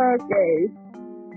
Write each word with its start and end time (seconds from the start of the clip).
Ok. 0.00 0.32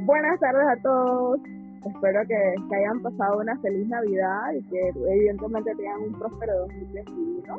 Buenas 0.06 0.40
tardes 0.40 0.66
a 0.66 0.82
todos. 0.82 1.38
Espero 1.86 2.22
que, 2.26 2.76
hayan 2.78 3.02
pasado 3.02 3.42
una 3.42 3.58
feliz 3.58 3.90
Navidad 3.90 4.54
y 4.54 4.64
que 4.70 4.88
evidentemente 4.88 5.76
tengan 5.76 6.02
un 6.04 6.14
próspero 6.14 6.60
2021 6.60 7.58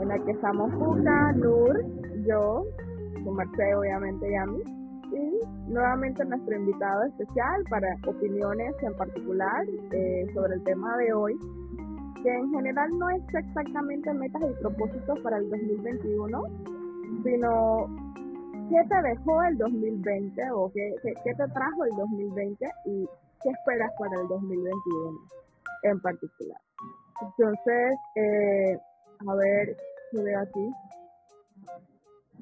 en 0.00 0.10
el 0.12 0.24
que 0.24 0.30
estamos 0.30 0.72
Juca, 0.74 1.32
Nur, 1.32 1.84
yo, 2.24 2.64
su 3.24 3.32
Marcelo 3.32 3.80
obviamente 3.80 4.30
y 4.30 4.34
a 4.36 4.46
mí, 4.46 4.62
y 5.10 5.72
nuevamente 5.72 6.24
nuestro 6.24 6.56
invitado 6.56 7.02
especial 7.02 7.64
para 7.68 7.88
opiniones 8.06 8.76
en 8.80 8.94
particular 8.94 9.66
eh, 9.90 10.26
sobre 10.34 10.54
el 10.54 10.62
tema 10.62 10.96
de 10.98 11.12
hoy, 11.12 11.36
que 12.22 12.32
en 12.32 12.48
general 12.52 12.96
no 12.96 13.10
es 13.10 13.22
exactamente 13.34 14.14
metas 14.14 14.42
y 14.48 14.62
propósitos 14.62 15.18
para 15.18 15.38
el 15.38 15.50
2021, 15.50 16.44
sino 17.24 18.12
qué 18.68 18.82
te 18.88 19.02
dejó 19.02 19.42
el 19.42 19.58
2020 19.58 20.50
o 20.52 20.70
qué, 20.72 20.94
qué, 21.02 21.34
te 21.34 21.48
trajo 21.48 21.84
el 21.84 21.96
2020 21.96 22.70
y 22.86 23.06
qué 23.42 23.50
esperas 23.50 23.90
para 23.98 24.20
el 24.20 24.28
2021 24.28 25.18
en 25.84 26.00
particular. 26.00 26.60
Entonces, 27.20 27.98
eh, 28.16 28.78
a 29.26 29.34
ver, 29.34 29.76
¿qué 30.10 30.22
veo 30.22 30.40
aquí? 30.40 30.70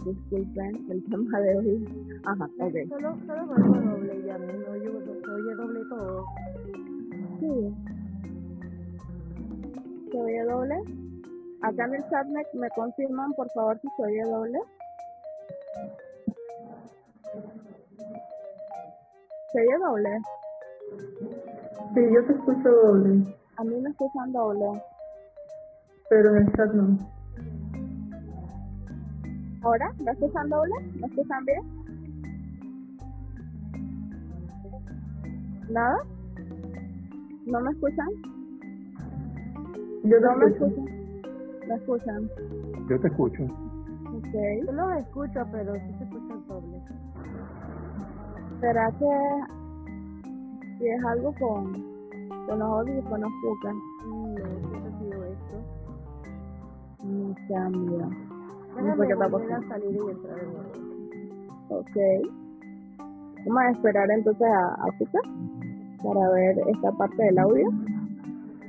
Disculpen 0.04 0.90
el 0.90 1.04
tema 1.10 1.40
de 1.40 1.56
hoy. 1.56 2.20
Ajá, 2.24 2.48
ok. 2.58 2.74
Solo, 2.88 3.16
solo 3.26 3.46
doble 3.46 4.22
ya, 4.24 4.38
no 4.38 4.76
yo, 4.76 4.92
oye 5.34 5.54
doble 5.54 5.80
todo. 5.88 6.26
Sí. 7.40 7.74
¿Se 10.10 10.20
oye 10.20 10.44
doble? 10.44 10.74
Acá 11.62 11.84
en 11.84 11.94
el 11.94 12.02
chat 12.08 12.26
me, 12.28 12.42
me 12.54 12.70
confirman, 12.70 13.32
por 13.34 13.50
favor, 13.50 13.78
si 13.80 13.88
se 13.96 14.02
oye 14.02 14.22
doble. 14.22 14.58
¿Se 19.52 19.60
oye 19.60 19.78
doble? 19.78 20.20
Sí, 21.94 22.00
yo 22.14 22.24
te 22.24 22.32
escucho 22.32 22.70
doble. 22.70 23.36
A 23.56 23.64
mí 23.64 23.74
me 23.80 23.90
escuchan 23.90 24.32
doble. 24.32 24.82
Pero 26.08 26.36
en 26.36 26.42
el 26.46 26.52
chat 26.52 26.72
no. 26.72 26.98
¿Ahora? 29.62 29.92
¿Me 29.98 30.12
escuchan 30.12 30.48
doble? 30.48 30.72
¿Me 30.94 31.06
escuchan 31.06 31.44
bien? 31.44 31.62
¿Nada? 35.68 35.98
¿No 37.46 37.60
me 37.60 37.70
escuchan? 37.72 38.08
Yo 40.04 40.20
no 40.20 40.36
me 40.36 40.46
escuchan. 40.46 40.84
¿Me 41.66 41.74
escuchan? 41.74 42.30
Yo 42.88 43.00
te 43.00 43.08
escucho. 43.08 43.42
Ok. 43.44 44.34
Yo 44.66 44.72
no 44.72 44.88
me 44.88 45.00
escucho, 45.00 45.44
pero 45.50 45.74
¿Será 48.60 48.90
que 48.98 49.06
si 50.78 50.86
es 50.86 51.04
algo 51.04 51.34
con, 51.38 51.72
con 52.46 52.58
los 52.58 52.68
audífonos 52.68 53.32
Cuca? 53.42 53.72
No, 53.72 54.34
¿qué 54.34 54.76
ha 54.76 54.98
sido 54.98 55.24
esto? 55.24 55.56
No 57.04 57.56
amiga. 57.56 58.08
No 58.76 58.96
sé 58.96 59.06
qué 59.06 59.12
está 59.12 59.28
pasando. 59.30 59.68
salir 59.68 59.94
y 59.94 60.10
entrar 60.10 60.36
de 60.36 60.46
nuevo. 60.46 60.70
Ok. 61.70 61.96
Vamos 63.46 63.62
a 63.62 63.70
esperar 63.70 64.10
entonces 64.10 64.46
a, 64.46 64.74
a 64.74 64.88
para 66.02 66.30
ver 66.30 66.58
esta 66.68 66.92
parte 66.92 67.22
del 67.22 67.38
audio. 67.38 67.70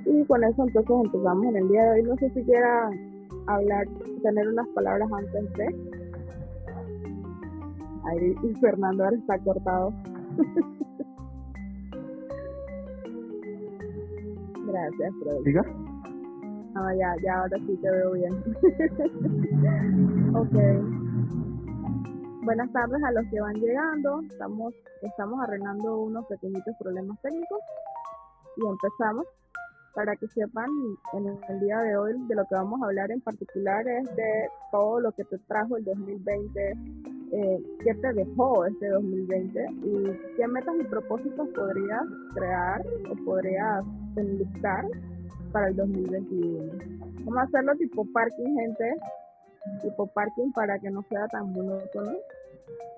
Y 0.06 0.24
con 0.26 0.44
eso 0.44 0.64
entonces 0.64 0.96
empezamos 1.04 1.46
en 1.48 1.56
el 1.58 1.68
día 1.68 1.84
de 1.84 1.90
hoy. 2.00 2.04
No 2.04 2.16
sé 2.16 2.30
si 2.30 2.44
quiera 2.44 2.90
hablar, 3.48 3.88
tener 4.24 4.48
unas 4.48 4.68
palabras 4.70 5.10
antes 5.12 5.54
de 5.54 5.91
Ahí 8.04 8.36
y 8.44 8.54
Fernando 8.56 9.04
ahora 9.04 9.16
está 9.16 9.38
cortado. 9.40 9.94
Gracias, 14.66 15.14
Fred. 15.22 15.44
¿Diga? 15.44 15.64
Ah, 16.76 16.94
ya, 16.96 17.16
ya, 17.24 17.42
ahora 17.42 17.58
sí 17.60 17.78
te 17.82 17.92
veo 17.92 18.14
bien. 18.14 18.34
ok. 20.36 20.56
Buenas 22.44 22.72
tardes 22.72 23.04
a 23.04 23.12
los 23.12 23.28
que 23.28 23.42
van 23.42 23.56
llegando. 23.56 24.22
Estamos, 24.22 24.74
estamos 25.02 25.42
arreglando 25.42 26.00
unos 26.00 26.26
pequeñitos 26.26 26.76
problemas 26.80 27.20
técnicos 27.22 27.60
y 28.58 28.66
empezamos. 28.66 29.28
Para 29.94 30.16
que 30.16 30.26
sepan, 30.30 30.70
en 31.14 31.38
el 31.50 31.60
día 31.60 31.78
de 31.80 31.98
hoy 31.98 32.14
de 32.28 32.36
lo 32.36 32.46
que 32.46 32.56
vamos 32.56 32.82
a 32.82 32.86
hablar 32.86 33.12
en 33.12 33.20
particular 33.20 33.86
es 33.86 34.06
de 34.16 34.48
todo 34.72 35.02
lo 35.02 35.12
que 35.12 35.26
te 35.26 35.38
trajo 35.40 35.76
el 35.76 35.84
2020 35.84 36.78
eh, 37.32 37.64
qué 37.84 37.94
te 37.96 38.14
dejó 38.14 38.66
este 38.66 38.90
2020 38.90 39.66
y 39.84 40.36
qué 40.36 40.48
metas 40.48 40.76
y 40.80 40.84
propósitos 40.84 41.48
podrías 41.50 42.04
crear 42.34 42.82
o 43.10 43.26
podrías 43.26 43.86
enlistar 44.18 44.86
para 45.54 45.70
el 45.70 45.76
2021. 45.78 46.74
Vamos 47.24 47.38
a 47.38 47.42
hacerlo 47.44 47.76
tipo 47.78 48.06
parking, 48.12 48.56
gente, 48.56 48.96
tipo 49.82 50.08
parking 50.08 50.52
para 50.52 50.78
que 50.80 50.90
no 50.90 51.04
sea 51.04 51.26
tan 51.28 51.54
monótono. 51.54 52.12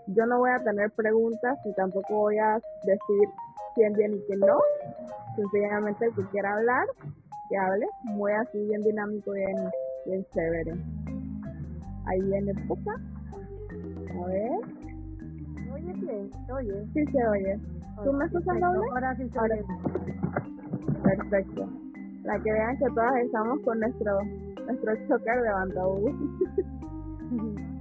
Yo 0.08 0.26
no 0.26 0.40
voy 0.40 0.50
a 0.50 0.64
tener 0.64 0.90
preguntas 0.92 1.60
y 1.66 1.74
tampoco 1.76 2.14
voy 2.16 2.38
a 2.40 2.60
decir 2.86 3.30
quién 3.76 3.94
viene 3.94 4.16
y 4.16 4.22
quién 4.28 4.40
no. 4.40 4.58
Sencillamente 5.36 6.06
el 6.06 6.16
que 6.16 6.24
quiera 6.32 6.56
hablar, 6.56 6.88
que 7.50 7.58
hable. 7.58 7.88
Muy 8.04 8.32
así, 8.32 8.66
bien 8.66 8.82
dinámico, 8.82 9.32
bien, 9.32 9.56
bien 10.08 10.26
chévere. 10.34 10.74
Ahí 12.06 12.22
viene 12.22 12.54
poca. 12.68 13.00
A 14.16 14.28
ver. 14.28 14.52
Oye, 15.74 15.94
bien, 15.94 16.30
oye. 16.54 16.86
Sí 16.94 17.06
se 17.12 17.28
oye. 17.28 17.60
¿Tú 18.04 18.14
me 18.14 18.26
estás 18.26 18.48
hablando? 18.48 18.84
Ahora 18.92 19.16
sí 19.16 19.30
se 19.30 19.40
oye. 19.40 19.64
Perfecto. 21.04 21.70
Para 22.26 22.40
que 22.40 22.52
vean 22.52 22.78
que 22.78 22.86
todas 22.94 23.16
estamos 23.18 23.60
con 23.62 23.80
nuestro 23.80 24.20
nuestro 24.66 24.96
choker 25.08 25.42
de 25.42 25.52
bandabú. 25.52 26.10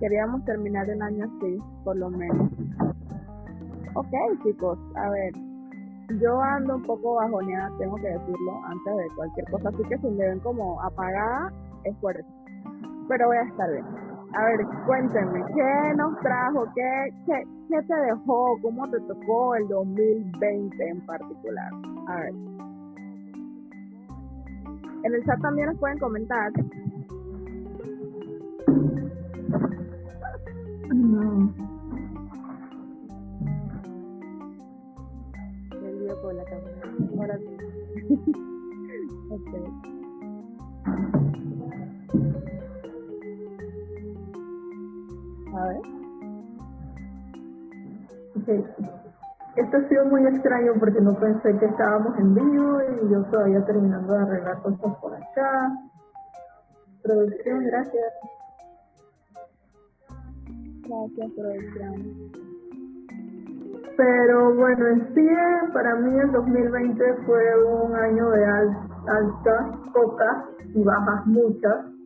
Queríamos 0.00 0.44
terminar 0.46 0.88
el 0.88 1.02
año 1.02 1.26
así, 1.26 1.58
por 1.84 1.96
lo 1.96 2.08
menos. 2.08 2.50
Ok, 3.94 4.12
chicos, 4.42 4.78
a 4.94 5.10
ver. 5.10 5.34
Yo 6.20 6.40
ando 6.40 6.76
un 6.76 6.82
poco 6.84 7.16
bajoneada, 7.16 7.70
tengo 7.78 7.96
que 7.96 8.08
decirlo, 8.08 8.64
antes 8.64 8.96
de 8.96 9.14
cualquier 9.14 9.50
cosa. 9.50 9.68
Así 9.68 9.82
que 9.88 9.98
si 9.98 10.06
me 10.08 10.26
ven 10.26 10.40
como 10.40 10.80
apagada, 10.82 11.52
es 11.84 11.94
eso. 11.96 12.26
Pero 13.08 13.26
voy 13.26 13.36
a 13.36 13.42
estar 13.42 13.70
bien. 13.70 14.09
A 14.32 14.44
ver, 14.44 14.60
cuéntenme, 14.86 15.44
¿qué 15.54 15.94
nos 15.96 16.16
trajo? 16.20 16.64
¿Qué, 16.74 17.12
qué, 17.26 17.42
qué 17.68 17.82
te 17.82 17.94
dejó? 17.94 18.56
¿Cómo 18.62 18.88
te 18.88 19.00
tocó 19.00 19.56
el 19.56 19.66
2020 19.66 20.88
en 20.88 21.00
particular? 21.04 21.72
A 22.06 22.16
ver. 22.16 22.34
En 25.02 25.14
el 25.14 25.24
chat 25.24 25.40
también 25.40 25.68
nos 25.68 25.78
pueden 25.78 25.98
comentar. 25.98 26.52
No. 30.94 31.52
Me 35.80 35.92
lío 35.92 36.22
con 36.22 36.36
la 36.36 36.44
cámara. 36.44 36.76
Ahora 37.18 37.38
sí. 37.38 37.56
ok. 39.30 39.99
Esto 49.56 49.76
ha 49.76 49.88
sido 49.88 50.04
muy 50.06 50.26
extraño 50.26 50.72
porque 50.78 51.00
no 51.00 51.14
pensé 51.14 51.56
que 51.58 51.66
estábamos 51.66 52.18
en 52.18 52.34
vivo 52.34 52.80
y 52.82 53.12
yo 53.12 53.22
todavía 53.24 53.64
terminando 53.64 54.14
de 54.14 54.20
arreglar 54.20 54.62
cosas 54.62 54.96
por 55.00 55.14
acá. 55.14 55.72
Producción, 57.02 57.64
gracias. 57.64 58.12
Gracias, 60.88 61.30
producción. 61.36 62.40
Pero 63.96 64.54
bueno, 64.54 64.86
en 64.86 65.14
sí, 65.14 65.28
para 65.72 65.94
mí 65.96 66.18
el 66.18 66.32
2020 66.32 67.14
fue 67.26 67.64
un 67.64 67.94
año 67.94 68.30
de 68.30 68.44
altas, 68.44 69.76
pocas 69.92 70.44
y 70.74 70.82
bajas 70.82 71.26
muchas 71.26 71.99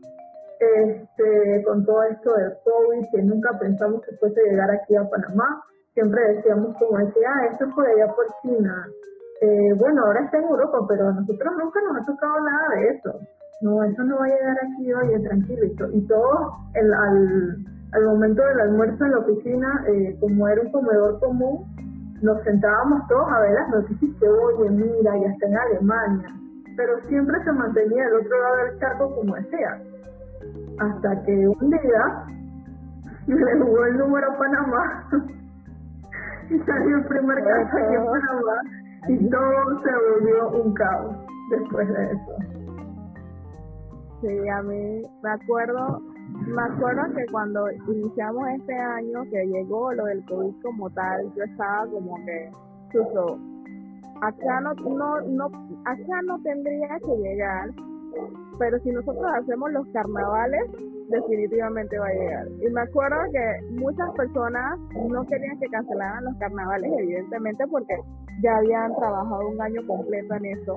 este, 0.85 1.65
con 1.65 1.85
todo 1.85 2.03
esto 2.05 2.35
del 2.35 2.53
COVID, 2.65 3.11
que 3.11 3.23
nunca 3.23 3.59
pensamos 3.59 4.03
que 4.03 4.17
fuese 4.17 4.43
llegar 4.43 4.71
aquí 4.71 4.97
a 4.97 5.09
Panamá. 5.09 5.63
Siempre 5.95 6.21
decíamos, 6.35 6.77
como 6.79 6.99
decía, 6.99 7.29
ah, 7.29 7.47
esto 7.53 7.65
es 7.67 7.75
por 7.75 7.87
allá 7.87 8.07
por 8.15 8.27
China. 8.43 8.87
Eh, 9.41 9.73
bueno, 9.79 10.03
ahora 10.05 10.25
está 10.25 10.39
en 10.39 10.45
Europa, 10.45 10.79
pero 10.89 11.09
a 11.09 11.13
nosotros 11.13 11.53
nunca 11.59 11.81
nos 11.83 11.97
ha 12.03 12.07
tocado 12.07 12.35
nada 12.41 12.69
de 12.77 12.89
eso. 12.89 13.13
No, 13.63 13.83
eso 13.85 14.03
no 14.03 14.19
va 14.19 14.25
a 14.25 14.29
llegar 14.29 14.57
aquí, 14.63 14.93
oye, 14.93 15.21
tranquilo. 15.21 15.67
Y 15.93 16.07
todo 16.07 16.53
el, 16.75 16.93
al, 16.93 17.57
al 17.93 18.05
momento 18.05 18.43
del 18.43 18.61
almuerzo 18.61 19.05
en 19.05 19.11
la 19.13 19.19
oficina, 19.19 19.85
eh, 19.89 20.17
como 20.21 20.49
era 20.49 20.61
un 20.63 20.73
comedor 20.73 21.21
común, 21.21 21.65
nos 22.23 22.43
sentábamos 22.43 23.07
todos 23.09 23.27
a 23.31 23.41
ver 23.41 23.53
las 23.53 23.69
noticias 23.71 24.11
que, 24.19 24.29
oye, 24.29 24.71
mira, 24.71 25.13
ya 25.19 25.29
está 25.31 25.47
en 25.47 25.57
Alemania. 25.57 26.29
Pero 26.77 27.01
siempre 27.09 27.43
se 27.45 27.53
mantenía 27.53 28.05
el 28.09 28.15
otro 28.15 28.43
lado 28.43 28.57
del 28.57 28.79
charco, 28.81 29.15
como 29.15 29.37
decía 29.37 29.81
hasta 30.81 31.23
que 31.25 31.49
un 31.49 31.71
día 31.71 32.27
me 33.27 33.61
jugó 33.61 33.85
el 33.87 33.99
número 33.99 34.27
Panamá. 34.39 35.09
Y 36.51 36.59
salió 36.59 36.99
el 36.99 37.05
primer 37.07 37.43
caso 37.43 37.77
aquí 37.79 37.95
en 37.95 38.05
Panamá 38.05 38.85
y 39.09 39.31
todo 39.31 39.83
se 39.83 39.91
volvió 40.11 40.63
un 40.63 40.75
caos 40.75 41.17
después 41.51 41.89
de 41.89 42.05
eso. 42.05 42.55
Sí, 44.21 44.49
a 44.49 44.63
mí 44.63 45.03
me 45.23 45.31
acuerdo, 45.31 46.01
me 46.47 46.63
acuerdo 46.63 47.03
que 47.15 47.27
cuando 47.31 47.71
iniciamos 47.89 48.49
este 48.59 48.75
año 48.75 49.23
que 49.31 49.47
llegó 49.47 49.93
lo 49.93 50.05
del 50.05 50.25
COVID 50.25 50.55
como 50.63 50.89
tal, 50.91 51.33
yo 51.35 51.45
estaba 51.45 51.87
como 51.87 52.15
que, 52.25 52.51
suso, 52.93 53.39
acá 54.23 54.61
no, 54.61 54.75
no, 54.75 55.21
no, 55.21 55.47
acá 55.85 56.23
no 56.25 56.41
tendría 56.43 56.99
que 57.01 57.17
llegar, 57.17 57.69
pero 58.59 58.79
si 58.81 58.91
nosotros 58.91 59.25
hacemos 59.35 59.73
los 59.73 59.87
carnavales, 59.89 60.71
definitivamente 61.09 61.99
va 61.99 62.07
a 62.07 62.13
llegar. 62.13 62.49
Y 62.61 62.71
me 62.71 62.81
acuerdo 62.81 63.17
que 63.33 63.75
muchas 63.75 64.11
personas 64.13 64.79
no 65.09 65.25
querían 65.27 65.59
que 65.59 65.67
cancelaran 65.69 66.25
los 66.25 66.37
carnavales, 66.37 66.93
evidentemente, 66.99 67.67
porque 67.69 67.95
ya 68.43 68.57
habían 68.57 68.95
trabajado 68.97 69.49
un 69.49 69.61
año 69.61 69.87
completo 69.87 70.35
en 70.35 70.47
eso. 70.47 70.77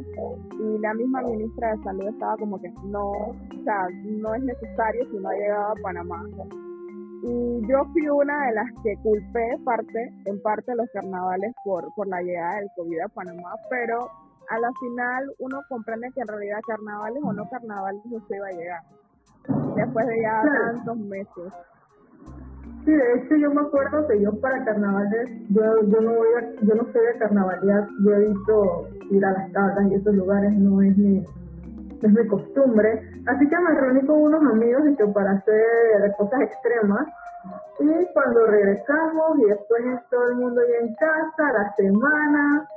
Y 0.59 0.79
la 0.79 0.93
misma 0.93 1.21
ministra 1.21 1.75
de 1.75 1.83
Salud 1.83 2.07
estaba 2.07 2.37
como 2.37 2.59
que 2.59 2.71
no, 2.83 3.11
o 3.11 3.35
sea, 3.63 3.87
no 4.03 4.35
es 4.35 4.43
necesario 4.43 5.05
si 5.09 5.17
no 5.17 5.29
ha 5.29 5.33
llegado 5.33 5.71
a 5.71 5.75
Panamá. 5.81 6.23
Y 7.23 7.67
yo 7.67 7.83
fui 7.93 8.07
una 8.09 8.47
de 8.47 8.53
las 8.53 8.67
que 8.83 8.95
culpé 9.01 9.57
parte, 9.65 10.13
en 10.25 10.41
parte 10.41 10.75
los 10.75 10.89
carnavales 10.91 11.53
por, 11.63 11.91
por 11.95 12.07
la 12.07 12.21
llegada 12.21 12.57
del 12.57 12.69
COVID 12.75 12.99
a 12.99 13.07
Panamá, 13.09 13.55
pero 13.69 14.07
a 14.49 14.59
la 14.59 14.71
final 14.79 15.31
uno 15.39 15.61
comprende 15.69 16.11
que 16.13 16.21
en 16.21 16.27
realidad 16.27 16.59
carnavales 16.67 17.21
o 17.23 17.33
no 17.33 17.49
carnavales 17.49 18.01
no 18.05 18.19
se 18.27 18.35
iba 18.35 18.47
a 18.47 18.51
llegar 18.51 18.81
después 19.75 20.07
de 20.07 20.21
ya 20.21 20.41
tantos 20.41 20.97
meses. 20.97 21.53
Sí, 22.85 22.91
de 22.91 23.13
hecho 23.15 23.35
yo 23.35 23.51
me 23.51 23.61
acuerdo 23.61 24.07
que 24.07 24.21
yo 24.21 24.31
para 24.39 24.63
carnavales, 24.63 25.29
yo, 25.49 25.61
yo 25.87 26.01
no 26.01 26.15
voy 26.15 26.27
a, 26.39 26.51
yo 26.61 26.75
no 26.75 26.83
soy 26.91 27.05
de 27.05 27.19
carnavalidad, 27.19 27.87
yo 28.03 28.11
he 28.13 28.27
visto 28.27 28.87
ir 29.11 29.25
a 29.25 29.31
las 29.31 29.51
tablas 29.51 29.91
y 29.91 29.95
esos 29.95 30.15
lugares 30.15 30.53
no 30.53 30.81
es 30.81 30.97
mi, 30.97 31.17
es 31.19 32.11
mi 32.11 32.27
costumbre, 32.27 33.01
así 33.27 33.49
que 33.49 33.59
me 33.59 33.81
reuní 33.81 34.07
con 34.07 34.21
unos 34.21 34.41
amigos 34.53 34.83
y 34.89 34.95
que 34.95 35.05
para 35.07 35.31
hacer 35.31 36.15
cosas 36.17 36.41
extremas 36.41 37.07
y 37.79 38.13
cuando 38.13 38.45
regresamos 38.47 39.37
y 39.39 39.49
después 39.49 39.83
todo 40.09 40.29
el 40.29 40.35
mundo 40.35 40.61
ya 40.61 40.87
en 40.87 40.95
casa, 40.95 41.53
la 41.53 41.73
semana, 41.75 42.67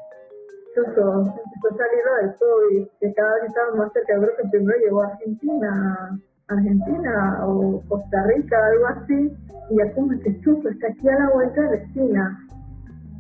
empezó, 0.76 1.20
empezó 1.20 1.68
a 1.68 1.76
salir 1.76 2.04
del 2.20 2.36
COVID, 2.38 2.88
que 3.00 3.14
cada 3.14 3.34
vez 3.34 3.44
estaba 3.44 3.74
más 3.76 3.92
cerca, 3.92 4.18
creo 4.18 4.36
que 4.36 4.48
primero 4.50 4.78
llegó 4.78 5.02
a 5.02 5.06
Argentina, 5.06 6.20
Argentina 6.48 7.46
o 7.46 7.82
Costa 7.88 8.22
Rica, 8.26 8.56
algo 8.66 8.86
así, 8.86 9.36
y 9.70 9.76
ya 9.76 9.92
como 9.94 10.10
que 10.20 10.40
chupo, 10.40 10.68
está 10.68 10.88
aquí 10.88 11.08
a 11.08 11.18
la 11.18 11.30
vuelta 11.30 11.62
de 11.62 11.70
la 11.70 11.76
esquina. 11.76 12.46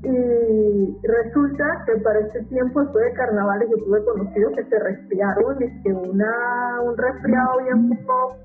Y 0.02 0.96
resulta 1.02 1.84
que 1.84 2.00
para 2.00 2.20
ese 2.20 2.42
tiempo, 2.44 2.80
después 2.80 3.04
de 3.04 3.12
carnavales, 3.12 3.68
yo 3.70 3.84
tuve 3.84 4.04
conocidos 4.04 4.52
que 4.56 4.64
se 4.64 4.78
resfriaron, 4.78 5.62
y 5.62 5.82
que 5.82 5.92
una, 5.92 6.80
un 6.82 6.96
resfriado 6.96 7.58
bien 7.64 8.06
poco, 8.06 8.36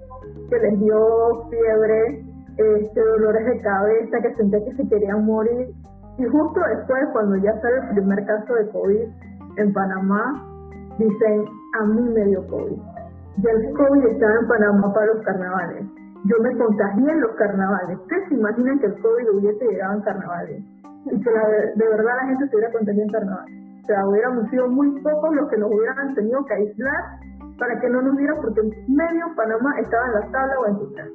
que 0.49 0.59
les 0.59 0.79
dio 0.79 1.49
fiebre, 1.49 2.25
este, 2.57 3.01
dolores 3.01 3.45
de 3.45 3.61
cabeza, 3.61 4.21
que 4.21 4.35
sentía 4.35 4.63
que 4.65 4.75
se 4.75 4.87
querían 4.89 5.25
morir. 5.25 5.73
Y 6.17 6.25
justo 6.25 6.59
después, 6.75 7.01
cuando 7.13 7.35
ya 7.37 7.51
sale 7.61 7.77
el 7.77 7.95
primer 7.95 8.25
caso 8.25 8.53
de 8.53 8.69
COVID 8.69 9.07
en 9.57 9.73
Panamá, 9.73 10.43
dicen, 10.97 11.45
a 11.79 11.85
mí 11.85 12.09
me 12.09 12.25
dio 12.25 12.47
COVID 12.47 12.95
ya 13.37 13.51
el 13.51 13.73
COVID 13.73 14.05
estaba 14.07 14.33
en 14.39 14.47
Panamá 14.47 14.93
para 14.93 15.07
los 15.07 15.23
carnavales. 15.23 15.83
Yo 16.23 16.35
me 16.41 16.57
contagié 16.57 17.11
en 17.11 17.21
los 17.21 17.31
carnavales. 17.35 17.99
¿Ustedes 17.99 18.29
se 18.29 18.35
imaginan 18.35 18.79
que 18.79 18.87
el 18.87 19.01
COVID 19.01 19.29
hubiese 19.35 19.65
llegado 19.65 19.93
en 19.95 20.01
carnavales? 20.01 20.63
Y 21.05 21.21
que 21.21 21.29
de 21.29 21.89
verdad 21.89 22.15
la 22.15 22.27
gente 22.27 22.47
se 22.47 22.55
hubiera 22.55 22.71
contagiado 22.71 23.03
en 23.03 23.11
carnavales. 23.11 23.55
O 23.83 23.85
sea, 23.85 24.07
hubiéramos 24.07 24.49
sido 24.49 24.67
muy 24.69 24.89
pocos 25.01 25.35
los 25.35 25.49
que 25.49 25.57
nos 25.57 25.69
hubieran 25.69 26.15
tenido 26.15 26.43
que 26.45 26.53
aislar 26.53 27.03
para 27.59 27.79
que 27.79 27.89
no 27.89 28.01
nos 28.01 28.17
dieran, 28.17 28.37
porque 28.41 28.61
medio 28.87 29.25
Panamá 29.35 29.79
estaba 29.79 30.05
en 30.07 30.13
la 30.13 30.31
sala 30.31 30.59
o 30.59 30.67
en 30.67 30.79
su 30.79 30.93
casa. 30.93 31.09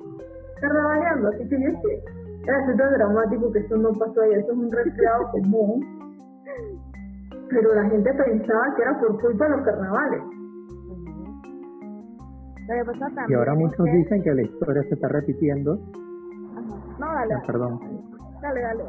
Carnavaleando, 0.61 1.29
así 1.29 1.49
que 1.49 1.57
yo 1.57 1.69
dije, 1.71 2.05
era 2.51 2.77
tan 2.77 2.93
dramático 2.95 3.53
que 3.53 3.59
eso 3.61 3.77
no 3.77 3.91
pasó 3.93 4.21
ahí, 4.23 4.33
eso 4.35 4.53
es 4.53 4.59
un 4.59 4.71
resfriado 4.71 5.31
común. 5.31 5.81
Pero 7.49 7.75
la 7.75 7.89
gente 7.89 8.11
pensaba 8.15 8.75
que 8.77 8.83
era 8.83 9.01
por 9.01 9.21
culpa 9.21 9.45
de 9.45 9.51
los 9.57 9.65
carnavales 9.65 10.41
y 13.29 13.35
ahora 13.35 13.55
muchos 13.55 13.85
dicen 13.85 14.23
que 14.23 14.33
la 14.33 14.43
historia 14.43 14.83
se 14.85 14.95
está 14.95 15.09
repitiendo. 15.09 15.75
No, 15.75 17.07
dale. 17.07 17.35
Ah, 17.35 17.43
perdón. 17.45 17.81
Dale, 18.41 18.61
dale. 18.61 18.85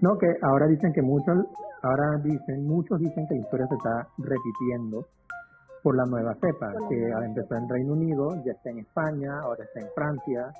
No, 0.00 0.18
que 0.18 0.26
ahora 0.42 0.66
dicen 0.66 0.92
que 0.92 1.02
muchos, 1.02 1.46
ahora 1.82 2.18
dicen, 2.24 2.66
muchos 2.66 2.98
dicen 2.98 3.26
que 3.28 3.34
la 3.34 3.40
historia 3.40 3.66
se 3.68 3.74
está 3.76 4.08
repitiendo 4.18 5.06
por 5.82 5.96
la 5.96 6.04
nueva 6.06 6.34
cepa, 6.34 6.72
que 6.88 7.08
empezó 7.24 7.54
en 7.54 7.68
Reino 7.68 7.92
Unido, 7.92 8.34
ya 8.44 8.52
está 8.52 8.70
en 8.70 8.78
España, 8.78 9.38
ahora 9.40 9.62
está 9.62 9.80
en 9.80 9.88
Francia, 9.94 10.50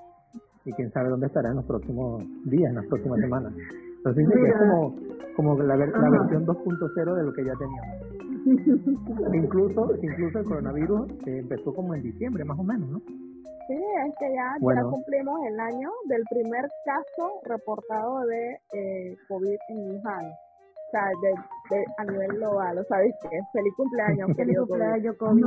y 0.66 0.72
quién 0.74 0.90
sabe 0.92 1.08
dónde 1.08 1.28
estará 1.28 1.50
en 1.50 1.56
los 1.56 1.64
próximos 1.64 2.22
días, 2.44 2.68
en 2.70 2.76
las 2.76 2.86
próximas 2.86 3.20
semanas. 3.20 3.52
Entonces 3.96 4.28
que 4.28 4.48
es 4.48 4.56
como, 4.58 4.96
como 5.36 5.62
la, 5.62 5.76
la 5.76 6.10
versión 6.10 6.46
2.0 6.46 7.14
de 7.14 7.22
lo 7.24 7.32
que 7.32 7.44
ya 7.44 7.54
teníamos 7.54 8.16
incluso, 9.34 9.90
incluso 10.02 10.38
el 10.38 10.44
coronavirus 10.44 11.10
empezó 11.26 11.74
como 11.74 11.94
en 11.94 12.02
diciembre, 12.02 12.44
más 12.44 12.58
o 12.58 12.62
menos, 12.62 12.88
¿no? 12.88 12.98
Sí, 13.66 13.74
es 13.74 14.14
que 14.20 14.32
ya, 14.32 14.74
ya 14.74 14.82
cumplimos 14.84 15.40
el 15.44 15.58
año 15.58 15.90
del 16.08 16.22
primer 16.30 16.68
caso 16.84 17.40
reportado 17.44 18.20
de 18.26 18.60
eh, 18.72 19.16
COVID 19.26 19.56
en 19.70 19.78
Wuhan. 19.78 20.32
Sea, 20.96 21.10
de, 21.20 21.84
a 21.98 22.04
nivel 22.04 22.38
global, 22.38 22.78
¿o 22.78 22.84
sabes 22.84 23.14
qué? 23.20 23.38
Feliz 23.52 23.74
cumpleaños, 23.76 24.30
Feliz 24.36 24.56
cumpleaños, 24.58 25.16
COVID. 25.18 25.44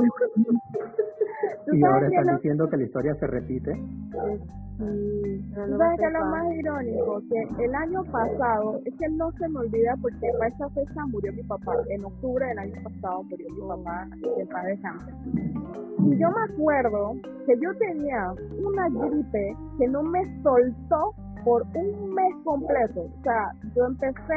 y 1.72 1.84
ahora 1.84 2.06
están 2.06 2.36
diciendo 2.36 2.68
que 2.68 2.76
la 2.76 2.84
historia 2.84 3.14
se 3.16 3.26
repite. 3.26 3.74
Sí. 3.74 4.60
¿Sabes 5.54 5.98
qué 5.98 6.06
es 6.06 6.12
lo 6.12 6.24
más 6.26 6.54
irónico? 6.54 7.20
Que 7.28 7.64
el 7.64 7.74
año 7.74 8.04
pasado, 8.04 8.80
es 8.84 8.94
que 8.96 9.08
no 9.08 9.32
se 9.32 9.48
me 9.48 9.58
olvida 9.58 9.94
porque 10.00 10.28
para 10.38 10.54
esa 10.54 10.68
fecha 10.70 11.06
murió 11.06 11.32
mi 11.32 11.42
papá. 11.42 11.74
En 11.88 12.04
octubre 12.04 12.46
del 12.46 12.58
año 12.58 12.82
pasado 12.84 13.24
murió 13.24 13.46
mi 13.50 13.68
papá 13.68 14.06
de 14.38 14.46
padre 14.46 14.78
cáncer. 14.80 15.14
Y 15.26 16.16
yo 16.16 16.28
me 16.30 16.52
acuerdo 16.52 17.14
que 17.46 17.58
yo 17.60 17.74
tenía 17.78 18.32
una 18.64 18.88
gripe 18.88 19.56
que 19.78 19.88
no 19.88 20.02
me 20.02 20.22
soltó 20.42 21.12
por 21.44 21.62
un 21.74 22.14
mes 22.14 22.34
completo. 22.44 23.00
O 23.00 23.22
sea, 23.22 23.52
yo 23.74 23.86
empecé 23.86 24.34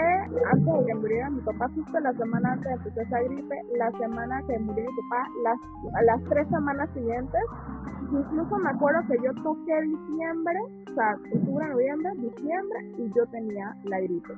antes 0.51 0.73
de 0.73 0.85
que 0.85 0.95
muriera 0.95 1.29
mi 1.29 1.41
papá, 1.41 1.69
justo 1.75 1.99
la 1.99 2.13
semana 2.13 2.53
antes 2.53 2.65
de 2.65 2.89
empezar 2.89 3.03
esa 3.03 3.29
gripe, 3.29 3.55
la 3.77 3.91
semana 3.91 4.41
que 4.47 4.59
murió 4.59 4.83
mi 4.83 5.09
papá, 5.09 5.27
las, 5.43 6.05
las 6.05 6.29
tres 6.29 6.47
semanas 6.49 6.89
siguientes, 6.93 7.41
incluso 8.11 8.57
me 8.57 8.69
acuerdo 8.69 9.01
que 9.07 9.17
yo 9.23 9.33
toqué 9.43 9.81
diciembre, 9.81 10.59
o 10.91 10.93
sea, 10.93 11.15
octubre, 11.33 11.67
noviembre, 11.67 12.11
diciembre, 12.17 12.79
y 12.97 13.11
yo 13.15 13.25
tenía 13.27 13.75
la 13.83 13.99
gripe. 13.99 14.33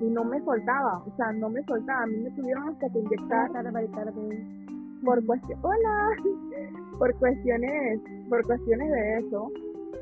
Y 0.00 0.10
no 0.10 0.24
me 0.24 0.40
soltaba, 0.44 1.02
o 1.06 1.16
sea, 1.16 1.32
no 1.32 1.48
me 1.48 1.62
soltaba. 1.64 2.02
A 2.02 2.06
mí 2.06 2.16
me 2.18 2.30
tuvieron 2.32 2.68
hasta 2.68 2.88
que 2.90 2.98
inyectar 2.98 3.50
por 5.04 5.24
cuestiones, 5.26 5.64
hola, 5.64 6.08
por 6.98 7.14
cuestiones, 7.18 8.00
por 8.28 8.44
cuestiones 8.46 8.90
de 8.90 9.18
eso. 9.18 9.50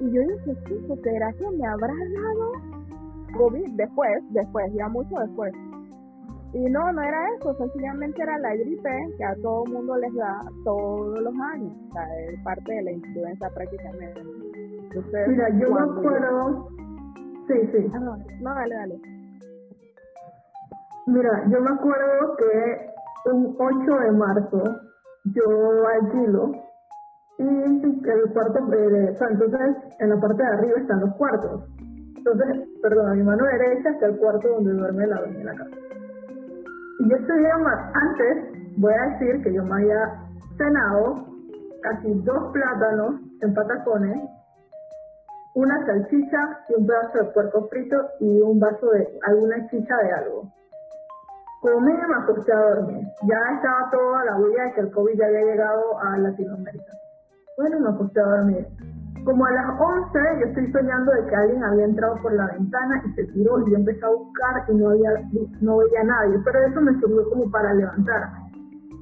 Y 0.02 0.10
yo 0.10 0.20
dije, 0.20 0.56
sí, 0.66 1.00
¿será 1.04 1.32
que 1.34 1.48
me 1.56 1.64
habrá 1.64 1.94
dado 1.94 2.52
COVID 3.38 3.70
después, 3.76 4.22
después, 4.30 4.72
ya 4.74 4.88
mucho 4.88 5.14
después? 5.16 5.52
Y 6.52 6.64
no, 6.64 6.92
no 6.92 7.02
era 7.02 7.18
eso, 7.36 7.54
sencillamente 7.54 8.20
era 8.20 8.36
la 8.38 8.52
gripe 8.56 8.90
que 9.16 9.24
a 9.24 9.36
todo 9.36 9.62
el 9.64 9.72
mundo 9.72 9.96
les 9.98 10.12
da 10.16 10.40
todos 10.64 11.20
los 11.20 11.34
años, 11.54 11.72
o 11.88 11.92
sea, 11.92 12.20
es 12.20 12.42
parte 12.42 12.72
de 12.72 12.82
la 12.82 12.90
influenza 12.90 13.48
prácticamente. 13.54 14.22
Mira, 15.28 15.48
yo 15.60 15.70
me 15.72 15.80
acuerdo, 15.80 16.68
sí, 17.46 17.54
sí. 17.70 17.90
Ah, 17.94 18.00
no, 18.00 18.16
no, 18.40 18.54
dale, 18.56 18.74
dale. 18.74 19.00
Mira, 21.06 21.44
yo 21.48 21.60
me 21.60 21.70
acuerdo 21.70 22.36
que 22.38 23.30
un 23.30 23.56
8 23.56 23.98
de 24.00 24.10
marzo 24.10 24.62
yo 25.26 25.86
alquilo 25.86 26.71
y 27.42 28.08
el 28.08 28.32
cuarto, 28.32 28.58
eh, 28.72 29.16
entonces 29.30 29.76
en 29.98 30.10
la 30.10 30.20
parte 30.20 30.42
de 30.42 30.48
arriba 30.48 30.78
están 30.78 31.00
los 31.00 31.14
cuartos. 31.16 31.64
Entonces, 32.16 32.68
perdón, 32.80 33.10
a 33.10 33.14
mi 33.14 33.22
mano 33.22 33.44
derecha 33.44 33.90
está 33.90 34.06
el 34.06 34.16
cuarto 34.18 34.48
donde 34.48 34.72
duerme 34.74 35.06
la 35.06 35.18
dueña 35.18 35.38
de 35.38 35.44
la 35.44 35.54
casa. 35.54 35.76
Y 37.00 37.10
yo 37.10 37.16
estoy 37.16 37.44
antes, 37.94 38.78
voy 38.78 38.94
a 38.94 39.10
decir 39.10 39.42
que 39.42 39.52
yo 39.52 39.64
me 39.64 39.74
había 39.74 40.22
cenado 40.56 41.26
casi 41.82 42.14
dos 42.22 42.52
plátanos 42.52 43.20
en 43.40 43.54
patacones, 43.54 44.30
una 45.54 45.84
salchicha 45.84 46.60
y 46.68 46.80
un 46.80 46.86
pedazo 46.86 47.18
de 47.18 47.24
puerco 47.32 47.68
frito 47.68 47.96
y 48.20 48.40
un 48.40 48.60
vaso 48.60 48.88
de 48.90 49.18
alguna 49.26 49.66
chicha 49.68 49.96
de 49.96 50.12
algo. 50.12 50.42
Comí 51.60 51.92
y 51.92 52.08
me 52.08 52.22
acosté 52.22 52.52
a 52.52 52.74
dormir. 52.74 53.04
Ya 53.22 53.38
estaba 53.56 53.90
toda 53.90 54.24
la 54.24 54.36
huella 54.36 54.64
de 54.64 54.72
que 54.74 54.80
el 54.80 54.90
COVID 54.92 55.18
ya 55.18 55.26
había 55.26 55.44
llegado 55.44 55.98
a 56.00 56.18
Latinoamérica. 56.18 57.01
Bueno, 57.58 57.80
me 57.80 57.88
acosté 57.90 58.20
a 58.20 58.24
dormir. 58.24 58.66
Como 59.24 59.44
a 59.44 59.50
las 59.52 59.66
11 59.78 60.18
yo 60.40 60.46
estoy 60.46 60.72
soñando 60.72 61.12
de 61.12 61.26
que 61.26 61.36
alguien 61.36 61.62
había 61.62 61.84
entrado 61.84 62.16
por 62.22 62.32
la 62.32 62.46
ventana 62.46 63.02
y 63.06 63.12
se 63.12 63.24
tiró 63.24 63.60
y 63.60 63.70
yo 63.70 63.76
empecé 63.76 64.04
a 64.04 64.08
buscar 64.08 64.64
y 64.68 64.74
no 64.74 64.90
había 64.90 65.10
no 65.60 65.76
veía 65.76 66.00
a 66.00 66.04
nadie, 66.04 66.40
pero 66.44 66.58
eso 66.66 66.80
me 66.80 66.92
sirvió 66.94 67.28
como 67.30 67.50
para 67.50 67.74
levantarme. 67.74 68.50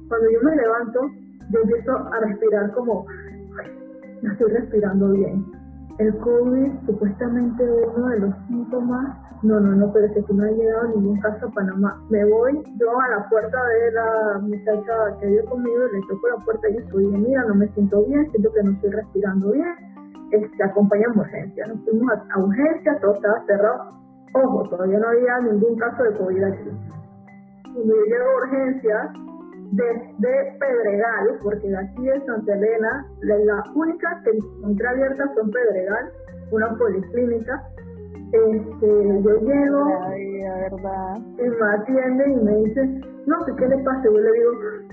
Cuando 0.09 0.29
yo 0.29 0.39
me 0.43 0.55
levanto, 0.57 0.99
yo 1.49 1.59
empiezo 1.61 1.97
a 1.97 2.19
respirar 2.19 2.71
como, 2.73 3.05
no 4.21 4.31
estoy 4.31 4.51
respirando 4.51 5.09
bien. 5.11 5.60
El 5.97 6.17
COVID, 6.17 6.71
supuestamente 6.85 7.63
uno 7.95 8.07
de 8.07 8.19
los 8.19 8.35
síntomas, 8.47 9.17
no, 9.43 9.59
no, 9.59 9.75
no, 9.75 9.91
pero 9.91 10.05
es 10.05 10.13
que 10.13 10.33
no 10.33 10.43
ha 10.43 10.51
llegado 10.51 10.87
ningún 10.89 11.19
caso 11.19 11.47
a 11.47 11.51
Panamá. 11.51 11.99
Me 12.09 12.23
voy 12.25 12.63
yo 12.77 12.99
a 12.99 13.09
la 13.09 13.29
puerta 13.29 13.57
de 13.57 13.91
la 13.91 14.39
muchacha 14.41 14.93
que 15.19 15.27
vive 15.27 15.45
conmigo 15.45 15.87
le 15.91 15.99
toco 16.01 16.27
la 16.27 16.45
puerta 16.45 16.69
y 16.69 16.77
estoy 16.77 17.05
bien, 17.07 17.23
mira, 17.23 17.43
no 17.45 17.55
me 17.55 17.67
siento 17.69 18.03
bien, 18.05 18.29
siento 18.31 18.51
que 18.53 18.63
no 18.63 18.71
estoy 18.71 18.91
respirando 18.91 19.51
bien, 19.51 19.75
este, 20.31 20.63
acompañamos 20.63 21.17
urgencia. 21.17 21.67
Nos 21.67 21.83
fuimos 21.83 22.11
a, 22.11 22.33
a 22.33 22.43
urgencia, 22.43 22.99
todo 23.01 23.15
estaba 23.15 23.45
cerrado. 23.45 24.01
Ojo, 24.33 24.69
todavía 24.69 24.99
no 24.99 25.07
había 25.07 25.39
ningún 25.51 25.75
caso 25.77 26.03
de 26.03 26.17
COVID 26.17 26.43
aquí. 26.43 26.69
Cuando 27.73 27.95
yo 27.95 28.03
llego 28.05 28.25
a 28.25 28.37
urgencias, 28.45 29.30
desde 29.71 30.57
Pedregal, 30.59 31.39
porque 31.41 31.75
aquí 31.75 32.03
de 32.03 32.25
Santa 32.25 32.53
Elena, 32.53 33.05
las 33.21 33.67
únicas 33.75 34.23
que 34.23 34.31
encontré 34.31 34.87
abiertas 34.87 35.29
son 35.35 35.49
Pedregal, 35.49 36.11
una 36.51 36.77
policlínica. 36.77 37.63
Este, 38.33 38.87
yo 39.23 39.39
llego 39.41 39.89
la 39.89 40.09
verdad. 40.09 41.17
y 41.37 41.49
me 41.49 41.69
atiende 41.75 42.31
y 42.31 42.35
me 42.37 42.55
dice, 42.63 43.01
no, 43.25 43.45
¿qué, 43.45 43.55
¿qué 43.57 43.67
le 43.67 43.77
pasa? 43.79 44.03
Yo 44.05 44.17
le 44.17 44.31
digo, 44.31 44.51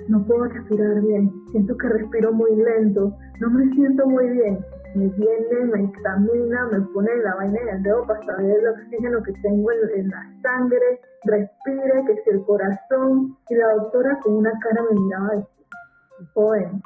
no 0.08 0.24
puedo 0.26 0.44
respirar 0.44 1.00
bien, 1.02 1.30
siento 1.52 1.76
que 1.76 1.88
respiro 1.88 2.32
muy 2.32 2.56
lento, 2.56 3.12
no 3.40 3.50
me 3.50 3.72
siento 3.74 4.06
muy 4.06 4.28
bien. 4.30 4.58
Me 4.98 5.06
viene, 5.10 5.64
me 5.72 5.84
examina, 5.84 6.66
me 6.72 6.80
pone 6.92 7.16
la 7.22 7.36
vaina 7.36 7.60
en 7.60 7.68
el 7.68 7.82
dedo 7.84 8.04
para 8.04 8.20
saber 8.24 8.50
el 8.50 8.66
oxígeno 8.66 9.22
que 9.22 9.32
tengo 9.42 9.70
en, 9.70 10.00
en 10.00 10.08
la 10.08 10.26
sangre, 10.42 11.00
respire, 11.22 12.04
que 12.04 12.16
si 12.24 12.30
el 12.30 12.44
corazón. 12.44 13.36
Y 13.48 13.54
la 13.54 13.74
doctora 13.74 14.18
con 14.24 14.34
una 14.38 14.50
cara 14.58 14.82
me 14.90 14.98
miraba 15.00 15.36
y 15.36 15.38
decía, 15.38 16.32
joven, 16.34 16.82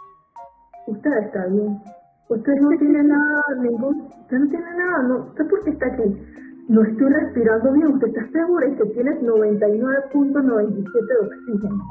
usted 0.88 1.10
está 1.24 1.46
bien. 1.46 1.80
Usted 2.28 2.52
no 2.60 2.68
tiene 2.78 3.02
nada, 3.14 3.42
ningún, 3.62 4.02
usted 4.02 4.36
no 4.36 4.48
tiene 4.50 4.76
nada, 4.76 5.02
no, 5.04 5.16
¿usted 5.28 5.48
por 5.48 5.64
qué 5.64 5.70
está 5.70 5.86
aquí? 5.86 6.04
No 6.68 6.82
estoy 6.82 7.08
respirando 7.14 7.72
bien, 7.72 7.86
usted 7.94 8.08
está 8.08 8.28
segura 8.30 8.66
y 8.66 8.76
que 8.76 8.84
tienes 8.90 9.22
99.97 9.22 11.06
de 11.06 11.16
oxígeno. 11.26 11.82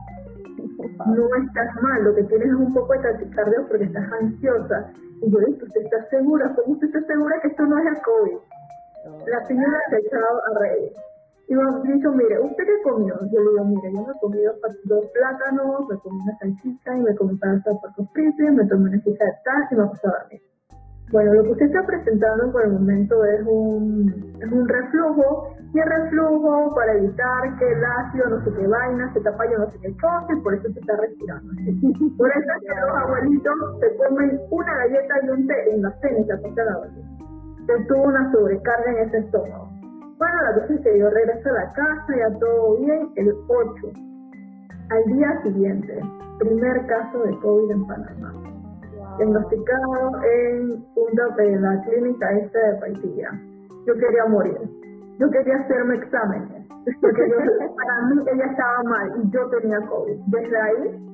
No 1.06 1.36
estás 1.36 1.82
mal, 1.82 2.04
lo 2.04 2.16
que 2.16 2.24
tienes 2.24 2.48
es 2.48 2.54
un 2.56 2.74
poco 2.74 2.94
de 2.94 3.00
taquicardia 3.00 3.66
porque 3.68 3.86
estás 3.86 4.12
ansiosa. 4.14 4.92
Y 5.22 5.32
yo 5.32 5.40
le 5.40 5.48
dije, 5.48 5.64
¿usted 5.64 5.82
está 5.82 6.10
segura? 6.10 6.54
¿Cómo 6.56 6.74
usted 6.74 6.88
está 6.88 7.02
segura 7.02 7.40
que 7.42 7.48
esto 7.50 7.66
no 7.66 7.78
es 7.80 7.86
el 7.86 8.02
COVID? 8.02 8.38
La 9.28 9.46
señora 9.46 9.78
se 9.90 9.96
ha 9.96 10.00
echado 10.00 10.42
a 10.46 10.60
reír. 10.60 10.92
Y 11.48 11.56
me 11.56 11.64
ha 11.64 11.94
dicho, 11.96 12.12
mire, 12.12 12.40
¿usted 12.40 12.64
qué 12.64 12.82
comió? 12.84 13.14
Yo 13.32 13.42
le 13.42 13.50
digo, 13.52 13.66
mire, 13.66 13.92
yo 13.94 14.06
me 14.06 14.14
he 14.14 14.20
comido 14.22 14.54
dos 14.86 15.06
plátanos, 15.14 15.90
me 15.90 15.98
comí 15.98 16.20
una 16.22 16.38
salchicha 16.38 16.98
y 16.98 17.02
me 17.02 17.16
comí 17.16 17.38
salsa 17.40 17.72
de 17.72 17.76
patos 17.82 18.08
fritos, 18.14 18.56
me 18.56 18.66
tomé 18.68 18.90
una 18.90 19.04
chicha 19.04 19.26
de 19.26 19.34
tal 19.44 19.68
y 19.72 19.76
me 19.76 19.88
puse 19.88 20.08
a 20.08 20.12
dormir. 20.12 20.42
Bueno, 21.12 21.34
lo 21.34 21.44
que 21.44 21.52
usted 21.52 21.66
está 21.66 21.86
presentando 21.86 22.52
por 22.54 22.64
el 22.64 22.72
momento 22.72 23.26
es 23.26 23.46
un, 23.46 24.34
es 24.40 24.52
un 24.52 24.68
reflujo, 24.68 25.54
y 25.74 25.80
el 25.80 25.86
reflujo 25.86 26.74
para 26.74 26.94
evitar 26.94 27.58
que 27.58 27.72
el 27.72 27.84
ácido 27.84 28.30
no 28.30 28.44
sé 28.44 28.52
qué 28.54 28.68
vaina 28.68 29.14
se 29.14 29.22
tapa 29.22 29.44
yo 29.52 29.58
no 29.58 29.72
sé 29.72 29.80
qué 29.82 29.96
cosa, 29.98 30.28
y 30.34 30.42
por 30.42 30.54
eso 30.54 30.72
se 30.72 30.80
está 30.80 30.96
respirando. 30.98 31.52
Por 32.18 32.30
eso 32.30 32.40
es 32.40 32.62
que 32.62 32.82
los 32.82 32.98
abuelitos 32.98 33.54
se 33.80 33.96
comen 33.98 34.40
una 34.52 34.76
galleta 34.76 35.14
y 35.24 35.30
un 35.30 35.48
té 35.48 35.74
en 35.74 35.82
la 35.82 35.92
cena 36.00 36.20
y 36.20 36.24
se 36.26 36.34
acuestan 36.34 36.68
a 36.68 36.78
dormir. 36.78 37.06
Se 37.66 37.86
tuvo 37.86 38.04
una 38.04 38.32
sobrecarga 38.32 38.92
en 38.92 39.08
ese 39.08 39.18
estómago. 39.18 39.68
Bueno, 40.18 40.36
la 40.44 40.62
cosa 40.62 40.74
es 40.74 40.82
que 40.82 41.00
yo 41.00 41.10
regreso 41.10 41.50
a 41.50 41.54
la 41.54 41.74
casa, 41.74 42.16
ya 42.18 42.40
todo 42.40 42.78
bien, 42.78 43.10
el 43.16 43.34
8. 43.48 43.88
Al 44.90 45.04
día 45.14 45.42
siguiente, 45.44 46.00
primer 46.40 46.86
caso 46.86 47.24
de 47.24 47.38
COVID 47.40 47.72
en 47.72 47.88
Panamá 47.88 48.41
diagnosticado 49.18 50.24
en 50.24 50.86
una 50.96 51.36
de 51.36 51.60
la 51.60 51.82
clínica 51.84 52.32
esta 52.32 52.60
de 52.60 52.80
Paitilla. 52.80 53.32
Yo 53.86 53.94
quería 53.96 54.26
morir. 54.30 54.60
Yo 55.20 55.30
quería 55.30 55.56
hacerme 55.58 55.96
exámenes. 55.96 56.68
Porque 57.02 57.30
yo, 57.30 57.36
para 57.76 58.02
mí 58.08 58.24
ella 58.34 58.46
estaba 58.46 58.84
mal 58.84 59.24
y 59.24 59.30
yo 59.32 59.50
tenía 59.50 59.80
COVID. 59.88 60.20
Desde 60.28 60.62
ahí 60.62 61.12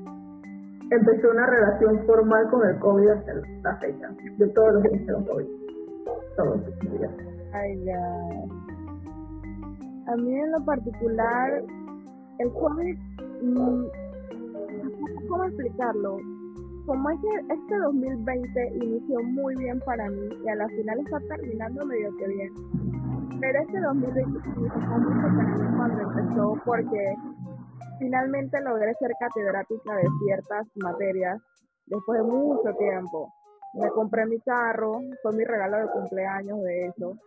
empezó 0.92 1.32
una 1.32 1.46
relación 1.46 2.06
formal 2.06 2.50
con 2.50 2.68
el 2.68 2.80
COVID 2.80 3.10
hasta 3.10 3.34
la 3.64 3.76
fecha. 3.78 4.10
Yo 4.38 4.52
todos 4.54 4.74
los 4.76 4.84
días 4.84 5.06
tengo 5.06 5.26
COVID. 5.26 5.48
Todos 6.38 6.58
los 6.58 6.80
días. 6.80 7.12
Ay, 7.54 7.84
ya. 7.84 8.00
A 10.08 10.16
mí 10.16 10.40
en 10.40 10.52
lo 10.52 10.64
particular, 10.64 11.64
el 12.40 12.54
COVID, 12.54 12.98
mm, 13.42 13.86
¿cómo 15.28 15.44
explicarlo? 15.44 16.18
Como 16.88 17.10
este 17.10 17.78
2020 17.84 18.72
inició 18.76 19.22
muy 19.22 19.54
bien 19.58 19.78
para 19.82 20.10
mí 20.10 20.30
y 20.42 20.48
a 20.48 20.56
la 20.56 20.70
final 20.70 21.00
está 21.00 21.20
terminando 21.36 21.86
medio 21.86 22.16
que 22.16 22.28
bien. 22.28 22.54
Pero 23.42 23.60
este 23.60 23.82
2020 23.82 24.42
significó 24.42 24.98
mucho 24.98 25.28
para 25.28 25.76
cuando 25.76 26.02
empezó 26.02 26.62
porque 26.64 27.14
finalmente 28.00 28.62
logré 28.62 28.94
ser 29.02 29.12
catedrática 29.20 29.96
de 29.98 30.08
ciertas 30.24 30.66
materias 30.76 31.42
después 31.88 32.22
de 32.22 32.26
mucho 32.26 32.74
tiempo. 32.80 33.34
Me 33.74 33.90
compré 33.90 34.26
mi 34.26 34.40
carro, 34.40 35.02
fue 35.22 35.34
mi 35.34 35.44
regalo 35.44 35.78
de 35.78 35.88
cumpleaños 35.92 36.64
de 36.64 36.88
eso. 36.88 37.18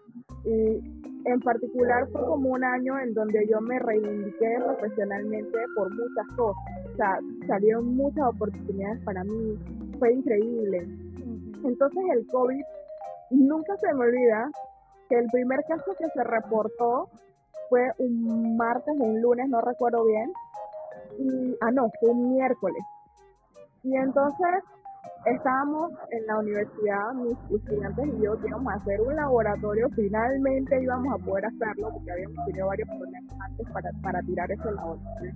Y 0.44 0.80
en 1.24 1.40
particular 1.40 2.08
fue 2.10 2.24
como 2.24 2.50
un 2.50 2.64
año 2.64 2.98
en 2.98 3.12
donde 3.14 3.46
yo 3.46 3.60
me 3.60 3.78
reivindiqué 3.78 4.58
profesionalmente 4.64 5.58
por 5.76 5.90
muchas 5.94 6.26
cosas. 6.36 6.62
O 6.92 6.96
sea, 6.96 7.18
salieron 7.46 7.94
muchas 7.94 8.26
oportunidades 8.26 9.02
para 9.04 9.22
mí, 9.24 9.58
fue 9.98 10.12
increíble. 10.14 10.88
Entonces 11.64 12.02
el 12.12 12.26
COVID, 12.28 12.64
nunca 13.30 13.76
se 13.76 13.92
me 13.92 14.06
olvida 14.06 14.50
que 15.08 15.18
el 15.18 15.26
primer 15.30 15.62
caso 15.68 15.94
que 15.98 16.08
se 16.08 16.24
reportó 16.24 17.08
fue 17.68 17.92
un 17.98 18.56
martes 18.56 18.94
o 18.98 19.04
un 19.04 19.20
lunes, 19.20 19.48
no 19.48 19.60
recuerdo 19.60 20.04
bien. 20.04 20.32
Y, 21.18 21.56
ah, 21.60 21.70
no, 21.70 21.90
fue 22.00 22.10
un 22.10 22.34
miércoles. 22.34 22.82
Y 23.82 23.94
entonces 23.96 24.46
estábamos 25.26 25.92
en 26.10 26.26
la 26.26 26.38
universidad, 26.38 27.12
mis 27.14 27.36
estudiantes 27.50 28.06
y 28.06 28.24
yo, 28.24 28.34
íbamos 28.46 28.72
a 28.72 28.76
hacer 28.76 29.00
un 29.00 29.14
laboratorio, 29.14 29.88
finalmente 29.94 30.82
íbamos 30.82 31.20
a 31.20 31.24
poder 31.24 31.46
hacerlo 31.46 31.90
porque 31.92 32.12
habíamos 32.12 32.46
tenido 32.46 32.66
varios 32.66 32.88
problemas 32.88 33.36
antes 33.40 33.70
para, 33.70 33.90
para 34.02 34.20
tirar 34.22 34.50
ese 34.50 34.72
laboratorio. 34.72 35.32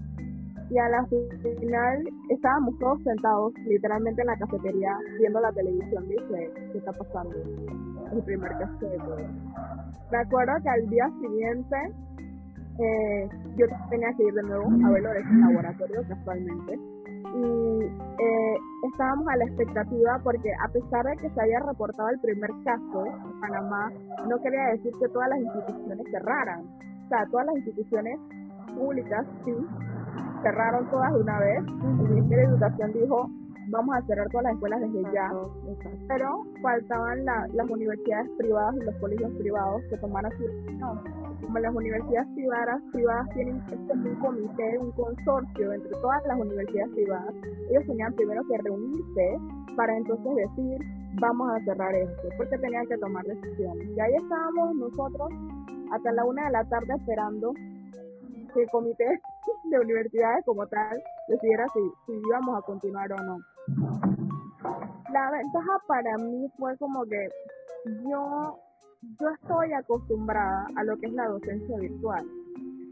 Y 0.71 0.79
a 0.79 0.89
la 0.89 1.05
final 1.07 2.05
estábamos 2.31 2.79
todos 2.79 3.03
sentados 3.03 3.53
literalmente 3.67 4.23
en 4.23 4.27
la 4.27 4.37
cafetería 4.37 4.97
viendo 5.19 5.41
la 5.41 5.53
televisión, 5.53 6.09
dice, 6.09 6.51
¿qué 6.73 6.79
está 6.79 6.93
pasando? 6.93 7.37
El 8.13 8.23
primer 8.25 8.51
caso 8.53 8.87
de 8.89 8.97
todo. 8.97 9.19
Me 10.11 10.19
acuerdo 10.19 10.53
que 10.63 10.69
al 10.71 10.89
día 10.89 11.07
siguiente 11.21 11.77
eh, 12.79 13.29
yo 13.57 13.67
tenía 13.91 14.09
que 14.17 14.25
ir 14.25 14.33
de 14.33 14.43
nuevo 14.43 14.65
a 14.87 14.91
verlo 14.91 15.11
de 15.11 15.21
ese 15.21 15.35
laboratorio 15.35 16.03
casualmente 16.09 16.94
y 17.35 17.83
eh, 17.83 18.59
estábamos 18.93 19.27
a 19.29 19.37
la 19.37 19.45
expectativa 19.45 20.21
porque 20.23 20.53
a 20.65 20.69
pesar 20.69 21.05
de 21.05 21.17
que 21.17 21.31
se 21.31 21.41
había 21.41 21.59
reportado 21.61 22.09
el 22.11 22.21
primer 22.21 22.51
caso 22.65 23.07
en 23.07 23.41
Panamá, 23.41 23.93
no 24.29 24.41
quería 24.41 24.67
decir 24.73 24.93
que 25.01 25.09
todas 25.09 25.29
las 25.31 25.41
instituciones 25.41 26.07
cerraran. 26.11 26.65
O 27.05 27.09
sea, 27.09 27.27
todas 27.31 27.47
las 27.47 27.57
instituciones 27.57 28.19
públicas 28.77 29.27
sí 29.45 29.53
cerraron 30.43 30.89
todas 30.91 31.13
de 31.13 31.21
una 31.21 31.39
vez. 31.41 31.59
El 31.59 32.09
Ministerio 32.09 32.49
de 32.49 32.55
Educación 32.55 32.93
dijo, 32.93 33.31
vamos 33.69 33.97
a 33.97 34.03
cerrar 34.03 34.29
todas 34.31 34.45
las 34.45 34.55
escuelas 34.55 34.81
desde 34.81 35.03
ya. 35.13 35.31
Pero 36.09 36.43
faltaban 36.63 37.25
la- 37.25 37.47
las 37.53 37.69
universidades 37.71 38.31
privadas 38.39 38.75
y 38.77 38.85
los 38.85 38.95
colegios 38.97 39.33
privados 39.39 39.83
que 39.91 39.97
tomaran 39.99 40.33
su 40.37 40.45
decisión. 40.45 41.01
Como 41.43 41.59
las 41.59 41.75
universidades 41.75 42.29
privadas, 42.35 42.81
privadas 42.93 43.29
tienen 43.35 43.61
como 43.89 44.09
un 44.09 44.15
comité, 44.17 44.79
un 44.79 44.93
consorcio 44.93 45.73
entre 45.73 45.91
todas 46.01 46.27
las 46.27 46.39
universidades 46.41 46.93
privadas, 46.95 47.35
ellos 47.71 47.85
tenían 47.87 48.13
primero 48.15 48.43
que 48.49 48.59
reunirse 48.59 49.39
para 49.77 49.97
entonces 49.97 50.35
decir, 50.37 50.79
vamos 51.21 51.51
a 51.53 51.61
cerrar 51.65 51.95
esto, 51.95 52.29
porque 52.37 52.57
tenían 52.59 52.87
que 52.87 52.97
tomar 52.99 53.25
decisiones. 53.25 53.89
Y 53.97 54.01
ahí 54.01 54.15
estábamos 54.15 54.75
nosotros 54.77 55.29
hasta 55.93 56.13
la 56.13 56.25
una 56.25 56.47
de 56.47 56.51
la 56.53 56.65
tarde 56.65 56.95
esperando 56.97 57.53
que 58.55 58.63
el 58.63 58.71
comité 58.71 59.21
de 59.71 59.79
universidades 59.79 60.45
como 60.45 60.67
tal 60.67 61.03
decidiera 61.29 61.67
si, 61.73 61.81
si 62.07 62.13
íbamos 62.29 62.59
a 62.59 62.63
continuar 62.63 63.13
o 63.13 63.17
no. 63.17 63.39
La 65.13 65.31
ventaja 65.31 65.79
para 65.87 66.17
mí 66.19 66.49
fue 66.59 66.77
como 66.79 67.05
que 67.05 67.29
yo, 68.03 68.59
yo 69.21 69.29
estoy 69.31 69.73
acostumbrada 69.73 70.67
a 70.77 70.85
lo 70.85 70.97
que 70.97 71.07
es 71.07 71.13
la 71.13 71.29
docencia 71.29 71.79
virtual. 71.79 72.27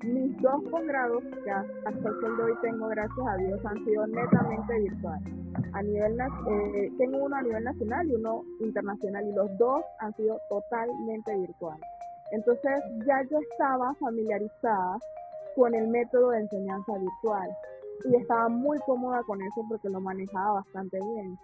Mis 0.05 0.41
dos 0.43 0.63
posgrados 0.71 1.23
que 1.45 1.51
hasta 1.51 1.91
el 1.91 2.37
de 2.37 2.43
hoy 2.43 2.53
tengo, 2.61 2.89
gracias 2.89 3.27
a 3.27 3.37
Dios, 3.37 3.61
han 3.65 3.85
sido 3.85 4.07
netamente 4.09 4.79
virtuales. 4.81 5.33
a 5.73 5.83
nivel 5.83 6.19
eh, 6.21 6.93
tengo 6.99 7.25
uno 7.25 7.37
a 7.37 7.43
nivel 7.43 7.65
nacional 7.65 8.07
y 8.09 8.15
uno 8.17 8.43
internacional 8.61 9.25
y 9.29 9.33
los 9.33 9.59
dos 9.59 9.85
han 10.01 10.13
sido 10.15 10.39
totalmente 10.49 11.37
virtuales. 11.39 11.87
Entonces 12.33 12.83
ya 13.07 13.23
yo 13.31 13.39
estaba 13.51 13.95
familiarizada 13.95 14.99
con 15.57 15.75
el 15.75 15.89
método 15.89 16.31
de 16.31 16.41
enseñanza 16.41 16.93
virtual 16.99 17.51
y 18.05 18.17
estaba 18.17 18.49
muy 18.49 18.79
cómoda 18.81 19.23
con 19.25 19.41
eso 19.43 19.63
porque 19.69 19.89
lo 19.89 20.01
manejaba 20.01 20.55
bastante 20.55 20.99
bien. 20.99 21.39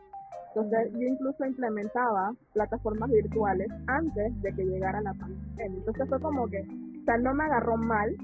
Entonces 0.48 0.92
yo 0.92 1.06
incluso 1.06 1.44
implementaba 1.44 2.32
plataformas 2.52 3.10
virtuales 3.10 3.68
antes 3.86 4.42
de 4.42 4.52
que 4.52 4.64
llegara 4.64 5.00
la 5.00 5.14
pandemia. 5.14 5.78
Entonces 5.78 6.08
fue 6.08 6.20
como 6.20 6.48
que, 6.48 6.60
o 6.60 7.04
sea, 7.04 7.18
no 7.18 7.34
me 7.34 7.44
agarró 7.44 7.76
mal, 7.76 8.16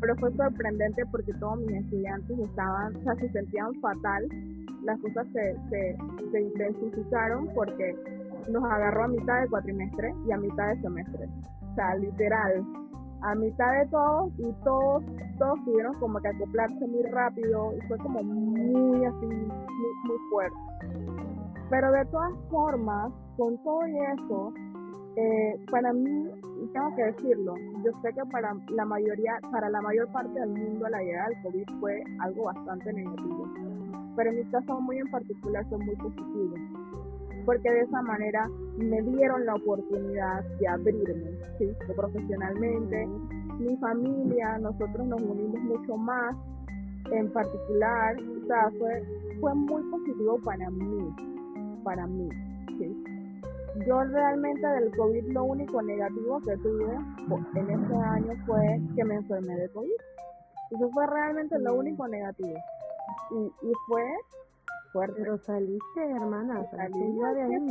pero 0.00 0.16
fue 0.16 0.32
sorprendente 0.36 1.04
porque 1.10 1.32
todos 1.34 1.58
mis 1.58 1.82
estudiantes 1.82 2.38
estaban, 2.38 2.96
o 2.96 3.02
sea, 3.02 3.14
se 3.16 3.28
sentían 3.30 3.74
fatal. 3.80 4.28
Las 4.84 4.98
cosas 5.00 5.26
se, 5.32 5.56
se, 5.70 5.96
se 6.30 6.40
intensificaron 6.40 7.48
porque 7.54 7.96
nos 8.48 8.64
agarró 8.64 9.04
a 9.04 9.08
mitad 9.08 9.42
de 9.42 9.48
cuatrimestre 9.48 10.14
y 10.26 10.32
a 10.32 10.36
mitad 10.36 10.68
de 10.68 10.80
semestre. 10.82 11.28
O 11.72 11.74
sea, 11.74 11.94
literal, 11.96 12.64
a 13.24 13.34
mitad 13.34 13.72
de 13.80 13.86
todos 13.86 14.32
y 14.38 14.52
todos, 14.64 15.02
todos 15.38 15.64
tuvieron 15.64 15.94
como 15.98 16.20
que 16.20 16.28
acoplarse 16.28 16.86
muy 16.86 17.02
rápido 17.04 17.72
y 17.74 17.80
fue 17.88 17.96
como 17.98 18.22
muy 18.22 19.04
así, 19.04 19.26
muy, 19.26 19.94
muy 20.04 20.18
fuerte. 20.30 20.56
Pero 21.70 21.90
de 21.90 22.04
todas 22.06 22.32
formas, 22.50 23.10
con 23.38 23.56
todo 23.64 23.82
eso, 23.84 24.52
eh, 25.16 25.58
para 25.70 25.94
mí, 25.94 26.28
tengo 26.74 26.94
que 26.96 27.04
decirlo, 27.04 27.54
yo 27.82 27.92
sé 28.02 28.12
que 28.12 28.24
para 28.30 28.54
la 28.68 28.84
mayoría, 28.84 29.38
para 29.50 29.70
la 29.70 29.80
mayor 29.80 30.06
parte 30.12 30.38
del 30.38 30.50
mundo 30.50 30.86
la 30.88 31.00
llegada 31.02 31.28
del 31.28 31.42
COVID 31.42 31.80
fue 31.80 32.04
algo 32.20 32.44
bastante 32.44 32.92
negativo. 32.92 33.48
Pero 34.16 34.30
en 34.30 34.36
mi 34.36 34.44
caso 34.50 34.80
muy 34.80 34.98
en 34.98 35.10
particular 35.10 35.64
fue 35.70 35.78
muy 35.78 35.96
positivo 35.96 36.54
porque 37.44 37.70
de 37.70 37.80
esa 37.80 38.02
manera 38.02 38.48
me 38.76 39.02
dieron 39.02 39.44
la 39.46 39.54
oportunidad 39.54 40.44
de 40.58 40.68
abrirme, 40.68 41.38
¿sí? 41.58 41.72
profesionalmente, 41.94 43.06
mi 43.58 43.76
familia, 43.78 44.58
nosotros 44.58 45.06
nos 45.06 45.20
unimos 45.22 45.60
mucho 45.60 45.96
más, 45.96 46.34
en 47.10 47.30
particular, 47.32 48.16
o 48.16 48.46
sea, 48.46 48.70
fue, 48.78 49.02
fue 49.40 49.54
muy 49.54 49.82
positivo 49.90 50.38
para 50.44 50.70
mí, 50.70 51.14
para 51.84 52.06
mí, 52.06 52.28
¿sí? 52.78 53.04
Yo 53.86 54.04
realmente 54.04 54.66
del 54.66 54.96
COVID 54.96 55.32
lo 55.32 55.44
único 55.44 55.82
negativo 55.82 56.40
que 56.40 56.56
tuve 56.58 56.94
en 57.56 57.70
ese 57.70 57.94
año 57.94 58.32
fue 58.46 58.80
que 58.94 59.04
me 59.04 59.16
enfermé 59.16 59.56
de 59.56 59.68
COVID. 59.70 59.90
Eso 60.70 60.90
fue 60.90 61.06
realmente 61.08 61.58
lo 61.58 61.74
único 61.74 62.06
negativo. 62.06 62.54
Y, 63.32 63.66
y 63.66 63.72
fue 63.88 64.04
pero 65.16 65.38
saliste, 65.38 66.10
hermana, 66.10 66.64
saliste 66.70 66.98
de 66.98 67.42
ahí. 67.42 67.66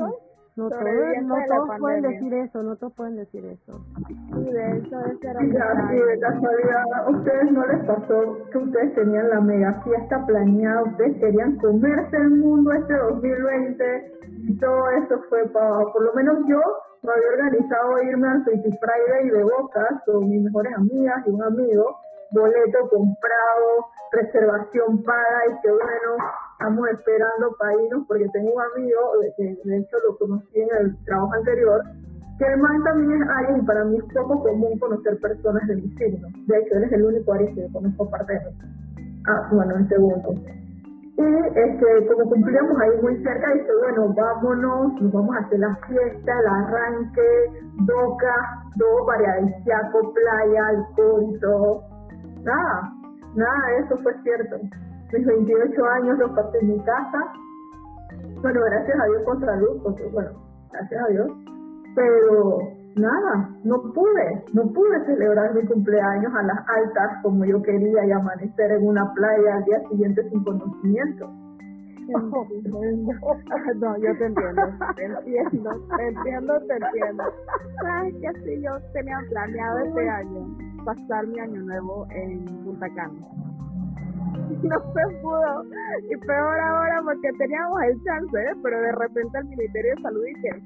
No, 0.55 0.69
todos, 0.69 0.83
no 1.23 1.35
todos 1.47 1.79
pueden 1.79 2.03
decir 2.03 2.31
eso, 2.31 2.61
no 2.61 2.75
todos 2.75 2.93
pueden 2.93 3.15
decir 3.15 3.43
eso. 3.43 3.83
Sí, 4.07 4.51
de 4.51 4.77
hecho, 4.77 4.99
ese 4.99 5.27
era 5.27 5.39
de 5.39 6.19
casualidad, 6.19 6.83
¿a 6.93 7.09
ustedes 7.09 7.51
no 7.51 7.65
les 7.65 7.83
pasó 7.85 8.37
que 8.51 8.57
ustedes 8.59 8.93
tenían 8.93 9.29
la 9.29 9.41
mega 9.41 9.81
fiesta 9.83 10.23
planeada, 10.27 10.83
ustedes 10.83 11.17
querían 11.17 11.57
comerse 11.57 12.17
el 12.17 12.29
mundo 12.37 12.71
este 12.71 12.93
2020 12.93 14.11
y 14.43 14.57
todo 14.59 14.89
eso 14.91 15.19
fue 15.29 15.43
para, 15.49 15.91
por 15.91 16.03
lo 16.03 16.13
menos 16.13 16.37
yo 16.47 16.61
me 17.01 17.11
había 17.11 17.29
organizado 17.29 18.03
irme 18.03 18.27
al 18.27 18.45
City 18.45 18.77
Friday 18.79 19.29
de 19.29 19.43
Bocas 19.43 20.03
con 20.05 20.29
mis 20.29 20.43
mejores 20.43 20.73
amigas 20.75 21.17
y 21.25 21.31
un 21.31 21.43
amigo, 21.43 21.97
boleto 22.31 22.89
comprado, 22.89 23.85
reservación 24.13 25.03
paga 25.03 25.39
y 25.49 25.61
que 25.61 25.71
bueno, 25.71 26.09
estamos 26.53 26.87
esperando 26.89 27.55
para 27.57 27.73
irnos 27.83 28.07
porque 28.07 28.29
tengo 28.33 28.53
un 28.53 28.61
amigo, 28.61 28.99
de, 29.19 29.57
de 29.63 29.77
hecho 29.77 29.97
lo 30.07 30.17
conocí 30.17 30.61
en 30.61 30.69
el 30.79 31.05
trabajo 31.05 31.33
anterior, 31.33 31.81
que 32.37 32.45
además 32.45 32.71
también 32.83 33.21
es 33.21 33.29
Aries 33.29 33.63
y 33.63 33.65
para 33.65 33.83
mí 33.85 33.97
es 33.97 34.13
poco 34.13 34.43
común 34.43 34.79
conocer 34.79 35.19
personas 35.19 35.67
de 35.67 35.75
mi 35.75 35.89
signo. 35.97 36.27
De 36.47 36.57
hecho, 36.57 36.75
él 36.77 36.83
es 36.83 36.91
el 36.93 37.05
único 37.05 37.33
Aries 37.33 37.55
que 37.55 37.71
conozco 37.71 38.05
aparte 38.05 38.33
de. 38.33 38.39
Ah, 39.27 39.49
bueno, 39.51 39.75
el 39.77 39.87
segundo. 39.87 40.33
Y 41.15 41.25
este, 41.55 42.07
como 42.07 42.27
cumplíamos 42.27 42.75
ahí 42.81 43.01
muy 43.01 43.15
cerca, 43.23 43.53
dice, 43.53 43.69
bueno, 43.81 44.13
vámonos, 44.15 44.99
nos 44.99 45.11
vamos 45.13 45.35
a 45.35 45.45
hacer 45.45 45.59
la 45.59 45.75
fiesta, 45.87 46.39
el 46.39 46.47
arranque, 46.47 47.21
boca, 47.85 48.35
todo 48.79 49.05
paradisiaco, 49.05 50.11
playa, 50.11 50.67
alcohol 50.69 51.23
y 51.29 51.39
todo. 51.39 51.83
Nada, 52.41 52.93
nada 53.35 53.67
de 53.69 53.85
eso 53.85 53.97
fue 53.97 54.13
cierto 54.23 54.57
mis 55.13 55.25
28 55.27 55.85
años 55.85 56.17
los 56.17 56.31
pasé 56.31 56.57
en 56.59 56.69
mi 56.69 56.79
casa. 56.79 57.33
Bueno, 58.41 58.61
gracias 58.65 58.99
a 58.99 59.05
Dios 59.05 59.23
con 59.25 59.39
salud, 59.39 59.81
porque 59.83 60.03
bueno, 60.11 60.31
gracias 60.71 61.03
a 61.03 61.07
Dios. 61.09 61.31
Pero 61.95 62.57
nada, 62.95 63.49
no 63.63 63.93
pude, 63.93 64.43
no 64.53 64.73
pude 64.73 65.05
celebrar 65.05 65.53
mi 65.53 65.65
cumpleaños 65.67 66.33
a 66.33 66.43
las 66.43 66.57
altas 66.67 67.21
como 67.21 67.45
yo 67.45 67.61
quería 67.61 68.05
y 68.05 68.11
amanecer 68.11 68.71
en 68.71 68.87
una 68.87 69.13
playa 69.13 69.57
al 69.57 69.63
día 69.65 69.87
siguiente 69.89 70.27
sin 70.29 70.43
conocimiento. 70.43 71.29
no, 72.09 73.97
yo 73.97 74.17
te 74.17 74.25
entiendo, 74.25 74.61
te 74.95 75.05
entiendo, 75.05 75.69
te 75.95 76.07
entiendo, 76.07 76.59
te 76.67 76.73
entiendo. 76.73 77.23
Sabes 77.81 78.15
que 78.19 78.27
así 78.27 78.61
yo 78.61 78.71
tenía 78.93 79.17
planeado 79.29 79.79
este 79.79 80.09
año 80.09 80.72
pasar 80.83 81.27
mi 81.27 81.39
año 81.39 81.61
nuevo 81.61 82.07
en 82.11 82.45
Punta 82.63 82.89
Cana 82.95 83.19
no 84.63 84.79
se 84.93 85.15
pudo. 85.21 85.63
Y 86.09 86.17
peor 86.17 86.59
ahora 86.59 87.01
porque 87.03 87.31
teníamos 87.37 87.81
el 87.83 88.03
chance, 88.03 88.37
¿eh? 88.37 88.55
pero 88.61 88.79
de 88.79 88.91
repente 88.93 89.37
el 89.37 89.45
Ministerio 89.45 89.95
de 89.95 90.01
Salud 90.01 90.23
dice, 90.25 90.63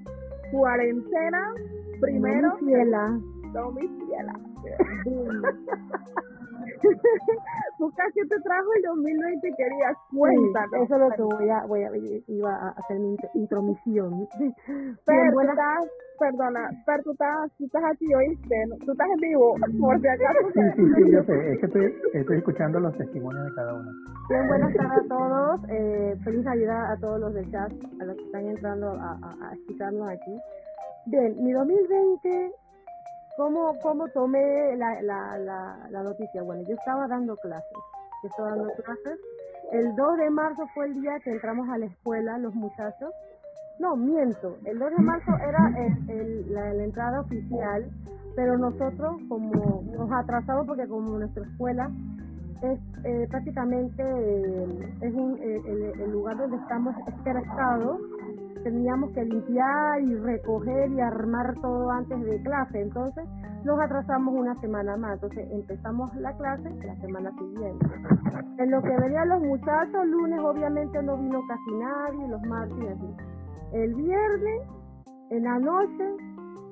cuarentena 0.51 1.53
primero. 1.99 2.49
No, 2.49 2.57
mi 2.61 2.73
fiela. 2.73 3.19
No, 3.53 3.71
mi 3.71 3.87
fiela. 3.87 4.39
Busca 7.79 8.03
que 8.13 8.25
te 8.25 8.39
trajo 8.41 8.67
el 8.75 8.83
2020 8.83 9.53
querías 9.55 9.97
cuéntanos. 10.11 10.73
eso 10.83 10.95
es 10.95 11.01
lo 11.01 11.09
que 11.11 11.21
voy 11.21 11.49
a, 11.49 11.65
voy 11.65 11.83
a, 11.83 11.91
iba 12.27 12.53
a 12.53 12.69
hacer 12.69 12.99
mi 12.99 13.15
intromisión. 13.35 14.27
Pero 15.05 15.33
buena... 15.33 15.51
estás, 15.51 15.89
perdona, 16.19 16.69
pero 16.85 17.03
tú 17.03 17.11
estás, 17.11 17.51
tú 17.57 17.65
estás 17.65 17.83
aquí, 17.91 18.13
oíste, 18.13 18.55
tú 18.85 18.91
estás 18.91 19.07
en 19.13 19.19
vivo, 19.21 19.55
por 19.79 20.01
si 20.01 20.07
acaso. 20.07 20.39
Sí, 20.53 20.61
sí, 20.75 20.83
sí, 20.95 21.11
yo 21.11 21.23
sé, 21.23 21.51
es 21.53 21.59
que 21.59 21.65
estoy, 21.65 21.95
estoy 22.13 22.37
escuchando 22.37 22.79
los 22.79 22.97
testimonios 22.97 23.45
de 23.45 23.53
cada 23.53 23.73
uno. 23.73 23.91
Bien, 24.29 24.47
buenas 24.47 24.73
tardes 24.73 25.05
a 25.05 25.07
todos, 25.07 25.61
eh, 25.69 26.15
feliz 26.23 26.43
Navidad 26.43 26.91
a 26.91 26.97
todos 26.97 27.19
los 27.19 27.33
del 27.33 27.51
chat, 27.51 27.71
a 28.01 28.05
los 28.05 28.15
que 28.15 28.23
están 28.23 28.45
entrando 28.47 28.91
a, 28.91 29.17
a, 29.21 29.49
a 29.49 29.53
escucharnos 29.53 30.09
aquí. 30.09 30.35
Bien, 31.05 31.35
mi 31.43 31.53
2020 31.53 32.51
¿Cómo, 33.37 33.77
cómo 33.83 34.07
tomé 34.07 34.75
la, 34.77 34.99
la, 35.03 35.37
la, 35.91 36.03
noticia? 36.03 36.41
Bueno, 36.41 36.63
yo 36.67 36.73
estaba 36.73 37.07
dando 37.07 37.35
clases, 37.37 37.77
estaba 38.23 38.49
dando 38.49 38.73
clases. 38.83 39.19
El 39.71 39.95
2 39.95 40.17
de 40.17 40.29
marzo 40.31 40.65
fue 40.73 40.87
el 40.87 40.99
día 40.99 41.19
que 41.23 41.29
entramos 41.29 41.69
a 41.69 41.77
la 41.77 41.85
escuela 41.85 42.39
los 42.39 42.55
muchachos. 42.55 43.11
No, 43.77 43.95
miento, 43.95 44.57
el 44.65 44.79
2 44.79 44.89
de 44.89 45.03
marzo 45.03 45.31
era 45.47 45.69
la, 46.49 46.83
entrada 46.83 47.21
oficial, 47.21 47.87
pero 48.35 48.57
nosotros 48.57 49.17
como 49.29 49.83
nos 49.83 50.11
atrasamos 50.11 50.65
porque 50.65 50.87
como 50.87 51.19
nuestra 51.19 51.43
escuela 51.45 51.91
es 52.63 52.79
eh, 53.03 53.27
prácticamente 53.29 54.01
eh, 54.01 54.95
es 55.01 55.13
un, 55.13 55.37
eh, 55.37 55.93
el, 55.99 56.11
lugar 56.11 56.37
donde 56.37 56.57
estamos 56.57 56.95
es 57.07 57.13
teníamos 58.67 59.11
que 59.13 59.23
limpiar 59.23 60.01
y 60.01 60.15
recoger 60.15 60.91
y 60.91 60.99
armar 60.99 61.55
todo 61.61 61.89
antes 61.89 62.19
de 62.21 62.41
clase. 62.41 62.81
Entonces 62.81 63.23
nos 63.63 63.79
atrasamos 63.79 64.33
una 64.35 64.59
semana 64.59 64.97
más. 64.97 65.13
Entonces 65.13 65.47
empezamos 65.51 66.13
la 66.15 66.35
clase 66.35 66.69
la 66.85 66.95
semana 66.97 67.31
siguiente. 67.31 67.85
En 68.57 68.71
lo 68.71 68.81
que 68.81 68.89
venían 68.89 69.29
los 69.29 69.41
muchachos, 69.41 70.05
lunes 70.05 70.39
obviamente 70.41 71.01
no 71.01 71.17
vino 71.17 71.39
casi 71.47 71.71
nadie, 71.77 72.27
los 72.27 72.41
martes 72.43 72.89
así. 72.89 73.15
El 73.71 73.95
viernes, 73.95 74.61
en 75.29 75.43
la 75.43 75.59
noche, 75.59 76.17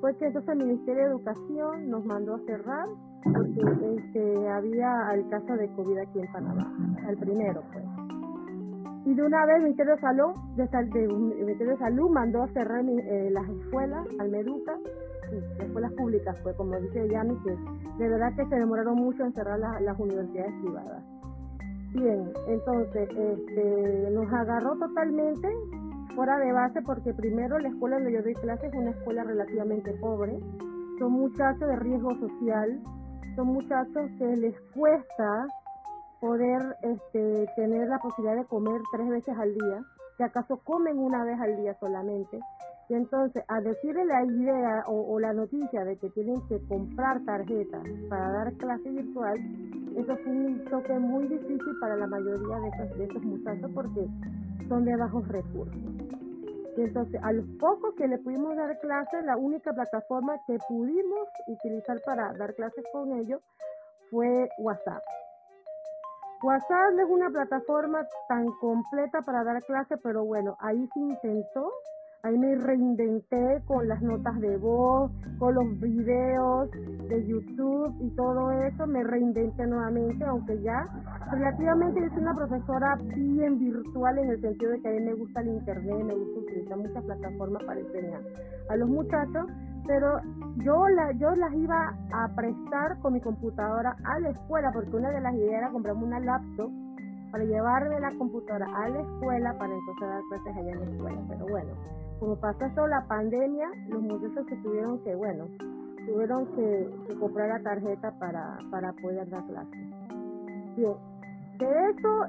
fue 0.02 0.14
que 0.16 0.26
entonces 0.26 0.50
el 0.50 0.58
Ministerio 0.58 1.02
de 1.02 1.10
Educación 1.10 1.90
nos 1.90 2.04
mandó 2.04 2.34
a 2.34 2.40
cerrar 2.40 2.88
porque 3.24 3.96
este, 3.96 4.48
había 4.50 5.14
el 5.14 5.28
caso 5.30 5.54
de 5.54 5.68
COVID 5.74 5.98
aquí 5.98 6.20
en 6.20 6.32
Panamá, 6.32 6.72
el 7.08 7.16
primero 7.16 7.62
pues. 7.72 7.85
Y 9.06 9.14
de 9.14 9.22
una 9.22 9.46
vez 9.46 9.56
el 9.58 9.62
Ministerio 9.62 9.94
de 9.94 10.00
Salud, 10.00 10.34
de, 10.56 11.76
Salud 11.78 12.10
mandó 12.10 12.42
a 12.42 12.48
cerrar 12.48 12.84
eh, 12.84 13.30
las 13.30 13.48
escuelas, 13.48 14.04
al 14.18 14.30
Meduca, 14.30 14.76
las 15.30 15.66
escuelas 15.68 15.92
públicas, 15.92 16.36
pues 16.42 16.56
como 16.56 16.76
dice 16.80 17.08
Yami, 17.08 17.36
que 17.44 17.56
de 17.98 18.08
verdad 18.08 18.34
que 18.34 18.44
se 18.46 18.56
demoraron 18.56 18.96
mucho 18.96 19.24
en 19.24 19.32
cerrar 19.32 19.60
las 19.60 20.00
universidades 20.00 20.52
privadas. 20.60 21.04
Bien, 21.92 22.32
entonces 22.48 23.08
este, 23.08 24.10
nos 24.10 24.32
agarró 24.32 24.76
totalmente 24.76 25.48
fuera 26.16 26.38
de 26.38 26.52
base 26.52 26.82
porque 26.82 27.14
primero 27.14 27.60
la 27.60 27.68
escuela 27.68 27.96
donde 27.96 28.12
yo 28.12 28.22
doy 28.22 28.34
clases 28.34 28.72
es 28.72 28.78
una 28.78 28.90
escuela 28.90 29.22
relativamente 29.22 29.92
pobre, 30.00 30.36
son 30.98 31.12
muchachos 31.12 31.68
de 31.68 31.76
riesgo 31.76 32.10
social, 32.18 32.80
son 33.36 33.46
muchachos 33.46 34.10
que 34.18 34.36
les 34.36 34.60
cuesta 34.74 35.46
poder 36.20 36.76
este, 36.82 37.46
tener 37.56 37.88
la 37.88 37.98
posibilidad 37.98 38.36
de 38.36 38.46
comer 38.46 38.80
tres 38.92 39.08
veces 39.08 39.36
al 39.38 39.54
día. 39.54 39.82
que 40.16 40.24
acaso 40.24 40.56
comen 40.64 40.98
una 40.98 41.24
vez 41.24 41.38
al 41.38 41.56
día 41.56 41.76
solamente. 41.78 42.40
Y 42.88 42.94
entonces, 42.94 43.42
a 43.48 43.60
decirle 43.60 44.04
la 44.04 44.24
idea 44.24 44.84
o, 44.86 45.18
la 45.18 45.32
noticia 45.32 45.84
de 45.84 45.96
que 45.98 46.08
tienen 46.10 46.40
que 46.48 46.60
comprar 46.68 47.20
tarjetas 47.24 47.82
para 48.08 48.30
dar 48.30 48.52
clase 48.54 48.88
virtual, 48.90 49.36
eso 49.96 50.16
fue 50.16 50.32
un 50.32 50.64
toque 50.70 50.96
muy 50.98 51.26
difícil 51.26 51.78
para 51.80 51.96
la 51.96 52.06
mayoría 52.06 52.60
de 52.60 53.04
esos, 53.04 53.22
muchachos 53.24 53.70
porque 53.74 54.06
son 54.68 54.84
de 54.84 54.96
bajos 54.96 55.26
recursos. 55.26 55.82
Entonces, 56.76 57.20
a 57.24 57.32
los 57.32 57.46
pocos 57.58 57.94
que 57.96 58.06
le 58.06 58.18
pudimos 58.18 58.54
dar 58.54 58.78
clases, 58.78 59.24
la 59.24 59.36
única 59.36 59.72
plataforma 59.72 60.36
que 60.46 60.58
pudimos 60.68 61.28
utilizar 61.48 62.00
para 62.04 62.32
dar 62.34 62.54
clases 62.54 62.84
con 62.92 63.12
ellos 63.18 63.40
fue 64.10 64.48
WhatsApp. 64.58 65.02
WhatsApp 66.42 66.94
no 66.94 67.02
es 67.02 67.10
una 67.10 67.30
plataforma 67.30 68.06
tan 68.28 68.46
completa 68.60 69.22
para 69.22 69.42
dar 69.44 69.62
clases, 69.64 69.98
pero 70.02 70.24
bueno, 70.24 70.56
ahí 70.60 70.88
se 70.92 71.00
intentó 71.00 71.72
Ahí 72.26 72.36
me 72.36 72.56
reinventé 72.56 73.62
con 73.66 73.86
las 73.86 74.02
notas 74.02 74.40
de 74.40 74.56
voz, 74.56 75.12
con 75.38 75.54
los 75.54 75.80
videos 75.80 76.68
de 77.08 77.24
YouTube 77.24 77.94
y 78.00 78.10
todo 78.16 78.50
eso. 78.50 78.84
Me 78.88 79.04
reinventé 79.04 79.64
nuevamente, 79.64 80.24
aunque 80.24 80.60
ya 80.60 80.88
relativamente 81.30 82.00
yo 82.00 82.08
soy 82.08 82.22
una 82.22 82.34
profesora 82.34 82.98
bien 83.14 83.60
virtual 83.60 84.18
en 84.18 84.30
el 84.30 84.40
sentido 84.40 84.72
de 84.72 84.80
que 84.80 84.88
a 84.88 84.90
mí 84.90 85.00
me 85.02 85.14
gusta 85.14 85.40
el 85.40 85.48
internet, 85.50 86.04
me 86.04 86.14
gusta 86.14 86.40
utilizar 86.40 86.76
muchas 86.78 87.04
plataformas 87.04 87.62
para 87.62 87.78
enseñar 87.78 88.20
a 88.70 88.76
los 88.76 88.88
muchachos, 88.88 89.46
pero 89.86 90.20
yo, 90.56 90.88
la, 90.88 91.12
yo 91.12 91.34
las 91.34 91.52
iba 91.54 91.94
a 92.12 92.28
prestar 92.34 92.98
con 93.00 93.14
mi 93.14 93.20
computadora 93.20 93.96
a 94.04 94.20
la 94.20 94.30
escuela 94.30 94.70
porque 94.72 94.96
una 94.96 95.10
de 95.10 95.20
las 95.20 95.34
ideas 95.34 95.58
era 95.58 95.70
comprarme 95.70 96.04
una 96.04 96.20
laptop 96.20 96.70
para 97.30 97.44
llevarme 97.44 98.00
la 98.00 98.12
computadora 98.16 98.66
a 98.66 98.88
la 98.88 99.00
escuela 99.00 99.58
para 99.58 99.74
entonces 99.74 100.08
dar 100.08 100.22
clases 100.28 100.56
allá 100.56 100.72
en 100.72 100.80
la 100.80 100.86
escuela. 100.86 101.18
Pero 101.28 101.46
bueno, 101.46 101.72
como 102.18 102.36
pasó 102.36 102.66
toda 102.74 102.88
la 102.88 103.06
pandemia, 103.06 103.68
los 103.88 104.02
muchachos 104.02 104.46
que 104.46 104.56
tuvieron 104.56 104.98
que, 105.00 105.14
bueno, 105.14 105.46
tuvieron 106.06 106.46
que, 106.54 107.16
comprar 107.18 107.48
la 107.48 107.62
tarjeta 107.62 108.10
para, 108.18 108.58
para 108.70 108.92
poder 108.94 109.28
dar 109.28 109.44
clases. 109.46 109.80
De 111.58 111.76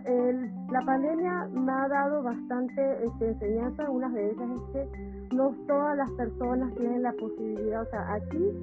el, 0.06 0.52
la 0.72 0.82
pandemia 0.82 1.48
me 1.52 1.72
ha 1.72 1.88
dado 1.88 2.24
bastante 2.24 3.04
este, 3.04 3.30
enseñanza. 3.30 3.90
Una 3.90 4.10
de 4.10 4.32
ellas 4.32 4.50
es 4.50 4.74
que 4.74 5.36
no 5.36 5.52
todas 5.68 5.98
las 5.98 6.12
personas 6.12 6.74
tienen 6.76 7.04
la 7.04 7.12
posibilidad, 7.14 7.82
o 7.82 7.90
sea, 7.90 8.14
aquí 8.14 8.54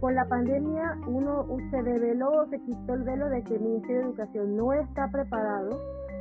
con 0.00 0.14
la 0.14 0.26
pandemia 0.28 0.98
uno 1.06 1.46
se 1.70 1.82
develó, 1.82 2.46
se 2.50 2.58
quitó 2.60 2.94
el 2.94 3.02
velo 3.04 3.28
de 3.28 3.42
que 3.42 3.54
el 3.54 3.60
Ministerio 3.60 4.00
de 4.00 4.06
Educación 4.08 4.56
no 4.56 4.72
está 4.72 5.08
preparado 5.08 5.70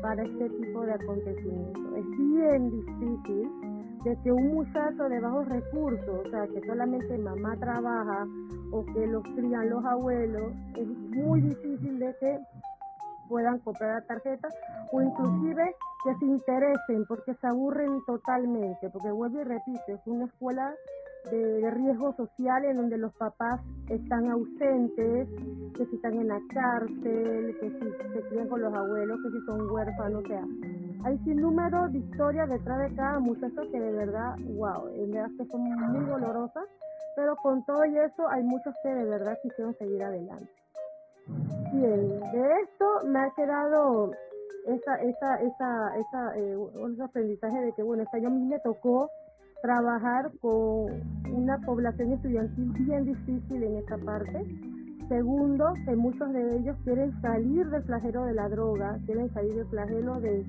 para 0.01 0.23
este 0.23 0.49
tipo 0.49 0.81
de 0.81 0.93
acontecimientos. 0.93 1.83
Es 1.97 2.17
bien 2.17 2.71
difícil 2.71 3.51
de 4.03 4.17
que 4.23 4.31
un 4.31 4.53
muchacho 4.53 5.03
de 5.09 5.19
bajos 5.19 5.47
recursos, 5.47 6.25
o 6.25 6.29
sea, 6.29 6.47
que 6.47 6.61
solamente 6.65 7.17
mamá 7.17 7.55
trabaja 7.57 8.25
o 8.71 8.85
que 8.85 9.05
los 9.07 9.23
crían 9.35 9.69
los 9.69 9.83
abuelos, 9.85 10.53
es 10.75 10.87
muy 10.87 11.41
difícil 11.41 11.99
de 11.99 12.15
que 12.19 12.39
puedan 13.31 13.59
comprar 13.59 14.01
la 14.01 14.07
tarjeta 14.07 14.49
o 14.91 15.01
inclusive 15.01 15.73
que 16.03 16.15
se 16.15 16.25
interesen 16.25 17.05
porque 17.07 17.33
se 17.35 17.47
aburren 17.47 18.03
totalmente, 18.05 18.89
porque 18.89 19.09
vuelvo 19.09 19.39
y 19.39 19.43
repito, 19.45 19.81
es 19.87 20.01
una 20.05 20.25
escuela 20.25 20.75
de, 21.31 21.71
riesgo 21.71 22.13
social 22.17 22.65
en 22.65 22.75
donde 22.75 22.97
los 22.97 23.13
papás 23.13 23.61
están 23.87 24.29
ausentes, 24.29 25.29
que 25.77 25.85
si 25.85 25.95
están 25.95 26.15
en 26.15 26.27
la 26.27 26.41
cárcel, 26.53 27.57
que 27.61 27.69
si 27.69 28.13
se 28.13 28.21
crían 28.27 28.49
con 28.49 28.61
los 28.61 28.73
abuelos, 28.73 29.19
que 29.23 29.31
si 29.31 29.45
son 29.45 29.71
huérfanos, 29.71 30.25
o 30.25 30.27
sea, 30.27 30.43
hay 31.05 31.17
sin 31.19 31.37
número 31.37 31.87
de 31.87 31.99
historias 31.99 32.49
detrás 32.49 32.79
de 32.79 32.95
cada 32.95 33.19
muchacho 33.19 33.61
que 33.71 33.79
de 33.79 33.91
verdad, 33.93 34.35
wow, 34.57 34.89
en 34.93 35.11
verdad 35.11 35.29
que 35.37 35.45
son 35.45 35.61
muy 35.61 36.05
dolorosas, 36.05 36.65
pero 37.15 37.35
con 37.37 37.63
todo 37.65 37.85
y 37.85 37.97
eso 37.97 38.27
hay 38.27 38.43
muchos 38.43 38.73
que 38.83 38.89
de 38.89 39.05
verdad 39.05 39.37
quisieron 39.41 39.73
seguir 39.77 40.03
adelante. 40.03 40.51
Bien, 41.73 42.19
de 42.31 42.61
esto 42.63 42.85
me 43.05 43.19
ha 43.19 43.29
quedado 43.35 44.11
esa, 44.65 44.95
esa, 44.95 45.35
esa, 45.41 45.97
esa, 45.97 46.37
eh, 46.37 46.57
un 46.57 47.01
aprendizaje 47.01 47.59
de 47.61 47.73
que, 47.73 47.83
bueno, 47.83 48.03
esta 48.03 48.17
a 48.17 48.29
mí 48.29 48.45
me 48.45 48.59
tocó 48.59 49.09
trabajar 49.61 50.31
con 50.41 50.91
una 51.31 51.59
población 51.59 52.13
estudiantil 52.13 52.71
bien 52.73 53.05
difícil 53.05 53.63
en 53.63 53.77
esta 53.77 53.97
parte. 53.97 54.45
Segundo, 55.07 55.73
que 55.85 55.95
muchos 55.95 56.31
de 56.33 56.57
ellos 56.57 56.75
quieren 56.83 57.19
salir 57.21 57.69
del 57.69 57.83
flagelo 57.83 58.25
de 58.25 58.33
la 58.33 58.49
droga, 58.49 58.97
quieren 59.05 59.31
salir 59.33 59.55
del 59.55 59.67
flagelo 59.67 60.19
de, 60.19 60.45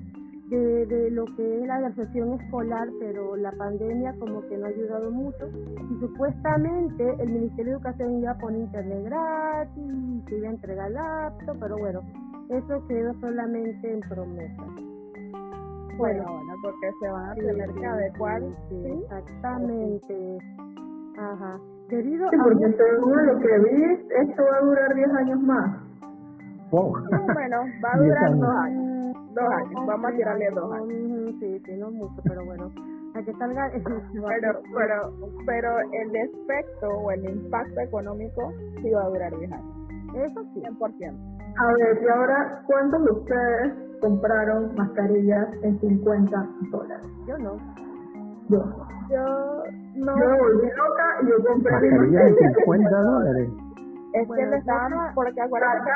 de, 0.49 1.09
lo 1.11 1.25
que 1.35 1.61
es 1.61 1.67
la 1.67 1.79
deserción 1.81 2.33
escolar, 2.33 2.87
pero 2.99 3.35
la 3.35 3.51
pandemia 3.53 4.13
como 4.19 4.41
que 4.47 4.57
no 4.57 4.65
ha 4.65 4.69
ayudado 4.69 5.11
mucho. 5.11 5.49
Y 5.91 5.99
supuestamente 5.99 7.15
el 7.19 7.29
Ministerio 7.29 7.65
de 7.65 7.77
Educación 7.77 8.19
iba 8.19 8.31
a 8.31 8.37
poner 8.37 8.61
internet 8.61 9.03
gratis, 9.05 10.23
se 10.27 10.37
iba 10.37 10.47
a 10.47 10.51
entregar 10.51 10.91
laptop, 10.91 11.57
pero 11.59 11.77
bueno, 11.77 12.01
eso 12.49 12.87
quedó 12.87 13.13
solamente 13.19 13.93
en 13.93 13.99
promesa. 14.01 14.63
Bueno, 15.97 16.23
bueno, 16.23 16.53
porque 16.61 16.91
se 16.99 17.07
van 17.07 17.29
a 17.29 17.35
tener 17.35 17.69
que 17.71 17.85
adecuar. 17.85 18.41
Sí, 18.69 19.03
exactamente. 19.03 20.37
Ajá. 21.17 21.59
Debido 21.89 22.29
sí, 22.29 22.37
porque 22.41 22.73
según 22.77 23.25
lo 23.27 23.39
que 23.39 23.59
vi, 23.59 23.83
esto 24.21 24.43
va 24.43 24.57
a 24.57 24.61
durar 24.61 24.95
10 24.95 25.09
años 25.09 25.39
más. 25.41 25.77
Wow. 26.71 26.93
bueno, 27.33 27.57
va 27.83 27.93
a 27.93 27.97
durar 27.97 28.35
dos 28.35 28.49
años. 28.49 28.92
Dos 29.33 29.49
años, 29.49 29.85
vamos 29.87 30.11
a 30.11 30.15
tirarle 30.15 30.49
dos 30.51 30.71
años. 30.71 31.35
Sí, 31.39 31.61
sí, 31.65 31.77
no 31.77 31.91
mucho, 31.91 32.21
pero 32.23 32.45
bueno. 32.45 32.71
A 33.15 33.21
que 33.23 33.33
salga. 33.33 33.71
pero, 34.27 34.61
pero, 34.75 35.13
pero 35.45 35.79
el 35.91 36.15
efecto 36.15 36.87
o 36.87 37.11
el 37.11 37.25
impacto 37.25 37.79
económico 37.79 38.53
sí 38.81 38.91
va 38.91 39.03
a 39.03 39.09
durar 39.09 39.35
10 39.37 39.51
años. 39.51 39.75
Eso 40.15 40.43
sí. 40.53 40.61
100%. 40.61 41.33
A 41.57 41.73
ver, 41.73 42.03
y 42.03 42.07
ahora, 42.09 42.63
¿cuántos 42.67 43.05
de 43.05 43.11
ustedes 43.11 43.73
compraron 44.01 44.75
mascarillas 44.75 45.47
en 45.63 45.79
50 45.79 46.49
dólares? 46.71 47.07
Yo 47.27 47.37
no. 47.37 47.57
Yo. 48.49 48.59
Yo 49.09 49.63
no. 49.95 50.17
Yo 50.17 50.37
volví 50.37 50.67
loca 50.67 51.17
y 51.21 51.27
yo 51.27 51.43
compré 51.45 51.71
mascarillas 51.73 52.23
en 52.39 52.53
50 52.55 53.01
dólares. 53.01 53.49
Es 54.13 54.27
que 54.27 54.45
me 54.45 54.57
estaban, 54.57 55.13
porque 55.15 55.41
acuérdate 55.41 55.89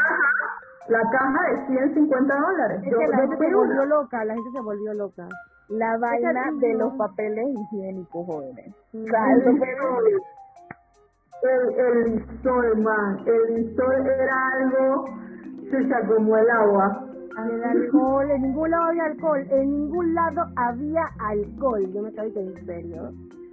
la 0.89 1.01
caja, 1.11 1.39
de 1.51 1.67
150 1.67 2.35
dólares. 2.35 2.81
Es 2.83 2.95
que 2.95 3.07
la 3.07 3.17
gente 3.17 3.37
se 3.37 3.53
volvió 3.55 3.85
loca, 3.85 4.25
la 4.25 4.33
gente 4.33 4.51
se 4.51 4.61
volvió 4.61 4.93
loca. 4.93 5.27
La 5.69 5.97
vaina 5.97 6.51
de 6.59 6.73
los 6.75 6.93
papeles 6.93 7.45
higiénicos, 7.49 8.25
jóvenes. 8.25 8.73
El, 11.43 11.79
el 11.79 12.15
listol, 12.15 12.77
man, 12.77 13.19
el 13.25 13.55
listol 13.55 14.07
era 14.07 14.47
algo 14.53 15.05
se 15.69 16.07
como 16.07 16.37
el 16.37 16.49
agua. 16.49 17.03
El 17.37 17.63
alcohol, 17.63 18.31
en 18.31 18.41
ningún 18.41 18.71
lado 18.71 18.85
había 18.87 19.05
alcohol, 19.05 19.47
en 19.51 19.71
ningún 19.71 20.15
lado 20.15 20.41
había 20.55 21.03
alcohol. 21.19 21.93
Yo 21.93 22.01
me 22.01 22.09
estaba 22.09 22.27
en 22.27 22.65
serio. 22.65 23.11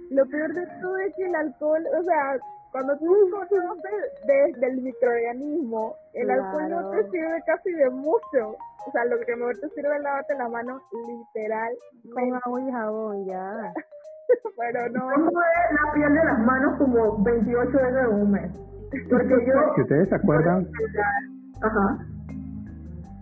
Lo 0.09 0.25
peor 0.25 0.53
de 0.53 0.65
todo 0.81 0.97
es 0.97 1.13
que 1.15 1.25
el 1.25 1.35
alcohol, 1.35 1.83
o 1.99 2.03
sea, 2.03 2.37
cuando 2.75 2.93
tú 2.97 3.05
conoces 3.31 3.93
desde 4.27 4.67
el 4.67 4.81
microorganismo, 4.81 5.95
el 6.11 6.29
alcohol 6.29 6.69
no 6.69 6.89
te 6.89 7.09
sirve 7.09 7.41
casi 7.45 7.71
de 7.71 7.89
mucho. 7.89 8.57
O 8.85 8.91
sea, 8.91 9.05
lo 9.05 9.17
que 9.21 9.33
mejor 9.33 9.55
te 9.61 9.69
sirve 9.69 9.95
es 9.95 10.03
lavarte 10.03 10.35
la 10.35 10.49
mano 10.49 10.81
literal. 10.91 11.73
Con 12.13 12.33
agua 12.35 12.61
y 12.61 12.71
jabón, 12.73 13.25
ya. 13.27 13.73
Pero 14.57 14.89
no. 14.89 15.07
¿Cómo 15.09 15.29
es 15.29 15.85
la 15.85 15.93
piel 15.93 16.13
de 16.15 16.25
las 16.25 16.39
manos 16.39 16.77
como 16.77 17.23
28 17.23 17.71
veces 17.71 17.95
en 17.95 18.13
un 18.13 18.31
mes? 18.31 18.51
Porque 19.09 19.45
yo. 19.47 19.75
Si 19.75 19.81
ustedes 19.81 20.09
se 20.09 20.15
acuerdan. 20.15 20.67
Ajá. 21.61 22.14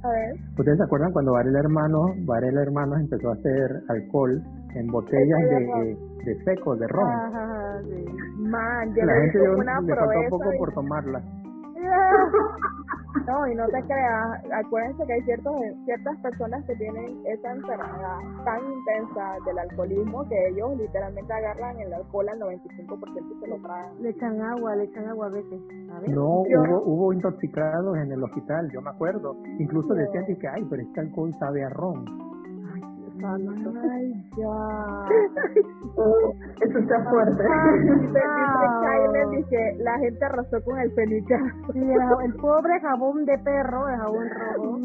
A 0.04 0.10
ver. 0.10 0.36
¿Ustedes 0.58 0.78
se 0.78 0.84
acuerdan 0.84 1.12
cuando 1.13 1.32
Varela 1.34 1.60
Hermanos, 1.60 2.12
Varela 2.26 2.62
Hermanos 2.62 3.00
empezó 3.00 3.30
a 3.30 3.34
hacer 3.34 3.82
alcohol 3.88 4.42
en 4.76 4.88
botellas 4.88 5.39
de, 5.50 5.98
de, 6.26 6.44
seco, 6.44 6.76
de 6.76 6.88
ron? 6.88 7.10
Ajá, 7.10 7.82
sí. 7.84 8.06
Man, 8.38 8.94
yo 8.96 9.06
La 9.06 9.13
gente 9.16 9.39
le, 9.39 9.50
una 9.56 9.80
le 9.82 9.96
faltó 9.96 10.30
poco 10.30 10.50
por 10.58 10.74
tomarla. 10.74 11.22
No, 13.28 13.48
y 13.48 13.56
no 13.56 13.65
te 13.67 13.82
creas, 13.84 14.43
acuérdense 14.52 15.06
que 15.06 15.13
hay 15.13 15.22
ciertos, 15.22 15.56
ciertas 15.86 16.17
personas 16.17 16.65
que 16.65 16.76
tienen 16.76 17.22
esa 17.26 17.52
enfermedad 17.52 18.17
tan 18.43 18.60
intensa 18.69 19.38
del 19.46 19.60
alcoholismo 19.60 20.28
que 20.28 20.48
ellos 20.50 20.76
literalmente 20.78 21.32
agarran 21.32 21.80
el 21.80 21.93
alcohol 21.93 22.28
al 22.30 22.39
95% 22.39 23.32
y 23.32 23.39
se 23.39 23.48
lo 23.48 23.62
traen. 23.62 24.02
Le 24.02 24.10
echan 24.10 24.41
agua, 24.41 24.76
le 24.76 24.84
echan 24.86 25.08
agua 25.08 25.28
a 25.28 25.30
veces. 25.30 25.62
No, 26.08 26.41
hubo, 26.41 26.84
hubo 26.86 27.13
intoxicados 27.13 27.98
en 27.98 28.12
el 28.12 28.24
hospital, 28.24 28.69
yo 28.74 28.82
me 28.82 28.89
acuerdo. 28.89 29.38
Incluso 29.60 29.93
decían 29.93 30.26
que, 30.26 30.48
ay, 30.48 30.65
pero 30.69 30.82
este 30.82 31.00
alcohol 31.00 31.34
sabe 31.39 31.63
a 31.63 31.69
ron. 31.69 32.06
Ay, 33.24 34.26
ya. 34.38 35.03
Eso 36.62 36.80
está 36.80 37.04
fuerte. 37.10 37.44
Dice, 37.84 38.20
dice 39.32 39.76
la 39.80 39.98
gente 40.00 40.26
arrasó 40.26 40.63
con 40.63 40.80
el 40.80 40.92
fenicazo. 40.94 41.74
Sí, 41.74 41.80
el, 41.80 42.26
el 42.26 42.34
pobre 42.36 42.80
jabón 42.82 43.26
de 43.26 43.38
perro, 43.39 43.89
el 43.89 43.98
jabón 43.98 44.30
rojo. 44.30 44.78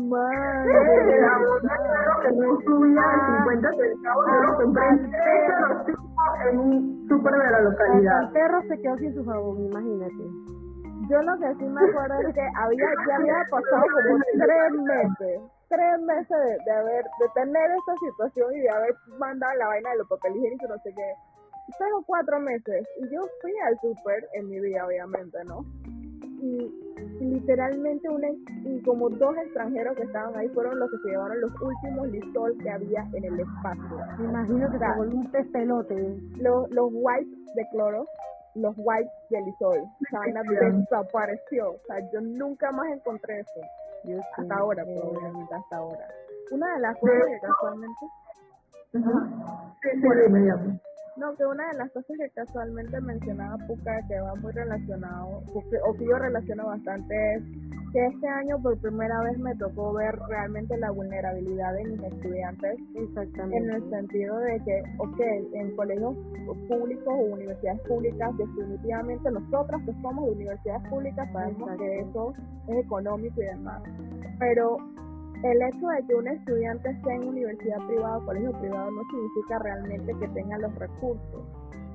El 0.65 1.25
jabón 1.25 1.63
de 1.63 1.69
perro 1.69 2.21
que 2.23 2.31
no 2.37 2.61
subía 2.61 3.03
a 3.03 3.37
50 3.45 3.71
centavos, 3.73 4.27
yo 4.27 4.43
lo 4.43 4.57
compré 4.59 4.89
en 4.89 5.11
13 5.11 6.09
en 6.51 6.59
un 6.59 7.09
súper 7.09 7.33
de 7.33 7.51
la 7.51 7.61
localidad. 7.61 8.23
El 8.23 8.33
perro 8.33 8.63
se 8.69 8.81
quedó 8.81 8.97
sin 8.99 9.15
su 9.15 9.25
jabón, 9.25 9.61
imagínate. 9.61 10.68
Yo 11.09 11.23
lo 11.23 11.39
que 11.39 11.55
sí 11.55 11.65
me 11.65 11.81
acuerdo 11.81 12.21
es 12.29 12.35
que 12.35 12.47
había, 12.55 12.87
ya 13.09 13.17
había 13.17 13.35
pasado 13.51 13.83
como 13.83 14.19
tres 14.35 14.73
meses, 14.73 15.41
tres 15.69 16.01
meses 16.03 16.29
de, 16.29 16.59
de 16.65 16.71
haber, 16.71 17.05
de 17.05 17.29
tener 17.35 17.71
esta 17.71 17.95
situación 18.01 18.55
y 18.55 18.61
de 18.61 18.71
haber 18.71 18.95
mandado 19.19 19.55
la 19.57 19.69
vaina 19.69 19.91
de 19.91 19.99
los 19.99 20.09
papeles 20.09 20.37
higiénicos, 20.39 20.69
no 20.69 20.79
sé 20.79 20.93
qué. 20.95 21.15
Tengo 21.79 22.03
cuatro 22.07 22.41
meses 22.41 22.87
y 23.01 23.15
yo 23.15 23.23
fui 23.41 23.53
al 23.67 23.79
súper 23.81 24.29
en 24.35 24.49
mi 24.49 24.61
vida, 24.61 24.87
obviamente, 24.87 25.39
¿no? 25.45 25.65
Y, 26.41 26.85
literalmente 27.21 28.09
una, 28.09 28.29
y 28.31 28.81
como 28.83 29.11
dos 29.11 29.37
extranjeros 29.39 29.97
que 29.97 30.05
estaban 30.05 30.37
ahí 30.37 30.49
fueron 30.51 30.79
los 30.79 30.91
que 30.91 30.99
se 30.99 31.09
llevaron 31.11 31.41
los 31.41 31.53
últimos 31.61 32.09
lisol 32.09 32.57
que 32.63 32.71
había 32.71 33.07
en 33.13 33.25
el 33.25 33.41
espacio. 33.41 33.99
Me 34.19 34.25
imagino 34.25 34.71
que 34.71 34.77
O 34.77 34.79
sea, 34.79 35.45
pelote. 35.53 36.17
Los, 36.37 36.71
los 36.71 36.91
wipes 36.93 37.55
de 37.55 37.69
cloro, 37.73 38.07
los 38.55 38.75
wipes 38.77 39.13
de 39.31 39.41
lisol, 39.43 39.79
esa 40.07 40.19
vaina 40.19 40.43
desapareció. 40.43 41.73
O 41.73 41.81
sea, 41.87 41.99
yo 42.13 42.21
nunca 42.21 42.71
más 42.73 42.89
encontré 42.91 43.41
eso. 43.41 43.61
Hasta 44.37 44.55
ahora, 44.55 44.85
probablemente 44.85 45.55
hasta 45.55 45.77
ahora. 45.77 46.09
Una 46.51 46.75
de 46.75 46.81
las 46.81 46.97
cosas 46.99 47.27
que 47.27 47.47
casualmente, 47.47 48.07
Ajá. 48.95 49.75
Sí, 49.83 49.89
sí, 49.93 50.01
dime, 50.01 50.41
dime. 50.41 50.81
No, 51.19 51.35
que 51.37 51.45
una 51.45 51.69
de 51.69 51.79
las 51.79 51.91
cosas 51.93 52.17
que 52.17 52.31
casualmente 52.31 53.01
mencionaba 53.01 53.57
Puka, 53.67 54.01
que 54.09 54.21
va 54.21 54.35
muy 54.37 54.53
relacionado, 54.53 55.43
o 55.53 55.95
que, 55.95 56.05
yo 56.05 56.19
relaciono 56.19 56.67
bastante, 56.67 57.35
es 57.35 57.43
que 57.93 58.07
este 58.07 58.29
año 58.29 58.61
por 58.63 58.79
primera 58.79 59.21
vez 59.23 59.39
me 59.39 59.55
tocó 59.57 59.95
ver 59.95 60.19
realmente 60.29 60.77
la 60.77 60.91
vulnerabilidad 60.91 61.75
de 61.75 61.85
mis 61.85 62.03
estudiantes 62.03 62.79
en 62.95 63.05
Exactamente. 63.05 63.77
el 63.77 63.91
sentido 63.91 64.39
de 64.39 64.61
que, 64.65 64.83
ok, 64.99 65.21
en 65.55 65.77
colegios 65.77 66.15
públicos 66.69 67.09
o 67.09 67.35
universidades 67.35 67.81
públicas, 67.83 68.37
definitivamente 68.37 69.31
nosotras 69.31 69.83
que 69.85 69.93
somos 70.03 70.27
de 70.27 70.33
universidades 70.33 70.89
públicas 70.89 71.29
sabemos 71.33 71.79
que 71.79 72.01
eso 72.01 72.35
es 72.69 72.85
económico 72.85 73.41
y 73.41 73.47
demás. 73.47 73.83
Pero 74.39 74.77
el 75.43 75.63
hecho 75.63 75.87
de 75.87 76.07
que 76.07 76.15
un 76.15 76.29
estudiante 76.29 76.91
esté 76.91 77.13
en 77.15 77.29
universidad 77.29 77.79
privada 77.87 78.19
o 78.19 78.25
colegio 78.25 78.53
privado 78.53 78.91
no 78.91 79.03
significa 79.11 79.59
realmente 79.61 80.13
que 80.19 80.29
tenga 80.29 80.59
los 80.59 80.75
recursos. 80.77 81.43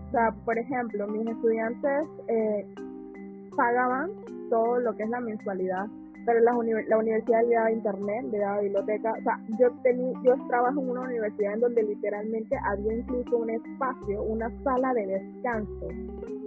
O 0.07 0.11
sea, 0.11 0.31
por 0.45 0.57
ejemplo, 0.57 1.07
mis 1.07 1.27
estudiantes 1.27 2.07
eh, 2.27 2.65
pagaban 3.55 4.11
todo 4.49 4.79
lo 4.79 4.95
que 4.95 5.03
es 5.03 5.09
la 5.09 5.19
mensualidad, 5.19 5.87
pero 6.25 6.39
la, 6.39 6.53
la 6.87 6.97
universidad 6.97 7.43
le 7.43 7.55
daba 7.55 7.71
internet, 7.71 8.25
le 8.31 8.37
daba 8.37 8.61
biblioteca. 8.61 9.13
O 9.19 9.23
sea, 9.23 9.39
yo, 9.59 9.71
tení, 9.83 10.13
yo 10.23 10.35
trabajo 10.47 10.79
en 10.79 10.89
una 10.89 11.01
universidad 11.01 11.55
en 11.55 11.59
donde 11.59 11.83
literalmente 11.83 12.55
había 12.63 12.93
incluso 12.93 13.37
un 13.37 13.49
espacio, 13.49 14.23
una 14.23 14.49
sala 14.63 14.93
de 14.93 15.07
descanso 15.07 15.87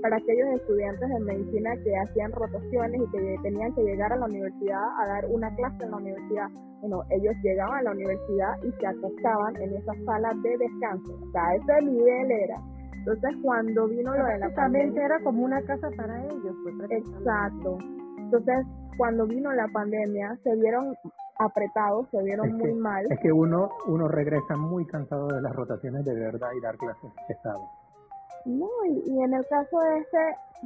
para 0.02 0.16
aquellos 0.16 0.48
estudiantes 0.60 1.08
de 1.08 1.20
medicina 1.20 1.70
que 1.82 1.96
hacían 1.96 2.32
rotaciones 2.32 3.00
y 3.00 3.10
que 3.10 3.36
tenían 3.42 3.74
que 3.74 3.82
llegar 3.82 4.12
a 4.12 4.16
la 4.16 4.26
universidad 4.26 4.82
a 5.00 5.06
dar 5.08 5.26
una 5.26 5.54
clase 5.56 5.84
en 5.84 5.90
la 5.90 5.96
universidad. 5.96 6.48
Bueno, 6.80 7.02
ellos 7.10 7.34
llegaban 7.42 7.78
a 7.78 7.82
la 7.82 7.90
universidad 7.92 8.54
y 8.62 8.70
se 8.72 8.86
acostaban 8.86 9.56
en 9.56 9.74
esa 9.74 9.92
sala 10.04 10.30
de 10.42 10.56
descanso. 10.58 11.14
O 11.14 11.30
sea, 11.32 11.42
ese 11.54 11.86
nivel 11.86 12.30
era. 12.30 12.60
Entonces, 12.94 13.30
cuando 13.42 13.86
vino 13.86 14.14
lo 14.14 14.24
de 14.24 14.38
la 14.38 14.50
pandemia, 14.54 15.04
era 15.04 15.20
como 15.20 15.44
una 15.44 15.62
casa 15.62 15.88
para 15.96 16.24
ellos. 16.24 16.54
Pues. 16.62 16.90
Exacto. 16.90 17.78
Entonces, 18.18 18.66
cuando 18.96 19.26
vino 19.26 19.52
la 19.52 19.68
pandemia, 19.68 20.36
se 20.42 20.54
vieron 20.56 20.94
apretados, 21.38 22.08
se 22.10 22.22
vieron 22.22 22.46
Es 22.46 22.54
muy 22.54 22.72
que, 22.72 22.74
mal. 22.74 23.04
es 23.08 23.20
que 23.20 23.32
uno, 23.32 23.70
uno 23.86 24.08
regresa 24.08 24.56
muy 24.56 24.84
cansado 24.86 25.28
de 25.28 25.40
las 25.40 25.54
rotaciones 25.54 26.04
de 26.04 26.14
verdad 26.14 26.48
y 26.56 26.60
dar 26.60 26.76
clases 26.76 27.10
pesadas. 27.28 27.85
No, 28.46 28.68
y, 28.88 29.02
y 29.10 29.22
en 29.22 29.34
el 29.34 29.44
caso 29.48 29.78
de 29.80 29.98
este, 29.98 30.18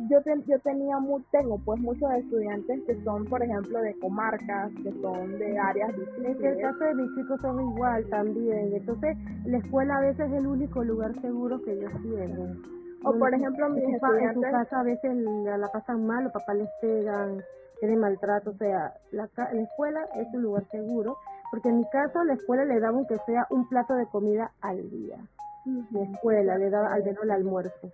yo, 0.09 0.21
te- 0.23 0.43
yo 0.47 0.59
tenía, 0.61 0.99
mu- 0.99 1.21
tengo 1.33 1.59
pues 1.64 1.81
muchos 1.81 2.11
estudiantes 2.12 2.85
que 2.87 2.95
son, 3.03 3.25
por 3.27 3.43
ejemplo, 3.43 3.81
de 3.81 3.99
comarcas, 3.99 4.71
que 4.83 4.93
son 5.01 5.38
de 5.38 5.59
áreas 5.59 5.90
Es 6.23 6.37
que 6.37 6.49
el 6.49 6.61
caso 6.61 6.85
de 6.85 6.95
mis 6.95 7.14
chicos 7.14 7.40
son 7.40 7.61
igual 7.61 8.05
también. 8.11 8.75
Entonces, 8.75 9.16
la 9.47 9.59
escuela 9.59 9.97
a 9.97 10.01
veces 10.01 10.27
es 10.31 10.33
el 10.38 10.47
único 10.47 10.85
lugar 10.85 11.19
seguro 11.21 11.61
que 11.62 11.73
ellos 11.73 11.93
tienen. 12.03 12.62
O, 13.03 13.19
por 13.19 13.33
ejemplo, 13.33 13.66
en 13.66 13.75
mis 13.75 13.85
su, 13.85 13.99
pa- 13.99 14.09
en 14.09 14.35
su 14.35 14.43
estudiantes, 14.43 14.51
casa 14.53 14.81
a 14.81 14.83
veces 14.83 15.16
la, 15.16 15.57
la 15.57 15.69
pasan 15.73 16.07
mal, 16.07 16.25
los 16.25 16.33
papás 16.35 16.57
les 16.57 16.69
pegan, 16.83 17.43
tienen 17.81 17.99
maltrato. 17.99 18.51
O 18.51 18.55
sea, 18.55 18.93
la, 19.11 19.29
la 19.37 19.61
escuela 19.62 20.01
es 20.16 20.29
un 20.35 20.43
lugar 20.43 20.64
seguro. 20.71 21.16
Porque 21.51 21.71
en 21.71 21.79
mi 21.79 21.88
caso, 21.90 22.23
la 22.25 22.35
escuela 22.35 22.64
le 22.64 22.79
daba 22.79 22.97
aunque 22.99 23.16
sea 23.27 23.47
un 23.51 23.66
plato 23.69 23.95
de 23.95 24.07
comida 24.07 24.53
al 24.61 24.88
día. 24.90 25.16
La 25.64 26.03
escuela 26.03 26.59
le 26.59 26.70
daba 26.70 26.92
al 26.92 27.05
menos 27.05 27.23
el 27.25 27.31
almuerzo. 27.31 27.92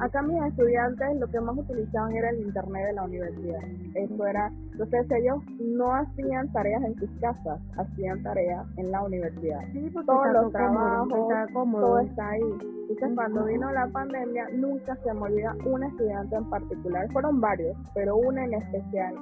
Acá 0.00 0.22
mis 0.22 0.42
estudiantes 0.42 1.20
lo 1.20 1.26
que 1.26 1.38
más 1.38 1.56
utilizaban 1.58 2.16
era 2.16 2.30
el 2.30 2.40
internet 2.40 2.86
de 2.86 2.92
la 2.94 3.04
universidad. 3.04 3.60
Eso 3.94 4.26
era, 4.26 4.50
entonces 4.72 5.06
ellos 5.10 5.42
no 5.60 5.94
hacían 5.94 6.50
tareas 6.52 6.82
en 6.82 6.94
sus 6.96 7.10
casas, 7.20 7.60
hacían 7.76 8.22
tareas 8.22 8.66
en 8.78 8.90
la 8.90 9.02
universidad. 9.02 9.60
Sí, 9.72 9.90
todos 9.92 10.32
los 10.32 10.50
trabajos, 10.50 11.28
cómodo. 11.52 11.86
todo 11.86 11.98
está 12.00 12.30
ahí. 12.30 12.76
Entonces, 12.88 13.16
cuando 13.16 13.44
vino 13.44 13.70
la 13.72 13.86
pandemia, 13.88 14.48
nunca 14.54 14.96
se 15.04 15.12
me 15.12 15.20
olvida 15.20 15.54
una 15.66 15.88
estudiante 15.88 16.36
en 16.36 16.48
particular, 16.48 17.12
fueron 17.12 17.40
varios, 17.40 17.76
pero 17.94 18.16
una 18.16 18.44
en 18.44 18.54
especial, 18.54 19.14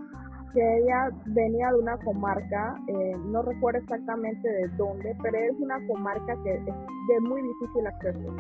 que 0.54 0.78
ella 0.78 1.10
venía 1.26 1.70
de 1.72 1.78
una 1.80 1.98
comarca, 1.98 2.80
eh, 2.86 3.16
no 3.26 3.42
recuerdo 3.42 3.80
exactamente 3.80 4.48
de 4.48 4.68
dónde, 4.76 5.14
pero 5.20 5.36
es 5.36 5.58
una 5.58 5.84
comarca 5.88 6.36
que 6.44 6.54
es 6.54 6.64
de 6.64 7.20
muy 7.28 7.42
difícil 7.42 7.86
acceso. 7.86 8.36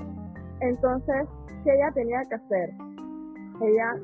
Entonces, 0.60 1.26
¿qué 1.64 1.74
ella 1.74 1.90
tenía 1.92 2.22
que 2.28 2.36
hacer? 2.36 2.70
Ella 3.60 3.94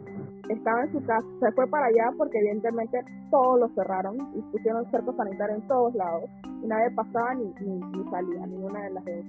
estaba 0.49 0.83
en 0.83 0.93
su 0.93 1.05
casa, 1.07 1.27
se 1.39 1.53
fue 1.53 1.67
para 1.69 1.87
allá 1.87 2.11
porque 2.19 2.39
evidentemente 2.39 3.01
todos 3.31 3.61
lo 3.61 3.69
cerraron 3.75 4.17
y 4.35 4.43
pusieron 4.51 4.91
cerco 4.91 5.15
sanitario 5.15 5.57
en 5.57 5.67
todos 5.69 5.95
lados 5.95 6.29
y 6.63 6.67
nadie 6.67 6.91
pasaba 6.91 7.35
ni, 7.35 7.55
ni, 7.61 7.79
ni 7.79 8.11
salía, 8.11 8.47
ninguna 8.47 8.83
de 8.83 8.91
las 8.91 9.05
dos. 9.05 9.25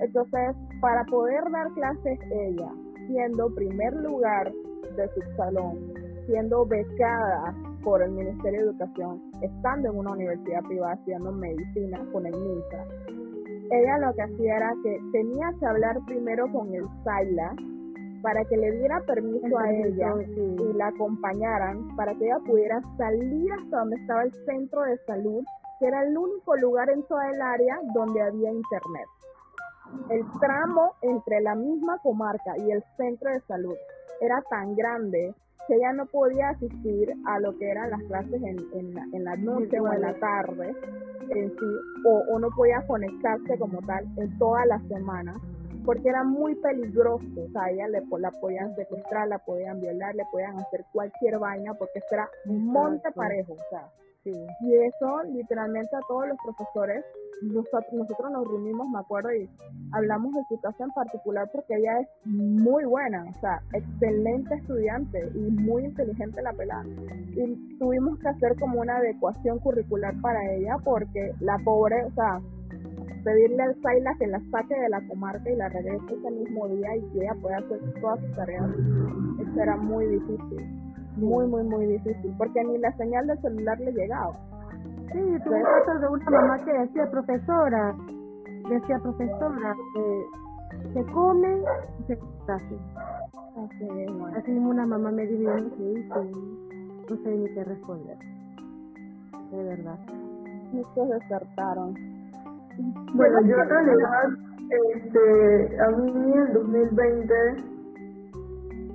Entonces, 0.00 0.56
para 0.80 1.04
poder 1.04 1.44
dar 1.50 1.70
clases 1.72 2.18
ella, 2.32 2.70
siendo 3.06 3.54
primer 3.54 3.94
lugar 3.96 4.50
de 4.96 5.08
su 5.14 5.20
salón, 5.36 5.92
siendo 6.26 6.64
becada 6.64 7.54
por 7.84 8.02
el 8.02 8.10
Ministerio 8.12 8.60
de 8.60 8.70
Educación, 8.70 9.22
estando 9.42 9.90
en 9.90 9.98
una 9.98 10.12
universidad 10.12 10.62
privada 10.62 10.94
estudiando 10.94 11.32
medicina 11.32 12.00
con 12.12 12.26
el 12.26 12.32
MINSA, 12.34 12.84
ella 13.70 13.98
lo 13.98 14.14
que 14.14 14.22
hacía 14.22 14.56
era 14.56 14.72
que 14.82 14.98
tenía 15.12 15.52
que 15.58 15.66
hablar 15.66 15.98
primero 16.06 16.50
con 16.52 16.74
el 16.74 16.84
SAILA 17.04 17.54
para 18.22 18.42
que 18.46 18.56
le 18.56 18.72
diera 18.72 19.00
permiso 19.02 19.58
a 19.58 19.70
ella 19.70 20.14
Sí. 20.34 20.56
y 20.58 20.72
la 20.74 20.88
acompañaran 20.88 21.94
para 21.96 22.14
que 22.14 22.24
ella 22.24 22.38
pudiera 22.46 22.80
salir 22.96 23.52
hasta 23.52 23.78
donde 23.78 23.96
estaba 23.96 24.22
el 24.22 24.32
centro 24.46 24.82
de 24.82 24.96
salud, 25.06 25.44
que 25.78 25.86
era 25.86 26.02
el 26.04 26.16
único 26.16 26.56
lugar 26.56 26.88
en 26.90 27.02
toda 27.04 27.28
el 27.30 27.40
área 27.40 27.78
donde 27.94 28.22
había 28.22 28.50
internet. 28.50 29.06
El 30.08 30.24
tramo 30.40 30.94
entre 31.02 31.40
la 31.42 31.54
misma 31.54 31.98
comarca 31.98 32.56
y 32.56 32.70
el 32.70 32.82
centro 32.96 33.30
de 33.30 33.40
salud 33.40 33.76
era 34.20 34.42
tan 34.48 34.74
grande 34.74 35.34
que 35.66 35.74
ella 35.76 35.92
no 35.92 36.06
podía 36.06 36.50
asistir 36.50 37.12
a 37.26 37.38
lo 37.40 37.56
que 37.58 37.70
eran 37.70 37.90
las 37.90 38.02
clases 38.04 38.42
en, 38.42 38.56
en, 38.72 38.94
la, 38.94 39.04
en 39.12 39.24
la 39.24 39.36
noche 39.36 39.80
o 39.80 39.92
en 39.92 40.00
la 40.00 40.14
tarde 40.18 40.74
en 41.30 41.50
sí, 41.50 41.66
o, 42.06 42.22
o 42.32 42.38
no 42.38 42.48
podía 42.50 42.86
conectarse 42.86 43.58
como 43.58 43.80
tal 43.86 44.04
en 44.16 44.38
toda 44.38 44.66
la 44.66 44.78
semana 44.88 45.32
porque 45.84 46.08
era 46.08 46.24
muy 46.24 46.54
peligroso, 46.56 47.26
o 47.36 47.48
sea, 47.52 47.64
a 47.64 47.70
ella 47.70 47.88
le, 47.88 48.02
la 48.18 48.30
podían 48.40 48.74
secuestrar, 48.74 49.28
la 49.28 49.38
podían 49.38 49.80
violar, 49.80 50.14
le 50.14 50.24
podían 50.32 50.58
hacer 50.58 50.82
cualquier 50.92 51.38
vaina 51.38 51.74
porque 51.74 51.98
esto 51.98 52.14
era 52.14 52.28
un 52.46 52.66
monte 52.66 53.10
parejo, 53.12 53.52
o 53.52 53.68
sea, 53.70 53.90
Sí. 54.22 54.32
y 54.62 54.74
eso 54.76 55.22
literalmente 55.24 55.94
a 55.94 56.00
todos 56.08 56.26
los 56.28 56.38
profesores, 56.42 57.04
nosotros, 57.42 57.92
nosotros 57.92 58.32
nos 58.32 58.46
reunimos, 58.48 58.88
me 58.88 58.98
acuerdo, 58.98 59.34
y 59.34 59.48
hablamos 59.92 60.32
de 60.34 60.44
su 60.48 60.60
caso 60.60 60.84
en 60.84 60.90
particular 60.90 61.48
porque 61.52 61.76
ella 61.76 62.00
es 62.00 62.08
muy 62.24 62.84
buena, 62.84 63.24
o 63.28 63.40
sea, 63.40 63.60
excelente 63.72 64.54
estudiante 64.54 65.30
y 65.34 65.50
muy 65.50 65.84
inteligente 65.84 66.42
la 66.42 66.52
pelada. 66.52 66.84
Y 67.36 67.78
tuvimos 67.78 68.18
que 68.18 68.28
hacer 68.28 68.58
como 68.58 68.80
una 68.80 68.96
adecuación 68.96 69.58
curricular 69.58 70.14
para 70.20 70.52
ella 70.52 70.76
porque 70.84 71.32
la 71.40 71.58
pobre, 71.64 72.04
o 72.04 72.10
sea, 72.12 72.40
pedirle 73.24 73.62
al 73.62 73.80
SAILA 73.82 74.14
que 74.18 74.26
la 74.26 74.40
saque 74.50 74.78
de 74.78 74.88
la 74.88 75.06
comarca 75.08 75.50
y 75.50 75.56
la 75.56 75.68
regrese 75.68 76.14
ese 76.14 76.30
mismo 76.30 76.68
día 76.68 76.96
y 76.96 77.02
que 77.12 77.20
ella 77.20 77.34
pueda 77.40 77.58
hacer 77.58 77.80
todas 78.00 78.20
sus 78.20 78.36
tareas, 78.36 78.70
eso 79.40 79.62
era 79.62 79.76
muy 79.76 80.06
difícil. 80.06 80.80
Muy, 81.16 81.46
muy, 81.46 81.62
muy 81.62 81.86
difícil, 81.86 82.34
porque 82.36 82.64
ni 82.64 82.76
la 82.78 82.90
señal 82.96 83.28
del 83.28 83.40
celular 83.40 83.78
le 83.78 83.92
llegaba. 83.92 84.32
Sí, 85.12 85.38
tuve 85.44 85.62
casos 85.62 86.00
de 86.00 86.08
una 86.08 86.30
mamá 86.30 86.64
que 86.64 86.72
decía, 86.72 87.10
profesora, 87.10 87.94
decía 88.68 88.98
profesora, 88.98 89.74
que 89.94 90.26
se 90.92 91.12
come 91.12 91.62
y 92.00 92.04
se 92.04 92.18
hace. 92.48 92.78
Así, 94.36 94.50
mismo 94.50 94.70
una 94.70 94.86
mamá 94.86 95.10
me 95.10 95.26
dijo 95.26 95.52
que 95.76 95.92
hice 95.92 96.30
no 97.08 97.16
sé 97.16 97.30
ni 97.30 97.48
qué 97.54 97.64
responder. 97.64 98.16
De 99.50 99.62
verdad. 99.62 99.98
Muchos 100.72 101.08
desertaron. 101.08 101.94
Bueno, 103.14 103.40
yo 103.42 103.56
en 103.56 103.68
realidad, 103.68 104.28
este, 104.70 105.80
a 105.80 105.90
mí 105.90 106.32
en 106.32 106.40
el 106.40 106.52
2020 106.54 107.34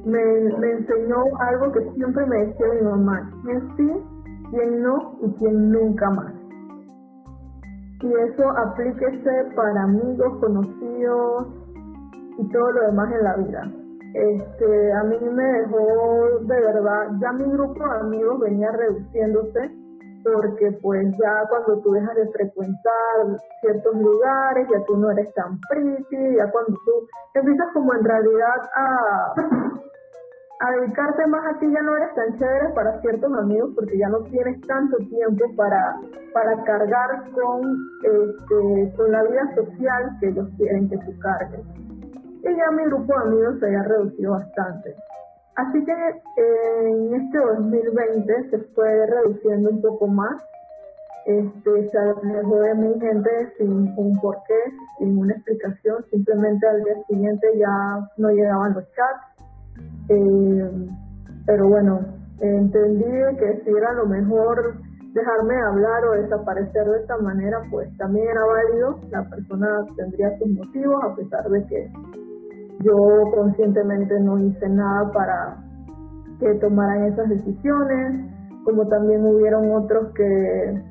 me, 0.06 0.58
me 0.58 0.72
enseñó 0.72 1.24
algo 1.40 1.72
que 1.72 1.92
siempre 1.94 2.26
me 2.26 2.46
decía 2.46 2.68
mi 2.74 2.82
mamá, 2.82 3.32
quién 3.44 3.78
sí, 3.78 4.04
quién 4.52 4.82
no 4.82 5.18
y 5.22 5.32
quién 5.34 5.72
nunca 5.72 6.10
más. 6.10 6.34
Y 8.02 8.14
eso 8.14 8.50
aplíquese 8.58 9.46
para 9.56 9.84
amigos, 9.84 10.40
conocidos 10.40 11.48
y 12.38 12.50
todo 12.50 12.72
lo 12.72 12.86
demás 12.88 13.12
en 13.12 13.24
la 13.24 13.36
vida. 13.38 13.72
Este, 14.14 14.94
a 14.94 15.04
mí 15.04 15.18
me 15.20 15.44
dejó 15.44 16.40
de 16.42 16.62
verdad, 16.62 17.10
ya 17.20 17.32
mi 17.34 17.44
grupo 17.52 17.84
de 17.84 18.00
amigos 18.00 18.40
venía 18.40 18.72
reduciéndose 18.72 19.72
porque 20.24 20.78
pues 20.82 21.06
ya 21.18 21.48
cuando 21.50 21.82
tú 21.82 21.92
dejas 21.92 22.16
de 22.16 22.28
frecuentar 22.32 23.40
ciertos 23.62 23.96
lugares, 23.96 24.68
ya 24.72 24.84
tú 24.86 24.98
no 24.98 25.12
eres 25.12 25.34
tan 25.34 25.60
pretty, 25.70 26.36
ya 26.38 26.52
cuando 26.52 26.78
tú 26.86 26.92
empiezas 27.34 27.68
como 27.74 27.94
en 27.94 28.04
realidad 28.04 28.60
a, 28.76 29.34
a 30.60 30.72
dedicarte 30.72 31.26
más 31.28 31.56
a 31.56 31.60
ti, 31.60 31.72
ya 31.72 31.82
no 31.82 31.96
eres 31.96 32.14
tan 32.16 32.38
chévere 32.38 32.74
para 32.76 33.00
ciertos 33.00 33.32
amigos 33.40 33.72
porque 33.76 33.98
ya 33.98 34.10
no 34.10 34.20
tienes 34.24 34.60
tanto 34.68 34.98
tiempo 34.98 35.46
para, 35.56 35.96
para 36.34 36.64
cargar 36.64 37.32
con, 37.32 37.62
este, 38.04 38.94
con 38.98 39.12
la 39.12 39.24
vida 39.24 39.56
social 39.56 40.18
que 40.20 40.28
ellos 40.28 40.50
quieren 40.58 40.90
que 40.90 40.98
tú 40.98 41.18
cargues. 41.20 41.62
Y 42.44 42.56
ya 42.56 42.72
mi 42.72 42.84
grupo 42.86 43.14
de 43.14 43.28
amigos 43.28 43.60
se 43.60 43.66
había 43.68 43.84
reducido 43.84 44.32
bastante. 44.32 44.96
Así 45.56 45.84
que 45.84 45.92
en 45.92 47.14
este 47.14 47.38
2020 47.38 48.50
se 48.50 48.58
fue 48.74 49.06
reduciendo 49.08 49.70
un 49.70 49.82
poco 49.82 50.08
más. 50.08 50.42
Este, 51.26 51.90
se 51.90 51.98
alejó 51.98 52.60
de 52.62 52.76
mi 52.76 53.00
gente 53.00 53.30
sin 53.58 53.94
un 53.98 54.20
porqué, 54.22 54.60
sin 54.98 55.18
una 55.18 55.34
explicación. 55.34 56.04
Simplemente 56.12 56.68
al 56.68 56.84
día 56.84 56.96
siguiente 57.08 57.48
ya 57.58 58.08
no 58.18 58.30
llegaban 58.30 58.74
los 58.74 58.84
chats. 58.92 59.29
Eh, 60.10 60.90
pero 61.46 61.68
bueno, 61.68 62.00
entendí 62.40 63.38
que 63.38 63.62
si 63.64 63.70
era 63.70 63.94
lo 63.94 64.06
mejor 64.08 64.76
dejarme 65.14 65.56
hablar 65.56 66.06
o 66.06 66.22
desaparecer 66.22 66.86
de 66.86 67.00
esta 67.00 67.18
manera, 67.18 67.58
pues 67.72 67.90
también 67.98 68.28
era 68.28 68.42
válido. 68.46 69.00
La 69.12 69.24
persona 69.30 69.68
tendría 69.96 70.38
sus 70.38 70.50
motivos, 70.50 71.04
a 71.04 71.16
pesar 71.16 71.50
de 71.50 71.66
que 71.66 71.92
yo 72.82 72.96
conscientemente 73.36 74.20
no 74.20 74.40
hice 74.40 74.70
nada 74.70 75.12
para 75.12 75.58
que 76.40 76.54
tomaran 76.56 77.06
esas 77.06 77.30
decisiones, 77.30 78.32
como 78.64 78.88
también 78.88 79.26
hubieron 79.26 79.72
otros 79.74 80.14
que 80.14 80.82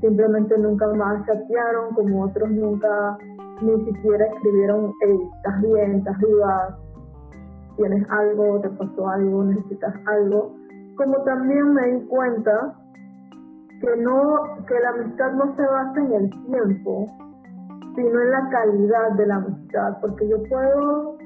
simplemente 0.00 0.58
nunca 0.58 0.86
más 0.94 1.24
chatearon, 1.26 1.94
como 1.94 2.24
otros 2.24 2.50
nunca 2.50 3.16
ni 3.62 3.84
siquiera 3.84 4.26
escribieron, 4.26 4.92
hey, 5.00 5.18
estás 5.36 5.62
bien, 5.62 5.94
estás 5.96 6.18
viva, 6.18 6.78
tienes 7.78 8.04
algo, 8.10 8.60
te 8.60 8.68
pasó 8.68 9.08
algo, 9.08 9.44
necesitas 9.44 9.94
algo. 10.06 10.54
Como 10.96 11.16
también 11.24 11.72
me 11.72 11.86
di 11.92 12.06
cuenta 12.08 12.74
que 13.80 13.96
no, 14.02 14.20
que 14.66 14.74
la 14.80 14.90
amistad 14.90 15.32
no 15.32 15.56
se 15.56 15.62
basa 15.62 16.00
en 16.00 16.12
el 16.12 16.30
tiempo, 16.46 17.06
sino 17.94 18.20
en 18.20 18.30
la 18.30 18.48
calidad 18.50 19.12
de 19.16 19.26
la 19.26 19.36
amistad, 19.36 19.98
porque 20.02 20.28
yo 20.28 20.36
puedo 20.50 21.16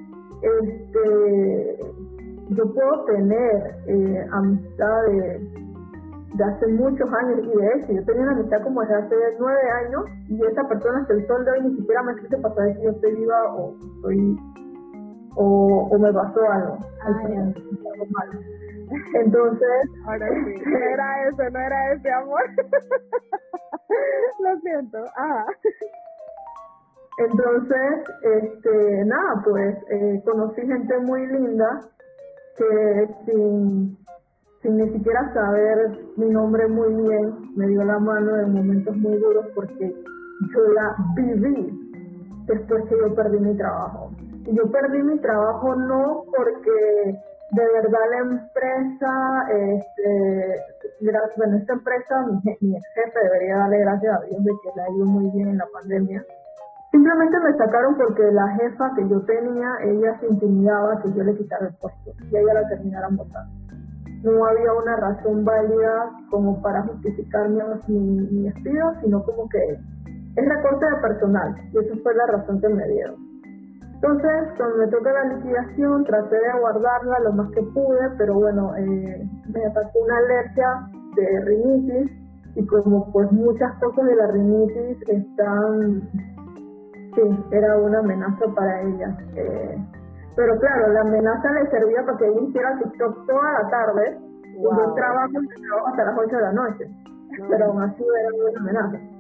este, 0.43 1.79
yo 2.51 2.75
puedo 2.75 3.05
tener 3.05 3.77
eh, 3.87 4.27
amistad 4.33 5.03
de, 5.07 6.45
hace 6.45 6.67
muchos 6.67 7.09
años 7.13 7.41
y 7.43 7.57
de 7.57 7.67
hecho 7.75 7.93
yo 7.93 8.05
tenía 8.05 8.23
una 8.23 8.33
amistad 8.33 8.63
como 8.63 8.81
desde 8.81 8.97
hace 8.97 9.15
nueve 9.39 9.61
años 9.85 10.05
y 10.29 10.45
esa 10.45 10.67
persona 10.69 11.01
hasta 11.01 11.15
el 11.15 11.27
sol 11.27 11.45
de 11.45 11.51
hoy 11.53 11.63
ni 11.63 11.77
siquiera 11.77 12.03
me 12.03 12.13
escribe 12.13 12.39
para 12.39 12.55
saber 12.55 12.77
si 12.77 12.83
yo 12.83 12.91
estoy 12.91 13.15
viva 13.15 13.55
o 13.55 13.75
estoy 13.97 14.39
o, 15.37 15.89
o 15.91 15.99
me 15.99 16.13
pasó 16.13 16.41
algo, 16.51 16.79
algo 17.03 18.07
malo. 18.11 18.41
Entonces, 19.15 19.91
ahora 20.07 20.29
sí, 20.29 20.63
no 20.67 20.79
era 20.79 21.29
eso, 21.29 21.51
no 21.51 21.59
era 21.59 21.93
ese 21.93 22.11
amor. 22.13 22.43
Lo 24.41 24.61
siento. 24.61 24.99
Ah. 25.17 25.47
Entonces, 27.19 28.05
este, 28.23 29.05
nada, 29.05 29.43
pues 29.45 29.77
eh, 29.91 30.23
conocí 30.25 30.63
gente 30.63 30.99
muy 31.01 31.27
linda 31.27 31.81
que 32.57 33.09
sin, 33.27 33.99
sin 34.63 34.77
ni 34.77 34.93
siquiera 34.93 35.33
saber 35.33 35.99
mi 36.17 36.31
nombre 36.31 36.67
muy 36.69 36.95
bien, 37.03 37.55
me 37.57 37.67
dio 37.69 37.85
la 37.85 37.99
mano 37.99 38.41
en 38.41 38.55
momentos 38.55 38.97
muy 38.97 39.19
duros 39.19 39.47
porque 39.55 39.95
yo 40.55 40.61
la 40.75 40.97
viví 41.15 41.71
después 42.47 42.85
que 42.89 42.97
yo 42.99 43.15
perdí 43.15 43.39
mi 43.39 43.57
trabajo. 43.57 44.11
Yo 44.47 44.71
perdí 44.71 45.03
mi 45.03 45.19
trabajo 45.21 45.75
no 45.77 46.25
porque 46.37 47.19
de 47.53 47.65
verdad 47.75 48.01
la 48.11 48.19
empresa, 48.19 49.45
este, 49.51 50.57
bueno, 51.37 51.57
esta 51.59 51.73
empresa, 51.75 52.27
mi, 52.45 52.53
ex 52.77 52.85
jefe 52.95 53.21
debería 53.23 53.57
darle 53.59 53.79
gracias 53.81 54.17
a 54.17 54.27
Dios 54.27 54.45
de 54.45 54.53
que 54.63 54.71
la 54.77 54.91
ido 54.91 55.05
muy 55.05 55.31
bien 55.31 55.49
en 55.49 55.59
la 55.59 55.67
pandemia 55.73 56.25
Simplemente 56.93 57.41
me 57.41 57.57
sacaron 57.57 57.97
porque 57.97 58.23
la 58.33 58.49
jefa 58.49 58.93
que 58.95 59.09
yo 59.09 59.19
tenía, 59.23 59.67
ella 59.83 60.21
se 60.21 60.27
intimidaba 60.29 61.01
que 61.01 61.11
yo 61.15 61.25
le 61.25 61.35
quitara 61.39 61.67
el 61.67 61.75
puesto 61.77 62.13
y 62.31 62.37
ella 62.37 62.53
la 62.53 62.69
terminaran 62.69 63.17
votando. 63.17 63.51
No 64.23 64.45
había 64.45 64.75
una 64.75 64.97
razón 64.97 65.43
válida 65.43 66.11
como 66.31 66.61
para 66.61 66.83
justificar 66.83 67.49
mi, 67.49 67.61
mi, 67.89 68.43
despido, 68.43 68.93
sino 69.03 69.25
como 69.25 69.49
que 69.49 69.59
es 69.73 70.49
recorte 70.49 70.85
de 70.85 71.01
personal 71.01 71.55
y 71.73 71.79
esa 71.79 71.97
fue 72.03 72.15
la 72.15 72.27
razón 72.27 72.61
que 72.61 72.69
me 72.69 72.87
dieron. 72.87 73.32
Entonces, 74.03 74.55
cuando 74.57 74.79
me 74.79 74.89
toca 74.89 75.13
la 75.13 75.35
liquidación, 75.35 76.05
traté 76.05 76.35
de 76.35 76.61
guardarla 76.61 77.21
lo 77.21 77.33
más 77.35 77.51
que 77.53 77.63
pude, 77.63 78.11
pero 78.19 78.35
bueno, 78.35 78.75
eh, 78.77 79.29
me 79.55 79.65
atacó 79.65 80.01
una 80.01 80.17
alergia 80.17 80.89
de 81.15 81.41
rinitis 81.45 82.11
y 82.57 82.67
como 82.67 83.13
pues 83.13 83.31
muchas 83.31 83.73
cosas 83.79 84.05
de 84.07 84.17
la 84.17 84.27
rinitis 84.27 85.09
están 85.09 86.03
Sí, 87.15 87.21
era 87.51 87.77
una 87.77 87.99
amenaza 87.99 88.47
para 88.55 88.81
ella. 88.83 89.17
Eh, 89.37 89.77
pero 90.35 90.59
claro, 90.59 90.93
la 90.95 91.03
amenaza 91.03 91.53
le 91.53 91.71
servía 91.71 92.03
para 92.07 92.17
que 92.17 92.27
ella 92.27 92.41
hiciera 92.41 92.79
TikTok 92.79 93.27
toda 93.27 93.53
la 93.53 93.69
tarde 93.69 94.19
y 94.57 94.63
yo 94.63 94.95
trabajo, 94.95 95.39
hasta 95.89 96.05
las 96.05 96.19
8 96.19 96.37
de 96.37 96.43
la 96.43 96.53
noche. 96.53 96.91
Pero 97.51 97.67
aún 97.67 97.83
así 97.83 98.03
era 98.03 98.51
una 98.51 98.61
amenaza. 98.61 99.12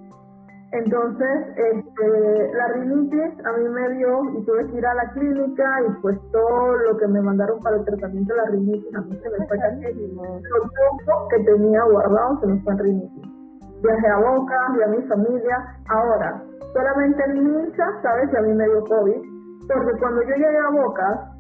Entonces, 0.73 1.39
este, 1.57 2.53
la 2.55 2.69
rinitis 2.69 3.45
a 3.45 3.53
mí 3.59 3.69
me 3.69 3.89
dio 3.91 4.25
y 4.39 4.45
tuve 4.45 4.67
que 4.69 4.79
ir 4.79 4.87
a 4.87 4.95
la 4.95 5.11
clínica 5.13 5.65
y 5.87 6.01
pues 6.01 6.19
todo 6.33 6.77
lo 6.77 6.97
que 6.97 7.07
me 7.09 7.21
mandaron 7.21 7.61
para 7.61 7.77
el 7.77 7.85
tratamiento 7.85 8.33
de 8.33 8.41
la 8.41 8.47
rinitis 8.51 8.95
a 8.95 9.01
mí 9.03 9.21
se 9.23 9.31
me 9.31 9.47
fue 9.47 9.57
Lo 9.59 10.63
poco 11.07 11.29
que 11.29 11.45
tenía 11.45 11.83
guardado 11.85 12.41
se 12.41 12.47
me 12.47 12.61
fue 12.63 12.73
en 12.73 12.79
rinitis. 12.79 13.23
Viajé 13.83 14.09
a 14.09 14.19
Boca, 14.19 14.57
vi 14.75 14.83
a 14.83 14.87
mi 14.89 15.03
familia. 15.09 15.77
Ahora, 15.89 16.43
Solamente 16.73 17.23
el 17.25 17.43
MINSA 17.43 18.01
sabe 18.03 18.31
si 18.31 18.37
a 18.37 18.41
mí 18.41 18.55
me 18.55 18.65
dio 18.65 18.83
COVID, 18.85 19.21
porque 19.69 19.99
cuando 20.01 20.23
yo 20.23 20.35
llegué 20.37 20.59
a 20.59 20.71
Boca, 20.71 21.33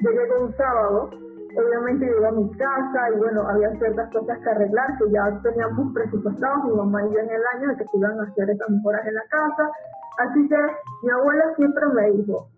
llegué 0.00 0.42
un 0.42 0.56
sábado, 0.56 1.10
obviamente 1.56 2.06
llegué 2.06 2.26
a 2.26 2.32
mi 2.32 2.50
casa 2.56 3.10
y 3.14 3.18
bueno, 3.18 3.48
había 3.48 3.70
ciertas 3.78 4.10
cosas 4.12 4.38
que 4.38 4.50
arreglar 4.50 4.98
que 4.98 5.10
ya 5.10 5.40
teníamos 5.42 5.92
presupuestados, 5.94 6.64
mi 6.64 6.76
mamá 6.76 7.06
y 7.06 7.14
yo 7.14 7.20
en 7.20 7.30
el 7.30 7.42
año 7.54 7.68
de 7.68 7.76
que 7.76 7.84
se 7.84 7.96
iban 7.96 8.20
a 8.20 8.22
hacer 8.24 8.50
esas 8.50 8.70
mejoras 8.70 9.06
en 9.06 9.14
la 9.14 9.24
casa. 9.30 9.70
Así 10.18 10.48
que 10.48 10.58
mi 11.02 11.10
abuela 11.10 11.54
siempre 11.56 11.86
me 11.94 12.10
dijo, 12.10 12.48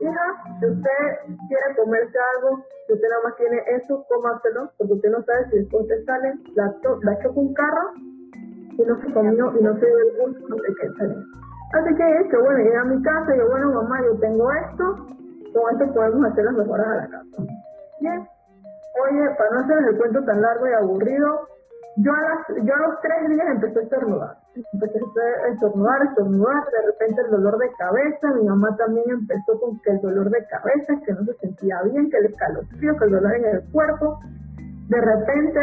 hija, 0.00 0.26
si 0.60 0.66
usted 0.66 1.34
quiere 1.48 1.76
comerse 1.76 2.18
algo, 2.36 2.64
si 2.86 2.92
usted 2.92 3.08
nada 3.08 3.22
más 3.24 3.36
tiene 3.36 3.62
eso, 3.76 4.04
cómaselo, 4.08 4.70
porque 4.78 4.92
usted 4.94 5.10
no 5.10 5.22
sabe 5.22 5.50
si 5.50 5.56
después 5.58 5.86
te 5.88 6.04
sale, 6.04 6.34
la, 6.54 6.74
la 7.02 7.18
choca 7.22 7.40
un 7.40 7.54
carro 7.54 7.94
y 8.76 8.82
no 8.82 9.00
se 9.00 9.12
comió 9.12 9.52
y 9.58 9.62
no 9.62 9.74
se 9.78 9.86
dio 9.86 9.98
el 9.98 10.16
gusto 10.18 10.54
de 10.54 10.74
que 10.74 10.88
salió. 10.98 11.18
Así 11.74 11.94
que 11.96 12.36
bueno, 12.36 12.58
llegué 12.58 12.76
a 12.76 12.84
mi 12.84 13.02
casa 13.02 13.34
y 13.34 13.38
yo, 13.38 13.48
bueno, 13.48 13.72
mamá, 13.72 14.00
yo 14.04 14.18
tengo 14.20 14.52
esto, 14.52 14.84
con 15.52 15.72
esto 15.72 15.94
podemos 15.94 16.30
hacer 16.30 16.44
las 16.44 16.54
mejoras 16.54 16.86
a 16.86 16.94
la 16.96 17.08
casa. 17.08 17.42
Bien, 18.00 18.28
oye, 19.02 19.30
para 19.36 19.50
no 19.50 19.60
hacer 19.60 19.78
el 19.88 19.96
cuento 19.98 20.24
tan 20.24 20.40
largo 20.40 20.68
y 20.68 20.72
aburrido, 20.72 21.48
yo 21.96 22.12
a, 22.12 22.20
las, 22.20 22.64
yo 22.64 22.74
a 22.74 22.88
los 22.88 23.00
tres 23.02 23.28
días 23.28 23.46
empecé 23.54 23.78
a 23.78 23.82
estornudar. 23.82 24.36
Empecé 24.72 24.98
a 24.98 25.48
estornudar, 25.52 26.02
estornudar, 26.02 26.64
de 26.64 26.86
repente 26.86 27.22
el 27.22 27.30
dolor 27.30 27.58
de 27.58 27.70
cabeza, 27.78 28.32
mi 28.34 28.48
mamá 28.48 28.76
también 28.76 29.04
empezó 29.10 29.60
con 29.60 29.80
que 29.80 29.90
el 29.90 30.00
dolor 30.00 30.30
de 30.30 30.44
cabeza, 30.46 30.94
que 31.06 31.12
no 31.12 31.24
se 31.24 31.34
sentía 31.34 31.82
bien, 31.82 32.10
que 32.10 32.18
el 32.18 32.26
escalofrío, 32.26 32.96
que 32.98 33.04
el 33.04 33.10
dolor 33.10 33.34
en 33.34 33.44
el 33.44 33.62
cuerpo. 33.70 34.18
De 34.88 35.00
repente, 35.00 35.60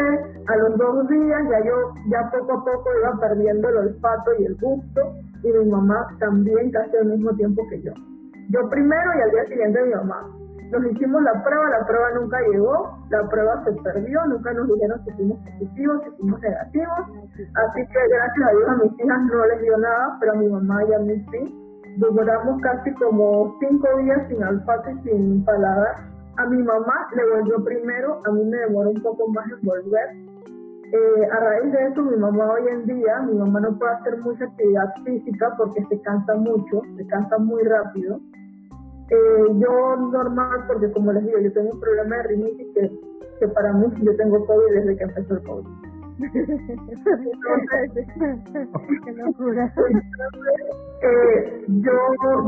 a 0.48 0.56
los 0.56 0.76
dos 0.78 1.08
días, 1.08 1.42
ya 1.50 1.64
yo, 1.64 1.94
ya 2.10 2.30
poco 2.30 2.52
a 2.52 2.64
poco 2.64 2.90
iba 2.98 3.20
perdiendo 3.20 3.68
el 3.68 3.76
olfato 3.76 4.30
y 4.38 4.46
el 4.46 4.56
gusto 4.56 5.14
y 5.42 5.52
mi 5.52 5.70
mamá 5.70 6.06
también 6.18 6.70
casi 6.70 6.96
al 6.96 7.06
mismo 7.06 7.34
tiempo 7.34 7.62
que 7.68 7.82
yo. 7.82 7.92
Yo 8.50 8.68
primero 8.68 9.10
y 9.18 9.22
al 9.22 9.30
día 9.30 9.44
siguiente 9.46 9.82
mi 9.82 9.94
mamá. 9.94 10.41
Nos 10.72 10.86
hicimos 10.86 11.22
la 11.22 11.44
prueba, 11.44 11.68
la 11.68 11.86
prueba 11.86 12.10
nunca 12.12 12.40
llegó, 12.50 12.96
la 13.10 13.28
prueba 13.28 13.62
se 13.62 13.72
perdió, 13.82 14.24
nunca 14.24 14.54
nos 14.54 14.66
dijeron 14.68 15.04
si 15.04 15.10
fuimos 15.12 15.38
positivos, 15.40 16.00
si 16.02 16.10
fuimos 16.16 16.40
negativos. 16.40 16.98
Así 17.54 17.86
que 17.88 17.98
gracias 18.08 18.48
a 18.48 18.52
Dios 18.52 18.68
a 18.68 18.76
mis 18.76 18.92
hijas 18.98 19.22
no 19.30 19.46
les 19.48 19.60
dio 19.60 19.76
nada, 19.76 20.16
pero 20.18 20.32
a 20.32 20.36
mi 20.36 20.48
mamá 20.48 20.82
y 20.84 20.94
a 20.94 20.98
mí 21.00 21.26
sí. 21.30 21.94
Duramos 21.98 22.62
casi 22.62 22.90
como 22.94 23.54
cinco 23.60 23.86
días 23.98 24.26
sin 24.28 24.42
olfato 24.42 24.90
y 24.92 24.98
sin 25.02 25.44
paladar. 25.44 25.94
A 26.38 26.46
mi 26.46 26.62
mamá 26.62 27.06
le 27.16 27.28
volvió 27.28 27.62
primero, 27.62 28.22
a 28.24 28.30
mí 28.30 28.42
me 28.42 28.56
demoró 28.56 28.88
un 28.92 29.02
poco 29.02 29.28
más 29.28 29.44
en 29.50 29.60
volver. 29.66 30.08
Eh, 30.90 31.28
a 31.30 31.36
raíz 31.40 31.70
de 31.70 31.86
eso, 31.88 32.02
mi 32.02 32.16
mamá 32.16 32.50
hoy 32.50 32.68
en 32.68 32.86
día, 32.86 33.20
mi 33.20 33.34
mamá 33.34 33.60
no 33.60 33.78
puede 33.78 33.92
hacer 33.92 34.18
mucha 34.20 34.46
actividad 34.46 34.94
física 35.04 35.52
porque 35.58 35.84
se 35.90 36.00
cansa 36.00 36.34
mucho, 36.36 36.80
se 36.96 37.06
cansa 37.08 37.36
muy 37.36 37.62
rápido. 37.62 38.20
Eh, 39.12 39.44
yo 39.60 39.96
normal, 40.10 40.64
porque 40.66 40.90
como 40.90 41.12
les 41.12 41.22
digo, 41.26 41.38
yo 41.38 41.52
tengo 41.52 41.68
un 41.70 41.80
problema 41.80 42.16
de 42.16 42.22
rinitis 42.22 42.66
que, 42.72 42.90
que 43.40 43.48
para 43.48 43.70
mí 43.74 43.86
yo 44.00 44.16
tengo 44.16 44.46
COVID 44.46 44.72
desde 44.72 44.96
que 44.96 45.04
empezó 45.04 45.34
el 45.34 45.42
COVID. 45.42 45.66
eh, 51.02 51.64
yo, 51.68 51.92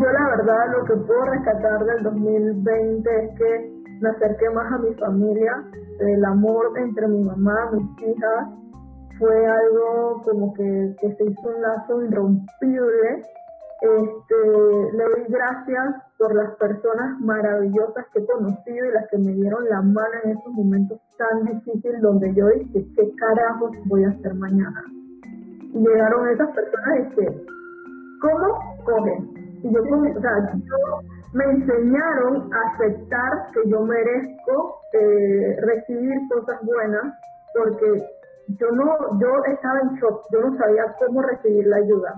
yo 0.01 0.13
la 0.13 0.29
verdad 0.37 0.73
lo 0.73 0.85
que 0.85 0.95
puedo 1.07 1.25
rescatar 1.27 1.85
del 1.85 2.03
2020 2.03 3.25
es 3.25 3.39
que 3.39 3.73
me 4.01 4.09
acerqué 4.09 4.49
más 4.51 4.73
a 4.73 4.79
mi 4.79 4.95
familia, 4.95 5.65
el 6.01 6.25
amor 6.25 6.79
entre 6.79 7.09
mi 7.09 7.25
mamá, 7.25 7.73
mis 7.73 8.09
hijas, 8.09 8.49
fue 9.19 9.47
algo 9.47 10.23
como 10.25 10.55
que, 10.55 10.97
que 10.99 11.15
se 11.15 11.25
hizo 11.25 11.49
un 11.49 11.61
lazo 11.61 12.03
irrompible. 12.05 13.23
Este, 13.83 14.97
le 14.97 15.05
doy 15.05 15.25
gracias 15.29 15.95
por 16.25 16.35
las 16.35 16.57
personas 16.57 17.21
maravillosas 17.21 18.07
que 18.11 18.21
he 18.21 18.27
conocido 18.27 18.87
y 18.87 18.93
las 18.93 19.07
que 19.11 19.19
me 19.19 19.33
dieron 19.33 19.69
la 19.69 19.83
mano 19.83 20.15
en 20.25 20.31
esos 20.31 20.53
momentos 20.55 20.99
tan 21.19 21.45
difíciles 21.45 22.01
donde 22.01 22.33
yo 22.35 22.49
dije, 22.49 22.87
¿qué 22.97 23.15
carajos 23.17 23.73
voy 23.85 24.05
a 24.05 24.09
hacer 24.09 24.33
mañana? 24.33 24.83
Y 25.75 25.79
llegaron 25.81 26.27
esas 26.31 26.49
personas 26.55 26.97
y 26.97 27.03
dije, 27.03 27.45
¿cómo 28.23 28.59
cogen? 28.87 29.35
Y 29.65 29.75
yo, 29.75 29.83
me 31.35 31.45
enseñaron 31.45 32.51
a 32.55 32.73
aceptar 32.73 33.51
que 33.53 33.69
yo 33.69 33.83
merezco 33.83 34.81
eh, 34.95 35.57
recibir 35.61 36.17
cosas 36.33 36.59
buenas 36.63 37.13
porque 37.53 38.03
yo 38.59 38.71
no, 38.73 39.21
yo 39.21 39.29
estaba 39.53 39.79
en 39.81 39.95
shock, 39.97 40.23
yo 40.33 40.41
no 40.41 40.57
sabía 40.57 40.85
cómo 40.99 41.21
recibir 41.21 41.67
la 41.67 41.77
ayuda 41.77 42.15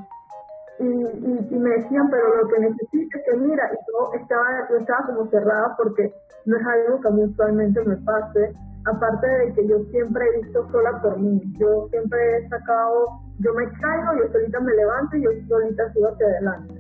y, 0.78 1.54
y, 1.54 1.58
me 1.58 1.70
decían, 1.70 2.08
pero 2.10 2.42
lo 2.42 2.48
que 2.48 2.60
necesites, 2.60 3.22
que 3.24 3.36
mira, 3.36 3.70
y 3.72 3.76
yo 3.90 4.20
estaba, 4.20 4.68
yo 4.70 4.76
estaba 4.76 5.06
como 5.06 5.30
cerrada 5.30 5.74
porque 5.76 6.12
no 6.44 6.56
es 6.56 6.66
algo 6.66 7.00
que 7.00 7.08
a 7.08 7.10
mí 7.12 7.24
usualmente 7.24 7.82
me 7.84 7.96
pase, 7.98 8.54
aparte 8.86 9.26
de 9.26 9.52
que 9.54 9.66
yo 9.66 9.78
siempre 9.90 10.24
he 10.24 10.42
visto 10.42 10.68
sola 10.70 11.00
por 11.02 11.18
mí, 11.18 11.40
yo 11.58 11.88
siempre 11.90 12.38
he 12.38 12.48
sacado, 12.48 13.06
yo 13.40 13.52
me 13.54 13.64
caigo, 13.80 14.22
yo 14.22 14.32
solita 14.32 14.60
me 14.60 14.74
levanto 14.74 15.16
y 15.16 15.22
yo 15.22 15.30
solita 15.48 15.92
sigo 15.92 16.08
hacia 16.08 16.26
adelante. 16.26 16.74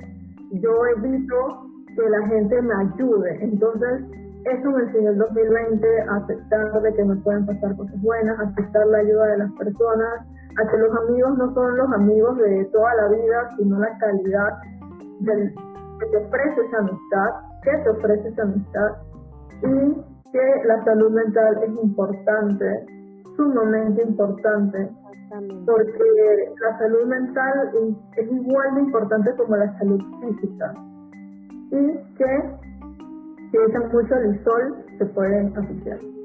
Yo 0.52 0.70
he 0.86 1.00
visto 1.00 1.66
que 1.96 2.08
la 2.08 2.26
gente 2.28 2.62
me 2.62 2.74
ayude, 2.74 3.44
entonces 3.44 4.04
eso 4.44 4.70
me 4.70 4.82
enseñó 4.82 5.10
el 5.10 5.18
2020 5.18 6.00
a 6.02 6.16
aceptar 6.16 6.82
de 6.82 6.94
que 6.94 7.04
me 7.04 7.16
pueden 7.16 7.46
pasar 7.46 7.76
cosas 7.76 8.00
buenas, 8.00 8.38
aceptar 8.38 8.86
la 8.86 8.98
ayuda 8.98 9.26
de 9.26 9.38
las 9.38 9.52
personas, 9.52 10.26
a 10.58 10.70
que 10.70 10.76
los 10.78 10.96
amigos 10.96 11.38
no 11.38 11.52
son 11.54 11.76
los 11.76 11.92
amigos 11.92 12.38
de 12.38 12.64
toda 12.72 12.94
la 12.94 13.08
vida, 13.08 13.50
sino 13.56 13.78
la 13.78 13.98
calidad 13.98 14.58
del, 15.20 15.54
que 16.00 16.06
te 16.06 16.16
ofrece 16.16 16.60
esa 16.66 16.78
amistad, 16.78 17.30
que 17.62 17.70
te 17.78 17.90
ofrece 17.90 18.28
esa 18.28 18.42
amistad 18.42 18.90
y 19.62 20.30
que 20.32 20.66
la 20.66 20.84
salud 20.84 21.10
mental 21.10 21.58
es 21.62 21.82
importante, 21.82 22.86
sumamente 23.36 24.02
importante, 24.02 24.90
porque 25.66 26.54
la 26.62 26.78
salud 26.78 27.06
mental 27.06 27.70
es 28.16 28.32
igual 28.32 28.74
de 28.74 28.80
importante 28.80 29.34
como 29.36 29.56
la 29.56 29.78
salud 29.78 30.00
física 30.20 30.74
y 31.70 32.14
que 32.14 32.58
si 33.50 33.56
echan 33.56 33.92
mucho 33.92 34.14
el 34.14 34.44
sol 34.44 34.84
se 34.98 35.06
pueden 35.06 35.56
asociar. 35.56 36.15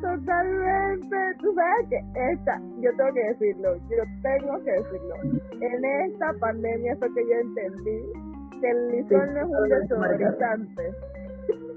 Totalmente. 0.00 1.16
Tú 1.40 1.54
sabes 1.54 1.88
que 1.88 2.00
esta, 2.32 2.60
yo 2.80 2.90
tengo 2.96 3.12
que 3.14 3.24
decirlo, 3.24 3.76
yo 3.76 4.04
tengo 4.22 4.64
que 4.64 4.72
decirlo. 4.72 5.14
En 5.60 5.84
esta 5.84 6.32
pandemia 6.40 6.96
fue 6.96 7.12
que 7.14 7.24
yo 7.26 7.34
entendí 7.34 8.12
que 8.60 8.70
el 8.70 8.88
lisol 8.88 9.34
no 9.34 9.40
es 9.40 9.46
un 9.46 9.68
desinfectante, 9.68 10.90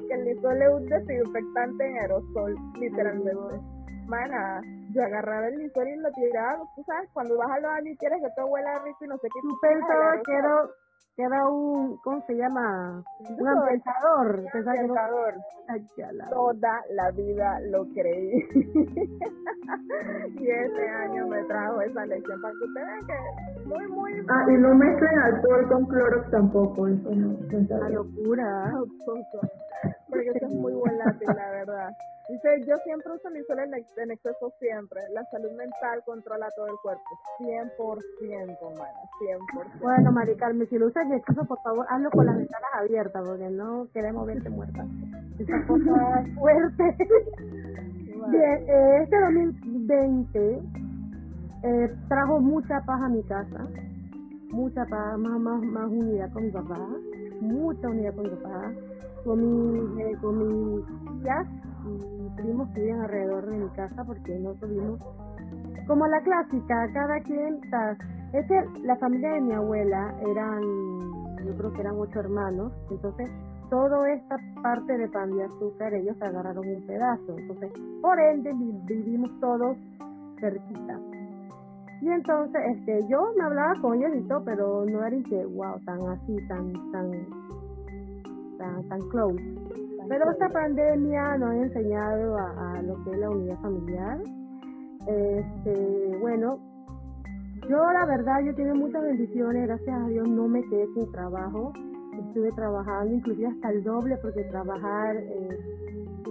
que 0.08 0.14
el 0.14 0.26
lisol 0.26 0.62
es 0.62 0.70
un 0.70 0.86
desinfectante 0.86 1.88
en 1.88 1.98
aerosol, 1.98 2.56
literalmente. 2.80 3.62
Mana, 4.08 4.62
yo 4.94 5.04
agarraba 5.04 5.48
el 5.48 5.58
lisol 5.58 5.88
y 5.88 5.96
lo 5.98 6.12
tiraba, 6.12 6.60
tú 6.76 6.84
sabes, 6.84 7.10
cuando 7.14 7.38
vas 7.38 7.52
a 7.52 7.60
los 7.60 7.72
años 7.72 7.94
y 7.94 7.98
quieres 7.98 8.22
que 8.22 8.30
todo 8.36 8.48
huela 8.48 8.80
rico 8.84 9.06
y 9.06 9.08
no 9.08 9.18
sé 9.20 9.30
qué. 9.34 9.40
Tú 9.42 9.58
pensabas 9.62 10.22
que 10.26 10.34
era 10.34 10.68
queda 11.16 11.48
un, 11.50 11.98
¿cómo 12.04 12.24
se 12.26 12.36
llama? 12.36 13.04
Un 13.20 13.48
ambientador. 13.48 14.44
ambientador. 14.54 15.36
Toda 16.30 16.84
la 16.92 17.12
vida 17.12 17.60
lo 17.70 17.86
creí. 17.90 18.44
y 20.40 20.50
este 20.50 20.90
año 20.90 21.28
me 21.28 21.44
trajo 21.44 21.82
esa 21.82 22.06
lección 22.06 22.42
para 22.42 22.54
que 22.54 22.66
ustedes 22.66 22.88
vean 22.88 23.06
que 23.08 23.14
muy, 23.66 23.88
muy... 23.88 24.12
Ah, 24.30 24.46
y 24.50 24.58
no 24.58 24.76
mezclen 24.76 25.20
alcohol 25.20 25.68
con 25.70 25.86
clorox 25.86 26.32
tampoco, 26.32 26.88
eso 26.88 27.10
no. 27.16 27.38
Una 27.52 27.90
locura. 27.90 28.74
Porque 30.12 30.30
eso 30.30 30.46
es 30.46 30.54
muy 30.54 30.74
volátil, 30.74 31.28
la 31.28 31.52
verdad. 31.52 31.90
Dice, 32.30 32.48
yo 32.68 32.78
siempre 32.86 33.12
uso 33.12 33.30
mi 33.32 33.42
sol 33.44 33.60
en, 33.60 33.74
en, 33.74 34.12
exceso 34.12 34.54
siempre. 34.60 35.02
La 35.14 35.24
salud 35.26 35.52
mental 35.52 36.02
controla 36.06 36.48
todo 36.56 36.68
el 36.68 36.78
cuerpo. 36.84 37.04
100%, 37.40 38.78
mana, 38.78 39.02
100%. 39.20 39.80
Bueno, 39.82 40.12
Mari 40.12 40.36
Carmen, 40.36 40.68
si 40.70 40.78
lo 40.78 40.88
usas 40.88 41.06
en 41.08 41.14
exceso, 41.14 41.44
por 41.46 41.62
favor, 41.62 41.86
hazlo 41.90 42.10
con 42.12 42.26
las 42.26 42.38
ventanas 42.38 42.70
abiertas, 42.78 43.24
porque 43.28 43.50
no 43.50 43.88
queremos 43.94 44.28
verte 44.28 44.50
muerta. 44.50 44.86
Esa 45.40 45.66
cosa 45.68 46.26
fuerte. 46.40 46.96
Bien, 48.30 48.70
eh, 48.70 49.04
este 49.04 49.20
2020 49.20 50.62
eh, 51.64 51.96
trajo 52.08 52.40
mucha 52.40 52.82
paz 52.82 53.02
a 53.02 53.10
mi 53.10 53.24
casa. 53.24 53.68
Mucha 54.52 54.86
paz, 54.86 55.18
más, 55.18 55.40
más, 55.40 55.62
más 55.64 55.90
unidad 55.90 56.32
con 56.32 56.44
mi 56.44 56.52
papá. 56.52 56.80
Mucha 57.42 57.90
unidad 57.90 58.16
con 58.16 58.24
mi 58.24 58.30
papá. 58.38 58.72
Con 59.24 59.40
mi, 59.40 60.02
eh, 60.02 60.18
con 60.20 60.38
mis 60.38 60.86
tías 61.22 61.48
y 61.86 62.42
primos 62.42 62.70
que 62.70 62.82
viven 62.82 63.02
alrededor 63.02 63.46
de 63.46 63.58
mi 63.58 63.70
casa 63.70 64.04
porque 64.04 64.40
no 64.40 64.54
tuvimos 64.56 65.00
como 65.88 66.08
la 66.08 66.22
clásica, 66.22 66.90
cada 66.94 67.20
quien. 67.22 67.60
Es 68.34 68.48
que 68.48 68.64
la 68.84 68.96
familia 68.98 69.34
de 69.34 69.42
mi 69.42 69.52
abuela 69.52 70.16
eran, 70.26 70.62
yo 71.46 71.54
creo 71.58 71.74
que 71.74 71.82
eran 71.82 71.96
ocho 71.98 72.20
hermanos, 72.20 72.72
entonces 72.90 73.30
toda 73.70 74.10
esta 74.12 74.38
parte 74.62 74.98
de 74.98 75.08
pan 75.10 75.36
de 75.36 75.44
azúcar 75.44 75.94
ellos 75.94 76.16
agarraron 76.22 76.66
un 76.66 76.82
pedazo, 76.88 77.38
entonces 77.38 77.72
por 78.02 78.20
ende 78.20 78.54
vivimos 78.86 79.32
todos 79.40 79.78
cerquita. 80.40 81.00
Y 82.02 82.10
entonces 82.10 82.62
este 82.78 83.06
yo 83.10 83.34
me 83.38 83.44
hablaba 83.44 83.80
con 83.82 83.96
ellos 83.96 84.12
y 84.16 84.28
todo, 84.28 84.44
pero 84.44 84.86
no 84.86 85.06
era 85.06 85.18
que 85.30 85.46
wow, 85.46 85.80
tan 85.86 86.02
así, 86.08 86.36
tan 86.48 86.74
tan 86.92 87.12
tan 88.62 88.88
tan 88.88 89.02
close. 89.10 89.42
Pero 90.08 90.32
esta 90.32 90.50
pandemia 90.50 91.38
nos 91.38 91.50
ha 91.52 91.58
enseñado 91.58 92.38
a, 92.38 92.82
lo 92.82 93.04
que 93.04 93.12
es 93.12 93.18
la 93.18 93.30
unidad 93.30 93.60
familiar. 93.62 94.20
Este, 95.08 96.18
bueno, 96.20 96.60
yo 97.70 97.92
la 97.92 98.06
verdad, 98.06 98.42
yo 98.46 98.54
tengo 98.56 98.76
muchas 98.76 99.02
bendiciones, 99.04 99.68
gracias 99.68 100.02
a 100.02 100.08
Dios 100.08 100.28
no 100.28 100.48
me 100.48 100.62
quedé 100.64 100.88
sin 100.94 101.12
trabajo. 101.12 101.72
Estuve 102.28 102.52
trabajando 102.52 103.14
inclusive 103.14 103.48
hasta 103.48 103.72
el 103.72 103.84
doble 103.84 104.18
porque 104.18 104.44
trabajar 104.44 105.16
eh, 105.16 105.60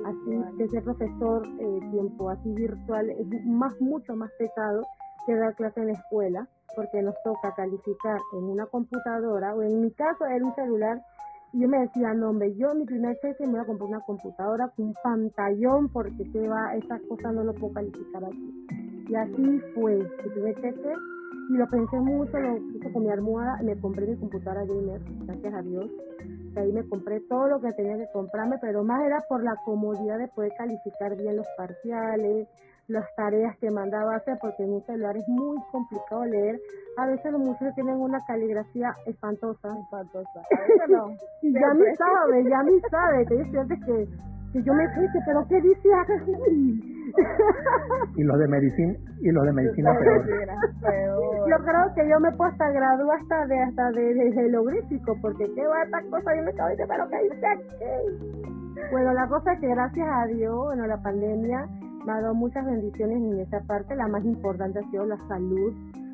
así, 0.05 0.57
de 0.57 0.69
ser 0.69 0.83
profesor 0.85 1.47
eh, 1.59 1.81
tiempo 1.91 2.29
así 2.29 2.53
virtual 2.53 3.11
es 3.11 3.47
más, 3.47 3.73
mucho 3.81 4.15
más 4.15 4.31
pesado 4.39 4.83
que 5.27 5.35
dar 5.35 5.55
clase 5.55 5.81
en 5.81 5.87
la 5.87 5.93
escuela 5.95 6.49
porque 6.77 7.03
nos 7.03 7.15
toca 7.25 7.55
calificar 7.55 8.19
en 8.35 8.45
una 8.45 8.67
computadora 8.67 9.55
o 9.55 9.63
en 9.63 9.81
mi 9.81 9.91
caso 9.93 10.27
era 10.27 10.45
un 10.45 10.55
celular 10.55 11.01
y 11.53 11.61
yo 11.61 11.69
me 11.69 11.81
decía, 11.81 12.15
no, 12.15 12.31
hombre, 12.31 12.55
yo 12.55 12.75
mi 12.75 12.85
primer 12.85 13.19
cheque 13.21 13.47
me 13.47 13.53
voy 13.53 13.61
a 13.61 13.65
comprar 13.65 13.89
una 13.89 14.01
computadora 14.01 14.69
con 14.77 14.87
un 14.87 14.95
pantallón 15.03 15.89
porque 15.89 16.25
se 16.33 16.49
va, 16.49 16.77
esas 16.77 17.01
cosas 17.09 17.35
no 17.35 17.45
lo 17.45 17.55
puedo 17.55 17.75
calificar 17.75 18.25
aquí. 18.25 18.67
Y 19.09 19.15
así 19.17 19.61
fue, 19.75 19.97
mi 19.99 20.31
primer 20.31 20.55
cheque 20.61 20.93
y 21.51 21.55
lo 21.55 21.67
pensé 21.67 21.99
mucho, 21.99 22.39
lo 22.39 22.55
puse 22.73 22.93
con 22.93 23.03
mi 23.03 23.11
almohada 23.11 23.61
me 23.63 23.77
compré 23.81 24.07
mi 24.07 24.17
computadora 24.17 24.65
gamer, 24.65 25.01
gracias 25.27 25.55
a 25.55 25.63
Dios. 25.63 25.91
Y 26.55 26.59
ahí 26.59 26.73
me 26.73 26.89
compré 26.89 27.21
todo 27.29 27.49
lo 27.49 27.61
que 27.61 27.73
tenía 27.73 27.97
que 27.97 28.13
comprarme, 28.13 28.57
pero 28.61 28.85
más 28.85 29.05
era 29.05 29.21
por 29.29 29.43
la 29.43 29.57
comodidad 29.65 30.19
de 30.19 30.29
poder 30.29 30.53
calificar 30.57 31.17
bien 31.17 31.37
los 31.37 31.47
parciales, 31.57 32.47
las 32.91 33.07
tareas 33.15 33.57
que 33.59 33.71
mandaba 33.71 34.17
hacer, 34.17 34.37
porque 34.41 34.65
en 34.65 34.75
un 34.75 34.83
celular 34.85 35.17
es 35.17 35.27
muy 35.29 35.57
complicado 35.71 36.25
leer. 36.25 36.61
A 36.99 37.07
veces 37.07 37.33
los 37.33 37.41
muchachos 37.41 37.75
tienen 37.75 37.97
una 37.97 38.19
caligrafía 38.27 38.93
espantosa. 39.07 39.69
Espantosa. 39.79 40.41
A 40.41 40.61
veces 40.61 40.89
no. 40.89 41.11
y 41.43 41.53
ya 41.53 41.75
me 41.75 41.95
sabe, 41.95 42.45
ya 42.45 42.63
me 42.63 42.81
sabe, 42.91 43.27
que 43.27 43.37
yo 43.53 43.67
que, 43.69 44.09
que 44.53 44.63
yo 44.63 44.75
me 44.75 44.87
dije, 44.89 45.19
pero 45.25 45.47
¿qué 45.49 45.61
dice 45.61 45.89
aquí? 45.95 47.01
y 48.17 48.23
los 48.23 48.39
de 48.39 48.47
medicina 48.49 48.95
y 49.21 49.31
los 49.31 49.45
de 49.45 49.53
medicina 49.53 49.93
peor. 49.99 50.27
Yo 51.49 51.57
creo 51.65 51.95
que 51.95 52.09
yo 52.09 52.21
me 52.21 52.29
he 52.29 52.33
puesto 52.33 52.65
a 52.65 52.71
graduar 52.71 53.19
hasta 53.21 53.47
de 53.47 53.59
hasta 53.61 53.91
de, 53.93 54.15
de 54.15 55.01
porque 55.21 55.45
qué 55.55 55.67
va 55.67 55.83
esta 55.83 56.01
cosa 56.11 56.37
yo 56.37 56.43
me 56.43 56.51
estaba 56.51 56.71
diciendo, 56.71 56.95
pero 56.95 57.09
¿qué 57.09 57.35
dice 57.35 57.47
aquí? 57.47 58.91
Bueno, 58.93 59.13
la 59.13 59.27
cosa 59.29 59.53
es 59.53 59.61
que 59.61 59.69
gracias 59.69 60.09
a 60.09 60.27
Dios, 60.27 60.57
bueno, 60.57 60.87
la 60.87 61.03
pandemia 61.03 61.67
me 62.05 62.13
ha 62.13 62.21
dado 62.21 62.35
muchas 62.35 62.65
bendiciones 62.65 63.17
en 63.17 63.41
esa 63.41 63.61
parte. 63.61 63.95
La 63.97 64.09
más 64.09 64.25
importante 64.25 64.79
ha 64.79 64.91
sido 64.91 65.07
la 65.07 65.19
salud. 65.29 65.73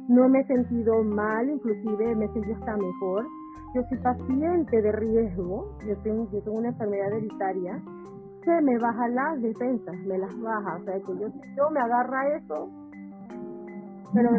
No 0.08 0.28
me 0.28 0.40
he 0.40 0.46
sentido 0.46 1.02
mal, 1.02 1.48
inclusive 1.48 2.14
me 2.14 2.26
he 2.26 2.32
sentido 2.32 2.56
hasta 2.56 2.76
mejor. 2.76 3.26
Yo 3.74 3.82
soy 3.88 3.98
paciente 3.98 4.80
de 4.80 4.92
riesgo, 4.92 5.76
yo 5.86 5.96
tengo, 5.98 6.30
yo 6.30 6.40
tengo 6.42 6.58
una 6.58 6.68
enfermedad 6.68 7.08
hereditaria 7.08 7.82
se 8.46 8.62
me 8.62 8.78
baja 8.78 9.08
las 9.08 9.42
defensas, 9.42 9.96
me 10.06 10.18
las 10.18 10.40
baja. 10.40 10.76
O 10.76 10.84
sea, 10.84 10.94
que 10.94 11.18
yo, 11.18 11.28
yo 11.56 11.70
me 11.70 11.80
agarra 11.80 12.36
eso, 12.36 12.70
pero 14.14 14.30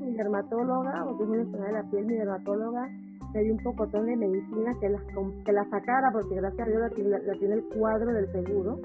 mi 0.00 0.14
dermatóloga, 0.14 1.04
porque 1.04 1.22
es 1.24 1.28
una 1.28 1.42
enfermedad 1.42 1.66
de 1.66 1.72
la 1.72 1.90
piel, 1.90 2.06
mi 2.06 2.14
dermatóloga, 2.14 2.88
me 3.34 3.42
dio 3.42 3.52
un 3.52 3.62
pocotón 3.62 4.06
de 4.06 4.16
medicina 4.16 4.74
que, 4.80 4.88
las, 4.88 5.02
que 5.44 5.52
la 5.52 5.64
sacara, 5.68 6.10
porque 6.10 6.36
gracias 6.36 6.66
a 6.66 6.70
Dios 6.70 6.82
la, 6.82 7.34
tiene 7.38 7.54
el 7.54 7.64
cuadro 7.64 8.12
del 8.12 8.32
seguro. 8.32 8.78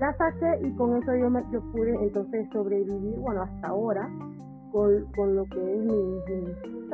La 0.00 0.16
saqué 0.16 0.66
y 0.66 0.74
con 0.76 0.96
eso 0.96 1.14
yo, 1.14 1.28
me, 1.28 1.44
yo 1.52 1.62
entonces 2.00 2.48
sobrevivir, 2.54 3.18
bueno, 3.18 3.42
hasta 3.42 3.68
ahora, 3.68 4.08
con, 4.72 5.04
con 5.14 5.36
lo 5.36 5.44
que 5.44 5.74
es 5.74 5.84
mi, 5.84 6.22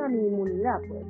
mi, 0.09 0.27
inmunidad, 0.27 0.81
pues. 0.89 1.05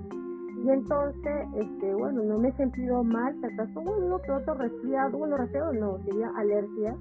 Y 0.64 0.70
entonces, 0.70 1.48
este, 1.56 1.96
bueno, 1.96 2.22
no 2.22 2.38
me 2.38 2.50
he 2.50 2.52
sentido 2.54 3.04
mal, 3.04 3.36
se 3.42 3.48
acaso 3.48 3.80
uno 3.80 4.22
que 4.22 4.32
otro 4.32 4.54
resfriado, 4.54 5.18
bueno, 5.18 5.38
resfriado 5.38 5.74
no, 5.74 5.98
sería 6.04 6.30
alergia, 6.38 6.96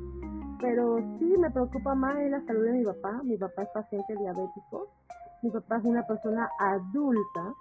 pero 0.63 0.97
sí 1.19 1.35
me 1.39 1.51
preocupa 1.51 1.95
más 1.95 2.17
la 2.31 2.41
salud 2.47 2.65
de 2.65 2.73
mi 2.73 2.85
papá. 2.85 3.21
Mi 3.23 3.37
papá 3.37 3.65
es 3.65 3.69
paciente 3.75 4.17
diabético, 4.17 4.89
mi 5.43 5.51
papá 5.51 5.77
es 5.77 5.85
una 5.85 6.07
persona 6.07 6.49
adulta, 6.59 7.53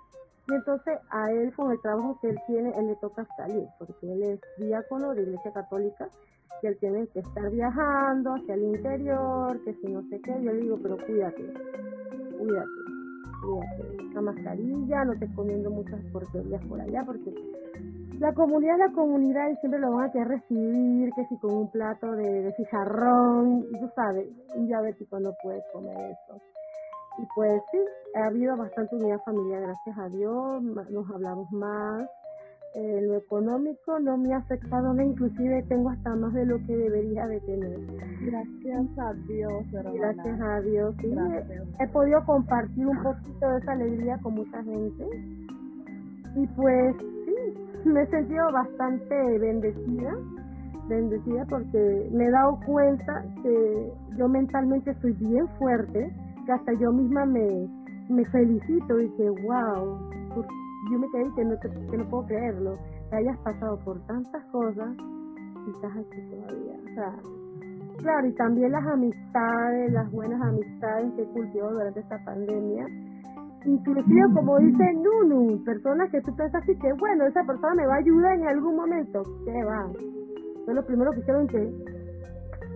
y 0.47 0.53
entonces 0.53 0.99
a 1.09 1.31
él 1.31 1.53
con 1.55 1.71
el 1.71 1.81
trabajo 1.81 2.19
que 2.21 2.29
él 2.29 2.39
tiene, 2.47 2.71
él 2.77 2.87
le 2.87 2.95
toca 2.97 3.25
salir, 3.35 3.65
porque 3.79 4.13
él 4.13 4.23
es 4.23 4.39
diácono 4.57 5.13
de 5.15 5.23
Iglesia 5.23 5.51
Católica, 5.51 6.07
que 6.61 6.67
él 6.67 6.77
tiene 6.79 7.07
que 7.07 7.19
estar 7.19 7.49
viajando 7.49 8.35
hacia 8.35 8.53
el 8.53 8.63
interior, 8.63 9.63
que 9.63 9.73
si 9.75 9.87
no 9.87 10.01
sé 10.09 10.21
qué, 10.21 10.31
yo 10.41 10.51
le 10.51 10.61
digo, 10.61 10.77
pero 10.81 10.97
cuídate, 10.97 11.43
cuídate, 12.37 12.69
cuídate, 13.41 14.13
la 14.13 14.21
mascarilla, 14.21 15.05
no 15.05 15.19
te 15.19 15.33
comiendo 15.33 15.71
muchas 15.71 15.99
porquerías 16.11 16.63
por 16.65 16.79
allá, 16.79 17.03
porque 17.05 17.33
la 18.19 18.33
comunidad 18.33 18.75
es 18.75 18.79
la 18.79 18.91
comunidad 18.93 19.49
y 19.49 19.55
siempre 19.57 19.79
lo 19.79 19.91
van 19.95 20.09
a 20.09 20.11
querer 20.11 20.27
recibir, 20.27 21.11
que 21.13 21.25
si 21.25 21.37
con 21.39 21.55
un 21.55 21.71
plato 21.71 22.11
de, 22.11 22.43
de 22.43 22.53
chicharrón, 22.53 23.65
y 23.71 23.79
tú 23.79 23.89
sabes, 23.95 24.27
un 24.55 24.67
diabético 24.67 25.19
no 25.19 25.31
puede 25.41 25.61
comer 25.73 25.97
eso. 26.11 26.39
Y 27.17 27.25
pues 27.33 27.61
sí, 27.71 27.79
ha 28.15 28.25
habido 28.25 28.57
bastante 28.57 28.95
unidad 28.95 29.21
familiar, 29.23 29.61
gracias 29.61 29.97
a 29.97 30.09
Dios, 30.09 30.63
nos 30.63 31.09
hablamos 31.11 31.51
más. 31.51 32.09
Eh, 32.75 33.01
lo 33.07 33.15
económico 33.15 33.97
no 34.01 34.17
me 34.17 34.33
ha 34.33 34.37
afectado, 34.37 34.93
inclusive 35.01 35.63
tengo 35.69 35.91
hasta 35.91 36.13
más 36.13 36.33
de 36.33 36.45
lo 36.45 36.57
que 36.65 36.75
debería 36.75 37.25
de 37.25 37.39
tener. 37.39 37.79
Gracias 38.19 38.99
a 38.99 39.13
Dios, 39.13 39.63
Gracias 39.71 40.41
a 40.41 40.59
Dios, 40.59 40.93
sí. 40.99 41.15
He, 41.79 41.87
podido 41.87 42.21
compartir 42.25 42.85
un 42.85 43.01
poquito 43.01 43.49
de 43.49 43.59
esa 43.59 43.71
alegría 43.71 44.17
con 44.21 44.35
mucha 44.35 44.61
gente. 44.63 45.05
Y 46.35 46.45
pues 46.47 46.95
sí, 47.25 47.87
me 47.87 48.01
he 48.01 48.07
sentido 48.07 48.51
bastante 48.51 49.39
bendecida, 49.39 50.13
bendecida 50.89 51.45
porque 51.45 52.09
me 52.11 52.25
he 52.25 52.31
dado 52.31 52.59
cuenta 52.65 53.23
que 53.41 53.93
yo 54.17 54.27
mentalmente 54.27 54.93
soy 54.99 55.13
bien 55.13 55.47
fuerte 55.59 56.13
hasta 56.53 56.73
yo 56.73 56.91
misma 56.91 57.25
me, 57.25 57.67
me 58.09 58.25
felicito 58.25 58.99
y 58.99 59.09
que, 59.11 59.29
wow, 59.29 59.97
yo 60.91 60.99
me 60.99 61.07
quedé 61.11 61.33
que 61.35 61.45
no, 61.45 61.59
que 61.59 61.97
no 61.97 62.09
puedo 62.09 62.25
creerlo, 62.27 62.77
que 63.09 63.15
hayas 63.15 63.37
pasado 63.39 63.79
por 63.83 63.99
tantas 64.07 64.43
cosas 64.51 64.95
y 65.65 65.71
estás 65.71 65.91
aquí 65.91 66.21
todavía. 66.29 66.75
O 66.79 66.93
sea, 66.93 67.15
claro, 67.97 68.27
y 68.27 68.33
también 68.33 68.71
las 68.71 68.85
amistades, 68.85 69.91
las 69.93 70.11
buenas 70.11 70.41
amistades 70.41 71.13
que 71.15 71.23
cultivo 71.25 71.71
durante 71.71 71.99
esta 71.99 72.23
pandemia. 72.23 72.85
Inclusive, 73.65 74.33
como 74.35 74.59
dice 74.59 74.93
Nunu, 74.93 75.63
personas 75.63 76.11
que 76.11 76.21
tú 76.21 76.35
piensas 76.35 76.61
así 76.61 76.77
que, 76.77 76.93
bueno, 76.93 77.25
esa 77.25 77.43
persona 77.43 77.73
me 77.73 77.87
va 77.87 77.95
a 77.95 77.97
ayudar 77.97 78.37
en 78.37 78.47
algún 78.47 78.75
momento. 78.75 79.23
¿Qué 79.43 79.63
va? 79.63 79.89
Fue 80.65 80.73
lo 80.75 80.85
primero 80.85 81.11
que 81.11 81.19
hicieron 81.21 81.47
que, 81.47 81.73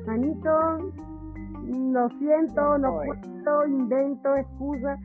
manito, 0.08 0.50
lo 1.70 2.10
siento, 2.18 2.78
no 2.78 2.96
puedo, 2.96 3.68
invento, 3.68 4.36
excusa 4.36 4.98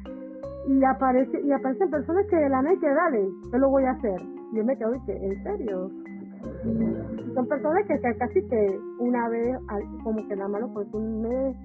y 0.67 0.83
aparece 0.85 1.41
y 1.43 1.53
aparecen 1.53 1.91
personas 1.91 2.27
que 2.27 2.37
de 2.37 2.49
la 2.49 2.63
que 2.81 2.89
dale, 2.89 3.29
yo 3.53 3.59
lo 3.59 3.71
voy 3.71 3.85
a 3.85 3.91
hacer. 3.91 4.21
Yo 4.53 4.65
me 4.65 4.77
quedo 4.77 4.95
y 4.95 5.01
que, 5.05 5.13
¿en 5.13 5.43
serio? 5.43 5.91
Son 7.35 7.47
personas 7.49 7.85
que, 7.87 8.01
casi 8.01 8.43
que 8.49 8.81
una 8.99 9.29
vez, 9.29 9.59
como 10.03 10.27
que 10.29 10.37
la 10.37 10.49
mano 10.49 10.73
por 10.73 10.87
un 10.93 11.23
mes 11.23 11.57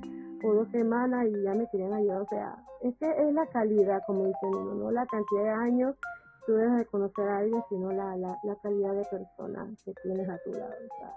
o 0.43 0.53
dos 0.53 0.69
semanas 0.71 1.27
y 1.27 1.43
ya 1.43 1.53
me 1.53 1.67
querían 1.69 1.93
ayudar. 1.93 2.21
O 2.21 2.27
sea, 2.27 2.55
es 2.81 2.95
que 2.97 3.09
es 3.09 3.33
la 3.33 3.45
calidad, 3.47 4.01
como 4.07 4.25
dicen 4.25 4.49
uno, 4.53 4.75
no 4.75 4.91
la 4.91 5.05
cantidad 5.05 5.43
de 5.43 5.49
años 5.49 5.95
tú 6.49 6.55
debes 6.55 6.77
de 6.77 6.85
conocer 6.85 7.27
a 7.27 7.37
alguien, 7.37 7.61
sino 7.69 7.91
la, 7.91 8.15
la, 8.17 8.35
la 8.43 8.55
calidad 8.55 8.93
de 8.95 9.05
persona 9.05 9.67
que 9.85 9.93
tienes 10.01 10.27
a 10.27 10.37
tu 10.39 10.51
lado. 10.51 10.73
O 10.73 10.97
sea, 10.97 11.13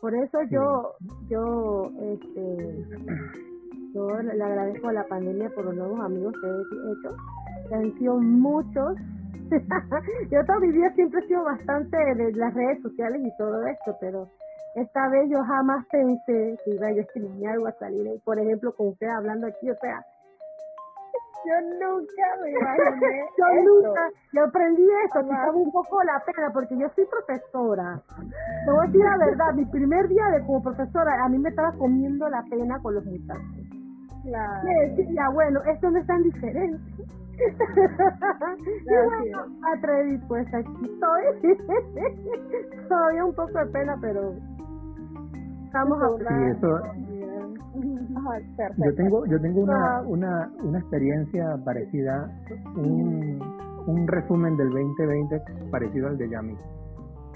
por 0.00 0.14
eso 0.14 0.38
yo, 0.50 0.94
yo, 1.28 1.90
este, 2.00 2.86
yo 3.94 4.08
le 4.22 4.42
agradezco 4.42 4.88
a 4.88 4.92
la 4.92 5.04
pandemia 5.04 5.50
por 5.50 5.64
los 5.66 5.74
nuevos 5.74 6.00
amigos 6.00 6.34
que 6.40 6.46
he 6.46 6.92
hecho, 6.92 7.16
que 7.68 7.74
han 7.74 7.98
sido 7.98 8.18
muchos. 8.18 8.96
yo 10.30 10.44
toda 10.46 10.60
mi 10.60 10.72
vida 10.72 10.92
siempre 10.94 11.20
he 11.20 11.26
sido 11.26 11.44
bastante 11.44 11.96
de 11.96 12.32
las 12.32 12.54
redes 12.54 12.80
sociales 12.82 13.20
y 13.24 13.36
todo 13.36 13.66
esto, 13.66 13.96
pero 14.00 14.28
esta 14.74 15.08
vez 15.08 15.28
yo 15.28 15.42
jamás 15.42 15.84
pensé 15.90 16.56
que 16.64 16.70
iba 16.70 16.92
yo 16.92 16.98
a 16.98 17.02
escribir 17.02 17.48
algo 17.48 17.66
a 17.66 17.72
salir, 17.72 18.20
por 18.24 18.38
ejemplo, 18.38 18.72
con 18.74 18.88
usted 18.88 19.08
hablando 19.08 19.48
aquí, 19.48 19.70
o 19.70 19.76
sea, 19.80 20.04
yo 21.44 21.56
nunca 21.78 22.24
me 22.42 22.50
imaginé. 22.58 23.24
yo 23.36 23.46
nunca, 23.64 24.10
yo 24.32 24.44
aprendí 24.44 24.86
esto, 25.04 25.20
quitaba 25.22 25.52
un 25.52 25.72
poco 25.72 26.02
la 26.02 26.22
pena, 26.24 26.50
porque 26.52 26.76
yo 26.78 26.88
soy 26.94 27.06
profesora. 27.06 28.00
Te 28.64 28.70
voy 28.70 28.84
a 28.84 28.86
decir 28.86 29.04
la 29.04 29.16
verdad, 29.18 29.54
mi 29.54 29.64
primer 29.66 30.08
día 30.08 30.26
de 30.30 30.44
como 30.46 30.62
profesora, 30.62 31.24
a 31.24 31.28
mí 31.28 31.38
me 31.38 31.50
estaba 31.50 31.72
comiendo 31.72 32.28
la 32.28 32.42
pena 32.50 32.78
con 32.80 32.94
los 32.94 33.04
muchachos. 33.04 33.70
Claro. 34.22 34.68
decía, 34.96 35.28
bueno, 35.32 35.60
esto 35.64 35.90
no 35.90 35.98
es 35.98 36.06
tan 36.06 36.22
diferente. 36.22 36.78
y 37.40 39.06
bueno, 39.06 39.46
atreví, 39.74 40.18
pues 40.28 40.46
aquí 40.52 40.92
estoy. 40.92 41.56
Todavía 42.88 43.24
un 43.24 43.34
poco 43.34 43.58
de 43.58 43.66
pena, 43.66 43.96
pero 44.00 44.34
estamos 45.64 46.02
hablando. 46.02 46.82
Yo 48.76 48.94
tengo, 48.94 49.26
yo 49.26 49.40
tengo 49.40 49.60
una, 49.60 50.02
una, 50.02 50.52
una 50.62 50.78
experiencia 50.78 51.56
parecida, 51.64 52.30
un, 52.76 53.38
un 53.86 54.06
resumen 54.06 54.56
del 54.56 54.68
2020 54.70 55.42
parecido 55.70 56.08
al 56.08 56.18
de 56.18 56.28
Yami. 56.28 56.54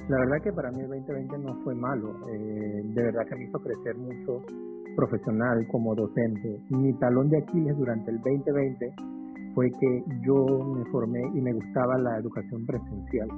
La 0.09 0.18
verdad 0.18 0.43
que 0.43 0.53
para 0.53 0.70
mí 0.70 0.81
el 0.81 0.89
2020 0.89 1.39
no 1.39 1.55
fue 1.64 1.75
malo, 1.75 2.14
eh, 2.29 2.83
de 2.85 3.03
verdad 3.03 3.22
que 3.27 3.37
me 3.37 3.45
hizo 3.45 3.59
crecer 3.59 3.97
mucho 3.97 4.43
profesional 4.97 5.66
como 5.70 5.95
docente. 5.95 6.61
Mi 6.68 6.93
talón 6.99 7.31
de 7.31 7.39
Aquiles 7.39 7.77
durante 7.77 8.11
el 8.11 8.18
2020 8.18 8.95
fue 9.55 9.70
que 9.70 10.05
yo 10.27 10.45
me 10.75 10.85
formé 10.91 11.22
y 11.35 11.41
me 11.41 11.53
gustaba 11.53 11.97
la 11.99 12.18
educación 12.18 12.66
presencial. 12.66 13.29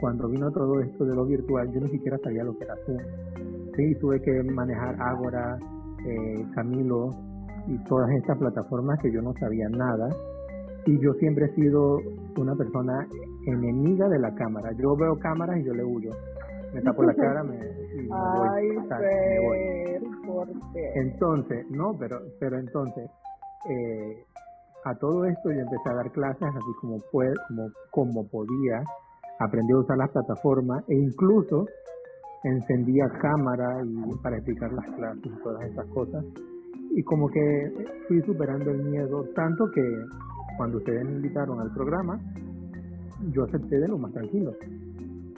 Cuando 0.00 0.28
vino 0.28 0.50
todo 0.50 0.80
esto 0.80 1.04
de 1.04 1.14
lo 1.14 1.24
virtual, 1.24 1.72
yo 1.72 1.80
ni 1.80 1.90
siquiera 1.90 2.18
sabía 2.18 2.44
lo 2.44 2.56
que 2.56 2.64
era 2.64 2.74
Zoom. 2.86 2.98
Sí, 3.76 3.94
tuve 4.00 4.20
que 4.20 4.42
manejar 4.42 4.96
Ágora, 5.00 5.58
eh, 6.06 6.46
Camilo 6.54 7.10
y 7.66 7.78
todas 7.84 8.10
estas 8.10 8.38
plataformas 8.38 8.98
que 9.00 9.10
yo 9.10 9.22
no 9.22 9.32
sabía 9.40 9.68
nada. 9.70 10.08
Y 10.84 10.98
yo 10.98 11.14
siempre 11.14 11.46
he 11.46 11.54
sido 11.54 11.98
una 12.36 12.54
persona 12.56 13.06
enemiga 13.46 14.08
de 14.08 14.18
la 14.18 14.34
cámara. 14.34 14.72
Yo 14.72 14.96
veo 14.96 15.18
cámaras 15.18 15.58
y 15.58 15.64
yo 15.64 15.72
le 15.74 15.84
huyo. 15.84 16.10
Me 16.74 16.80
tapo 16.82 17.02
la 17.02 17.14
cara 17.14 17.44
me, 17.44 17.56
y 17.56 18.08
me 18.08 19.40
voy. 19.40 20.02
Entonces, 20.94 21.66
no, 21.70 21.92
pero, 21.98 22.18
pero 22.40 22.58
entonces, 22.58 23.10
eh, 23.68 24.24
a 24.84 24.94
todo 24.96 25.24
esto 25.24 25.50
yo 25.50 25.60
empecé 25.60 25.88
a 25.90 25.94
dar 25.94 26.10
clases 26.10 26.48
así 26.48 26.72
como, 26.80 26.98
puede, 27.12 27.34
como, 27.48 27.70
como 27.90 28.28
podía. 28.28 28.82
Aprendí 29.38 29.72
a 29.72 29.78
usar 29.78 29.98
las 29.98 30.10
plataformas 30.10 30.84
e 30.88 30.94
incluso 30.94 31.66
encendía 32.44 33.08
cámara 33.20 33.68
y 33.84 34.16
para 34.22 34.36
explicar 34.36 34.72
las 34.72 34.86
clases 34.96 35.24
y 35.24 35.42
todas 35.42 35.64
esas 35.70 35.86
cosas. 35.88 36.24
Y 36.90 37.02
como 37.04 37.28
que 37.28 37.72
fui 38.08 38.20
superando 38.22 38.70
el 38.70 38.82
miedo, 38.84 39.24
tanto 39.34 39.64
que 39.74 39.82
cuando 40.56 40.78
ustedes 40.78 41.04
me 41.04 41.12
invitaron 41.12 41.60
al 41.60 41.72
programa, 41.72 42.20
yo 43.30 43.44
acepté 43.44 43.78
de 43.78 43.88
lo 43.88 43.98
más 43.98 44.12
tranquilo. 44.12 44.52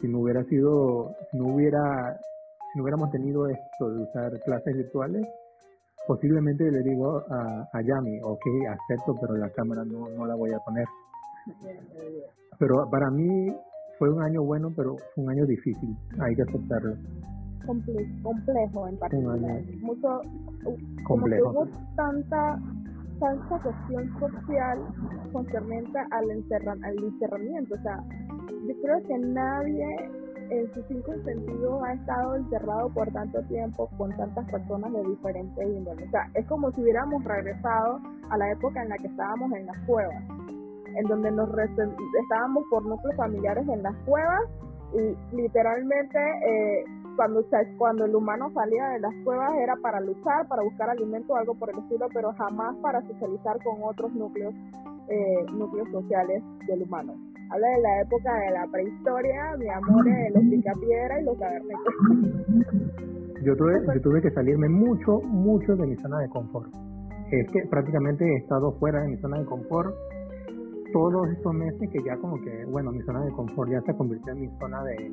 Si 0.00 0.08
no 0.08 0.20
hubiera 0.20 0.42
sido, 0.44 1.14
si 1.30 1.38
no 1.38 1.54
hubiera, 1.54 2.18
si 2.72 2.78
no 2.78 2.82
hubiéramos 2.82 3.10
tenido 3.10 3.46
esto 3.46 3.90
de 3.90 4.02
usar 4.02 4.32
clases 4.44 4.76
virtuales, 4.76 5.26
posiblemente 6.06 6.70
le 6.70 6.82
digo 6.82 7.22
a, 7.30 7.68
a 7.72 7.82
Yami, 7.82 8.20
ok, 8.22 8.42
acepto, 8.68 9.14
pero 9.20 9.36
la 9.36 9.50
cámara 9.50 9.84
no, 9.84 10.08
no 10.08 10.26
la 10.26 10.34
voy 10.34 10.52
a 10.52 10.58
poner. 10.58 10.86
Pero 12.58 12.88
para 12.90 13.10
mí 13.10 13.54
fue 13.98 14.10
un 14.10 14.22
año 14.22 14.42
bueno, 14.42 14.72
pero 14.76 14.96
fue 15.14 15.24
un 15.24 15.30
año 15.30 15.46
difícil, 15.46 15.96
hay 16.18 16.34
que 16.34 16.42
aceptarlo. 16.42 16.96
complejo 17.66 18.88
en 18.88 18.98
particular. 18.98 19.62
Mucho, 19.80 20.20
complejo. 21.06 21.54
Como 21.54 21.70
tanta, 21.96 22.58
tanta 23.20 23.58
cuestión 23.62 24.18
social 24.18 24.78
concerniente 25.32 25.98
al, 26.10 26.30
al 26.30 27.04
encerramiento. 27.04 27.74
O 27.74 27.82
sea, 27.82 28.02
yo 28.66 28.74
creo 28.82 29.02
que 29.02 29.18
nadie 29.18 30.10
en 30.50 30.74
sus 30.74 30.84
cinco 30.88 31.12
sentidos 31.24 31.82
ha 31.84 31.94
estado 31.94 32.36
encerrado 32.36 32.88
por 32.90 33.10
tanto 33.12 33.40
tiempo 33.44 33.88
con 33.96 34.14
tantas 34.16 34.50
personas 34.50 34.92
de 34.92 35.02
diferentes 35.08 35.66
índoles. 35.66 36.06
O 36.06 36.10
sea, 36.10 36.30
es 36.34 36.46
como 36.46 36.70
si 36.72 36.82
hubiéramos 36.82 37.24
regresado 37.24 38.00
a 38.30 38.36
la 38.36 38.50
época 38.52 38.82
en 38.82 38.90
la 38.90 38.98
que 38.98 39.06
estábamos 39.06 39.52
en 39.52 39.66
las 39.66 39.78
cuevas 39.86 40.22
en 40.96 41.06
donde 41.08 41.30
nos 41.30 41.48
estábamos 42.22 42.64
por 42.70 42.84
núcleos 42.84 43.16
familiares 43.16 43.66
en 43.68 43.82
las 43.82 43.94
cuevas 44.04 44.42
y 44.94 45.36
literalmente 45.36 46.18
eh, 46.18 46.84
cuando, 47.16 47.44
cuando 47.78 48.04
el 48.04 48.14
humano 48.14 48.50
salía 48.54 48.88
de 48.88 49.00
las 49.00 49.14
cuevas 49.24 49.52
era 49.60 49.76
para 49.76 50.00
luchar, 50.00 50.46
para 50.48 50.62
buscar 50.62 50.90
alimento 50.90 51.32
o 51.32 51.36
algo 51.36 51.54
por 51.54 51.70
el 51.70 51.78
estilo, 51.78 52.06
pero 52.12 52.32
jamás 52.32 52.76
para 52.76 53.00
socializar 53.02 53.56
con 53.62 53.82
otros 53.82 54.12
núcleos, 54.14 54.54
eh, 55.08 55.44
núcleos 55.52 55.88
sociales 55.90 56.42
del 56.66 56.82
humano. 56.82 57.14
Habla 57.50 57.68
de 57.68 57.82
la 57.82 58.00
época 58.00 58.34
de 58.34 58.50
la 58.50 58.66
prehistoria, 58.70 59.56
mi 59.58 59.68
amor, 59.68 60.04
de 60.04 60.30
los 60.30 60.42
picapiedra 60.44 61.20
y 61.20 61.24
los 61.24 61.38
cavernícolas. 61.38 61.94
Yo 63.42 63.54
tuve, 63.56 63.74
yo 63.94 64.00
tuve 64.00 64.22
que 64.22 64.30
salirme 64.30 64.68
mucho, 64.68 65.20
mucho 65.20 65.76
de 65.76 65.86
mi 65.86 65.96
zona 65.96 66.20
de 66.20 66.28
confort. 66.30 66.72
Es 67.30 67.50
que 67.50 67.66
prácticamente 67.68 68.24
he 68.24 68.36
estado 68.36 68.72
fuera 68.78 69.02
de 69.02 69.08
mi 69.08 69.16
zona 69.18 69.38
de 69.38 69.44
confort 69.44 69.94
todos 70.94 71.28
estos 71.28 71.52
meses 71.52 71.90
que 71.90 72.00
ya 72.04 72.16
como 72.18 72.40
que, 72.40 72.64
bueno, 72.66 72.92
mi 72.92 73.02
zona 73.02 73.24
de 73.24 73.32
confort 73.32 73.68
ya 73.68 73.80
se 73.80 73.96
convirtió 73.96 74.32
en 74.32 74.40
mi 74.42 74.58
zona 74.60 74.80
de, 74.84 75.12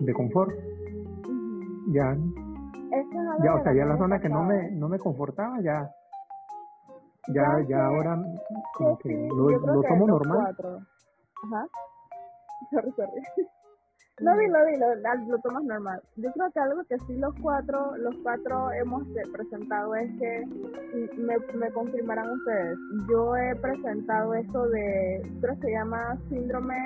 de 0.00 0.12
confort. 0.12 0.52
Ya, 1.88 2.14
ya, 3.42 3.54
o 3.54 3.62
sea, 3.62 3.72
ya 3.72 3.86
la 3.86 3.96
zona 3.96 4.20
que 4.20 4.28
no 4.28 4.44
me, 4.44 4.70
no 4.72 4.90
me 4.90 4.98
confortaba, 4.98 5.58
ya, 5.62 5.90
ya, 7.34 7.64
ya 7.66 7.86
ahora 7.86 8.22
como 8.74 8.98
que 8.98 9.28
lo, 9.34 9.48
lo 9.48 9.82
tomo 9.82 10.06
normal. 10.06 10.54
Ajá. 11.44 11.66
Sorry, 12.70 12.92
sorry. 12.92 13.50
Lo 14.20 14.36
vi, 14.36 14.48
lo 14.48 14.66
vi, 14.66 14.76
lo, 14.76 14.94
lo 15.28 15.38
tomas 15.38 15.64
normal. 15.64 16.02
Yo 16.16 16.30
creo 16.32 16.50
que 16.50 16.60
algo 16.60 16.84
que 16.84 16.98
sí 17.06 17.14
los 17.16 17.34
cuatro, 17.40 17.96
los 17.96 18.14
cuatro 18.22 18.70
hemos 18.72 19.02
presentado 19.32 19.94
es 19.94 20.10
que, 20.18 20.46
me, 21.16 21.38
me 21.54 21.70
confirmarán 21.72 22.30
ustedes, 22.30 22.78
yo 23.08 23.34
he 23.34 23.56
presentado 23.56 24.34
esto 24.34 24.68
de, 24.68 25.22
creo 25.40 25.54
que 25.54 25.66
se 25.68 25.72
llama 25.72 26.18
síndrome, 26.28 26.76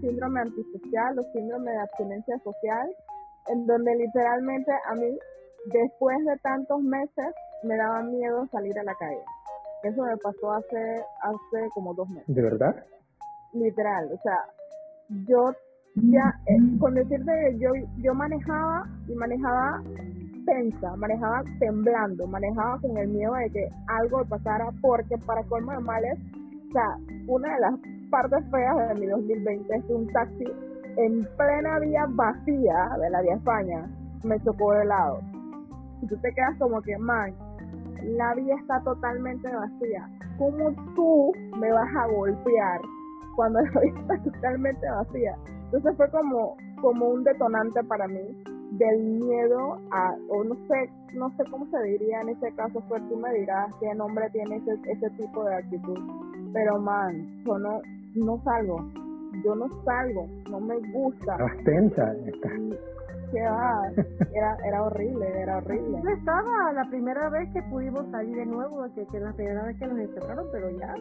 síndrome 0.00 0.40
antisocial 0.40 1.16
o 1.16 1.22
síndrome 1.32 1.70
de 1.70 1.78
abstinencia 1.78 2.38
social, 2.40 2.90
en 3.48 3.66
donde 3.66 3.94
literalmente 3.94 4.72
a 4.86 4.94
mí, 4.94 5.16
después 5.66 6.16
de 6.24 6.36
tantos 6.38 6.82
meses, 6.82 7.34
me 7.62 7.76
daba 7.76 8.02
miedo 8.02 8.48
salir 8.50 8.76
a 8.80 8.82
la 8.82 8.94
calle. 8.96 9.22
Eso 9.84 10.02
me 10.02 10.16
pasó 10.16 10.52
hace, 10.54 11.04
hace 11.22 11.68
como 11.72 11.94
dos 11.94 12.08
meses. 12.08 12.34
¿De 12.34 12.42
verdad? 12.42 12.84
Literal, 13.52 14.10
o 14.12 14.18
sea, 14.22 14.38
yo 15.28 15.52
ya 15.94 16.34
eh, 16.46 16.78
con 16.78 16.94
decirte 16.94 17.30
que 17.30 17.58
yo, 17.58 17.70
yo 17.98 18.14
manejaba 18.14 18.86
y 19.08 19.14
manejaba 19.14 19.82
tensa, 20.46 20.96
manejaba 20.96 21.42
temblando, 21.58 22.26
manejaba 22.26 22.78
con 22.80 22.96
el 22.96 23.08
miedo 23.08 23.34
de 23.34 23.50
que 23.50 23.68
algo 23.88 24.24
pasara, 24.24 24.70
porque 24.80 25.16
para 25.26 25.42
colmo 25.44 25.72
de 25.72 25.80
males, 25.80 26.18
o 26.68 26.72
sea, 26.72 26.96
una 27.28 27.54
de 27.54 27.60
las 27.60 27.74
partes 28.10 28.44
feas 28.50 28.88
de 28.88 28.94
mi 29.00 29.06
2020 29.06 29.74
es 29.74 29.84
un 29.88 30.06
taxi 30.08 30.46
en 30.96 31.26
plena 31.36 31.78
vía 31.78 32.06
vacía 32.08 32.90
de 33.00 33.10
la 33.10 33.22
vía 33.22 33.34
España, 33.34 33.86
me 34.24 34.40
chocó 34.42 34.72
de 34.72 34.84
lado. 34.84 35.20
Y 36.02 36.06
tú 36.06 36.16
te 36.16 36.32
quedas 36.32 36.56
como 36.58 36.82
que, 36.82 36.96
man, 36.98 37.34
la 38.02 38.34
vía 38.34 38.56
está 38.56 38.80
totalmente 38.80 39.48
vacía. 39.54 40.08
¿Cómo 40.38 40.72
tú 40.94 41.32
me 41.58 41.70
vas 41.70 41.88
a 41.96 42.06
golpear 42.08 42.80
cuando 43.36 43.60
la 43.60 43.80
vía 43.80 44.00
está 44.00 44.18
totalmente 44.22 44.90
vacía? 44.90 45.36
Entonces 45.72 45.96
fue 45.96 46.10
como, 46.10 46.54
como 46.82 47.08
un 47.08 47.24
detonante 47.24 47.82
para 47.84 48.06
mí 48.06 48.20
del 48.72 49.02
miedo 49.04 49.78
a, 49.90 50.14
o 50.28 50.44
no 50.44 50.54
sé, 50.68 50.90
no 51.14 51.34
sé 51.36 51.44
cómo 51.50 51.66
se 51.70 51.82
diría 51.84 52.20
en 52.20 52.28
ese 52.28 52.52
caso, 52.56 52.82
fue 52.88 53.00
tú 53.08 53.16
me 53.16 53.32
dirás 53.32 53.72
qué 53.80 53.94
nombre 53.94 54.28
tiene 54.30 54.56
ese, 54.56 54.78
ese 54.90 55.08
tipo 55.16 55.42
de 55.44 55.54
actitud. 55.54 55.98
Pero 56.52 56.78
man, 56.78 57.42
yo 57.46 57.58
no, 57.58 57.80
no 58.14 58.42
salgo, 58.44 58.84
yo 59.42 59.54
no 59.54 59.66
salgo, 59.84 60.28
no 60.50 60.60
me 60.60 60.76
gusta. 60.92 61.38
tensa. 61.64 62.14
¿Qué 63.32 63.40
va? 63.40 63.90
Era, 64.34 64.56
era 64.66 64.82
horrible, 64.82 65.26
era 65.40 65.56
horrible. 65.56 66.00
Yo 66.02 66.10
estaba 66.10 66.72
la 66.74 66.84
primera 66.90 67.30
vez 67.30 67.48
que 67.54 67.62
pudimos 67.62 68.06
salir 68.10 68.36
de 68.36 68.44
nuevo, 68.44 68.84
que, 68.94 69.06
que 69.06 69.20
la 69.20 69.32
primera 69.32 69.64
vez 69.64 69.78
que 69.78 69.86
nos 69.86 69.98
encerraron, 69.98 70.46
pero 70.52 70.70
ya, 70.70 70.94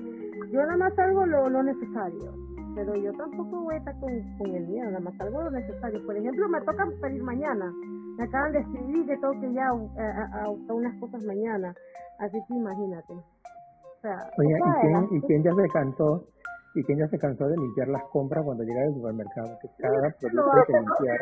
yo 0.50 0.62
nada 0.62 0.78
más 0.78 0.94
salgo 0.96 1.26
lo, 1.26 1.50
lo 1.50 1.64
necesario 1.64 2.32
pero 2.76 2.96
yo 2.96 3.12
tampoco 3.14 3.62
voy 3.62 3.76
a 3.76 3.78
estar 3.78 4.00
con, 4.00 4.38
con 4.38 4.56
el 4.56 4.68
miedo, 4.68 4.86
nada 4.92 5.00
más 5.00 5.20
algo 5.20 5.42
lo 5.44 5.52
necesario. 5.52 6.06
Por 6.06 6.16
ejemplo, 6.16 6.50
me 6.50 6.62
toca 6.62 6.88
pedir 7.02 7.24
mañana. 7.24 7.72
Me 8.18 8.24
acaban 8.24 8.52
de 8.52 8.60
escribir 8.60 9.06
que 9.06 9.18
tengo 9.18 9.40
que 9.40 9.48
ir 9.48 9.60
a, 9.60 9.70
a, 9.70 10.50
unas 10.50 11.00
cosas 11.00 11.24
mañana. 11.26 11.74
Así 12.20 12.38
que 12.48 12.54
imagínate. 12.54 13.14
O 13.14 14.02
sea, 14.02 14.18
Oye, 14.38 14.58
¿y 14.58 14.82
quién, 14.82 15.08
¿y 15.12 15.22
quién 15.22 15.44
ya 15.44 15.54
se 15.56 15.68
cansó? 15.70 16.26
¿Y 16.74 16.84
quién 16.86 17.00
ya 17.00 17.08
se 17.10 17.20
cansó 17.20 17.48
de 17.48 17.58
limpiar 17.58 17.90
las 17.90 18.04
compras 18.14 18.46
cuando 18.46 18.64
llega 18.64 18.82
del 18.82 18.94
supermercado? 18.94 19.60
Que 19.62 19.68
cada 19.78 20.10
producto 20.20 20.64
que 20.68 20.74
limpiar. 20.74 21.20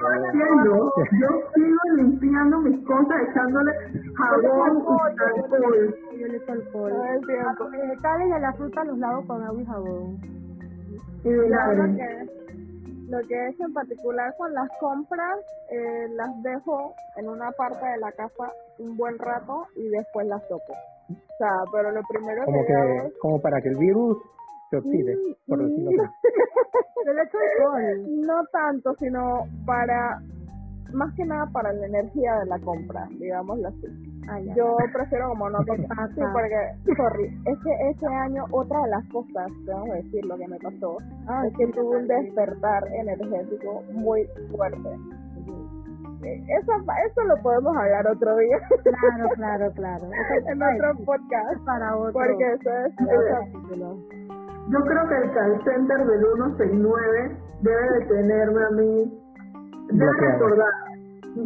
Yo, 0.63 0.93
yo 1.19 1.27
sigo 1.55 1.95
limpiando 1.95 2.59
mis 2.59 2.85
cosas, 2.85 3.17
echándole 3.29 3.71
jabón 4.15 4.77
y 4.77 4.99
alcohol. 5.25 5.95
Yo 6.19 6.27
le 6.27 6.37
echo 6.37 6.51
alcohol. 6.51 6.91
Los 6.91 7.71
vegetales 7.71 8.27
y 8.27 8.31
a 8.31 8.39
la 8.39 8.53
fruta 8.53 8.83
los 8.83 8.97
lavo 8.99 9.25
con 9.25 9.41
agua 9.41 9.61
y 9.61 9.65
jabón. 9.65 10.39
Y 11.23 11.29
lo 11.29 11.43
que, 11.43 12.29
lo 13.09 13.19
que 13.27 13.47
es 13.47 13.59
en 13.59 13.73
particular 13.73 14.33
con 14.37 14.53
las 14.53 14.69
compras, 14.79 15.39
eh, 15.69 16.07
las 16.15 16.43
dejo 16.43 16.93
en 17.17 17.27
una 17.27 17.51
parte 17.51 17.85
de 17.85 17.97
la 17.97 18.11
casa 18.11 18.51
un 18.77 18.95
buen 18.95 19.17
rato 19.17 19.65
y 19.75 19.89
después 19.89 20.27
las 20.27 20.47
toco. 20.47 20.73
O 21.09 21.37
sea, 21.37 21.49
pero 21.71 21.91
lo 21.91 22.01
primero 22.07 22.45
como 22.45 22.61
que, 22.61 22.73
que 22.73 23.19
Como 23.19 23.41
para 23.41 23.61
que 23.61 23.69
el 23.69 23.77
virus 23.77 24.17
se 24.69 24.77
oxide, 24.77 25.17
por 25.47 25.59
decirlo 25.59 25.89
así. 25.89 26.11
no 28.25 28.43
tanto, 28.51 28.93
sino 28.99 29.45
para, 29.65 30.19
más 30.93 31.13
que 31.15 31.25
nada 31.25 31.45
para 31.47 31.73
la 31.73 31.85
energía 31.85 32.35
de 32.39 32.45
la 32.45 32.59
compra, 32.59 33.07
digámoslo 33.11 33.67
así. 33.67 33.87
Ah, 34.29 34.39
yo 34.55 34.77
prefiero 34.93 35.29
como 35.29 35.49
no 35.49 35.57
tocar, 35.59 36.09
sí, 36.13 36.21
porque, 36.33 36.93
sorry, 36.95 37.25
es 37.45 37.57
que 37.63 37.89
ese 37.89 38.05
año 38.05 38.45
otra 38.51 38.81
de 38.83 38.89
las 38.89 39.05
cosas, 39.09 39.51
tengo 39.65 39.85
que 39.85 40.03
decir 40.03 40.25
lo 40.25 40.37
que 40.37 40.47
me 40.47 40.59
pasó, 40.59 40.97
ah, 41.27 41.43
es 41.47 41.57
que 41.57 41.67
tuve 41.67 41.97
un 41.97 42.07
despertar 42.07 42.87
energético 42.93 43.81
muy 43.91 44.27
fuerte. 44.51 44.89
Eh, 46.21 46.43
eso, 46.59 46.71
eso 47.07 47.23
lo 47.23 47.41
podemos 47.41 47.75
hablar 47.75 48.05
otro 48.07 48.35
día. 48.37 48.57
Claro, 48.83 49.29
claro, 49.35 49.71
claro. 49.71 50.03
en 50.47 50.61
otro 50.61 51.05
podcast. 51.05 51.65
Para 51.65 51.95
otro. 51.95 52.11
Porque 52.11 52.53
eso 52.53 52.69
es... 52.69 52.93
Yo 54.69 54.79
creo 54.81 55.07
que 55.09 55.15
el 55.15 55.31
call 55.33 55.63
center 55.63 56.05
del 56.05 56.21
169 56.35 57.37
debe 57.61 57.89
de 57.89 58.05
tenerme 58.05 58.63
a 58.63 58.69
mí, 58.71 59.21
debe 59.91 60.11
recordar 60.11 60.73
Sí, 61.35 61.45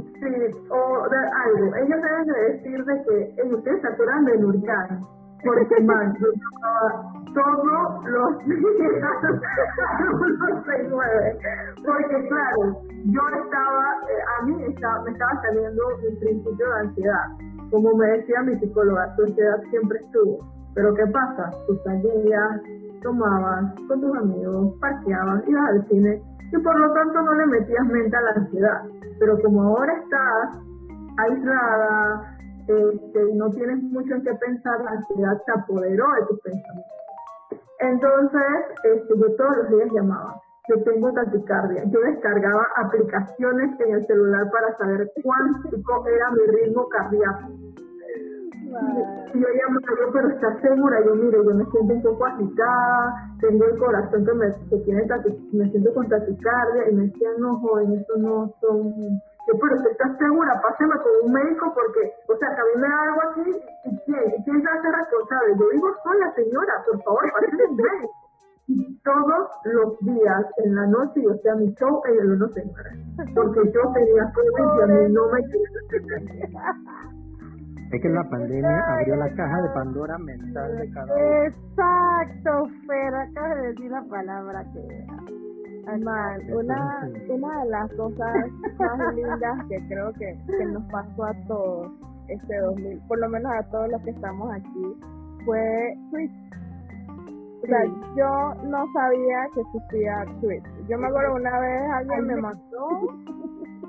o 0.70 1.10
de 1.10 1.18
algo. 1.18 1.76
Ellos 1.76 2.02
deben 2.02 2.26
de 2.26 2.40
decir 2.54 2.86
de 2.86 3.04
que 3.04 3.36
ellos 3.42 3.60
ustedes 3.60 3.82
se 3.82 3.88
acuerdan 3.88 4.24
de 4.26 4.38
Nurcan, 4.38 5.02
porque 5.44 5.80
man, 5.84 6.16
yo 6.20 6.28
todos 7.34 8.06
los 8.06 8.40
días 8.46 8.64
porque 11.86 12.28
claro, 12.28 12.82
yo 13.06 13.22
estaba, 13.44 13.84
eh, 14.08 14.24
a 14.40 14.42
mí 14.46 14.64
estaba, 14.64 15.04
me 15.04 15.12
estaba 15.12 15.42
saliendo 15.42 15.82
un 15.88 15.94
principio 16.20 16.66
de 16.66 16.80
ansiedad. 16.80 17.28
Como 17.70 17.94
me 17.96 18.08
decía 18.08 18.42
mi 18.44 18.56
psicóloga, 18.60 19.14
tu 19.16 19.24
ansiedad 19.24 19.62
siempre 19.70 20.00
estuvo. 20.00 20.40
Pero 20.76 20.94
¿qué 20.94 21.06
pasa? 21.08 21.52
Tú 21.68 21.76
salías, 21.84 22.62
tomabas 23.02 23.74
con 23.88 24.00
tus 24.00 24.16
amigos, 24.18 24.74
parqueabas, 24.80 25.46
ibas 25.48 25.70
al 25.70 25.86
cine 25.88 26.22
y 26.54 26.58
por 26.60 26.80
lo 26.80 26.94
tanto 26.94 27.22
no 27.22 27.34
le 27.34 27.48
metías 27.48 27.86
mente 27.88 28.16
a 28.16 28.22
la 28.22 28.32
ansiedad. 28.32 28.82
Pero 29.20 29.42
como 29.42 29.64
ahora 29.64 29.94
estás 29.94 30.60
aislada 31.18 32.38
este, 32.68 33.30
y 33.30 33.34
no 33.36 33.50
tienes 33.50 33.82
mucho 33.84 34.14
en 34.14 34.24
qué 34.24 34.34
pensar, 34.36 34.82
la 34.82 34.92
ansiedad 34.92 35.42
se 35.46 35.52
apoderó 35.52 36.06
de 36.14 36.26
tus 36.28 36.40
pensamientos. 36.42 36.94
Entonces, 37.80 38.56
este, 38.84 39.18
yo 39.18 39.36
todos 39.36 39.58
los 39.58 39.70
días 39.70 39.90
llamaba. 39.94 40.40
Yo 40.70 40.82
tengo 40.84 41.12
taquicardia. 41.12 41.84
Yo 41.86 42.00
descargaba 42.00 42.68
aplicaciones 42.78 43.80
en 43.82 43.96
el 43.96 44.06
celular 44.06 44.50
para 44.52 44.78
saber 44.78 45.12
cuánto 45.24 46.08
era 46.08 46.32
mi 46.32 46.46
ritmo 46.56 46.88
cardíaco. 46.88 47.50
Y 49.34 49.40
yo 49.40 49.48
llamaba, 49.48 49.88
yo, 50.00 50.12
pero 50.14 50.30
¿estás 50.30 50.62
segura? 50.62 51.04
Yo, 51.04 51.16
mire, 51.16 51.38
yo 51.44 51.54
me 51.54 51.66
siento 51.66 51.94
un 51.94 52.02
poco 52.04 52.26
agitada, 52.26 53.33
tengo 53.44 53.66
el 53.66 53.78
corazón 53.78 54.26
que 54.26 54.34
me, 54.34 54.48
que 54.70 54.78
tiene 54.86 55.06
me 55.52 55.70
siento 55.70 55.94
con 55.94 56.08
taquicardia, 56.08 56.90
y 56.90 56.94
me 56.96 57.04
decían, 57.04 57.34
no, 57.40 57.60
joven, 57.60 57.94
eso 57.94 58.18
no 58.18 58.54
son 58.62 59.22
yo, 59.46 59.60
pero 59.60 59.76
usted 59.76 59.92
está 59.92 60.08
segura, 60.18 60.62
páseme 60.62 60.96
con 61.04 61.12
un 61.28 61.34
médico 61.34 61.74
porque, 61.76 62.14
o 62.30 62.38
sea, 62.38 62.48
que 62.56 62.62
a 62.62 62.64
mí 62.64 62.80
me 62.80 62.88
da 62.88 63.04
algo 63.04 63.22
así, 63.30 63.62
¿y 63.84 64.00
quién? 64.06 64.44
¿Quién 64.46 64.62
se 64.64 64.70
hace 64.70 64.88
responsable? 64.88 65.56
Yo 65.60 65.70
digo, 65.70 65.88
sola 66.02 66.34
señora, 66.34 66.74
por 66.86 67.04
favor, 67.04 67.24
páseme 67.34 67.66
un 67.66 67.76
médico. 67.76 68.14
Y 68.68 68.98
todos 69.04 69.50
los 69.66 70.00
días, 70.00 70.46
en 70.64 70.76
la 70.76 70.88
noche, 70.88 71.22
yo 71.22 71.34
hacía 71.34 71.56
mi 71.56 71.74
show 71.74 72.02
en 72.08 72.20
el 72.20 72.32
uno 72.32 72.48
señora. 72.54 72.92
Porque 73.36 73.60
yo 73.74 73.82
tenía 73.94 74.32
COVID 74.34 74.80
y 74.80 74.82
a 74.82 74.88
mí 74.88 75.14
no 75.14 75.28
me 75.28 75.42
Es 77.94 78.02
que 78.02 78.10
la 78.10 78.24
pandemia 78.28 78.80
abrió 78.90 79.16
la 79.16 79.30
caja 79.36 79.62
de 79.62 79.70
Pandora 79.70 80.18
mental 80.18 80.78
de 80.78 80.90
cada 80.92 81.14
uno. 81.14 81.46
Exacto, 81.46 82.68
Fer, 82.88 83.16
acabas 83.16 83.62
de 83.62 83.68
decir 83.68 83.92
la 83.92 84.04
palabra 84.10 84.66
que 84.74 85.06
Además, 85.86 86.40
una, 86.50 87.10
una 87.30 87.64
de 87.64 87.70
las 87.70 87.92
cosas 87.94 88.36
más 88.80 89.16
lindas 89.16 89.68
que 89.68 89.88
creo 89.88 90.14
que, 90.14 90.40
que 90.48 90.66
nos 90.66 90.84
pasó 90.92 91.26
a 91.26 91.34
todos 91.48 91.92
este 92.30 92.58
2000, 92.58 93.02
por 93.08 93.20
lo 93.20 93.30
menos 93.30 93.52
a 93.52 93.64
todos 93.70 93.90
los 93.90 94.02
que 94.04 94.12
estamos 94.12 94.50
aquí, 94.54 94.98
fue 95.46 95.94
Twitch. 96.12 96.32
O 97.64 97.66
sea, 97.66 97.86
yo 98.16 98.68
no 98.70 98.86
sabía 98.94 99.48
que 99.54 99.62
existía 99.62 100.26
Twitch. 100.42 100.64
Yo 100.88 100.98
me 100.98 101.08
acuerdo 101.08 101.36
una 101.36 101.60
vez 101.60 101.82
alguien 101.92 102.28
me 102.28 102.36
mandó 102.38 102.88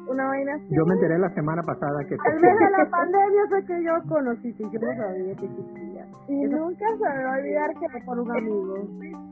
una 0.09 0.27
vaina 0.27 0.55
así. 0.55 0.67
Yo 0.71 0.85
me 0.87 0.95
enteré 0.95 1.19
la 1.19 1.31
semana 1.35 1.63
pasada 1.63 2.05
que... 2.05 2.15
Al 2.15 2.35
mes 2.41 2.59
de 2.59 2.71
la 2.71 2.91
pandemia 2.91 3.43
fue 3.49 3.65
que 3.65 3.85
yo 3.85 3.93
conocí, 4.09 4.55
yo 4.59 4.81
no 4.81 4.97
sabía 4.97 5.35
que 5.37 5.47
existía. 5.47 6.07
Y 6.29 6.47
nunca 6.47 6.87
se 6.97 7.05
me 7.05 7.25
va 7.25 7.35
a 7.35 7.39
olvidar 7.39 7.71
que 7.75 8.05
por 8.05 8.19
un 8.19 8.31
amigo 8.31 8.75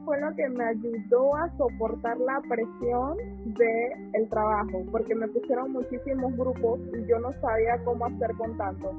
fue 0.04 0.20
lo 0.20 0.34
que 0.34 0.48
me 0.48 0.64
ayudó 0.64 1.36
a 1.36 1.48
soportar 1.56 2.18
la 2.18 2.40
presión 2.48 3.16
de 3.44 3.92
el 4.14 4.28
trabajo, 4.28 4.82
porque 4.90 5.14
me 5.14 5.28
pusieron 5.28 5.72
muchísimos 5.72 6.36
grupos 6.36 6.80
y 6.92 7.06
yo 7.06 7.18
no 7.20 7.32
sabía 7.40 7.78
cómo 7.84 8.06
hacer 8.06 8.30
con 8.36 8.56
tanto. 8.56 8.90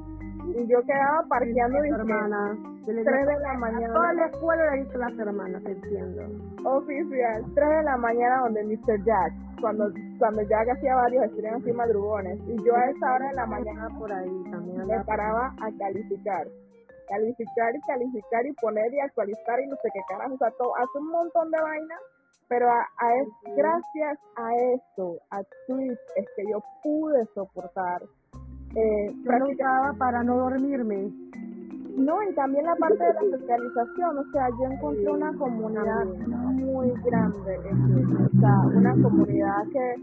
Y 0.54 0.66
yo 0.68 0.80
quedaba 0.82 1.24
parqueando 1.28 1.80
de 1.80 1.88
hermana, 1.88 2.56
3 2.86 3.04
de 3.04 3.38
la 3.40 3.54
mañana. 3.54 3.92
Toda 3.92 4.12
la 4.12 4.26
escuela 4.26 4.70
de 4.70 4.98
las 4.98 5.18
hermanas, 5.18 5.62
entiendo. 5.64 6.22
Oficial, 6.64 7.44
3 7.54 7.68
de 7.68 7.82
la 7.82 7.96
mañana 7.96 8.40
donde 8.42 8.62
Mr. 8.64 9.04
Jack, 9.04 9.32
cuando, 9.60 9.90
cuando 10.18 10.42
Jack 10.42 10.68
hacía 10.68 10.94
varios 10.94 11.24
estrenos 11.24 11.60
así 11.60 11.72
madrugones. 11.72 12.38
Y 12.46 12.56
yo 12.64 12.76
a 12.76 12.84
esa 12.90 13.14
hora 13.14 13.28
de 13.28 13.34
la 13.34 13.46
mañana 13.46 13.88
por 13.98 14.12
ahí 14.12 14.44
también 14.50 14.86
me 14.86 15.04
paraba 15.04 15.54
a 15.60 15.70
calificar 15.78 16.46
calificar 17.08 17.74
y 17.74 17.80
calificar 17.80 18.46
y 18.46 18.52
poner 18.54 18.92
y 18.94 19.00
actualizar 19.00 19.60
y 19.60 19.66
no 19.66 19.76
sé 19.76 19.88
qué 19.92 20.00
carajo, 20.08 20.34
o 20.34 20.38
sea, 20.38 20.50
todo, 20.52 20.74
hace 20.76 20.98
un 20.98 21.10
montón 21.10 21.50
de 21.50 21.60
vainas, 21.60 22.00
pero 22.48 22.68
a, 22.70 22.86
gracias 23.56 24.18
a 24.36 24.54
eso, 24.74 25.18
a 25.30 25.42
Twitch, 25.66 25.98
es 26.16 26.26
que 26.36 26.44
yo 26.50 26.62
pude 26.82 27.24
soportar. 27.34 28.02
Eh, 28.76 29.14
para 29.98 30.22
no 30.22 30.36
dormirme. 30.36 31.12
No, 31.96 32.20
y 32.22 32.34
también 32.34 32.66
la 32.66 32.74
parte 32.74 33.04
de 33.04 33.14
la 33.14 33.38
socialización, 33.38 34.18
o 34.18 34.24
sea, 34.32 34.48
yo 34.50 34.64
encontré 34.64 35.10
una 35.10 35.32
comunidad 35.38 36.04
muy 36.26 36.90
grande, 37.04 37.56
o 37.56 38.40
sea, 38.40 38.58
una 38.74 38.92
comunidad 39.00 39.62
que 39.72 39.94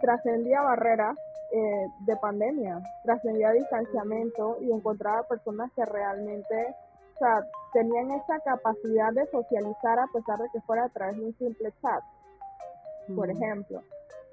trascendía 0.00 0.60
barreras 0.62 1.16
eh, 1.52 1.86
de 2.00 2.16
pandemia, 2.16 2.80
trascendía 3.04 3.52
distanciamiento 3.52 4.58
y 4.60 4.72
encontraba 4.72 5.22
personas 5.28 5.70
que 5.76 5.84
realmente 5.84 6.74
o 7.14 7.18
sea, 7.18 7.40
tenían 7.72 8.10
esa 8.10 8.38
capacidad 8.40 9.12
de 9.12 9.26
socializar 9.30 9.98
a 9.98 10.06
pesar 10.12 10.38
de 10.38 10.48
que 10.52 10.60
fuera 10.62 10.84
a 10.84 10.88
través 10.88 11.16
de 11.16 11.26
un 11.26 11.34
simple 11.38 11.72
chat, 11.80 12.02
por 13.14 13.30
ejemplo. 13.30 13.80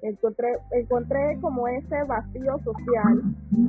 Encontré, 0.04 0.52
encontré 0.72 1.38
como 1.40 1.66
ese 1.66 2.04
vacío 2.04 2.58
social 2.62 3.22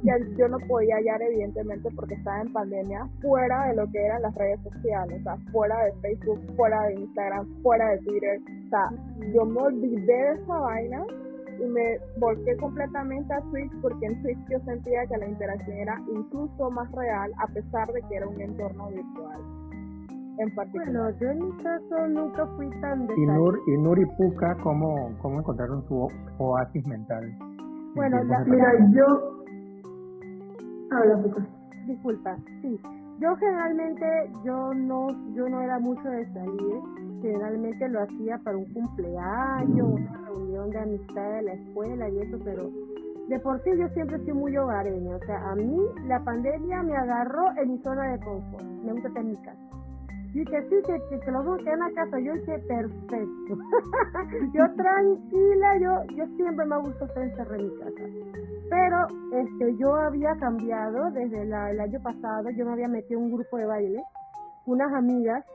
que 0.03 0.36
yo 0.38 0.49
no 0.49 0.57
podía 0.67 0.97
hallar 0.97 1.21
evidentemente 1.21 1.89
porque 1.95 2.15
estaba 2.15 2.41
en 2.41 2.51
pandemia 2.51 3.07
fuera 3.21 3.67
de 3.69 3.75
lo 3.75 3.89
que 3.89 4.05
eran 4.05 4.21
las 4.21 4.36
redes 4.36 4.59
sociales, 4.61 5.21
o 5.21 5.23
sea, 5.23 5.38
fuera 5.53 5.86
de 5.86 5.93
Facebook, 6.01 6.41
fuera 6.57 6.83
de 6.88 6.95
Instagram, 6.95 7.47
fuera 7.63 7.89
de 7.91 7.99
Twitter, 7.99 8.41
o 8.65 8.69
sea, 8.69 8.89
yo 9.33 9.45
me 9.45 9.61
olvidé 9.61 10.05
de 10.05 10.33
esa 10.33 10.59
vaina 10.59 11.05
y 11.59 11.65
me 11.67 11.99
volqué 12.17 12.55
completamente 12.57 13.33
a 13.33 13.41
Twitch 13.51 13.71
porque 13.81 14.05
en 14.05 14.21
Twitch 14.21 14.38
yo 14.49 14.59
sentía 14.65 15.05
que 15.07 15.17
la 15.17 15.27
interacción 15.27 15.77
era 15.77 16.01
incluso 16.13 16.69
más 16.69 16.91
real 16.91 17.31
a 17.38 17.47
pesar 17.47 17.91
de 17.93 18.01
que 18.01 18.15
era 18.15 18.27
un 18.27 18.41
entorno 18.41 18.89
virtual. 18.89 19.64
En 20.38 20.55
particular. 20.55 20.88
Bueno, 20.88 21.19
yo 21.19 21.29
en 21.29 21.39
mi 21.39 21.63
caso 21.63 22.07
nunca 22.07 22.45
fui 22.57 22.69
tan 22.81 23.07
de 23.07 23.13
¿Y 23.15 23.25
Nur, 23.25 23.59
y 23.67 23.77
Nur 23.77 23.99
y 23.99 24.05
Puka 24.17 24.55
cómo, 24.63 25.15
cómo 25.21 25.39
encontraron 25.39 25.83
su 25.88 26.07
oasis 26.38 26.86
mental? 26.88 27.23
Bueno, 27.95 28.17
mira, 28.45 28.73
yo... 28.91 29.43
Habla, 30.91 31.17
Puka. 31.23 31.45
Disculpa, 31.88 32.38
sí. 32.61 32.79
Yo 33.19 33.36
generalmente, 33.38 34.05
yo 34.43 34.73
no, 34.73 35.07
yo 35.33 35.47
no 35.47 35.61
era 35.61 35.79
mucho 35.79 36.09
de 36.09 36.25
salir 36.33 36.81
generalmente 37.25 37.89
lo 37.89 38.03
hacía 38.03 38.38
para 38.39 38.57
un 38.57 38.65
cumpleaños, 38.65 39.88
una 39.88 40.27
reunión 40.27 40.69
de 40.69 40.79
amistad 40.79 41.31
de 41.31 41.41
la 41.41 41.53
escuela 41.53 42.09
y 42.09 42.19
eso, 42.19 42.38
pero 42.43 42.69
de 43.27 43.39
por 43.39 43.61
sí 43.63 43.71
yo 43.77 43.88
siempre 43.89 44.23
soy 44.23 44.33
muy 44.33 44.55
hogareña, 44.55 45.15
o 45.15 45.19
sea, 45.25 45.49
a 45.49 45.55
mí 45.55 45.79
la 46.07 46.23
pandemia 46.23 46.83
me 46.83 46.95
agarró 46.95 47.51
en 47.57 47.71
mi 47.71 47.77
zona 47.79 48.11
de 48.11 48.19
confort, 48.19 48.63
me 48.63 48.93
gusta 48.93 49.07
estar 49.07 49.23
en 49.23 49.31
mi 49.31 49.38
casa. 49.38 49.74
Y 50.36 50.43
que 50.43 50.61
sí, 50.63 50.75
que, 50.86 51.19
que, 51.21 51.31
los 51.31 51.45
dos 51.45 51.57
quedan 51.59 51.75
en 51.75 51.79
la 51.79 51.91
casa, 51.93 52.19
yo 52.19 52.33
dije, 52.33 52.59
perfecto. 52.67 53.55
yo 54.53 54.75
tranquila, 54.75 55.77
yo 55.79 56.03
yo 56.13 56.25
siempre 56.36 56.65
me 56.65 56.77
gusta 56.79 57.05
estar 57.05 57.23
encerrada 57.23 57.55
en 57.55 57.69
mi 57.69 57.79
casa. 57.79 58.03
Pero 58.69 59.07
este 59.31 59.77
yo 59.77 59.95
había 59.95 60.36
cambiado 60.36 61.09
desde 61.11 61.41
el 61.43 61.79
año 61.79 62.03
pasado, 62.03 62.49
yo 62.49 62.65
me 62.65 62.73
había 62.73 62.89
metido 62.89 63.17
en 63.17 63.27
un 63.27 63.31
grupo 63.31 63.55
de 63.55 63.65
baile, 63.65 64.03
unas 64.65 64.91
amigas, 64.91 65.45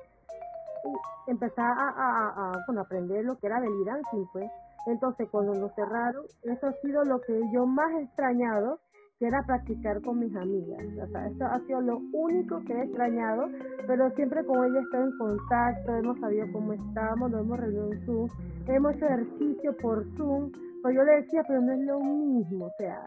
empezar 1.27 1.73
a, 1.77 1.89
a, 1.91 2.53
a, 2.53 2.81
aprender 2.81 3.27
lo 3.27 3.37
que 3.37 3.49
era 3.49 3.61
del 3.61 3.85
dancing, 3.85 4.25
pues. 4.33 4.51
Entonces, 4.87 5.29
cuando 5.31 5.53
lo 5.53 5.69
cerraron, 5.75 6.25
eso 6.45 6.69
ha 6.69 6.73
sido 6.81 7.05
lo 7.05 7.21
que 7.21 7.39
yo 7.53 7.67
más 7.67 7.93
he 7.93 8.05
extrañado, 8.05 8.81
que 9.21 9.27
era 9.27 9.43
practicar 9.43 10.01
con 10.01 10.19
mis 10.19 10.35
amigas. 10.35 10.83
O 10.99 11.07
sea, 11.13 11.27
eso 11.27 11.45
ha 11.45 11.61
sido 11.67 11.83
lo 11.83 11.99
único 12.15 12.59
que 12.65 12.73
he 12.73 12.85
extrañado, 12.85 13.49
pero 13.87 14.11
siempre 14.13 14.43
con 14.47 14.65
ella 14.65 14.81
estoy 14.81 15.03
en 15.03 15.19
contacto, 15.19 15.95
hemos 15.95 16.19
sabido 16.21 16.47
cómo 16.53 16.73
estamos, 16.73 17.31
nos 17.31 17.43
hemos 17.43 17.61
reunido 17.61 17.93
en 17.93 18.07
Zoom, 18.07 18.29
hemos 18.67 18.95
hecho 18.95 19.05
ejercicio 19.05 19.77
por 19.77 20.07
Zoom, 20.17 20.51
pues 20.81 20.97
yo 20.97 21.03
le 21.03 21.21
decía, 21.21 21.43
pero 21.47 21.61
no 21.61 21.71
es 21.71 21.81
lo 21.81 22.01
mismo, 22.01 22.65
o 22.65 22.73
sea... 22.79 22.99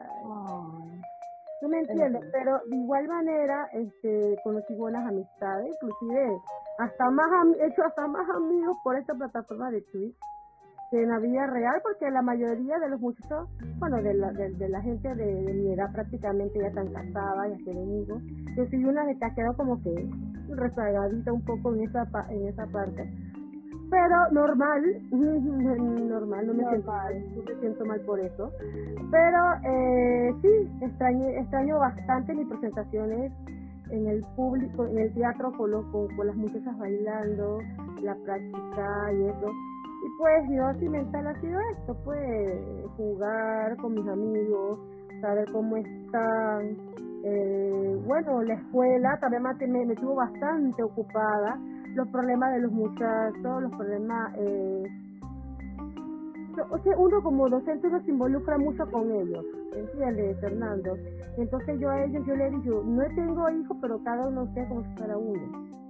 ¿Tú 1.62 1.70
me 1.70 1.80
entiendes? 1.80 2.22
Pero 2.32 2.60
de 2.70 2.76
igual 2.76 3.08
manera, 3.08 3.70
este, 3.72 4.36
conocí 4.44 4.76
buenas 4.76 5.08
amistades, 5.08 5.74
inclusive 5.74 6.38
hasta 6.78 7.10
más 7.10 7.30
he 7.60 7.68
hecho 7.68 7.84
hasta 7.86 8.06
más 8.08 8.30
amigos 8.36 8.78
por 8.84 8.98
esta 8.98 9.14
plataforma 9.16 9.72
de 9.72 9.82
Twitch 9.82 10.18
que 10.94 11.02
en 11.02 11.10
la 11.10 11.18
vida 11.18 11.48
real, 11.48 11.82
porque 11.82 12.12
la 12.12 12.22
mayoría 12.22 12.78
de 12.78 12.90
los 12.90 13.02
muchachos, 13.02 13.50
bueno, 13.80 14.00
de 14.04 14.14
la, 14.14 14.32
de, 14.32 14.70
la 14.70 14.80
gente 14.82 15.16
de, 15.16 15.54
mi 15.54 15.74
edad 15.74 15.92
prácticamente 15.92 16.60
ya 16.60 16.68
están 16.68 16.94
casadas, 16.94 17.50
ya 17.50 17.58
tienen 17.64 18.04
hijos. 18.04 18.22
Yo 18.56 18.66
soy 18.70 18.86
una 18.86 19.04
de 19.06 19.18
que 19.18 19.26
ha 19.26 19.34
quedado 19.34 19.58
como 19.58 19.82
que 19.82 20.08
rezagadita 20.50 21.34
un 21.34 21.42
poco 21.46 21.74
en 21.74 21.82
esa, 21.82 22.08
en 22.30 22.48
esa 22.48 22.68
parte 22.68 23.10
pero 23.90 24.32
normal, 24.32 24.82
normal, 25.12 26.48
no 26.48 26.54
me, 26.56 26.64
Siento, 26.68 26.92
no 26.92 27.44
me 27.44 27.60
siento 27.60 27.86
mal 27.86 28.00
por 28.02 28.20
eso. 28.20 28.52
Pero 29.12 29.40
eh, 29.64 30.34
sí, 30.42 30.72
extraño, 30.82 31.28
extraño 31.28 31.78
bastante 31.78 32.34
mis 32.34 32.48
presentaciones 32.48 33.32
en 33.92 34.08
el 34.08 34.26
público, 34.36 34.88
en 34.88 34.98
el 34.98 35.14
teatro 35.14 35.52
con, 35.52 35.72
con, 35.92 36.26
las 36.26 36.36
muchachas 36.36 36.76
bailando, 36.80 37.60
la 38.02 38.16
práctica 38.16 39.14
y 39.14 39.26
eso. 39.26 39.52
Y 40.04 40.10
pues 40.18 40.50
mi 40.50 40.90
mental 40.90 41.28
ha 41.28 41.40
sido 41.40 41.60
esto, 41.78 41.96
pues 42.04 42.62
jugar 42.98 43.78
con 43.78 43.94
mis 43.94 44.08
amigos, 44.08 44.80
saber 45.22 45.50
cómo 45.52 45.78
están. 45.78 46.78
Eh, 47.26 48.02
bueno, 48.06 48.44
la 48.44 48.56
escuela 48.56 49.18
también 49.22 49.44
me, 49.72 49.86
me 49.86 49.96
tuvo 49.96 50.16
bastante 50.16 50.84
ocupada 50.84 51.58
los 51.96 52.08
problemas 52.10 52.54
de 52.54 52.62
los 52.62 52.72
muchachos, 52.72 53.62
los 53.62 53.72
problemas, 53.72 54.34
eh, 54.38 54.84
o 56.70 56.78
sea, 56.80 56.98
uno 56.98 57.22
como 57.22 57.50
docente 57.50 57.88
uno 57.88 58.02
se 58.04 58.12
involucra 58.12 58.58
mucho 58.58 58.86
con 58.92 59.12
ellos, 59.12 59.46
¿entiendes, 59.74 60.40
Fernando? 60.40 60.96
Entonces 61.38 61.80
yo 61.80 61.90
a 61.90 62.04
ellos 62.04 62.26
yo 62.26 62.36
le 62.36 62.50
digo, 62.52 62.84
no 62.84 63.04
tengo 63.16 63.50
hijos, 63.50 63.78
pero 63.82 64.04
cada 64.04 64.28
uno 64.28 64.52
sea 64.54 64.68
como 64.68 64.84
si 64.84 64.90
fuera 64.98 65.18
uno. 65.18 65.83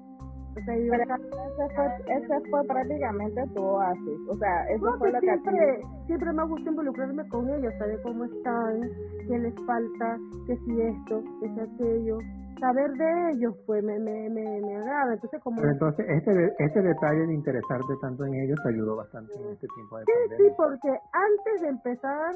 O 0.55 0.61
sea, 0.65 0.75
ese, 0.75 1.75
fue, 1.75 2.15
ese 2.15 2.49
fue 2.49 2.63
prácticamente 2.67 3.41
tu 3.55 3.63
oasis. 3.63 4.19
O 4.29 4.37
sea, 4.37 4.69
eso 4.69 4.97
fue 4.99 5.11
lo 5.11 5.19
que 5.19 5.25
siempre, 5.25 5.81
siempre 6.05 6.33
me 6.33 6.45
gusta 6.45 6.69
involucrarme 6.69 7.27
con 7.29 7.49
ellos, 7.49 7.73
saber 7.79 7.99
cómo 8.03 8.25
están, 8.25 8.81
qué 9.27 9.39
les 9.39 9.55
falta, 9.65 10.17
qué 10.45 10.55
si 10.57 10.81
esto, 10.81 11.23
qué 11.41 11.49
si 11.49 11.59
aquello. 11.59 12.17
Saber 12.59 12.91
de 12.93 13.31
ellos, 13.31 13.55
pues 13.65 13.83
me, 13.83 13.99
me, 13.99 14.29
me, 14.29 14.61
me 14.61 14.75
agrada. 14.77 15.13
Entonces, 15.15 15.41
como. 15.41 15.61
entonces, 15.63 16.05
este, 16.07 16.31
este 16.59 16.81
detalle 16.81 17.25
de 17.25 17.33
interesarte 17.33 17.93
tanto 17.99 18.23
en 18.25 18.35
ellos 18.35 18.59
te 18.63 18.69
ayudó 18.69 18.95
bastante 18.95 19.33
en 19.33 19.53
este 19.53 19.67
tiempo 19.75 19.97
de 19.97 20.05
Sí, 20.05 20.35
sí, 20.37 20.43
porque 20.55 20.89
antes 20.89 21.61
de 21.61 21.67
empezar 21.67 22.31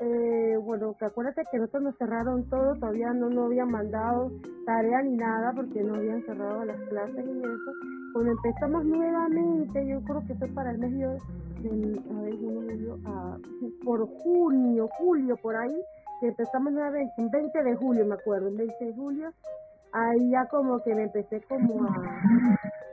eh, 0.00 0.56
bueno, 0.62 0.94
que 0.98 1.04
acuérdate 1.04 1.44
que 1.50 1.58
nosotros 1.58 1.82
nos 1.82 1.96
cerraron 1.98 2.48
todo, 2.48 2.74
todavía 2.76 3.12
no 3.12 3.28
nos 3.28 3.46
habían 3.46 3.70
mandado 3.70 4.30
tarea 4.64 5.02
ni 5.02 5.16
nada 5.16 5.52
porque 5.54 5.82
no 5.82 5.94
habían 5.94 6.22
cerrado 6.24 6.64
las 6.64 6.80
clases 6.88 7.26
y 7.26 7.38
eso. 7.38 7.72
Cuando 8.14 8.32
empezamos 8.32 8.84
nuevamente, 8.86 9.86
yo 9.86 10.02
creo 10.02 10.22
que 10.26 10.34
fue 10.36 10.48
para 10.48 10.70
el 10.70 10.78
mes 10.78 10.92
de, 10.92 12.00
a 12.10 12.20
ver, 12.22 12.34
julio, 12.38 12.98
a, 13.04 13.38
por 13.84 14.08
junio, 14.22 14.88
julio, 14.98 15.36
por 15.42 15.54
ahí, 15.54 15.82
que 16.20 16.28
empezamos 16.28 16.72
nuevamente, 16.72 17.12
en 17.18 17.30
20 17.30 17.62
de 17.62 17.76
julio 17.76 18.06
me 18.06 18.14
acuerdo, 18.14 18.48
en 18.48 18.56
20 18.56 18.84
de 18.84 18.94
julio, 18.94 19.30
ahí 19.92 20.30
ya 20.30 20.46
como 20.46 20.82
que 20.82 20.94
me 20.94 21.04
empecé 21.04 21.42
como 21.42 21.84
a, 21.84 22.24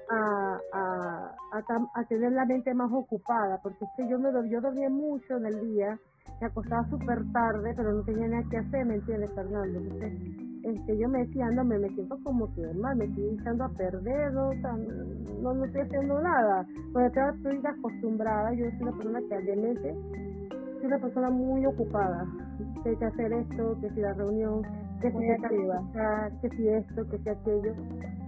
a, 0.10 0.60
a, 0.74 1.89
a, 1.95 2.03
tener 2.05 2.32
la 2.34 2.45
mente 2.45 2.74
más 2.74 2.91
ocupada, 2.91 3.60
porque 3.64 3.86
es 3.86 3.91
que 3.95 4.10
yo, 4.10 4.20
me, 4.20 4.30
yo 4.49 4.62
dormía 4.62 4.89
mucho 4.89 5.38
en 5.38 5.45
el 5.45 5.62
día, 5.62 5.97
me 6.39 6.47
acostaba 6.47 6.88
súper 6.89 7.23
tarde, 7.31 7.73
pero 7.75 7.93
no 7.93 8.03
tenía 8.03 8.27
nada 8.27 8.43
que 8.49 8.57
hacer, 8.57 8.85
¿me 8.85 8.95
entiendes, 8.95 9.31
Fernando? 9.33 9.79
Entonces, 9.79 10.13
este, 10.63 10.97
yo 10.97 11.07
me 11.07 11.19
decía, 11.19 11.49
no, 11.51 11.63
me, 11.63 11.79
me 11.79 11.89
siento 11.89 12.17
como 12.23 12.53
que 12.53 12.61
mal, 12.73 12.95
me 12.97 13.05
estoy 13.05 13.38
echando 13.39 13.63
a 13.65 13.69
perder, 13.69 14.33
¿no? 14.33 14.53
no, 15.41 15.53
no 15.53 15.65
estoy 15.65 15.81
haciendo 15.81 16.21
nada. 16.21 16.67
Porque 16.93 17.15
ya 17.15 17.29
estoy 17.29 17.61
acostumbrada, 17.65 18.53
yo 18.53 18.65
soy 18.71 18.81
una 18.81 18.91
persona 18.91 19.19
que 19.29 19.39
realmente 19.39 19.95
soy 20.77 20.85
una 20.85 20.99
persona 20.99 21.29
muy 21.29 21.65
ocupada. 21.65 22.25
Tengo 22.83 22.99
que 22.99 23.05
hacer 23.05 23.33
esto, 23.33 23.77
que 23.81 23.89
si 23.91 24.01
la 24.01 24.13
reunión, 24.13 24.61
que 25.01 25.11
si, 25.11 25.17
que 26.41 26.49
si 26.55 26.67
esto, 26.67 27.09
que 27.09 27.17
si 27.19 27.29
aquello. 27.29 27.73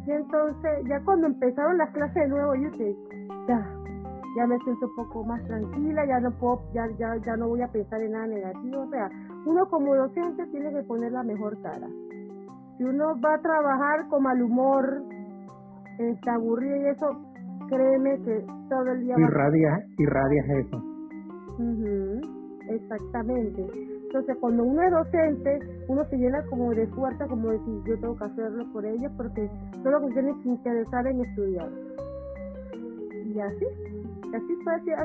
Y 0.08 0.12
entonces, 0.12 0.72
ya 0.88 1.00
cuando 1.04 1.28
empezaron 1.28 1.78
las 1.78 1.90
clases 1.92 2.24
de 2.24 2.28
nuevo, 2.30 2.56
yo 2.56 2.72
dije, 2.72 2.96
ya, 3.48 3.79
ya 4.40 4.48
me 4.48 4.58
siento 4.60 4.86
un 4.86 4.96
poco 4.96 5.24
más 5.26 5.46
tranquila, 5.48 6.06
ya 6.06 6.20
no 6.22 6.32
puedo, 6.32 6.62
ya, 6.74 6.88
ya, 6.98 7.14
ya 7.26 7.36
no 7.36 7.50
voy 7.50 7.62
a 7.62 7.68
pensar 7.68 8.02
en 8.02 8.14
nada 8.14 8.28
negativo. 8.28 8.84
O 8.84 8.90
sea, 8.90 9.10
uno 9.46 9.66
como 9.70 9.94
docente 9.96 10.46
tiene 10.48 10.72
que 10.72 10.84
poner 10.84 11.12
la 11.12 11.24
mejor 11.24 11.62
cara. 11.62 11.88
Si 12.78 12.84
uno 12.86 13.20
va 13.20 13.34
a 13.34 13.42
trabajar 13.42 14.08
con 14.08 14.24
mal 14.24 14.42
humor, 14.42 15.04
está 15.98 16.36
aburrido 16.36 16.78
y 16.78 16.88
eso, 16.88 17.08
créeme 17.68 18.16
que 18.24 18.46
todo 18.70 18.92
el 18.94 19.02
día... 19.02 19.16
Irradia, 19.18 19.86
irradias 19.98 20.46
eso. 20.50 20.84
exactamente. 22.70 23.68
Entonces, 24.04 24.38
cuando 24.40 24.64
uno 24.64 24.82
es 24.84 24.92
docente, 24.92 25.60
uno 25.90 26.06
se 26.06 26.18
llena 26.18 26.42
como 26.50 26.74
de 26.74 26.88
fuerza, 26.88 27.28
como 27.28 27.50
decir, 27.50 27.84
yo 27.86 28.00
tengo 28.00 28.16
que 28.16 28.24
hacerlo 28.24 28.66
por 28.72 28.86
ellos, 28.86 29.12
porque 29.18 29.50
solo 29.84 30.00
que 30.08 30.14
tienen 30.14 30.42
que 30.42 30.50
interesar 30.50 31.06
en 31.08 31.26
estudiar. 31.26 31.70
Y 33.26 33.40
así. 33.42 33.66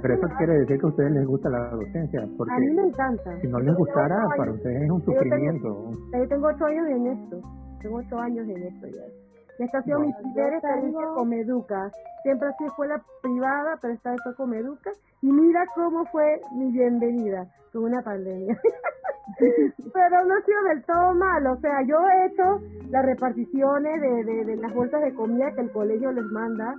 Pero 0.03 0.14
eso 0.14 0.27
quiere 0.39 0.59
decir 0.61 0.79
que 0.79 0.87
a 0.87 0.91
ustedes 0.91 1.12
les 1.12 1.27
gusta 1.27 1.49
la 1.51 1.70
docencia. 1.70 2.20
Porque 2.37 2.53
a 2.53 2.59
mí 2.59 2.75
me 2.75 2.83
encanta. 2.83 3.41
Si 3.41 3.49
no 3.49 3.59
les 3.61 3.75
gustara, 3.77 4.16
para 4.37 4.53
ustedes 4.53 4.83
es 4.83 4.91
un 4.91 5.03
sufrimiento. 5.03 5.91
Yo 6.12 6.29
tengo, 6.29 6.47
ocho 6.49 6.64
años 6.66 6.87
en 6.89 7.07
esto. 7.07 7.41
Tengo 7.81 7.97
ocho 7.97 8.18
años 8.18 8.49
en 8.49 8.62
esto 8.62 8.87
ya. 8.89 9.64
Esta 9.64 9.79
ha 9.79 9.83
sido 9.83 10.01
mi 10.01 10.12
primera 10.12 10.57
experiencia 10.57 11.07
con 11.14 11.29
Meduca. 11.29 11.91
Siempre 12.22 12.49
así 12.49 12.64
fue 12.77 12.89
la 12.89 13.01
privada, 13.22 13.79
pero 13.81 13.95
esta 13.95 14.11
vez 14.11 14.20
fue 14.25 14.35
con 14.35 14.51
Meduca. 14.51 14.91
Y 15.22 15.31
mira 15.31 15.64
cómo 15.75 16.05
fue 16.07 16.41
mi 16.57 16.72
bienvenida 16.72 17.47
con 17.72 17.85
una 17.85 18.03
pandemia. 18.03 18.59
pero 19.39 20.25
no 20.27 20.35
ha 20.35 20.43
sido 20.43 20.62
del 20.68 20.85
todo 20.85 21.14
mal. 21.14 21.47
O 21.47 21.57
sea, 21.61 21.83
yo 21.87 21.97
he 21.97 22.27
hecho 22.27 22.91
las 22.91 23.05
reparticiones 23.07 24.01
de, 24.01 24.25
de, 24.25 24.45
de 24.45 24.57
las 24.57 24.75
bolsas 24.75 25.01
de 25.03 25.14
comida 25.14 25.53
que 25.55 25.62
el 25.62 25.70
colegio 25.70 26.11
les 26.12 26.27
manda 26.27 26.75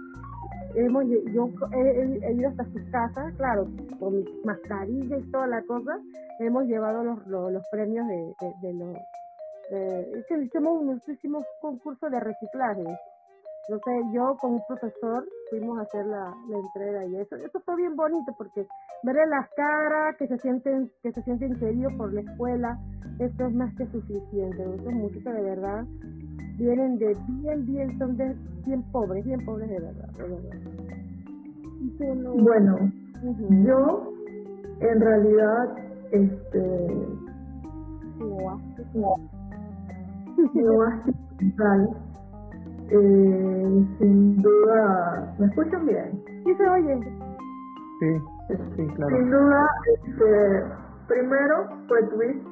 hemos 0.76 1.06
yo 1.34 1.50
he, 1.72 2.34
ido 2.34 2.50
hasta 2.50 2.66
sus 2.66 2.82
casas, 2.92 3.34
claro, 3.38 3.68
con 4.00 4.18
mis 4.18 4.46
mascarillas 4.46 5.20
y 5.24 5.32
toda 5.32 5.48
la 5.48 5.62
cosa, 5.64 6.00
hemos 6.40 6.66
llevado 6.66 7.04
los, 7.04 7.26
los, 7.28 7.64
premios 7.70 8.08
de, 8.08 8.34
de, 8.62 8.74
los... 8.74 8.94
De, 9.72 10.44
hicimos, 10.44 11.02
hicimos 11.08 11.46
concurso 11.62 12.10
de 12.10 12.20
reciclaje. 12.20 12.84
No 13.68 13.78
sé, 13.80 13.92
yo 14.14 14.38
con 14.40 14.54
un 14.54 14.62
profesor 14.68 15.28
fuimos 15.50 15.80
a 15.80 15.82
hacer 15.82 16.06
la, 16.06 16.36
la 16.50 16.60
entrega 16.60 17.06
y 17.06 17.16
eso, 17.16 17.36
eso 17.36 17.60
fue 17.62 17.76
bien 17.78 17.96
bonito 17.96 18.32
porque 18.38 18.68
ver 19.02 19.28
las 19.28 19.50
caras 19.56 20.16
que 20.18 20.28
se 20.28 20.38
sienten, 20.38 20.92
que 21.02 21.12
se 21.12 21.24
sienten 21.24 21.56
queridos 21.60 21.94
por 21.94 22.14
la 22.14 22.22
escuela, 22.22 22.78
esto 23.20 23.48
es 23.48 23.54
más 23.56 23.74
que 23.76 23.88
suficiente. 23.88 24.64
Estos 24.64 24.94
música 24.94 25.32
de 25.32 25.42
verdad 25.42 25.84
vienen 26.58 27.00
de 27.00 27.18
bien, 27.28 27.66
bien, 27.66 27.98
son 27.98 28.16
de 28.18 28.36
bien 28.66 28.84
pobres, 28.92 29.26
bien 29.26 29.46
pobres 29.46 29.70
de 29.70 29.80
verdad, 29.80 30.10
de 30.18 30.24
verdad. 30.24 30.58
Bueno, 32.38 32.78
yo 33.66 34.12
en 34.82 35.02
realidad, 35.02 35.78
este, 36.12 36.88
no, 38.20 39.16
eh, 42.90 43.86
sin 44.00 44.38
duda, 44.42 45.36
¿me 45.40 45.46
escuchan 45.48 45.86
bien? 45.86 46.24
Sí 46.44 46.54
se 46.56 46.70
oye. 46.70 47.00
Sí, 48.00 48.22
sí, 48.76 48.88
claro. 48.96 49.16
Sin 49.16 49.32
duda, 49.32 49.68
este, 49.96 50.64
primero 51.08 51.68
fue 51.88 52.04
Twist, 52.04 52.46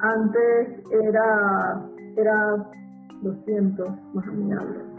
antes 0.00 0.68
era, 0.90 1.82
era 2.16 2.66
200 3.22 3.88
más 4.14 4.26
amigables. 4.28 4.95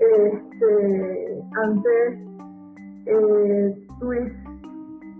Este, 0.00 1.42
antes, 1.62 2.18
eh, 3.04 3.86
Twitch 4.00 4.32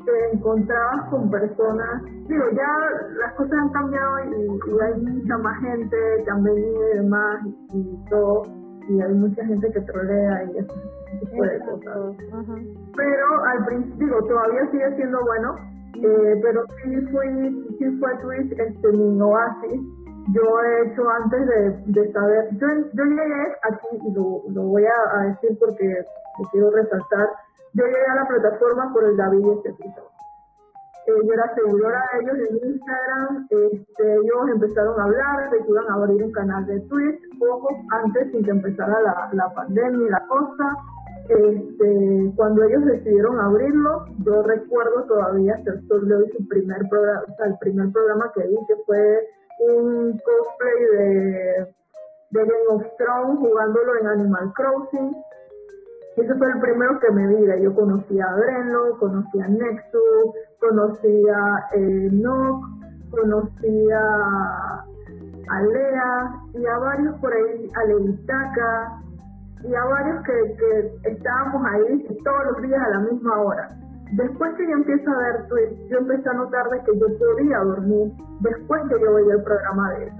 te 0.04 0.30
encontrabas 0.32 1.08
con 1.10 1.30
personas, 1.30 2.02
digo, 2.26 2.44
ya 2.52 2.72
las 3.18 3.34
cosas 3.34 3.52
han 3.52 3.68
cambiado 3.70 4.18
y, 4.24 4.80
hay 4.80 5.00
mucha 5.02 5.36
más 5.38 5.60
gente 5.60 5.96
que 6.24 6.30
han 6.30 6.42
venido 6.42 6.92
y 6.92 6.96
demás 6.96 7.46
y, 7.74 8.08
todo, 8.08 8.42
y 8.88 9.00
hay 9.02 9.14
mucha 9.14 9.44
gente 9.44 9.70
que 9.70 9.80
trolea 9.82 10.44
y 10.44 10.58
ese 10.58 10.72
tipo 11.20 11.44
de 11.44 11.60
cosas. 11.60 12.16
Pero 12.96 13.44
al 13.44 13.66
principio, 13.66 14.18
todavía 14.28 14.70
sigue 14.70 14.96
siendo 14.96 15.18
bueno, 15.26 15.56
eh, 15.96 16.40
pero 16.42 16.64
sí 16.82 16.96
fui, 17.12 17.76
sí 17.78 17.98
fue 17.98 18.16
Twitch 18.22 18.58
este, 18.58 18.92
mi 18.92 19.20
oasis 19.20 19.99
yo 20.32 20.60
he 20.60 20.86
hecho 20.86 21.08
antes 21.08 21.46
de, 21.86 22.12
saber, 22.12 22.48
yo, 22.52 22.66
yo 22.92 23.04
llegué 23.04 23.56
aquí, 23.62 23.88
y 24.06 24.12
lo, 24.12 24.62
voy 24.62 24.84
a, 24.84 25.22
decir 25.24 25.56
porque 25.58 26.04
lo 26.38 26.48
quiero 26.50 26.70
resaltar, 26.70 27.28
yo 27.74 27.84
llegué 27.84 28.06
a 28.06 28.14
la 28.16 28.28
plataforma 28.28 28.92
por 28.92 29.04
el 29.04 29.16
David 29.16 29.46
Estefito. 29.56 30.10
Eh, 31.06 31.12
yo 31.26 31.32
era 31.32 31.54
seguidora 31.54 32.02
de 32.12 32.20
ellos 32.20 32.48
en 32.50 32.68
Instagram, 32.68 33.46
este, 33.50 34.14
ellos 34.14 34.48
empezaron 34.52 35.00
a 35.00 35.04
hablar 35.04 35.50
de 35.50 35.58
que 35.58 35.72
a 35.78 35.94
abrir 35.94 36.22
un 36.22 36.32
canal 36.32 36.66
de 36.66 36.80
Twitch 36.80 37.38
poco 37.38 37.68
antes 37.90 38.30
sin 38.30 38.44
que 38.44 38.50
empezara 38.50 39.00
la, 39.00 39.30
la 39.32 39.54
pandemia 39.54 40.06
y 40.06 40.10
la 40.10 40.26
cosa. 40.28 40.76
Este, 41.28 42.32
cuando 42.34 42.64
ellos 42.64 42.84
decidieron 42.84 43.38
abrirlo, 43.38 44.04
yo 44.18 44.42
recuerdo 44.42 45.04
todavía 45.04 45.54
hasta 45.54 45.72
el 45.72 45.86
sol 45.86 46.28
su 46.36 46.48
primer 46.48 46.88
programa, 46.88 47.22
o 47.28 47.36
sea, 47.36 47.46
el 47.46 47.58
primer 47.58 47.92
programa 47.92 48.32
que 48.34 48.46
vi 48.48 48.56
que 48.66 48.74
fue 48.84 49.28
un 49.60 50.18
cosplay 50.18 50.80
de, 50.92 51.74
de 52.30 52.40
Game 52.40 52.68
of 52.70 52.84
Thrones 52.96 53.38
jugándolo 53.38 53.96
en 54.00 54.06
Animal 54.06 54.52
Crossing. 54.54 55.16
Ese 56.16 56.34
fue 56.34 56.48
el 56.48 56.60
primero 56.60 56.98
que 56.98 57.10
me 57.12 57.26
vi. 57.28 57.62
Yo 57.62 57.74
conocía 57.74 58.24
a 58.26 58.36
Brenlo, 58.36 58.98
conocía 58.98 59.44
a 59.44 59.48
Nexus, 59.48 60.34
conocía 60.58 61.36
a 61.36 61.68
eh, 61.74 62.08
Nock, 62.12 62.64
conocía 63.10 64.00
a 65.50 65.62
Lea 65.62 66.34
y 66.54 66.66
a 66.66 66.78
varios 66.78 67.18
por 67.20 67.32
ahí, 67.32 67.68
a 67.74 67.84
Leitaka 67.84 69.02
y 69.64 69.74
a 69.74 69.84
varios 69.84 70.24
que, 70.24 70.56
que 70.56 71.10
estábamos 71.10 71.62
ahí 71.66 72.18
todos 72.24 72.44
los 72.52 72.62
días 72.62 72.80
a 72.82 72.90
la 72.90 72.98
misma 73.00 73.40
hora. 73.40 73.68
Después 74.12 74.54
que 74.56 74.66
yo 74.66 74.72
empiezo 74.72 75.10
a 75.10 75.18
ver 75.18 75.46
tweets, 75.48 75.88
yo 75.88 75.98
empecé 75.98 76.28
a 76.28 76.34
notar 76.34 76.68
de 76.70 76.80
que 76.80 76.98
yo 76.98 77.06
podía 77.18 77.58
dormir 77.58 78.12
después 78.40 78.82
que 78.88 79.00
yo 79.00 79.14
veía 79.14 79.34
el 79.34 79.42
programa 79.42 79.90
de 79.90 80.04
ellos. 80.04 80.14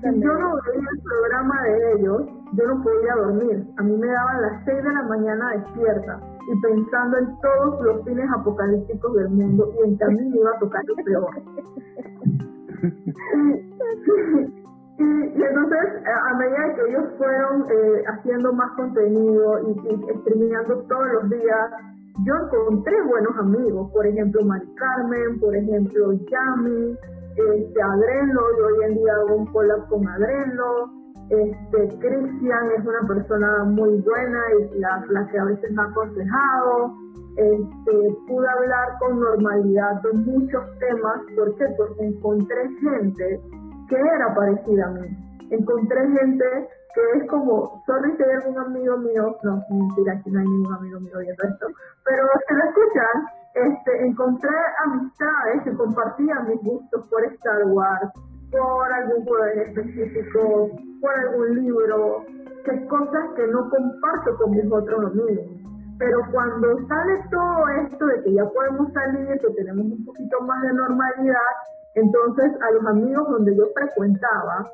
Si 0.00 0.20
yo 0.20 0.32
no 0.32 0.56
veía 0.66 0.88
el 0.90 1.02
programa 1.02 1.62
de 1.62 1.92
ellos, 1.92 2.22
yo 2.52 2.66
no 2.66 2.82
podía 2.82 3.14
dormir. 3.16 3.66
A 3.76 3.82
mí 3.82 3.96
me 3.96 4.06
daban 4.08 4.42
las 4.42 4.64
6 4.64 4.82
de 4.82 4.92
la 4.92 5.02
mañana 5.02 5.50
despierta. 5.52 6.20
y 6.48 6.60
pensando 6.60 7.18
en 7.18 7.40
todos 7.40 7.80
los 7.84 8.04
fines 8.04 8.30
apocalípticos 8.32 9.14
del 9.14 9.28
mundo 9.30 9.72
y 9.78 9.82
en 9.88 9.98
que 9.98 10.04
a 10.04 10.08
mí 10.08 10.30
me 10.30 10.36
iba 10.36 10.50
a 10.50 10.58
tocar 10.58 10.82
lo 10.86 10.94
peor. 11.04 11.30
Y, 14.98 15.02
entonces, 15.02 16.02
a 16.06 16.38
medida 16.38 16.74
que 16.74 16.88
ellos 16.88 17.04
fueron 17.18 17.66
eh, 17.70 18.02
haciendo 18.08 18.50
más 18.54 18.72
contenido 18.76 19.60
y, 19.68 19.72
y 19.72 20.88
todos 20.88 21.06
los 21.12 21.28
días, 21.28 21.70
yo 22.24 22.34
encontré 22.34 22.94
buenos 23.02 23.36
amigos, 23.38 23.90
por 23.92 24.06
ejemplo, 24.06 24.42
Mari 24.44 24.66
Carmen, 24.74 25.38
por 25.40 25.54
ejemplo, 25.54 26.12
Yami, 26.12 26.96
este, 27.36 27.82
Adreno, 27.82 28.40
yo 28.58 28.66
hoy 28.66 28.84
en 28.84 28.94
día 28.94 29.12
hago 29.16 29.36
un 29.36 29.46
collab 29.46 29.86
con 29.88 30.06
Adreno, 30.08 30.96
este, 31.28 31.98
Cristian 31.98 32.70
es 32.78 32.86
una 32.86 33.06
persona 33.06 33.64
muy 33.64 34.00
buena 34.00 34.40
y 34.60 34.78
la, 34.78 35.28
que 35.30 35.38
a 35.38 35.44
veces 35.44 35.70
me 35.72 35.82
ha 35.82 35.86
aconsejado, 35.86 36.94
este, 37.36 38.16
pude 38.26 38.46
hablar 38.48 38.98
con 39.00 39.20
normalidad 39.20 40.00
de 40.02 40.12
muchos 40.14 40.62
temas, 40.78 41.20
¿por 41.36 41.54
qué? 41.56 41.64
Porque 41.76 42.06
encontré 42.06 42.68
gente 42.80 43.40
que 43.88 43.96
era 43.96 44.34
parecida 44.34 44.86
a 44.86 44.90
mí. 44.92 45.08
Encontré 45.50 46.00
gente 46.08 46.68
que 46.96 47.18
es 47.18 47.28
como, 47.28 47.82
sorry 47.84 48.16
si 48.16 48.22
hay 48.22 48.36
algún 48.40 48.58
amigo 48.58 48.96
mío, 48.96 49.36
no, 49.42 49.62
mentira, 49.68 50.14
aquí 50.14 50.30
no 50.30 50.40
hay 50.40 50.46
ningún 50.46 50.72
amigo 50.72 51.00
mío 51.00 51.18
viendo 51.18 51.44
esto, 51.44 51.66
pero 52.04 52.24
si 52.48 52.54
lo 52.54 52.64
escuchan, 52.64 53.16
este, 53.52 54.06
encontré 54.06 54.56
amistades 54.86 55.62
que 55.64 55.76
compartían 55.76 56.48
mis 56.48 56.62
gustos 56.62 57.04
por 57.10 57.22
Star 57.24 57.66
Wars, 57.66 58.10
por 58.50 58.92
algún 58.92 59.26
juego 59.26 59.44
específico, 59.44 60.70
por 61.02 61.14
algún 61.18 61.54
libro, 61.62 62.24
que 62.64 62.86
cosas 62.86 63.24
que 63.36 63.46
no 63.46 63.68
comparto 63.68 64.36
con 64.38 64.50
mis 64.52 64.72
otros 64.72 65.12
amigos. 65.12 65.44
Pero 65.98 66.18
cuando 66.32 66.78
sale 66.88 67.24
todo 67.30 67.68
esto 67.84 68.06
de 68.06 68.22
que 68.22 68.34
ya 68.34 68.44
podemos 68.44 68.92
salir, 68.92 69.38
que 69.40 69.50
tenemos 69.54 69.84
un 69.84 70.04
poquito 70.04 70.40
más 70.42 70.62
de 70.62 70.72
normalidad, 70.72 71.52
entonces 71.94 72.52
a 72.62 72.70
los 72.72 72.86
amigos 72.86 73.28
donde 73.28 73.54
yo 73.56 73.64
frecuentaba, 73.74 74.70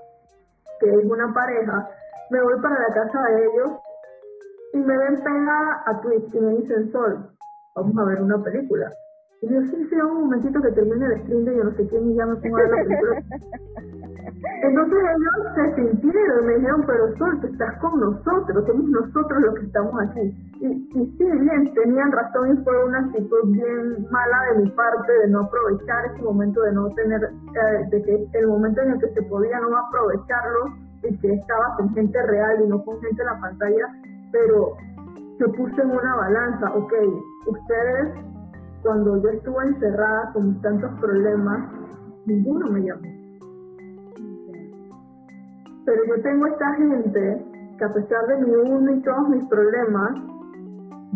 que 0.81 0.91
es 0.91 1.05
una 1.05 1.33
pareja, 1.33 1.89
me 2.33 2.41
voy 2.41 2.59
para 2.63 2.81
la 2.81 2.95
casa 2.95 3.23
de 3.29 3.45
ellos 3.45 3.71
y 4.73 4.79
me 4.79 4.97
ven 4.97 5.23
pegada 5.23 5.83
a 5.85 6.01
Twitch 6.01 6.35
y 6.35 6.41
me 6.41 6.57
dicen, 6.57 6.91
Sol, 6.91 7.29
vamos 7.77 7.99
a 7.99 8.05
ver 8.05 8.23
una 8.23 8.43
película. 8.43 8.91
Y 9.43 9.53
yo, 9.53 9.61
sí, 9.61 9.87
sí, 9.91 9.97
un 9.97 10.23
momentito 10.23 10.63
que 10.63 10.73
termine 10.73 11.05
el 11.05 11.21
stream 11.25 11.45
de 11.45 11.57
yo 11.57 11.65
no 11.65 11.73
sé 11.73 11.87
quién 11.89 12.11
y 12.11 12.15
ya 12.17 12.25
me 12.25 12.37
pongo 12.37 12.57
a 12.57 12.61
ver 12.61 12.71
la 12.71 12.77
película. 12.85 13.23
Entonces 14.63 14.99
ellos 14.99 15.55
se 15.55 15.75
sintieron 15.75 16.43
y 16.43 16.47
me 16.47 16.55
dijeron, 16.55 16.85
pero 16.87 17.17
Sol, 17.19 17.41
tú 17.41 17.47
estás 17.49 17.79
con 17.81 18.01
nosotros, 18.01 18.65
somos 18.67 18.89
nosotros 18.89 19.43
los 19.43 19.55
que 19.57 19.67
estamos 19.67 19.95
aquí. 20.01 20.21
Y, 20.61 20.67
y 20.67 21.17
sí, 21.19 21.25
bien, 21.25 21.75
tenían 21.75 22.13
razón 22.13 22.55
y 22.55 22.65
fue 22.65 22.85
una 22.85 23.01
actitud 23.01 23.51
bien 23.51 24.07
mala 24.11 24.39
de 24.53 24.63
mi 24.63 24.71
parte 24.71 25.13
de 25.13 25.29
no 25.29 25.41
aprovechar 25.41 26.07
ese 26.07 26.23
momento, 26.23 26.63
de 26.63 26.73
no 26.73 26.89
tener, 26.95 27.23
eh, 27.25 27.89
de 27.91 28.03
que 28.03 28.39
el 28.39 28.47
momento 28.47 28.81
en 28.81 28.93
el 28.93 29.01
que 29.01 29.09
se 29.09 29.23
podía 29.23 29.61
no 29.61 29.77
aprovecharlo 29.77 30.82
y 31.03 31.19
que 31.19 31.33
estaba 31.33 31.77
con 31.77 31.93
gente 31.95 32.21
real 32.23 32.63
y 32.65 32.69
no 32.69 32.83
con 32.85 33.01
gente 33.01 33.23
en 33.23 33.27
la 33.27 33.41
pantalla, 33.41 33.87
pero 34.31 34.77
se 35.39 35.49
puso 35.49 35.83
en 35.83 35.91
una 35.91 36.17
balanza, 36.17 36.75
ok, 36.75 36.93
ustedes 37.47 38.33
cuando 38.83 39.23
yo 39.23 39.29
estuve 39.31 39.65
encerrada 39.65 40.33
con 40.33 40.61
tantos 40.61 40.91
problemas, 41.01 41.71
ninguno 42.27 42.69
me 42.71 42.81
llamó. 42.81 43.23
Pero 45.85 46.05
yo 46.05 46.23
tengo 46.23 46.47
esta 46.47 46.75
gente 46.75 47.47
que 47.79 47.85
a 47.85 47.93
pesar 47.93 48.27
de 48.27 48.47
mi 48.47 48.55
uno 48.55 48.93
y 48.93 49.03
todos 49.03 49.29
mis 49.29 49.45
problemas, 49.47 50.13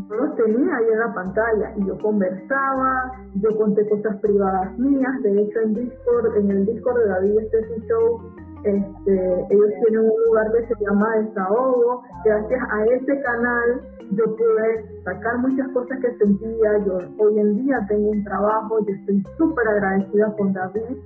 yo 0.08 0.14
los 0.14 0.36
tenía 0.36 0.76
ahí 0.76 0.86
en 0.92 0.98
la 0.98 1.14
pantalla 1.14 1.72
y 1.76 1.86
yo 1.86 1.98
conversaba, 1.98 3.12
yo 3.34 3.56
conté 3.56 3.88
cosas 3.88 4.16
privadas 4.20 4.78
mías, 4.78 5.22
de 5.22 5.42
hecho 5.42 5.60
en 5.60 5.74
Discord, 5.74 6.36
en 6.36 6.50
el 6.50 6.66
Discord 6.66 6.98
de 6.98 7.08
David 7.08 7.38
Steffi 7.48 7.86
Show, 7.88 8.20
este, 8.66 9.46
ellos 9.50 9.70
tienen 9.84 10.10
un 10.10 10.24
lugar 10.26 10.52
que 10.52 10.66
se 10.66 10.84
llama 10.84 11.16
Desahogo, 11.18 12.02
gracias 12.24 12.60
a 12.70 12.84
ese 12.84 13.20
canal 13.22 13.82
yo 14.12 14.24
pude 14.36 15.02
sacar 15.04 15.38
muchas 15.38 15.68
cosas 15.72 15.98
que 16.00 16.16
sentía, 16.16 16.78
yo 16.86 16.98
hoy 17.18 17.38
en 17.38 17.56
día 17.56 17.76
tengo 17.88 18.10
un 18.10 18.24
trabajo, 18.24 18.78
yo 18.86 18.94
estoy 18.94 19.22
súper 19.36 19.68
agradecida 19.68 20.32
con 20.36 20.52
David 20.52 20.96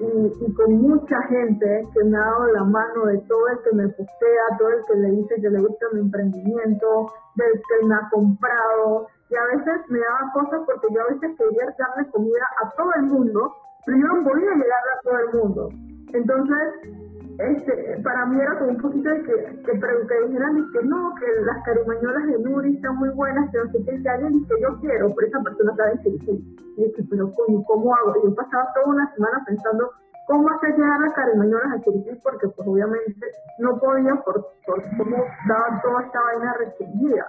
y, 0.00 0.52
con 0.54 0.72
mucha 0.74 1.22
gente 1.28 1.88
que 1.92 2.04
me 2.04 2.16
ha 2.16 2.20
dado 2.20 2.46
la 2.52 2.64
mano 2.64 3.06
de 3.06 3.18
todo 3.28 3.48
el 3.48 3.58
que 3.62 3.76
me 3.76 3.88
postea, 3.88 4.58
todo 4.58 4.68
el 4.68 4.84
que 4.86 4.94
le 4.96 5.10
dice 5.10 5.34
que 5.40 5.50
le 5.50 5.60
gusta 5.60 5.86
mi 5.92 6.00
emprendimiento, 6.00 7.12
del 7.36 7.52
que 7.52 7.86
me 7.86 7.94
ha 7.94 8.08
comprado 8.10 9.06
y 9.30 9.34
a 9.34 9.56
veces 9.56 9.80
me 9.88 9.98
daba 9.98 10.32
cosas 10.34 10.60
porque 10.66 10.88
yo 10.92 11.00
a 11.00 11.14
veces 11.14 11.36
quería 11.38 11.74
darle 11.78 12.10
comida 12.10 12.46
a 12.62 12.70
todo 12.76 12.90
el 12.96 13.02
mundo, 13.06 13.52
pero 13.86 13.98
yo 13.98 14.06
no 14.06 14.24
podía 14.24 14.50
llegarle 14.50 14.90
a 14.94 15.00
todo 15.02 15.18
el 15.18 15.40
mundo. 15.40 15.93
Entonces, 16.14 16.94
este, 17.38 18.00
para 18.04 18.26
mí 18.26 18.40
era 18.40 18.56
como 18.58 18.70
un 18.70 18.80
poquito 18.80 19.08
de 19.10 19.22
que, 19.22 19.34
que, 19.66 19.80
que 19.80 20.26
dijeran 20.28 20.70
que 20.72 20.82
no, 20.84 21.12
que 21.18 21.26
las 21.42 21.64
carimañolas 21.64 22.26
de 22.26 22.38
Nuri 22.38 22.76
están 22.76 22.96
muy 22.96 23.08
buenas, 23.10 23.50
que 23.50 23.58
no 23.58 23.72
sé 23.72 23.84
qué, 23.84 24.00
que 24.00 24.08
alguien 24.08 24.46
que 24.46 24.54
yo 24.62 24.78
quiero, 24.80 25.12
pero 25.14 25.26
esa 25.26 25.42
persona 25.42 25.74
sabe 25.74 26.00
que 26.04 26.10
sí. 26.24 26.56
Y 26.76 26.84
dije, 26.84 27.02
pero 27.10 27.30
¿cómo 27.66 27.94
hago? 27.96 28.14
Y 28.22 28.28
yo 28.28 28.34
pasaba 28.36 28.72
toda 28.74 28.94
una 28.94 29.12
semana 29.14 29.42
pensando 29.44 29.90
cómo 30.28 30.48
hacer 30.50 30.70
llegar 30.76 31.00
las 31.00 31.12
carimañolas 31.14 31.72
a 31.72 31.80
Chiriquí, 31.82 32.14
porque 32.22 32.48
pues 32.48 32.68
obviamente 32.68 33.26
no 33.58 33.78
podía 33.80 34.14
por, 34.24 34.46
por 34.64 34.82
cómo 34.96 35.16
estaba 35.16 35.82
toda 35.82 36.02
esta 36.02 36.20
vaina 36.22 36.54
restringida. 36.60 37.26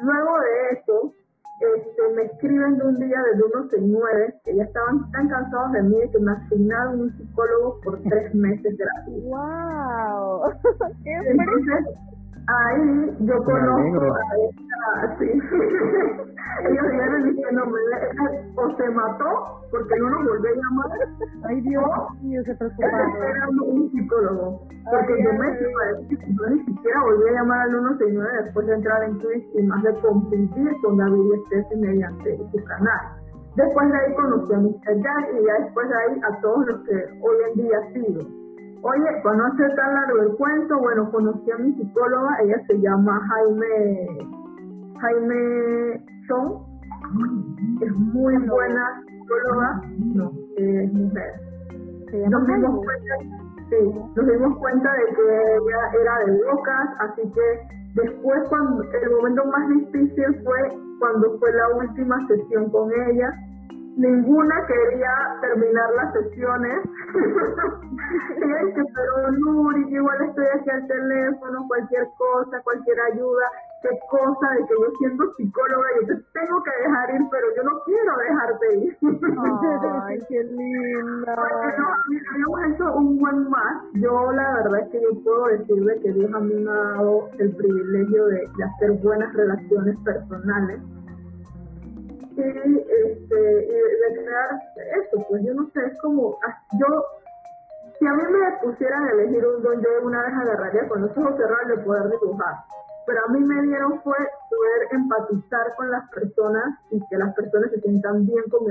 Luego 0.00 0.40
de 0.40 0.78
eso, 0.78 1.14
este, 1.60 2.14
me 2.14 2.22
escriben 2.24 2.76
de 2.76 2.84
un 2.84 2.98
día 2.98 3.18
del 3.32 3.42
1 3.42 3.68
nueve 3.82 4.34
que 4.44 4.56
ya 4.56 4.64
estaban 4.64 5.10
tan 5.10 5.28
cansados 5.28 5.72
de 5.72 5.82
mí 5.84 5.96
que 6.12 6.18
me 6.18 6.32
asignaron 6.32 7.00
un 7.00 7.16
psicólogo 7.16 7.80
por 7.82 8.02
tres 8.02 8.34
meses 8.34 8.76
gratis. 8.78 9.24
¡Wow! 9.24 10.52
¡Qué 11.04 11.12
Entonces, 11.12 11.96
ahí 12.46 13.16
yo 13.20 13.44
conozco 13.44 14.14
a 14.14 14.20
esta, 14.48 15.18
sí. 15.18 15.26
Ellos 16.64 16.90
vienen 16.90 17.24
diciéndome, 17.24 17.78
o 18.56 18.76
se 18.76 18.88
mató 18.90 19.60
porque 19.70 19.98
no 19.98 20.10
nos 20.10 20.24
volvió 20.24 20.50
a 20.50 20.54
llamar. 20.54 21.08
Ay 21.44 21.60
Dios 21.60 21.84
mío, 22.22 22.42
se 22.44 22.54
preocuparon. 22.54 23.10
esperando 23.10 23.64
un 23.64 23.90
psicólogo. 23.90 24.62
Porque 24.90 25.22
yo 25.22 25.32
me 25.32 25.54
fui 25.56 25.66
a 25.66 25.92
decir 25.98 26.18
que 26.18 26.34
yo 26.34 26.46
ni 26.48 26.64
siquiera 26.64 27.02
volví 27.02 27.28
a 27.28 27.32
llamar 27.32 27.60
al 27.60 27.70
169 27.70 28.42
después 28.44 28.66
de 28.66 28.74
entrar 28.74 29.02
en 29.02 29.18
Twitch 29.18 29.44
y 29.54 29.62
más 29.64 29.82
de 29.82 29.94
competir 30.00 30.70
con 30.82 30.96
David 30.96 31.34
Estesi 31.34 31.76
mediante 31.76 32.38
su 32.52 32.64
canal. 32.64 33.00
Después 33.56 33.90
de 33.90 33.98
ahí 33.98 34.14
conocí 34.14 34.52
a 34.52 34.58
Mr. 34.58 35.02
Jack 35.02 35.28
y 35.32 35.46
ya 35.46 35.64
después 35.64 35.88
de 35.88 35.94
ahí 35.96 36.20
a 36.22 36.40
todos 36.40 36.66
los 36.66 36.80
que 36.84 36.94
hoy 36.94 37.36
en 37.50 37.54
día 37.62 37.80
sigo. 37.92 38.45
Oye, 38.88 39.20
para 39.24 39.36
no 39.36 39.46
hacer 39.46 39.74
tan 39.74 39.94
largo 39.94 40.22
el 40.22 40.36
cuento, 40.36 40.78
bueno, 40.78 41.10
conocí 41.10 41.50
a 41.50 41.56
mi 41.58 41.72
psicóloga, 41.72 42.38
ella 42.44 42.62
se 42.68 42.78
llama 42.78 43.20
Jaime, 43.28 44.06
Jaime 45.00 46.04
Chong, 46.28 46.62
es 47.82 47.92
muy 47.92 48.36
buena 48.46 49.02
psicóloga, 49.08 49.80
no, 50.14 50.30
es 50.56 50.92
mujer. 50.92 51.32
Nos 52.30 52.46
dimos, 52.46 52.84
cuenta, 52.84 53.14
sí, 53.70 54.10
nos 54.14 54.26
dimos 54.28 54.56
cuenta 54.58 54.92
de 54.92 55.14
que 55.16 55.32
ella 55.32 56.00
era 56.00 56.18
de 56.24 56.38
locas, 56.38 56.88
así 57.00 57.22
que 57.32 58.00
después 58.00 58.38
cuando 58.48 58.84
el 58.84 59.10
momento 59.16 59.46
más 59.46 59.68
difícil 59.68 60.44
fue 60.44 60.78
cuando 61.00 61.36
fue 61.40 61.52
la 61.52 61.76
última 61.76 62.24
sesión 62.28 62.70
con 62.70 62.88
ella, 62.92 63.34
ninguna 63.96 64.66
quería 64.66 65.38
terminar 65.40 65.90
las 65.94 66.12
sesiones. 66.12 66.80
y 68.36 68.74
que, 68.74 68.82
pero 68.94 69.32
Nuri, 69.32 69.94
igual 69.94 70.22
estoy 70.28 70.46
aquí 70.54 70.70
al 70.70 70.86
teléfono, 70.86 71.64
cualquier 71.66 72.06
cosa, 72.18 72.60
cualquier 72.62 73.00
ayuda, 73.12 73.46
qué 73.82 73.88
cosa 74.10 74.50
de 74.52 74.66
que 74.66 74.74
yo 74.74 74.90
siendo 74.98 75.34
psicóloga, 75.34 75.88
yo 76.00 76.06
te 76.08 76.14
tengo 76.38 76.62
que 76.62 76.70
dejar 76.82 77.14
ir, 77.14 77.22
pero 77.30 77.46
yo 77.56 77.62
no 77.64 77.80
quiero 77.84 78.16
dejarte 78.18 78.76
ir. 78.76 78.98
Ay, 80.04 80.18
qué 80.28 80.44
linda. 80.44 81.34
habíamos 82.32 82.74
hecho 82.74 82.94
un 82.94 83.18
buen 83.18 83.48
más. 83.48 83.82
Yo 83.94 84.32
la 84.32 84.54
verdad 84.56 84.80
es 84.80 84.88
que 84.90 85.00
yo 85.00 85.22
puedo 85.24 85.46
decirle 85.46 86.00
que 86.02 86.12
Dios 86.12 86.32
a 86.34 86.40
mí 86.40 86.54
me 86.54 86.70
ha 86.70 86.74
dado 86.74 87.30
el 87.38 87.56
privilegio 87.56 88.26
de 88.26 88.48
hacer 88.62 88.92
buenas 89.02 89.32
relaciones 89.32 89.96
personales 90.04 90.80
y, 92.36 92.78
este, 92.78 93.66
y 93.66 94.12
de 94.12 94.22
crear 94.22 94.50
eso, 95.00 95.24
pues 95.28 95.42
yo 95.44 95.54
no 95.54 95.70
sé, 95.70 95.80
es 95.86 95.98
como, 96.00 96.38
ah, 96.46 96.54
yo, 96.78 96.86
si 97.98 98.06
a 98.06 98.12
mí 98.12 98.22
me 98.30 98.58
pusieran 98.62 99.04
a 99.04 99.10
elegir 99.12 99.46
un 99.46 99.62
don, 99.62 99.80
yo 99.80 99.88
una 100.02 100.22
vez 100.22 100.34
agarraría 100.34 100.88
con 100.88 101.02
los 101.02 101.16
ojos 101.16 101.36
cerrados 101.36 101.68
de 101.68 101.84
poder 101.84 102.10
dibujar, 102.10 102.54
pero 103.06 103.20
a 103.24 103.32
mí 103.32 103.40
me 103.40 103.62
dieron 103.62 104.02
fue 104.02 104.16
poder 104.50 104.88
empatizar 104.90 105.74
con 105.76 105.90
las 105.90 106.08
personas 106.10 106.78
y 106.90 107.00
que 107.08 107.16
las 107.16 107.34
personas 107.34 107.70
se 107.70 107.80
sientan 107.80 108.26
bien 108.26 108.44
con. 108.50 108.66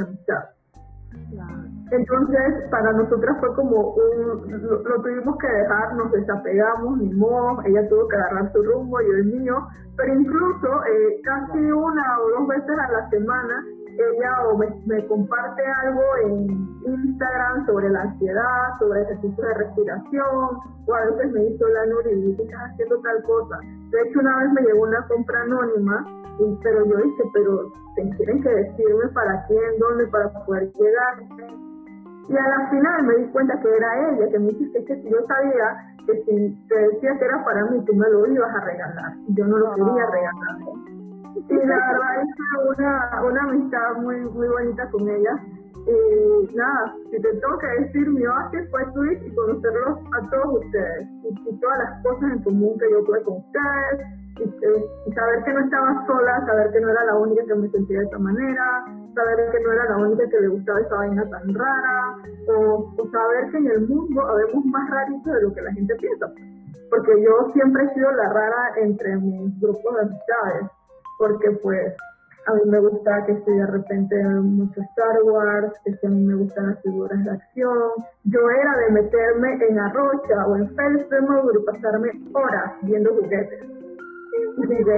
Entonces, 1.92 2.70
para 2.72 2.94
nosotras 2.94 3.38
fue 3.40 3.54
como 3.56 3.94
un, 3.94 4.62
lo, 4.64 5.02
tuvimos 5.02 5.38
que 5.38 5.48
dejar, 5.48 5.96
nos 5.96 6.12
desapegamos, 6.12 6.98
ni 6.98 7.14
modo, 7.14 7.62
ella 7.66 7.88
tuvo 7.90 8.08
que 8.08 8.16
agarrar 8.16 8.52
su 8.54 8.64
rumbo, 8.64 9.00
yo 9.02 9.14
el 9.14 9.26
mío, 9.26 9.68
pero 9.96 10.14
incluso 10.14 10.68
eh, 10.86 11.22
casi 11.24 11.60
una 11.60 12.20
o 12.22 12.40
dos 12.40 12.48
veces 12.48 12.80
a 12.80 12.92
la 12.92 13.10
semana 13.10 13.64
ella 13.98 14.48
o 14.50 14.58
me, 14.58 15.08
comparte 15.08 15.62
algo 15.84 16.02
en 16.26 16.48
Instagram 16.86 17.66
sobre 17.66 17.90
la 17.90 18.02
ansiedad, 18.02 18.74
sobre 18.80 19.02
ejercicio 19.04 19.44
de 19.44 19.54
respiración, 19.54 20.58
o 20.86 20.94
a 20.94 21.06
veces 21.06 21.32
me 21.32 21.40
dice, 21.42 21.64
la 21.74 21.86
Nuri, 21.86 22.12
y 22.12 22.32
estás 22.32 22.72
haciendo 22.72 23.00
tal 23.02 23.24
cosa. 23.24 23.60
De 23.92 24.02
hecho, 24.02 24.20
una 24.20 24.38
vez 24.40 24.52
me 24.54 24.62
llegó 24.62 24.84
una 24.84 25.08
compra 25.08 25.42
anónima, 25.42 26.06
pero 26.62 26.86
yo 26.86 26.98
dije, 26.98 27.24
pero 27.34 27.72
tienen 27.96 28.42
que 28.44 28.50
decirme 28.50 29.08
para 29.14 29.46
quién, 29.48 29.80
dónde, 29.80 30.08
para 30.08 30.30
poder 30.46 30.72
llegar. 30.74 31.65
Y 32.28 32.38
a 32.38 32.48
la 32.48 32.70
final 32.70 33.04
me 33.04 33.16
di 33.18 33.32
cuenta 33.32 33.60
que 33.60 33.70
era 33.70 34.10
ella, 34.10 34.30
que 34.32 34.40
me 34.40 34.48
dice 34.48 34.84
que 34.86 34.96
si 34.96 35.10
yo 35.10 35.18
sabía 35.28 35.96
que 36.06 36.24
si 36.24 36.68
te 36.68 36.76
decía 36.76 37.18
que 37.18 37.26
era 37.26 37.44
para 37.44 37.66
mí, 37.66 37.84
tú 37.86 37.94
me 37.96 38.10
lo 38.10 38.26
ibas 38.28 38.56
a 38.56 38.66
regalar. 38.66 39.14
Y 39.28 39.36
yo 39.36 39.46
no 39.46 39.58
lo 39.58 39.74
quería 39.74 40.06
regalar. 40.12 40.58
Y 41.36 41.54
la 41.54 41.76
verdad 41.76 42.22
es 42.22 42.78
una, 42.78 43.24
una 43.24 43.42
amistad 43.44 43.96
muy, 44.02 44.20
muy 44.22 44.48
bonita 44.48 44.90
con 44.90 45.08
ella. 45.10 45.36
Y 45.88 46.56
nada, 46.56 46.96
si 47.12 47.22
te 47.22 47.34
tengo 47.34 47.58
que 47.60 47.68
decir, 47.84 48.10
mi 48.10 48.24
base 48.24 48.68
fue 48.70 48.86
Twitch 48.94 49.22
y 49.24 49.36
conocerlos 49.36 50.00
a 50.14 50.30
todos 50.30 50.64
ustedes. 50.64 51.08
Y, 51.24 51.60
todas 51.60 51.78
las 51.78 52.04
cosas 52.04 52.32
en 52.32 52.44
común 52.44 52.78
que 52.80 52.90
yo 52.90 53.04
tuve 53.04 53.22
con 53.24 53.38
ustedes. 53.38 54.25
Y, 54.38 55.14
saber 55.14 55.44
que 55.46 55.54
no 55.54 55.60
estaba 55.62 56.06
sola, 56.06 56.46
saber 56.46 56.72
que 56.72 56.82
no 56.82 56.90
era 56.90 57.06
la 57.06 57.16
única 57.16 57.44
que 57.46 57.56
me 57.56 57.70
sentía 57.70 58.00
de 58.00 58.06
esa 58.06 58.20
manera, 58.20 58.86
saber 59.16 59.52
que 59.52 59.60
no 59.62 59.72
era 59.72 59.90
la 59.90 59.98
única 59.98 60.30
que 60.30 60.42
le 60.42 60.48
gustaba 60.50 60.82
esa 60.82 60.96
vaina 60.96 61.30
tan 61.30 61.54
rara, 61.54 62.18
o, 62.48 62.94
saber 63.12 63.52
que 63.52 63.58
en 63.58 63.68
el 63.68 63.88
mundo 63.88 64.22
habemos 64.22 64.66
más 64.66 64.90
raritos 64.90 65.34
de 65.34 65.42
lo 65.42 65.54
que 65.54 65.62
la 65.62 65.74
gente 65.74 65.96
piensa. 65.96 66.32
Porque 66.90 67.22
yo 67.22 67.52
siempre 67.54 67.84
he 67.84 67.94
sido 67.94 68.12
la 68.12 68.30
rara 68.30 68.74
entre 68.78 69.16
mis 69.18 69.60
grupos 69.60 69.96
de 69.96 70.02
amistades 70.02 70.72
porque 71.18 71.52
pues 71.62 71.94
a 72.48 72.54
mí 72.54 72.62
me 72.66 72.80
gusta 72.80 73.26
que 73.26 73.36
si 73.44 73.52
de 73.52 73.66
repente 73.66 74.24
mucho 74.24 74.80
Star 74.82 75.24
Wars, 75.24 75.74
que 75.84 76.06
a 76.06 76.10
mí 76.10 76.26
me 76.26 76.36
gustan 76.36 76.68
las 76.70 76.82
figuras 76.82 77.24
de 77.24 77.32
acción. 77.32 77.92
Yo 78.26 78.40
era 78.50 78.78
de 78.86 78.92
meterme 78.92 79.66
en 79.68 79.80
Arrocha 79.80 80.46
o 80.48 80.56
en 80.56 80.70
Felsenburg 80.76 81.60
y 81.60 81.66
pasarme 81.66 82.12
horas 82.34 82.74
viendo 82.84 83.16
juguetes. 83.16 83.75
De, 84.58 84.94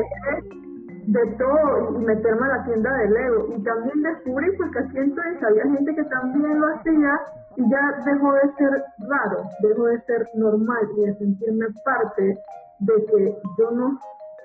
de 1.08 1.36
todo, 1.38 2.00
y 2.00 2.06
meterme 2.06 2.46
a 2.48 2.58
la 2.58 2.66
tienda 2.66 2.92
de 2.98 3.10
Lego. 3.10 3.48
Y 3.56 3.64
también 3.64 4.02
descubrí 4.04 4.48
pues 4.58 4.72
que 4.72 5.00
entonces 5.00 5.44
había 5.44 5.64
gente 5.64 5.96
que 5.96 6.04
también 6.04 6.60
lo 6.60 6.68
hacía 6.76 7.12
y 7.56 7.70
ya 7.70 7.80
dejó 8.06 8.34
de 8.34 8.54
ser 8.58 8.84
raro, 9.10 9.44
dejó 9.62 9.86
de 9.86 10.02
ser 10.02 10.28
normal 10.36 10.88
y 10.98 11.06
de 11.06 11.18
sentirme 11.18 11.66
parte 11.84 12.38
de 12.80 13.06
que 13.06 13.38
yo 13.58 13.72
no 13.72 13.98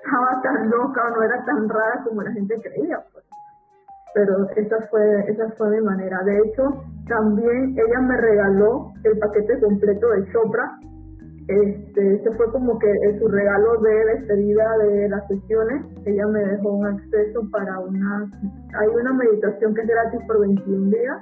estaba 0.03 0.41
tan 0.41 0.69
loca 0.69 1.05
o 1.05 1.15
no 1.15 1.23
era 1.23 1.45
tan 1.45 1.69
rara 1.69 2.03
como 2.03 2.21
la 2.21 2.31
gente 2.31 2.55
creía. 2.61 3.03
Pues. 3.11 3.23
Pero 4.13 4.49
esa 4.55 4.79
fue, 4.89 5.19
esa 5.27 5.49
fue 5.57 5.69
mi 5.69 5.81
manera. 5.81 6.23
De 6.23 6.37
hecho, 6.39 6.83
también 7.07 7.75
ella 7.77 7.99
me 8.01 8.17
regaló 8.17 8.93
el 9.03 9.17
paquete 9.19 9.59
completo 9.59 10.07
de 10.09 10.31
Chopra. 10.31 10.79
Este, 11.47 12.15
ese 12.15 12.31
fue 12.37 12.51
como 12.51 12.79
que 12.79 12.87
su 13.19 13.27
regalo 13.27 13.81
de 13.81 14.05
despedida 14.05 14.77
de 14.77 15.09
las 15.09 15.27
sesiones. 15.27 15.85
Ella 16.05 16.27
me 16.27 16.39
dejó 16.39 16.73
un 16.73 16.85
acceso 16.85 17.41
para 17.51 17.79
una, 17.79 18.31
hay 18.79 18.87
una 18.87 19.13
meditación 19.13 19.73
que 19.73 19.81
es 19.81 19.87
gratis 19.87 20.21
por 20.27 20.39
21 20.39 20.89
días. 20.89 21.17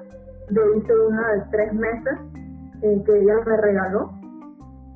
Yo 0.52 0.62
hice 0.76 0.94
una 1.08 1.28
de 1.34 1.42
tres 1.52 1.74
meses 1.74 2.20
eh, 2.84 3.04
que 3.06 3.20
ella 3.20 3.36
me 3.46 3.58
regaló 3.58 4.12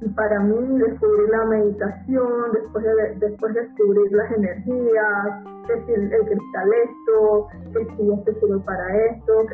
y 0.01 0.09
para 0.09 0.39
mí 0.41 0.78
descubrir 0.78 1.30
la 1.30 1.45
meditación, 1.45 2.51
después 2.53 2.84
de, 2.84 3.28
después 3.28 3.53
descubrir 3.53 4.11
las 4.11 4.32
energías, 4.32 5.43
que 5.67 5.86
si 5.86 5.93
el, 5.93 6.09
cristal 6.09 6.69
esto, 6.84 7.47
que 7.73 7.95
si 7.95 8.11
este 8.11 8.39
sirve 8.39 8.59
para 8.59 9.05
esto, 9.05 9.45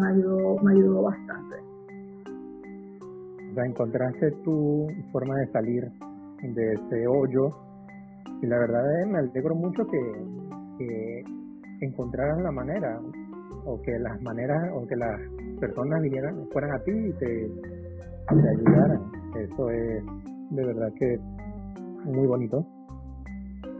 me, 0.00 0.08
ayudó, 0.08 0.56
me 0.62 0.72
ayudó 0.72 1.02
bastante. 1.02 1.56
Encontraste 3.56 4.30
tu 4.44 4.88
forma 5.12 5.36
de 5.36 5.46
salir 5.52 5.90
de 6.42 6.72
ese 6.72 7.06
hoyo 7.06 7.50
y 8.42 8.46
la 8.46 8.58
verdad 8.58 9.00
es, 9.00 9.06
me 9.08 9.18
alegro 9.18 9.54
mucho 9.54 9.86
que, 9.86 10.00
que 10.78 11.24
encontraras 11.80 12.42
la 12.42 12.50
manera 12.50 13.00
o 13.64 13.80
que 13.82 13.98
las 13.98 14.20
maneras 14.22 14.70
o 14.74 14.86
que 14.86 14.96
las 14.96 15.20
personas 15.60 16.02
vinieran 16.02 16.48
fueran 16.52 16.72
a 16.72 16.78
ti 16.80 16.90
y 16.90 17.12
te, 17.12 17.50
te 18.28 18.48
ayudaran 18.48 19.22
eso 19.36 19.70
es 19.70 20.04
de 20.50 20.64
verdad 20.64 20.92
que 20.98 21.18
muy 22.04 22.26
bonito 22.26 22.66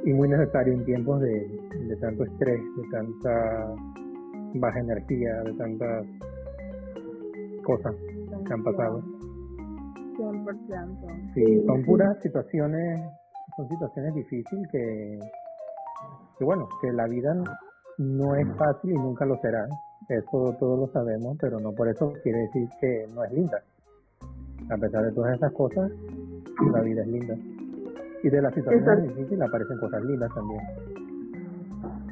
y 0.05 0.13
muy 0.13 0.29
necesario 0.29 0.73
en 0.73 0.85
tiempos 0.85 1.21
de, 1.21 1.97
tanto 2.01 2.25
estrés, 2.25 2.61
de 2.77 2.83
tanta 2.91 3.75
baja 4.55 4.81
energía, 4.81 5.43
de 5.45 5.53
tantas 5.55 6.07
cosas 7.63 7.95
que 8.47 8.53
han 8.53 8.65
pasado. 8.65 9.03
100%. 10.17 11.35
Sí, 11.35 11.65
son 11.67 11.85
puras 11.85 12.19
situaciones, 12.21 13.01
son 13.57 13.69
situaciones 13.69 14.15
difíciles 14.15 14.69
que, 14.71 15.19
que, 16.39 16.45
bueno, 16.45 16.69
que 16.81 16.93
la 16.93 17.07
vida 17.07 17.35
no 17.99 18.35
es 18.35 18.47
fácil 18.57 18.93
y 18.93 18.95
nunca 18.95 19.25
lo 19.25 19.37
será. 19.39 19.67
Eso 20.09 20.57
todos 20.59 20.79
lo 20.79 20.87
sabemos, 20.93 21.37
pero 21.41 21.61
no 21.61 21.73
por 21.73 21.89
eso 21.89 22.13
quiere 22.23 22.41
decir 22.41 22.69
que 22.81 23.07
no 23.15 23.25
es 23.25 23.33
linda 23.33 23.63
a 24.71 24.77
pesar 24.77 25.05
de 25.05 25.13
todas 25.13 25.37
esas 25.37 25.53
cosas, 25.53 25.91
la 26.73 26.81
vida 26.81 27.03
es 27.03 27.09
linda. 27.09 27.35
Y 28.23 28.31
de 28.31 28.43
las 28.43 28.55
situaciones 28.55 29.09
difíciles 29.09 29.49
aparecen 29.49 29.79
cosas 29.79 30.03
lindas 30.05 30.31
también. 30.35 30.61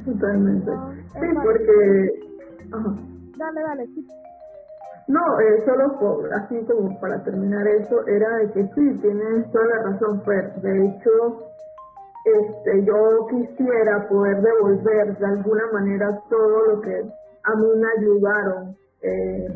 Totalmente. 0.04 0.70
Sí, 1.12 1.26
porque... 1.42 2.12
Dale, 3.38 3.60
dale, 3.62 3.86
sí. 3.86 4.06
No, 5.08 5.40
eh, 5.40 5.62
solo 5.64 5.98
por, 5.98 6.32
así 6.32 6.64
como 6.66 6.98
para 7.00 7.22
terminar 7.24 7.66
eso, 7.66 8.06
era 8.06 8.36
de 8.36 8.52
que 8.52 8.62
sí, 8.74 8.98
tienes 9.00 9.50
toda 9.50 9.66
la 9.66 9.82
razón, 9.90 10.22
Fer. 10.24 10.54
De 10.62 10.86
hecho, 10.86 11.10
este, 12.24 12.84
yo 12.84 13.26
quisiera 13.28 14.08
poder 14.08 14.40
devolver 14.40 15.18
de 15.18 15.26
alguna 15.26 15.64
manera 15.72 16.20
todo 16.28 16.66
lo 16.66 16.80
que 16.80 17.00
a 17.00 17.56
mí 17.56 17.68
me 17.76 17.86
ayudaron 17.98 18.76
eh, 19.02 19.48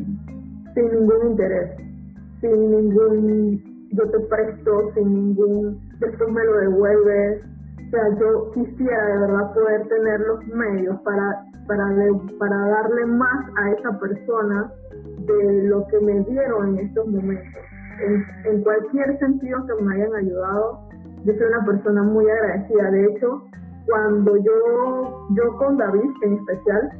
sin 0.74 0.90
ningún 0.90 1.26
interés 1.28 1.84
sin 2.44 2.70
ningún, 2.70 3.88
yo 3.92 4.10
te 4.10 4.20
presto, 4.28 4.92
sin 4.94 5.14
ningún, 5.14 5.80
después 5.98 6.30
me 6.30 6.44
lo 6.44 6.58
devuelves. 6.58 7.42
O 7.86 7.90
sea, 7.90 8.18
yo 8.18 8.50
quisiera 8.52 9.06
de 9.06 9.18
verdad 9.20 9.54
poder 9.54 9.88
tener 9.88 10.20
los 10.20 10.46
medios 10.48 11.00
para, 11.00 11.44
para, 11.66 11.84
para 12.38 12.68
darle 12.68 13.06
más 13.06 13.46
a 13.56 13.70
esa 13.72 13.98
persona 13.98 14.72
de 15.26 15.62
lo 15.64 15.86
que 15.88 16.00
me 16.00 16.20
dieron 16.20 16.78
en 16.78 16.86
estos 16.86 17.06
momentos. 17.06 17.62
En, 18.44 18.62
cualquier 18.62 19.18
sentido 19.18 19.64
que 19.66 19.82
me 19.82 19.94
hayan 19.94 20.14
ayudado, 20.14 20.80
yo 21.24 21.32
soy 21.34 21.46
una 21.46 21.64
persona 21.64 22.02
muy 22.02 22.28
agradecida. 22.28 22.90
De 22.90 23.06
hecho, 23.06 23.44
cuando 23.86 24.36
yo, 24.36 25.26
yo 25.36 25.56
con 25.58 25.76
David 25.76 26.10
en 26.22 26.32
especial, 26.34 26.90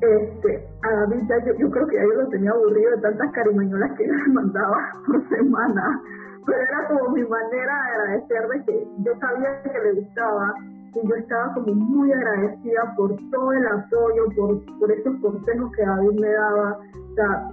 este, 0.00 0.68
a 0.82 0.90
David 1.00 1.22
yo, 1.46 1.54
yo, 1.58 1.70
creo 1.70 1.86
que 1.86 1.96
ya 1.96 2.02
yo 2.02 2.22
lo 2.22 2.28
tenía 2.28 2.50
aburrido 2.50 2.90
de 2.90 3.02
tantas 3.02 3.32
carimañolas 3.32 3.92
que 3.96 4.04
él 4.04 4.12
me 4.12 4.34
mandaba 4.34 4.92
por 5.06 5.28
semana, 5.28 6.02
pero 6.46 6.58
era 6.58 6.88
como 6.88 7.10
mi 7.10 7.22
manera 7.24 7.74
de 7.74 7.90
agradecer 7.90 8.48
de 8.48 8.64
que 8.64 8.88
yo 8.98 9.12
sabía 9.20 9.62
que 9.62 9.78
le 9.78 9.92
gustaba 10.00 10.54
y 10.94 11.08
yo 11.08 11.14
estaba 11.16 11.54
como 11.54 11.74
muy 11.74 12.12
agradecida 12.12 12.94
por 12.96 13.16
todo 13.30 13.52
el 13.52 13.66
apoyo, 13.66 14.24
por, 14.36 14.78
por 14.78 14.92
esos 14.92 15.16
consejos 15.20 15.70
que 15.76 15.82
David 15.82 16.20
me 16.20 16.28
daba, 16.28 16.78
o 16.94 17.14
sea, 17.14 17.50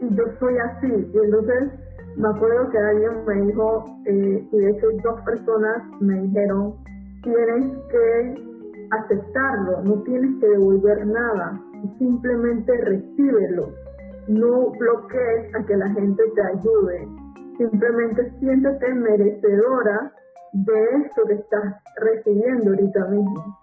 y 0.00 0.14
yo 0.14 0.24
soy 0.38 0.54
así, 0.58 1.10
y 1.12 1.18
entonces 1.18 1.70
me 2.16 2.28
acuerdo 2.28 2.68
que 2.70 2.78
alguien 2.78 3.24
me 3.26 3.34
dijo, 3.46 3.84
eh, 4.06 4.48
y 4.52 4.58
de 4.58 4.70
hecho 4.70 4.86
dos 5.02 5.20
personas 5.22 5.82
me 6.00 6.20
dijeron, 6.22 6.74
tienes 7.22 7.72
que 7.90 8.34
aceptarlo, 8.90 9.82
no 9.82 10.02
tienes 10.02 10.40
que 10.40 10.48
devolver 10.48 11.06
nada, 11.06 11.60
simplemente 11.98 12.76
recíbelo. 12.78 13.70
No 14.28 14.70
bloquees 14.78 15.54
a 15.54 15.64
que 15.64 15.76
la 15.76 15.88
gente 15.88 16.22
te 16.34 16.42
ayude, 16.42 17.08
simplemente 17.58 18.30
siéntete 18.38 18.94
merecedora 18.94 20.12
de 20.52 20.84
esto 21.04 21.22
que 21.26 21.34
estás 21.34 21.82
recibiendo 21.96 22.70
ahorita 22.70 23.06
mismo. 23.06 23.58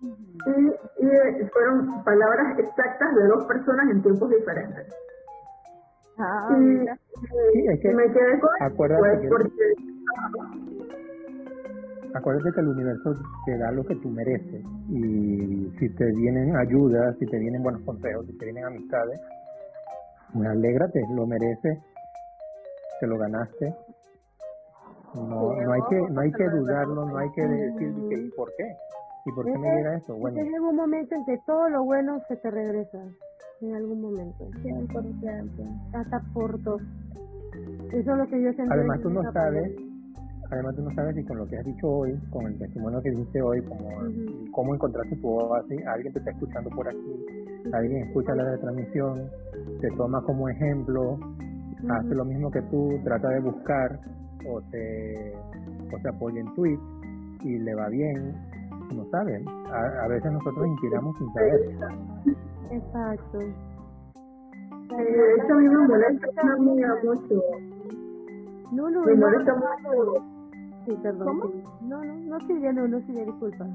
Y, 0.00 1.46
fueron 1.52 2.04
palabras 2.04 2.58
exactas 2.58 3.14
de 3.14 3.26
dos 3.26 3.44
personas 3.46 3.90
en 3.90 4.02
tiempos 4.02 4.30
diferentes. 4.30 4.94
Ah, 6.18 6.48
y, 6.50 6.54
me 6.54 8.12
quedé 8.12 8.40
con 8.40 8.76
pues, 8.76 9.20
porque 9.28 9.74
acuérdate 12.14 12.52
que 12.52 12.60
el 12.60 12.68
universo 12.68 13.14
te 13.44 13.58
da 13.58 13.70
lo 13.72 13.84
que 13.84 13.94
tú 13.96 14.08
mereces 14.08 14.64
y 14.88 15.70
si 15.78 15.88
te 15.94 16.04
vienen 16.12 16.56
ayudas, 16.56 17.16
si 17.18 17.26
te 17.26 17.38
vienen 17.38 17.62
buenos 17.62 17.82
consejos, 17.82 18.26
si 18.26 18.38
te 18.38 18.46
vienen 18.46 18.64
amistades, 18.64 19.20
Pues 20.32 20.48
alégrate, 20.48 21.00
lo 21.14 21.26
mereces, 21.26 21.78
te 23.00 23.06
lo 23.06 23.18
ganaste. 23.18 23.74
No, 25.16 25.52
no 25.52 25.72
hay 25.72 25.80
que, 25.88 26.12
no 26.12 26.20
hay 26.20 26.32
que 26.32 26.48
dudarlo, 26.48 27.06
no 27.06 27.16
hay 27.16 27.30
que 27.32 27.42
decir 27.42 27.94
¿y 28.10 28.30
por 28.30 28.52
qué? 28.56 28.76
¿Y 29.26 29.32
por 29.32 29.44
qué 29.44 29.58
me 29.58 29.74
llega 29.74 29.96
eso? 29.96 30.14
Bueno. 30.14 30.38
en 30.38 30.60
un 30.60 30.76
momento 30.76 31.14
en 31.14 31.24
que 31.24 31.36
todo 31.46 31.68
lo 31.68 31.84
bueno 31.84 32.20
se 32.28 32.36
te 32.36 32.50
regresa, 32.50 33.02
en 33.60 33.74
algún 33.74 34.00
momento. 34.00 34.48
100%. 34.62 35.94
Hasta 35.94 36.20
por 36.32 36.62
dos. 36.62 36.80
Eso 37.92 38.12
es 38.12 38.18
lo 38.18 38.26
que 38.28 38.42
yo 38.42 38.52
sentí. 38.52 38.72
Además 38.72 39.00
tú 39.00 39.10
no 39.10 39.32
sabes, 39.32 39.74
además 40.50 40.76
tú 40.76 40.82
no 40.82 40.94
sabes 40.94 41.16
si 41.16 41.24
con 41.24 41.38
lo 41.38 41.46
que 41.46 41.58
has 41.58 41.64
dicho 41.64 41.88
hoy, 41.88 42.16
con 42.30 42.46
el 42.46 42.58
testimonio 42.58 43.02
que 43.02 43.10
dice 43.10 43.42
hoy, 43.42 43.62
como 43.62 43.88
cómo 44.52 44.74
encontraste 44.74 45.16
tu 45.16 45.28
voz 45.28 45.64
así, 45.64 45.76
alguien 45.86 46.12
te 46.12 46.18
está 46.20 46.30
escuchando 46.30 46.70
por 46.70 46.88
aquí, 46.88 47.26
alguien 47.72 48.04
escucha 48.04 48.34
la 48.34 48.50
retransmisión, 48.50 49.30
te 49.80 49.90
toma 49.96 50.22
como 50.22 50.48
ejemplo, 50.48 51.18
hace 51.88 52.14
lo 52.14 52.24
mismo 52.24 52.50
que 52.50 52.62
tú, 52.62 52.98
trata 53.04 53.28
de 53.30 53.40
buscar 53.40 53.98
o 54.48 54.60
te, 54.70 55.34
o 55.92 55.98
te 56.02 56.08
apoya 56.08 56.40
en 56.40 56.54
tweets 56.54 56.82
y 57.42 57.58
le 57.58 57.74
va 57.74 57.88
bien, 57.88 58.34
no 58.94 59.04
saben. 59.10 59.44
A, 59.48 60.06
veces 60.08 60.32
nosotros 60.32 60.66
inspiramos 60.66 61.16
sin 61.18 61.32
saber. 61.32 61.60
Exacto. 62.70 63.40
Eh, 63.40 65.34
eso 65.38 65.52
a 65.52 65.56
mí 65.56 65.68
me 65.68 65.88
molesta 65.88 66.26
mucho. 67.02 67.42
No, 68.72 68.90
no, 68.90 69.04
me 69.04 69.14
molesta 69.14 69.54
mucho. 69.54 70.24
Sí, 70.86 70.96
perdón. 71.02 71.40
No, 71.82 72.04
no, 72.04 72.14
no 72.14 72.40
sigue, 72.46 72.72
no, 72.72 72.86
no 72.86 73.00
sigue, 73.00 73.24
disculpa. 73.24 73.66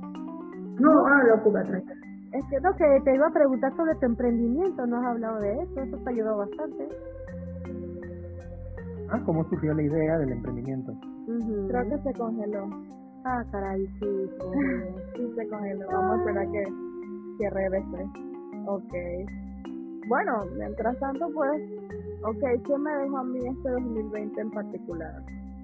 No, 0.79 1.05
ah, 1.05 1.23
lo 1.23 1.43
puedo 1.43 1.59
Es 1.59 2.45
que 2.49 2.59
lo 2.61 2.75
que 2.75 3.01
te 3.03 3.15
iba 3.15 3.27
a 3.27 3.31
preguntar 3.31 3.75
sobre 3.75 3.95
tu 3.95 4.05
emprendimiento, 4.05 4.87
no 4.87 4.97
has 4.97 5.05
hablado 5.05 5.39
de 5.39 5.53
eso, 5.61 5.81
eso 5.81 5.97
te 5.97 6.09
ha 6.09 6.13
ayudado 6.13 6.37
bastante. 6.37 6.87
Ah, 9.11 9.21
¿cómo 9.25 9.43
surgió 9.49 9.73
la 9.73 9.83
idea 9.83 10.17
del 10.19 10.31
emprendimiento? 10.31 10.93
Creo 11.67 11.89
que 11.89 11.97
se 12.01 12.13
congeló. 12.13 12.69
Ah, 13.25 13.43
caray, 13.51 13.85
sí, 13.99 14.29
sí 15.15 15.33
se 15.35 15.47
congeló. 15.49 15.85
Vamos 15.91 16.15
a 16.15 16.19
esperar 16.19 16.51
que, 16.51 16.63
que 17.37 17.49
regrese. 17.49 18.09
Ok. 18.67 18.93
Bueno, 20.07 20.45
mientras 20.57 20.97
tanto, 20.99 21.27
pues, 21.33 21.61
ok, 22.23 22.63
¿qué 22.65 22.77
me 22.77 22.91
dejó 22.95 23.17
a 23.17 23.23
mí 23.25 23.39
este 23.45 23.69
2020 23.69 24.41
en 24.41 24.51
particular? 24.51 25.23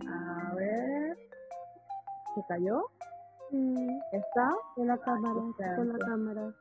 A 0.09 0.53
ver, 0.55 1.17
¿se 2.35 2.41
cayó? 2.49 2.81
Sí. 3.49 3.75
¿Está? 4.11 4.55
En 4.75 4.87
la 4.87 4.97
cámara, 4.97 5.41
en 5.77 5.93
la 5.93 5.97
cámara. 5.99 6.53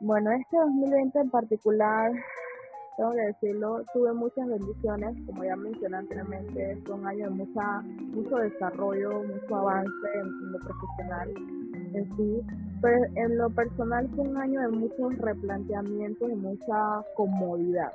Bueno, 0.00 0.30
este 0.32 0.56
2020 0.58 1.20
en 1.20 1.30
particular 1.30 2.12
tengo 2.96 3.12
que 3.12 3.20
decirlo, 3.20 3.84
tuve 3.92 4.12
muchas 4.12 4.46
bendiciones, 4.46 5.16
como 5.26 5.44
ya 5.44 5.56
mencioné 5.56 5.96
anteriormente, 5.96 6.78
fue 6.84 6.94
un 6.94 7.06
año 7.06 7.30
de 7.30 7.30
mucha, 7.30 7.80
mucho 7.80 8.36
desarrollo, 8.36 9.22
mucho 9.22 9.56
avance 9.56 10.08
en, 10.14 10.52
lo 10.52 10.58
profesional 10.58 11.30
en 11.94 12.16
sí, 12.16 12.40
pero 12.80 12.96
en 13.14 13.38
lo 13.38 13.50
personal 13.50 14.08
fue 14.14 14.28
un 14.28 14.36
año 14.36 14.60
de 14.60 14.68
muchos 14.68 15.18
replanteamientos 15.18 16.30
y 16.30 16.34
mucha 16.34 17.02
comodidad. 17.14 17.92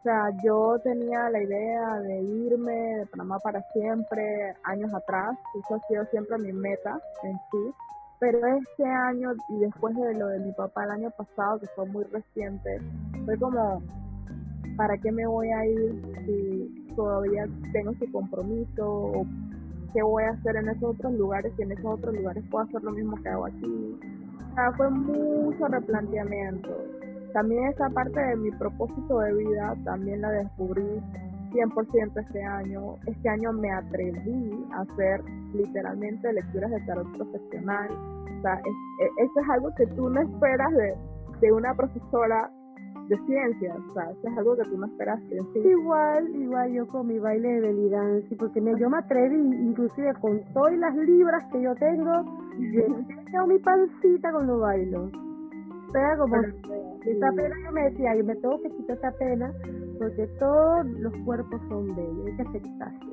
O 0.00 0.02
sea, 0.02 0.30
yo 0.42 0.78
tenía 0.82 1.28
la 1.28 1.42
idea 1.42 2.00
de 2.00 2.22
irme 2.22 2.72
de 2.72 3.06
Panamá 3.06 3.38
para 3.38 3.62
siempre, 3.72 4.54
años 4.64 4.92
atrás, 4.94 5.36
eso 5.58 5.74
ha 5.74 5.86
sido 5.88 6.04
siempre 6.06 6.38
mi 6.38 6.52
meta 6.52 6.98
en 7.22 7.36
sí, 7.50 7.74
pero 8.20 8.38
este 8.46 8.84
año 8.84 9.32
y 9.48 9.60
después 9.60 9.96
de 9.96 10.14
lo 10.14 10.28
de 10.28 10.40
mi 10.40 10.52
papá 10.52 10.84
el 10.84 10.90
año 10.90 11.10
pasado, 11.10 11.58
que 11.58 11.66
fue 11.74 11.86
muy 11.86 12.04
reciente, 12.04 12.78
fue 13.24 13.36
como, 13.38 13.82
¿para 14.76 14.96
qué 14.98 15.10
me 15.10 15.26
voy 15.26 15.48
a 15.48 15.66
ir 15.66 16.02
si 16.26 16.94
todavía 16.94 17.48
tengo 17.72 17.92
ese 17.92 18.12
compromiso? 18.12 18.86
¿O 18.86 19.26
¿Qué 19.92 20.02
voy 20.02 20.22
a 20.22 20.30
hacer 20.30 20.54
en 20.54 20.68
esos 20.68 20.94
otros 20.94 21.12
lugares? 21.14 21.52
Si 21.56 21.62
en 21.62 21.72
esos 21.72 21.86
otros 21.86 22.14
lugares 22.14 22.44
puedo 22.48 22.64
hacer 22.64 22.82
lo 22.84 22.92
mismo 22.92 23.16
que 23.22 23.28
hago 23.28 23.46
aquí. 23.46 23.98
O 24.50 24.54
sea, 24.54 24.72
fue 24.72 24.88
mucho 24.88 25.66
replanteamiento. 25.66 26.70
También 27.32 27.64
esa 27.68 27.88
parte 27.88 28.20
de 28.20 28.36
mi 28.36 28.50
propósito 28.52 29.18
de 29.18 29.34
vida, 29.34 29.74
también 29.84 30.20
la 30.20 30.30
descubrí 30.30 31.02
100% 31.50 32.20
este 32.20 32.42
año. 32.42 32.96
Este 33.06 33.28
año 33.28 33.52
me 33.52 33.70
atreví 33.72 34.66
a 34.72 34.80
hacer 34.80 35.22
literalmente 35.54 36.32
lecturas 36.32 36.70
de 36.70 36.80
tarot 36.80 37.10
profesional. 37.16 37.90
O 38.38 38.42
sea, 38.42 38.54
e, 38.54 39.24
eso 39.24 39.40
es 39.40 39.48
algo 39.50 39.74
que 39.76 39.86
tú 39.88 40.08
no 40.08 40.20
esperas 40.20 40.72
de, 40.72 40.94
de 41.40 41.52
una 41.52 41.74
profesora 41.74 42.50
de 43.10 43.18
ciencias, 43.26 43.76
o 43.76 43.92
sea, 43.92 44.08
eso 44.10 44.28
es 44.28 44.38
algo 44.38 44.56
que 44.56 44.62
tú 44.64 44.78
no 44.78 44.86
esperas 44.86 45.20
en 45.30 45.52
sí. 45.52 45.58
Igual, 45.68 46.28
igual 46.36 46.72
yo 46.72 46.86
con 46.86 47.08
mi 47.08 47.18
baile 47.18 47.54
de 47.54 47.60
belly 47.60 47.88
dance, 47.90 48.36
porque 48.36 48.60
me, 48.60 48.78
yo 48.78 48.88
me 48.88 48.98
atreví, 48.98 49.36
inclusive 49.36 50.14
con 50.20 50.40
todas 50.54 50.78
las 50.78 50.94
libras 50.94 51.42
que 51.50 51.60
yo 51.60 51.74
tengo, 51.74 52.24
yo 53.32 53.46
mi 53.48 53.58
pancita 53.58 54.30
con 54.30 54.46
los 54.46 54.60
bailos. 54.60 55.10
O 55.88 55.92
sea, 55.92 56.16
como 56.18 56.36
esa 56.36 57.32
pena 57.32 57.56
yo 57.64 57.72
me 57.72 57.90
decía, 57.90 58.14
yo 58.14 58.24
me 58.24 58.36
tengo 58.36 58.62
que 58.62 58.70
quitar 58.70 58.96
esa 58.96 59.10
pena, 59.18 59.52
porque 60.00 60.26
todos 60.38 60.86
los 60.86 61.12
cuerpos 61.26 61.60
son 61.68 61.94
bellos, 61.94 62.26
hay 62.26 62.36
que 62.36 62.42
aceptarse. 62.42 63.06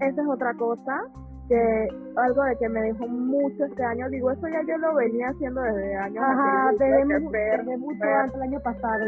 Esa 0.00 0.20
es 0.20 0.28
otra 0.28 0.52
cosa 0.54 1.00
que 1.48 1.88
algo 2.14 2.44
de 2.44 2.56
que 2.58 2.68
me 2.68 2.82
dejó 2.82 3.08
mucho 3.08 3.64
este 3.64 3.82
año, 3.82 4.06
digo, 4.10 4.30
eso 4.30 4.48
ya 4.48 4.60
yo 4.68 4.76
lo 4.76 4.94
venía 4.96 5.28
haciendo 5.28 5.62
desde 5.62 5.96
años 5.96 6.22
Ajá, 6.22 6.70
desde, 6.78 7.78
mucho 7.78 8.04
antes 8.04 8.34
el 8.36 8.42
año 8.42 8.60
pasado. 8.60 8.98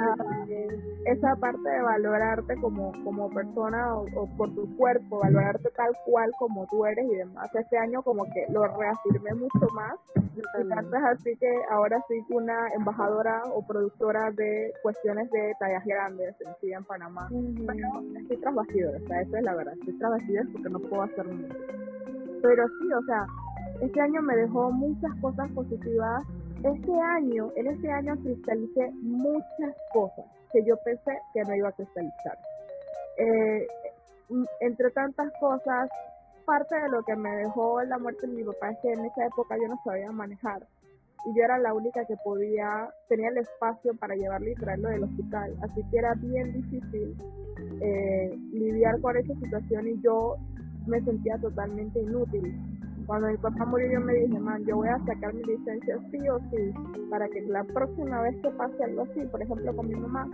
Esa 1.07 1.35
parte 1.37 1.69
de 1.69 1.83
valorarte 1.83 2.57
como, 2.61 2.93
como 3.05 3.31
persona 3.31 3.97
o, 3.97 4.27
por 4.37 4.55
tu 4.55 4.77
cuerpo, 4.77 5.21
valorarte 5.21 5.71
tal 5.77 5.93
cual 6.05 6.31
como 6.39 6.67
tú 6.67 6.85
eres 6.85 7.07
y 7.11 7.17
demás. 7.17 7.49
Este 7.55 7.79
año 7.79 8.03
como 8.03 8.25
que 8.25 8.47
lo 8.51 8.67
reafirmé 8.67 9.35
mucho 9.35 9.67
más 9.75 9.95
y 10.37 10.69
tanto 10.69 10.97
es 10.97 11.03
así 11.05 11.37
que 11.37 11.51
ahora 11.71 12.03
soy 12.07 12.23
una 12.31 12.69
embajadora 12.77 13.43
o 13.53 13.67
productora 13.67 14.31
de 14.33 14.73
cuestiones 14.83 15.31
de 15.31 15.55
tallas 15.59 15.85
grandes 15.85 16.35
en 16.41 16.73
en 16.73 16.85
Panamá. 16.85 17.29
Pero 17.29 18.19
estoy 18.19 18.37
tras 18.37 18.55
o 18.57 19.07
sea, 19.07 19.21
eso 19.23 19.37
es 19.37 19.43
la 19.43 19.55
verdad, 19.55 19.75
estoy 19.75 19.99
tras 19.99 20.23
porque 20.53 20.69
no 20.69 20.79
puedo 20.81 21.03
hacer 21.03 21.27
mucho. 21.27 21.55
Pero 22.43 22.67
sí, 22.69 22.93
o 22.93 23.03
sea, 23.03 23.27
este 23.81 24.01
año 24.01 24.23
me 24.23 24.37
dejó 24.37 24.71
muchas 24.71 25.15
cosas 25.21 25.51
positivas. 25.53 26.25
Este 26.63 26.93
año, 27.01 27.51
en 27.57 27.67
este 27.69 27.91
año 27.91 28.15
cristalicé 28.23 28.91
muchas 29.01 29.75
cosas 29.93 30.40
que 30.53 30.65
yo 30.65 30.77
pensé 30.79 31.19
que 31.33 31.43
no 31.43 31.55
iba 31.55 31.69
a 31.69 31.73
cristalizar. 31.73 32.39
Eh, 33.17 33.67
entre 34.61 34.91
tantas 34.91 35.33
cosas, 35.41 35.89
parte 36.45 36.75
de 36.75 36.89
lo 36.89 37.03
que 37.03 37.17
me 37.17 37.31
dejó 37.37 37.83
la 37.83 37.99
muerte 37.99 38.27
de 38.27 38.35
mi 38.35 38.45
papá 38.45 38.71
es 38.71 38.79
que 38.83 38.93
en 38.93 39.05
esa 39.05 39.27
época 39.27 39.57
yo 39.61 39.69
no 39.69 39.81
sabía 39.85 40.11
manejar 40.11 40.67
y 41.27 41.37
yo 41.37 41.45
era 41.45 41.59
la 41.59 41.75
única 41.75 42.05
que 42.07 42.17
podía, 42.25 42.89
tenía 43.09 43.29
el 43.29 43.39
espacio 43.39 43.95
para 43.95 44.15
llevarlo 44.15 44.51
y 44.51 44.55
traerlo 44.55 44.89
del 44.89 45.05
hospital, 45.05 45.55
así 45.63 45.83
que 45.91 45.99
era 45.99 46.15
bien 46.15 46.53
difícil 46.53 47.17
eh, 47.81 48.39
lidiar 48.53 49.01
con 49.01 49.17
esa 49.17 49.35
situación 49.35 49.89
y 49.89 50.01
yo 50.03 50.37
me 50.87 51.01
sentía 51.03 51.37
totalmente 51.39 52.01
inútil. 52.01 52.80
Cuando 53.11 53.27
mi 53.27 53.37
papá 53.39 53.65
murió 53.65 53.91
yo 53.91 54.01
me 54.03 54.15
dije, 54.15 54.39
man, 54.39 54.65
yo 54.67 54.77
voy 54.77 54.87
a 54.87 54.97
sacar 55.05 55.35
mi 55.35 55.43
licencia 55.43 55.99
sí 56.13 56.29
o 56.29 56.39
sí, 56.39 56.73
para 57.11 57.29
que 57.29 57.41
la 57.41 57.65
próxima 57.65 58.23
vez 58.23 58.37
que 58.41 58.51
pase 58.51 58.85
algo 58.85 59.03
así, 59.03 59.27
por 59.33 59.43
ejemplo 59.43 59.75
con 59.75 59.89
mi 59.89 59.97
mamá, 59.97 60.29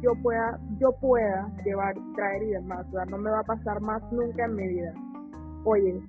yo 0.00 0.12
pueda, 0.22 0.60
yo 0.78 0.92
pueda 1.00 1.50
llevar, 1.64 1.96
traer 2.14 2.44
y 2.44 2.50
demás, 2.50 2.86
o 2.86 2.92
sea, 2.92 3.04
no 3.06 3.18
me 3.18 3.28
va 3.28 3.40
a 3.40 3.42
pasar 3.42 3.80
más 3.80 4.00
nunca 4.12 4.44
en 4.44 4.54
mi 4.54 4.68
vida. 4.68 4.94
Oye, 5.64 6.00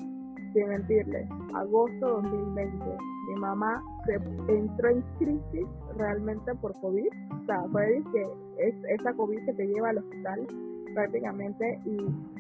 sin 0.54 0.68
mentirle, 0.68 1.28
agosto 1.56 2.22
2020, 2.22 2.86
mi 3.30 3.36
mamá 3.40 3.82
se 4.06 4.22
entró 4.54 4.90
en 4.90 5.02
crisis 5.18 5.68
realmente 5.98 6.54
por 6.62 6.80
COVID, 6.80 7.08
o 7.42 7.46
sea, 7.48 7.64
fue 7.72 8.04
que 8.14 8.22
es 8.60 8.76
esa 9.00 9.14
COVID 9.14 9.44
que 9.46 9.54
te 9.54 9.66
lleva 9.66 9.90
al 9.90 9.98
hospital 9.98 10.48
prácticamente 10.96 11.80
y 11.86 11.98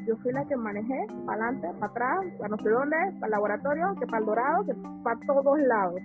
yo 0.07 0.15
fui 0.17 0.31
la 0.31 0.45
que 0.45 0.55
manejé 0.55 1.05
para 1.25 1.49
adelante, 1.49 1.67
para 1.79 1.91
atrás, 1.91 2.25
para 2.39 2.49
no 2.49 2.57
sé 2.57 2.69
dónde, 2.69 2.95
para 3.19 3.25
el 3.25 3.31
laboratorio, 3.31 3.95
que 3.99 4.07
para 4.07 4.19
el 4.19 4.25
dorado, 4.25 4.65
que 4.65 4.73
para 5.03 5.19
todos 5.27 5.59
lados. 5.59 6.01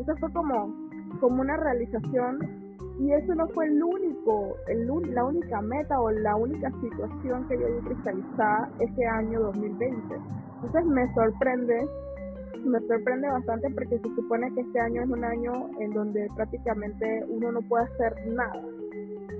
Eso 0.00 0.16
fue 0.16 0.32
como, 0.32 0.74
como 1.20 1.42
una 1.42 1.56
realización 1.56 2.38
y 2.98 3.12
eso 3.12 3.34
no 3.34 3.46
fue 3.48 3.66
el 3.66 3.82
único, 3.82 4.56
el, 4.68 4.86
la 5.14 5.24
única 5.24 5.60
meta 5.60 6.00
o 6.00 6.10
la 6.10 6.36
única 6.36 6.70
situación 6.80 7.46
que 7.48 7.58
yo 7.58 7.66
vi 7.66 7.88
cristalizada 7.88 8.70
ese 8.78 9.06
año 9.06 9.40
2020. 9.40 10.14
Entonces 10.56 10.86
me 10.86 11.14
sorprende, 11.14 11.88
me 12.64 12.80
sorprende 12.80 13.28
bastante 13.28 13.70
porque 13.70 13.98
se 13.98 14.14
supone 14.14 14.52
que 14.54 14.60
este 14.60 14.80
año 14.80 15.02
es 15.02 15.10
un 15.10 15.24
año 15.24 15.70
en 15.78 15.90
donde 15.92 16.28
prácticamente 16.34 17.24
uno 17.28 17.52
no 17.52 17.62
puede 17.62 17.84
hacer 17.84 18.14
nada 18.28 18.62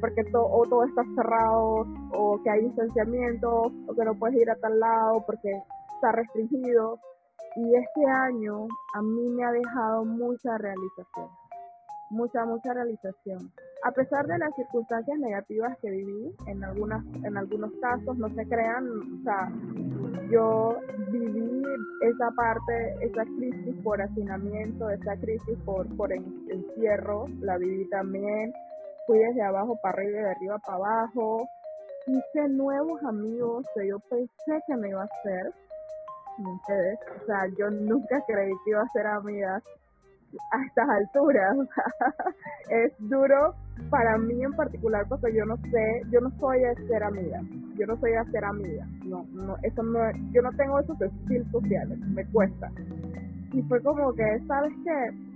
porque 0.01 0.23
o 0.33 0.63
todo 0.69 0.85
está 0.85 1.03
cerrado 1.15 1.87
o 2.13 2.41
que 2.43 2.51
hay 2.51 2.65
distanciamiento 2.65 3.73
o 3.87 3.95
que 3.95 4.05
no 4.05 4.15
puedes 4.15 4.37
ir 4.37 4.51
a 4.51 4.57
tal 4.57 4.79
lado 4.81 5.25
porque 5.27 5.53
está 5.95 6.13
restringido. 6.13 6.99
Y 7.57 7.75
este 7.75 8.07
año 8.07 8.67
a 8.95 9.03
mí 9.03 9.29
me 9.31 9.45
ha 9.45 9.53
dejado 9.53 10.05
mucha 10.05 10.57
realización. 10.59 11.29
mucha, 12.11 12.45
mucha 12.45 12.75
realización. 12.75 13.53
A 13.85 13.93
pesar 13.93 14.27
de 14.27 14.37
las 14.37 14.55
circunstancias 14.57 15.19
negativas 15.19 15.77
que 15.79 15.91
viví, 15.91 16.35
en, 16.47 16.63
algunas, 16.65 17.05
en 17.25 17.37
algunos 17.37 17.73
casos, 17.81 18.19
no 18.19 18.29
se 18.35 18.47
crean, 18.47 18.87
o 18.89 19.23
sea, 19.23 19.51
yo 20.31 20.77
viví 21.11 21.63
esa 22.03 22.31
parte, 22.33 22.95
esa 23.01 23.25
crisis 23.25 23.75
por 23.83 24.03
hacinamiento, 24.03 24.91
esa 24.91 25.17
crisis 25.17 25.57
por, 25.65 25.87
por 25.97 26.13
encierro, 26.13 27.27
la 27.41 27.57
viví 27.59 27.89
también, 27.89 28.53
fui 29.11 29.19
desde 29.19 29.43
abajo 29.43 29.77
para 29.82 29.95
arriba 29.95 30.20
y 30.20 30.23
de 30.23 30.31
arriba 30.31 30.59
para 30.59 30.77
abajo, 30.77 31.49
hice 32.07 32.49
nuevos 32.49 33.03
amigos 33.03 33.66
que 33.74 33.89
yo 33.89 33.99
pensé 34.09 34.62
que 34.69 34.77
me 34.77 34.89
iba 34.89 35.03
a 35.03 35.05
hacer, 35.05 35.53
o 36.39 37.27
sea, 37.27 37.41
yo 37.59 37.70
nunca 37.70 38.23
creí 38.28 38.53
que 38.65 38.70
iba 38.70 38.81
a 38.81 38.93
ser 38.93 39.09
amigas 39.09 39.65
a 40.53 40.65
estas 40.65 40.89
alturas. 40.89 41.57
es 42.70 42.93
duro 43.01 43.53
para 43.91 44.16
mí 44.16 44.45
en 44.45 44.53
particular 44.53 45.05
porque 45.09 45.35
yo 45.35 45.45
no 45.45 45.57
sé, 45.57 46.03
yo 46.12 46.20
no 46.20 46.31
soy 46.39 46.62
a 46.62 46.74
ser 46.87 47.03
amiga, 47.03 47.41
yo 47.74 47.87
no 47.89 47.99
soy 47.99 48.12
a 48.12 48.24
ser 48.27 48.45
amiga, 48.45 48.87
no, 49.05 49.27
no, 49.32 49.57
eso 49.65 49.82
no, 49.82 49.99
yo 50.31 50.41
no 50.41 50.53
tengo 50.53 50.78
esos 50.78 50.97
skills 51.24 51.51
sociales, 51.51 51.99
me 52.15 52.24
cuesta. 52.27 52.70
Y 53.53 53.61
fue 53.62 53.82
como 53.82 54.12
que, 54.15 54.39
¿sabes 54.47 54.73
qué? 54.85 55.30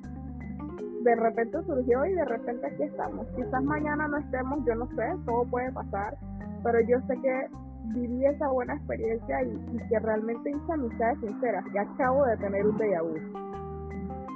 De 1.05 1.14
repente 1.16 1.62
surgió 1.64 2.06
y 2.06 2.14
de 2.14 2.24
repente 2.24 2.66
aquí 2.66 2.82
estamos. 2.85 3.26
Quizás 3.36 3.62
mañana 3.62 4.09
no 4.09 4.16
estemos, 4.16 4.64
yo 4.64 4.74
no 4.74 4.86
sé, 4.97 5.05
todo 5.26 5.44
puede 5.51 5.70
pasar, 5.72 6.16
pero 6.62 6.81
yo 6.81 6.98
sé 7.06 7.20
que 7.20 7.47
viví 7.93 8.24
esa 8.24 8.48
buena 8.48 8.74
experiencia 8.74 9.43
y, 9.43 9.78
que 9.89 9.98
realmente 9.98 10.51
hice 10.51 10.72
amistades 10.72 11.18
sinceras, 11.20 11.62
que 11.70 11.78
acabo 11.78 12.24
de 12.24 12.36
tener 12.39 12.66
un 12.66 12.78
déjà 12.78 13.02
vu 13.02 13.14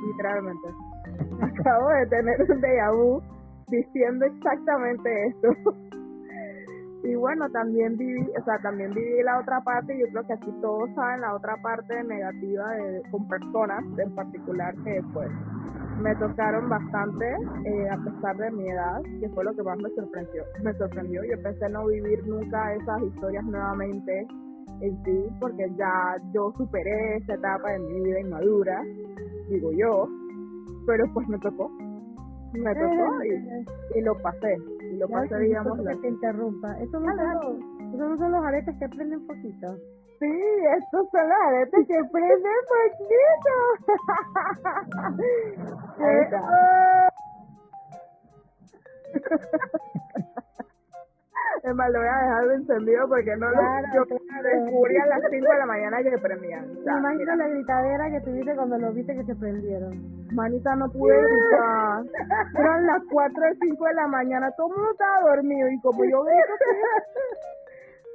literalmente. 0.09 0.69
Acabo 1.41 1.89
de 1.89 2.07
tener 2.07 2.43
un 2.43 2.61
déjà 2.61 2.93
vu 2.93 3.23
diciendo 3.69 4.27
exactamente 4.27 5.27
esto. 5.29 5.49
y 7.05 7.15
bueno, 7.15 7.49
también 7.51 7.97
viví, 7.97 8.31
o 8.39 8.45
sea, 8.45 8.59
también 8.59 8.93
viví 8.93 9.23
la 9.23 9.41
otra 9.41 9.63
parte, 9.63 9.99
yo 9.99 10.07
creo 10.13 10.27
que 10.27 10.35
aquí 10.35 10.53
todos 10.61 10.91
saben 10.95 11.23
la 11.23 11.35
otra 11.35 11.57
parte 11.63 12.05
negativa 12.05 12.73
de, 12.73 13.03
con 13.11 13.27
personas 13.27 13.83
en 13.97 14.15
particular 14.15 14.75
que 14.85 15.01
pues 15.15 15.31
me 16.01 16.15
tocaron 16.17 16.69
bastante 16.69 17.27
eh, 17.65 17.89
a 17.91 17.97
pesar 17.97 18.37
de 18.37 18.51
mi 18.51 18.69
edad, 18.69 19.03
que 19.21 19.29
fue 19.31 19.45
lo 19.45 19.55
que 19.55 19.63
más 19.63 19.79
me 19.79 19.91
sorprendió. 19.91 20.45
Me 20.63 20.73
sorprendió, 20.75 21.23
yo 21.25 21.43
pensé 21.43 21.69
no 21.69 21.87
vivir 21.87 22.27
nunca 22.27 22.75
esas 22.75 23.03
historias 23.03 23.45
nuevamente 23.45 24.27
en 24.81 25.05
sí, 25.05 25.25
porque 25.41 25.69
ya 25.77 26.17
yo 26.33 26.53
superé 26.57 27.17
esa 27.17 27.35
etapa 27.35 27.73
de 27.73 27.79
mi 27.81 28.01
vida 28.03 28.21
inmadura 28.21 28.83
digo 29.49 29.73
yo, 29.73 30.09
pero 30.87 31.05
pues 31.13 31.29
me 31.29 31.39
tocó, 31.39 31.71
me 32.53 32.75
tocó 32.75 33.25
y, 33.25 33.99
y 33.99 34.03
lo 34.03 34.15
pasé, 34.21 34.57
y 34.93 34.97
lo 34.97 35.09
pasé, 35.09 35.39
digamos. 35.39 35.79
Que 35.87 35.97
te 35.97 36.09
interrumpa, 36.09 36.79
estos 36.81 37.03
no, 37.03 37.17
son, 37.17 37.99
no 37.99 38.17
son 38.19 38.33
los 38.33 38.45
aretes 38.45 38.77
que 38.79 38.89
prenden 38.89 39.27
poquito. 39.27 39.77
Sí, 40.19 40.27
estos 40.77 41.11
son 41.11 41.29
los 41.29 41.39
aretes 41.47 41.87
que 41.87 42.05
prenden 42.11 42.61
poquito. 42.69 43.55
Ahí 46.05 46.19
está. 46.25 46.41
Es 51.63 51.75
más, 51.75 51.91
lo 51.91 51.99
voy 51.99 52.09
a 52.09 52.19
dejar 52.19 52.51
encendido 52.53 53.09
porque 53.09 53.37
no 53.37 53.51
claro, 53.51 53.89
lo, 53.89 53.95
yo 53.95 54.17
descubrí 54.43 54.97
a 54.97 55.07
las 55.07 55.21
5 55.29 55.53
de 55.53 55.59
la 55.59 55.67
mañana 55.67 56.03
que 56.03 56.19
prendían. 56.19 56.69
Me 56.85 56.93
imagino 56.93 57.37
la 57.37 57.49
gritadera 57.49 58.11
que 58.11 58.21
tuviste 58.21 58.55
cuando 58.55 58.79
lo 58.79 58.93
viste 58.93 59.15
que 59.15 59.25
se 59.25 59.35
prendieron. 59.35 60.19
Manita, 60.35 60.77
no 60.77 60.91
pude 60.91 61.17
gritar. 61.21 62.05
Eran 62.59 62.87
las 62.87 63.03
4 63.11 63.43
o 63.45 63.55
5 63.61 63.85
de 63.85 63.95
la 63.95 64.07
mañana, 64.07 64.51
todo 64.57 64.69
el 64.69 64.75
mundo 64.75 64.93
estaba 64.93 65.21
dormido 65.35 65.69
y 65.69 65.81
como 65.81 66.05
yo 66.05 66.23
grito, 66.23 66.53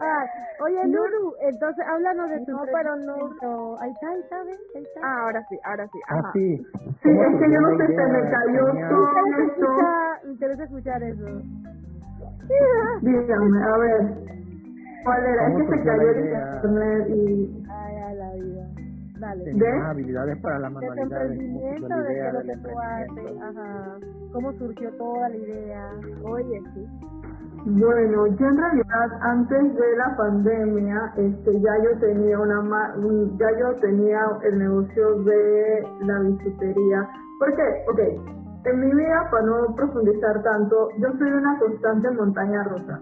Ah, 0.03 0.25
oye, 0.59 0.87
Nuru, 0.87 1.33
entonces 1.41 1.85
háblanos 1.87 2.29
de 2.29 2.39
tu 2.45 2.51
No, 2.51 2.65
pero 2.71 2.95
no. 2.95 3.77
Ahí 3.79 3.91
está, 3.91 4.09
ahí 4.09 4.19
está, 4.19 4.41
Ahí 4.41 4.83
está. 4.83 4.99
Ah, 5.03 5.23
ahora 5.23 5.45
sí, 5.49 5.59
ahora 5.63 5.87
sí. 5.87 5.99
Ah, 6.09 6.31
sí. 6.33 6.57
Sí, 7.01 7.09
es 7.09 7.39
que 7.39 7.51
yo 7.51 7.61
no 7.61 7.77
sé, 7.77 7.87
se 7.87 8.07
me 8.07 8.29
cayó 8.29 8.65
todo 8.89 9.07
eso. 9.39 9.67
Me 10.25 10.31
interesa 10.31 10.63
escuchar 10.63 11.03
eso. 11.03 11.25
Dígame, 13.01 13.63
a 13.63 13.77
ver. 13.77 14.33
¿Cuál 15.03 15.25
era? 15.25 15.47
Es 15.47 15.55
que 15.57 15.77
se 15.77 15.83
cayó 15.83 16.09
el 16.09 16.25
internet 16.25 17.07
y. 17.09 17.63
Ay, 17.69 17.95
a 17.97 18.13
la 18.13 18.33
vida. 18.33 18.67
Dale. 19.19 19.43
¿De? 19.45 19.71
habilidades 19.85 20.37
para 20.41 20.59
la 20.59 20.69
manualidad. 20.69 21.27
De 21.27 21.79
lo 22.33 22.41
que 22.41 22.57
tú 22.57 22.79
haces. 22.79 23.41
Ajá. 23.41 23.97
¿Cómo 24.31 24.53
surgió 24.53 24.91
toda 24.97 25.29
la 25.29 25.37
idea? 25.37 25.91
Oye, 26.23 26.61
sí. 26.73 26.87
Bueno, 27.65 28.27
yo 28.27 28.45
en 28.45 28.57
realidad 28.57 29.07
antes 29.21 29.75
de 29.75 29.95
la 29.95 30.17
pandemia, 30.17 31.13
este, 31.15 31.61
ya 31.61 31.77
yo 31.81 31.97
tenía 31.99 32.37
una 32.37 32.61
ya 33.39 33.47
yo 33.57 33.73
tenía 33.79 34.19
el 34.43 34.59
negocio 34.59 35.23
de 35.23 35.87
la 36.01 36.19
bisutería. 36.19 37.07
¿Por 37.39 37.55
qué? 37.55 37.85
Ok, 37.87 37.99
en 38.65 38.79
mi 38.79 38.91
vida, 38.91 39.29
para 39.31 39.45
no 39.45 39.75
profundizar 39.75 40.43
tanto, 40.43 40.89
yo 40.97 41.09
soy 41.17 41.31
una 41.31 41.57
constante 41.59 42.11
montaña 42.11 42.63
rusa. 42.63 42.99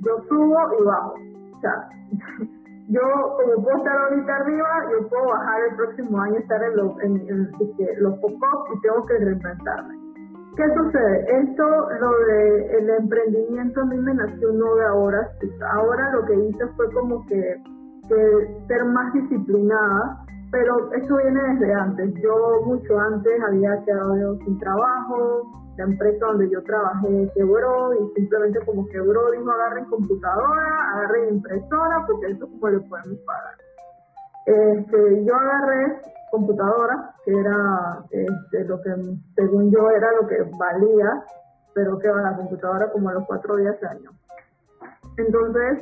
Yo 0.00 0.22
subo 0.28 0.58
y 0.78 0.84
bajo. 0.84 1.14
O 1.56 1.60
sea, 1.60 1.88
yo 2.88 3.00
como 3.00 3.64
puedo 3.64 3.78
estar 3.78 3.96
ahorita 3.96 4.36
arriba, 4.36 4.68
yo 4.92 5.08
puedo 5.08 5.24
bajar 5.26 5.60
el 5.70 5.76
próximo 5.76 6.20
año, 6.20 6.38
estar 6.38 6.62
en, 6.62 6.76
los 6.76 7.02
en, 7.02 7.50
los 7.98 8.18
pocos 8.20 8.76
y 8.76 8.80
tengo 8.80 9.06
que 9.06 9.18
reinventarme. 9.18 10.03
¿Qué 10.56 10.62
sucede? 10.74 11.42
Esto, 11.42 11.64
lo 12.00 12.10
de 12.26 12.78
el 12.78 12.90
emprendimiento 12.90 13.80
a 13.80 13.84
mí 13.86 13.96
me 13.98 14.14
nació 14.14 14.52
no 14.52 14.74
de 14.76 14.84
ahora. 14.84 16.10
Lo 16.12 16.24
que 16.26 16.34
hice 16.34 16.66
fue 16.76 16.92
como 16.92 17.26
que, 17.26 17.60
ser 18.68 18.84
más 18.84 19.12
disciplinada 19.14 20.24
pero 20.54 20.92
eso 20.92 21.16
viene 21.16 21.40
desde 21.54 21.74
antes. 21.74 22.14
Yo 22.22 22.62
mucho 22.64 22.96
antes 22.96 23.32
había 23.42 23.82
quedado 23.84 24.38
sin 24.44 24.56
trabajo, 24.60 25.42
la 25.76 25.84
empresa 25.84 26.26
donde 26.26 26.48
yo 26.48 26.62
trabajé 26.62 27.28
quebró 27.34 27.92
y 27.92 28.14
simplemente 28.14 28.60
como 28.64 28.86
quebró 28.86 29.32
dijo 29.32 29.50
agarren 29.50 29.84
computadora, 29.86 30.92
agarren 30.92 31.34
impresora, 31.34 32.06
porque 32.06 32.30
eso 32.30 32.48
como 32.48 32.68
le 32.68 32.78
podemos 32.88 33.18
pagar. 33.26 33.54
Este, 34.46 35.24
yo 35.24 35.34
agarré 35.34 36.00
computadora, 36.34 37.14
que 37.24 37.32
era 37.32 38.04
este, 38.10 38.64
lo 38.64 38.80
que 38.82 38.90
según 39.36 39.70
yo 39.70 39.90
era 39.90 40.08
lo 40.20 40.26
que 40.26 40.36
valía, 40.58 41.24
pero 41.74 41.98
que 41.98 42.08
la 42.08 42.36
computadora 42.36 42.90
como 42.90 43.08
a 43.08 43.14
los 43.14 43.26
cuatro 43.26 43.56
días 43.56 43.80
de 43.80 43.88
año. 43.88 44.10
Entonces, 45.16 45.78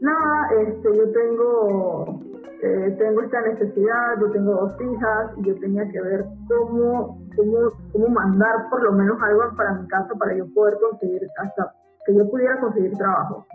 nada, 0.00 0.48
este, 0.62 0.96
yo 0.96 1.12
tengo 1.12 2.20
eh, 2.62 2.94
tengo 2.98 3.22
esta 3.22 3.40
necesidad, 3.40 4.20
yo 4.20 4.30
tengo 4.32 4.52
dos 4.52 4.72
hijas 4.80 5.32
y 5.38 5.48
yo 5.48 5.58
tenía 5.60 5.88
que 5.90 6.00
ver 6.02 6.24
cómo, 6.46 7.18
cómo, 7.34 7.58
cómo 7.92 8.08
mandar 8.08 8.68
por 8.68 8.82
lo 8.82 8.92
menos 8.92 9.16
algo 9.22 9.56
para 9.56 9.72
mi 9.74 9.88
casa 9.88 10.12
para 10.18 10.36
yo 10.36 10.44
poder 10.54 10.76
conseguir, 10.78 11.26
hasta 11.38 11.72
que 12.04 12.14
yo 12.14 12.28
pudiera 12.30 12.60
conseguir 12.60 12.92
trabajo. 12.98 13.46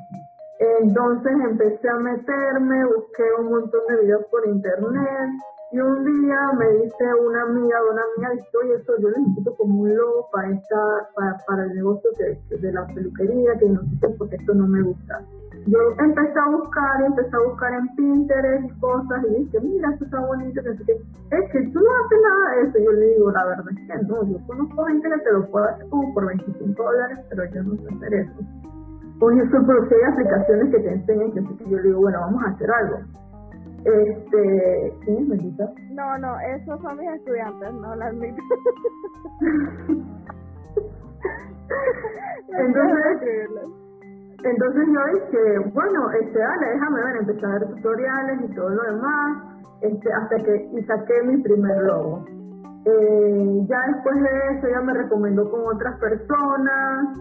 Entonces 0.58 1.34
empecé 1.50 1.88
a 1.88 1.98
meterme, 1.98 2.86
busqué 2.86 3.24
un 3.40 3.50
montón 3.52 3.82
de 3.90 4.02
videos 4.02 4.26
por 4.32 4.48
internet 4.48 5.30
y 5.72 5.80
un 5.80 6.06
día 6.06 6.38
me 6.58 6.70
dice 6.84 7.06
una 7.28 7.42
amiga 7.42 7.82
de 7.82 7.90
una 7.90 8.02
amiga, 8.14 8.30
dice, 8.32 8.58
oye, 8.64 8.74
eso 8.76 8.94
yo 9.00 9.10
necesito 9.10 9.56
como 9.56 9.82
un 9.82 9.96
logo 9.96 10.30
para, 10.32 10.52
esta, 10.52 11.10
para, 11.16 11.38
para 11.48 11.66
el 11.66 11.76
negocio 11.76 12.10
de, 12.18 12.58
de 12.58 12.72
la 12.72 12.86
peluquería, 12.88 13.58
que 13.60 13.70
no 13.70 13.82
sé 14.00 14.10
porque 14.18 14.36
esto 14.36 14.54
no 14.54 14.68
me 14.68 14.82
gusta 14.82 15.22
yo 15.68 15.80
empecé 15.98 16.40
a 16.40 16.50
buscar, 16.50 17.02
empecé 17.02 17.36
a 17.36 17.40
buscar 17.40 17.74
en 17.74 17.88
Pinterest 17.96 18.66
y 18.66 18.80
cosas 18.80 19.24
y 19.30 19.44
dije, 19.44 19.60
mira, 19.62 19.90
esto 19.94 20.06
está 20.06 20.20
bonito, 20.20 20.62
que 20.62 20.70
es 20.70 21.52
que 21.52 21.62
tú 21.70 21.80
no 21.80 21.90
haces 22.06 22.20
nada 22.22 22.56
de 22.56 22.70
eso. 22.70 22.78
Yo 22.86 22.92
le 22.92 23.06
digo, 23.16 23.32
la 23.32 23.46
verdad 23.46 23.66
es 23.72 23.88
que 23.88 24.06
no, 24.06 24.24
yo 24.26 24.38
conozco 24.46 24.86
gente 24.86 25.10
que 25.10 25.20
te 25.20 25.32
lo 25.32 25.46
puede 25.50 25.70
hacer 25.70 25.90
como 25.90 26.14
por 26.14 26.28
25 26.28 26.84
dólares, 26.84 27.20
pero 27.30 27.46
yo 27.46 27.64
no 27.64 27.76
sé 27.78 27.96
hacer 27.96 28.14
eso. 28.14 28.34
Oye, 29.22 29.42
eso, 29.42 29.58
pero 29.66 29.88
si 29.88 29.96
hay 29.96 30.02
aplicaciones 30.12 30.70
que 30.72 30.80
te 30.80 30.94
enseñan, 30.94 31.32
que 31.32 31.66
yo 31.66 31.78
le 31.78 31.84
digo, 31.84 32.02
bueno, 32.02 32.20
vamos 32.20 32.44
a 32.44 32.50
hacer 32.50 32.70
algo. 32.70 32.98
Este, 33.86 34.94
¿quién 35.06 35.18
es 35.18 35.28
Melita? 35.28 35.72
No, 35.92 36.18
no, 36.18 36.40
esos 36.40 36.82
son 36.82 36.98
mis 36.98 37.10
estudiantes, 37.12 37.72
no 37.74 37.96
las 37.96 38.14
mías. 38.16 38.36
Entonces, 42.48 43.22
entonces 44.44 44.88
yo 44.88 45.02
dije, 45.14 45.60
bueno, 45.74 46.12
este, 46.22 46.40
dale, 46.40 46.68
déjame 46.74 47.04
ver, 47.04 47.16
empecé 47.18 47.46
a 47.46 47.50
ver 47.50 47.68
tutoriales 47.68 48.42
y 48.50 48.56
todo 48.56 48.70
lo 48.70 48.84
demás, 48.84 49.44
este, 49.82 50.14
hasta 50.14 50.38
que 50.38 50.70
y 50.72 50.84
saqué 50.84 51.24
mi 51.24 51.38
primer 51.42 51.78
logo. 51.84 52.26
Eh, 52.86 53.66
ya 53.68 53.80
después 53.94 54.16
de 54.22 54.58
eso 54.58 54.68
ya 54.70 54.82
me 54.82 54.94
recomendó 54.94 55.50
con 55.50 55.62
otras 55.76 56.00
personas 56.00 57.18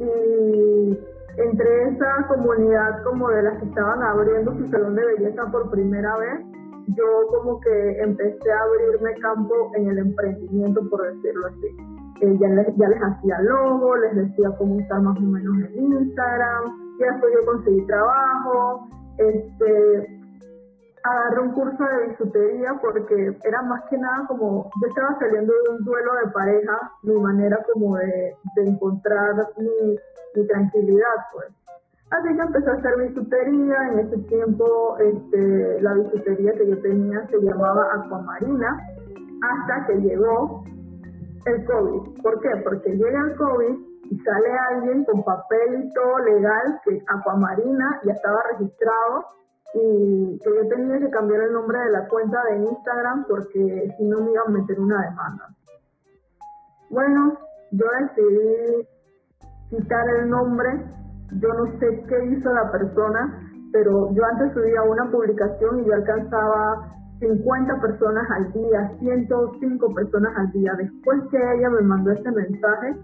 y 0.00 0.98
entre 1.36 1.88
esa 1.88 2.26
comunidad 2.28 3.02
como 3.04 3.28
de 3.30 3.42
las 3.42 3.58
que 3.58 3.66
estaban 3.66 4.02
abriendo 4.02 4.52
su 4.56 4.66
salón 4.68 4.94
de 4.94 5.04
belleza 5.04 5.50
por 5.50 5.70
primera 5.70 6.16
vez, 6.18 6.40
yo 6.88 7.04
como 7.30 7.60
que 7.60 8.02
empecé 8.02 8.52
a 8.52 8.62
abrirme 8.62 9.14
campo 9.20 9.70
en 9.74 9.88
el 9.88 9.98
emprendimiento, 9.98 10.80
por 10.90 11.02
decirlo 11.02 11.46
así. 11.46 11.66
eh, 12.20 12.38
ya, 12.38 12.48
les, 12.48 12.76
ya 12.76 12.88
les 12.88 13.02
hacía 13.02 13.40
logo, 13.40 13.96
les 13.96 14.14
decía 14.14 14.50
cómo 14.58 14.76
usar 14.76 15.00
más 15.00 15.16
o 15.16 15.22
menos 15.22 15.56
el 15.58 15.74
Instagram, 15.76 16.64
y 16.98 17.02
después 17.02 17.32
yo 17.34 17.46
conseguí 17.46 17.86
trabajo, 17.86 18.88
este, 19.18 20.22
agarré 21.04 21.40
un 21.40 21.52
curso 21.52 21.84
de 21.84 22.08
bisutería 22.08 22.78
porque 22.80 23.36
era 23.42 23.62
más 23.62 23.82
que 23.90 23.98
nada 23.98 24.24
como, 24.28 24.70
yo 24.80 24.88
estaba 24.88 25.18
saliendo 25.18 25.52
de 25.52 25.76
un 25.76 25.84
duelo 25.84 26.12
de 26.24 26.30
pareja, 26.30 26.92
mi 27.02 27.14
manera 27.14 27.58
como 27.72 27.96
de, 27.96 28.36
encontrar 28.56 29.34
mi, 29.58 29.96
mi, 30.34 30.46
tranquilidad, 30.46 31.16
pues. 31.32 31.48
Así 32.10 32.36
que 32.36 32.42
empecé 32.42 32.70
a 32.70 32.74
hacer 32.74 33.08
bisutería, 33.08 33.76
en 33.92 33.98
ese 34.00 34.18
tiempo 34.28 34.96
este, 34.98 35.80
la 35.80 35.94
bisutería 35.94 36.52
que 36.52 36.68
yo 36.68 36.80
tenía 36.82 37.26
se 37.28 37.40
llamaba 37.40 37.86
Aquamarina, 37.94 38.68
hasta 39.42 39.86
que 39.86 39.94
llegó 40.00 40.62
el 41.46 41.64
COVID. 41.64 42.22
¿Por 42.22 42.40
qué? 42.40 42.50
Porque 42.64 42.90
llega 42.90 43.20
el 43.20 43.36
COVID 43.36 43.92
y 44.10 44.18
sale 44.18 44.58
alguien 44.70 45.04
con 45.04 45.24
papel 45.24 45.84
y 45.84 45.92
todo 45.94 46.18
legal 46.18 46.80
que 46.84 47.02
Aquamarina 47.08 48.00
ya 48.04 48.12
estaba 48.12 48.42
registrado 48.52 49.24
y 49.74 50.38
que 50.38 50.54
yo 50.54 50.68
tenía 50.68 50.98
que 50.98 51.10
cambiar 51.10 51.40
el 51.42 51.52
nombre 51.52 51.78
de 51.78 51.90
la 51.90 52.08
cuenta 52.08 52.42
de 52.50 52.58
Instagram 52.58 53.24
porque 53.26 53.94
si 53.96 54.04
no 54.04 54.20
me 54.20 54.32
iban 54.32 54.48
a 54.48 54.50
meter 54.50 54.78
una 54.78 55.00
demanda. 55.02 55.48
Bueno, 56.90 57.38
yo 57.70 57.86
decidí 58.00 58.86
quitar 59.72 60.04
el 60.20 60.28
nombre, 60.28 60.68
yo 61.40 61.48
no 61.48 61.64
sé 61.80 62.04
qué 62.08 62.24
hizo 62.26 62.52
la 62.52 62.70
persona, 62.70 63.40
pero 63.72 64.12
yo 64.12 64.22
antes 64.32 64.52
subía 64.52 64.82
una 64.82 65.10
publicación 65.10 65.80
y 65.80 65.86
yo 65.86 65.94
alcanzaba 65.94 66.92
50 67.20 67.80
personas 67.80 68.24
al 68.36 68.52
día, 68.52 68.92
105 69.00 69.94
personas 69.94 70.32
al 70.36 70.52
día. 70.52 70.72
Después 70.76 71.22
que 71.30 71.38
ella 71.38 71.70
me 71.70 71.82
mandó 71.82 72.10
este 72.12 72.30
mensaje, 72.30 72.94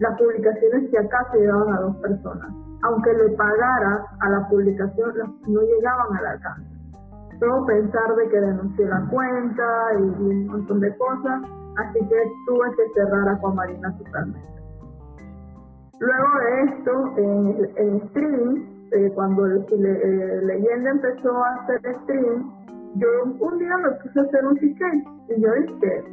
las 0.00 0.18
publicaciones 0.18 0.90
si 0.90 0.96
acaso 0.96 1.36
llegaban 1.36 1.74
a 1.74 1.80
dos 1.80 1.96
personas 1.96 2.64
aunque 2.84 3.12
le 3.14 3.30
pagara 3.30 4.04
a 4.20 4.28
la 4.28 4.48
publicación, 4.48 5.14
no 5.46 5.60
llegaban 5.60 6.16
al 6.18 6.26
alcance. 6.26 6.70
Todo 7.40 7.66
pensar 7.66 8.14
de 8.16 8.28
que 8.28 8.40
denuncié 8.40 8.86
la 8.86 9.06
cuenta 9.10 9.64
y, 9.98 10.02
un 10.02 10.46
montón 10.46 10.80
de 10.80 10.96
cosas, 10.96 11.42
así 11.78 11.98
que 12.00 12.16
tuve 12.46 12.76
que 12.76 12.92
cerrar 12.94 13.28
a 13.28 13.54
Marina 13.54 13.96
totalmente. 13.98 14.53
Luego 16.04 16.28
de 16.38 16.62
esto, 16.64 17.14
en, 17.16 17.70
en 17.76 17.96
streaming, 18.08 18.60
eh, 18.92 19.10
cuando 19.14 19.46
eh, 19.46 20.40
Leyenda 20.42 20.90
empezó 20.90 21.32
a 21.32 21.54
hacer 21.54 21.80
stream, 22.02 22.52
yo 22.96 23.08
un 23.40 23.58
día 23.58 23.74
me 23.78 23.90
puse 24.02 24.20
a 24.20 24.22
hacer 24.24 24.44
un 24.44 24.54
cheesecake 24.56 25.08
y 25.30 25.40
yo 25.40 25.50
dije, 25.54 26.04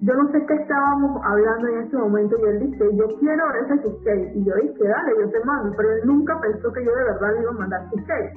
yo 0.00 0.14
no 0.14 0.32
sé 0.32 0.46
qué 0.46 0.54
estábamos 0.54 1.20
hablando 1.26 1.68
en 1.68 1.82
ese 1.82 1.96
momento 1.98 2.36
y 2.38 2.48
él 2.48 2.70
dice, 2.70 2.96
yo 2.96 3.06
quiero 3.20 3.44
ese 3.66 3.82
cheesecake. 3.82 4.34
Y 4.34 4.44
yo 4.44 4.54
dije, 4.62 4.88
dale, 4.88 5.12
yo 5.20 5.30
te 5.30 5.44
mando. 5.44 5.74
Pero 5.76 5.92
él 5.92 6.00
nunca 6.06 6.40
pensó 6.40 6.72
que 6.72 6.82
yo 6.82 6.96
de 6.96 7.04
verdad 7.04 7.34
le 7.34 7.42
iba 7.42 7.50
a 7.50 7.54
mandar 7.54 7.90
cheesecake. 7.90 8.32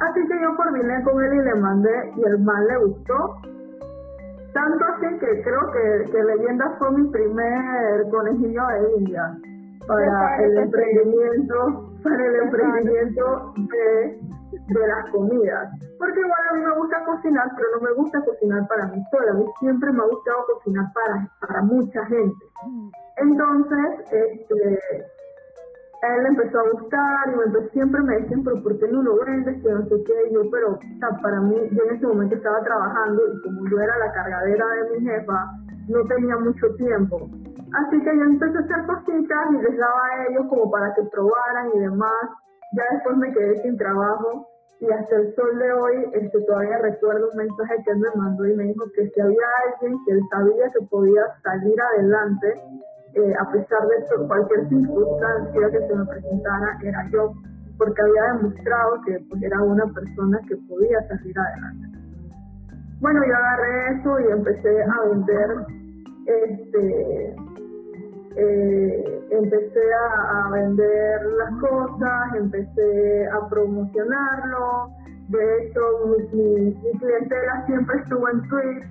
Así 0.00 0.26
que 0.26 0.40
yo 0.40 0.56
coordiné 0.56 1.04
con 1.04 1.22
él 1.22 1.34
y 1.34 1.42
le 1.42 1.54
mandé 1.56 2.12
y 2.16 2.24
el 2.24 2.38
mal 2.40 2.66
le 2.66 2.78
gustó. 2.78 3.36
Tanto 4.54 4.84
así 4.96 5.18
que 5.18 5.42
creo 5.42 5.70
que, 5.72 6.10
que 6.10 6.24
Leyenda 6.24 6.76
fue 6.78 6.90
mi 6.92 7.10
primer 7.10 8.08
conejillo 8.10 8.62
de 8.68 8.96
India 8.96 9.36
para 9.86 10.44
el 10.44 10.58
emprendimiento, 10.58 11.92
para 12.02 12.26
el 12.26 12.36
emprendimiento 12.36 13.54
de 13.56 14.20
de 14.52 14.86
las 14.86 15.10
comidas. 15.10 15.70
Porque 15.98 16.20
igual 16.20 16.42
a 16.50 16.54
mí 16.54 16.60
me 16.60 16.76
gusta 16.76 17.04
cocinar, 17.04 17.48
pero 17.56 17.68
no 17.76 17.80
me 17.80 17.92
gusta 17.94 18.20
cocinar 18.24 18.66
para 18.68 18.86
mí 18.88 19.02
sola. 19.10 19.32
A 19.32 19.34
mí 19.34 19.44
siempre 19.60 19.92
me 19.92 20.02
ha 20.02 20.06
gustado 20.06 20.46
cocinar 20.54 20.86
para, 20.92 21.28
para 21.40 21.62
mucha 21.62 22.04
gente. 22.06 22.44
Entonces, 23.16 24.12
este, 24.12 24.78
él 26.02 26.26
empezó 26.26 26.58
a 26.58 26.70
gustar 26.72 27.28
y 27.28 27.36
me 27.36 27.68
siempre 27.70 28.00
me 28.02 28.16
decían, 28.20 28.42
pero 28.44 28.62
¿por 28.62 28.78
qué 28.78 28.88
no 28.88 29.02
lo 29.02 29.16
vendes? 29.24 29.62
Que 29.62 29.70
no 29.70 29.82
sé 29.86 30.02
qué. 30.04 30.32
yo, 30.32 30.42
pero 30.50 30.78
para 31.22 31.40
mí, 31.40 31.56
yo 31.70 31.84
en 31.84 31.96
ese 31.96 32.06
momento 32.06 32.34
estaba 32.34 32.60
trabajando 32.62 33.22
y 33.32 33.42
como 33.42 33.68
yo 33.70 33.80
era 33.80 33.98
la 33.98 34.12
cargadera 34.12 34.66
de 34.66 34.90
mi 34.90 35.06
jefa, 35.06 35.50
no 35.88 36.04
tenía 36.06 36.36
mucho 36.38 36.66
tiempo. 36.76 37.30
Así 37.72 37.98
que 38.02 38.16
yo 38.16 38.22
empecé 38.22 38.58
a 38.58 38.60
hacer 38.60 38.86
cositas 38.86 39.44
y 39.50 39.62
les 39.62 39.78
daba 39.78 40.02
a 40.04 40.26
ellos 40.28 40.46
como 40.48 40.70
para 40.70 40.92
que 40.94 41.02
probaran 41.04 41.70
y 41.74 41.78
demás. 41.80 42.22
Ya 42.76 42.84
después 42.92 43.16
me 43.16 43.32
quedé 43.32 43.62
sin 43.62 43.76
trabajo 43.76 44.46
y 44.80 44.90
hasta 44.90 45.16
el 45.16 45.34
sol 45.34 45.58
de 45.58 45.72
hoy 45.72 46.10
este, 46.12 46.40
todavía 46.42 46.78
recuerdo 46.78 47.30
un 47.30 47.36
mensaje 47.36 47.74
que 47.84 47.90
él 47.92 47.98
me 47.98 48.10
mandó 48.16 48.46
y 48.46 48.56
me 48.56 48.64
dijo 48.64 48.84
que 48.94 49.08
si 49.08 49.20
había 49.20 49.46
alguien 49.64 49.96
que 50.04 50.12
él 50.12 50.20
sabía 50.30 50.70
que 50.72 50.86
podía 50.86 51.22
salir 51.42 51.80
adelante 51.80 52.60
eh, 53.14 53.32
a 53.38 53.52
pesar 53.52 53.80
de 53.86 54.26
cualquier 54.26 54.68
circunstancia 54.68 55.70
que 55.70 55.86
se 55.86 55.94
me 55.94 56.04
presentara, 56.06 56.78
era 56.82 57.10
yo, 57.12 57.32
porque 57.78 58.02
había 58.02 58.32
demostrado 58.34 59.00
que 59.06 59.18
pues, 59.28 59.42
era 59.42 59.62
una 59.62 59.84
persona 59.86 60.40
que 60.48 60.56
podía 60.68 60.98
salir 61.08 61.38
adelante. 61.38 61.98
Bueno, 63.00 63.20
yo 63.26 63.36
agarré 63.36 64.00
eso 64.00 64.20
y 64.20 64.32
empecé 64.32 64.82
a 64.82 65.08
vender 65.10 65.50
este 66.26 67.36
eh, 68.36 69.28
empecé 69.30 69.80
a, 69.92 70.50
vender 70.50 71.20
las 71.38 71.60
cosas, 71.60 72.34
empecé 72.36 73.28
a 73.28 73.48
promocionarlo. 73.48 74.88
De 75.28 75.64
hecho, 75.64 75.80
mi, 76.32 76.74
clientela 76.98 77.66
siempre 77.66 77.98
estuvo 78.00 78.28
en 78.28 78.42
Twitch 78.48 78.84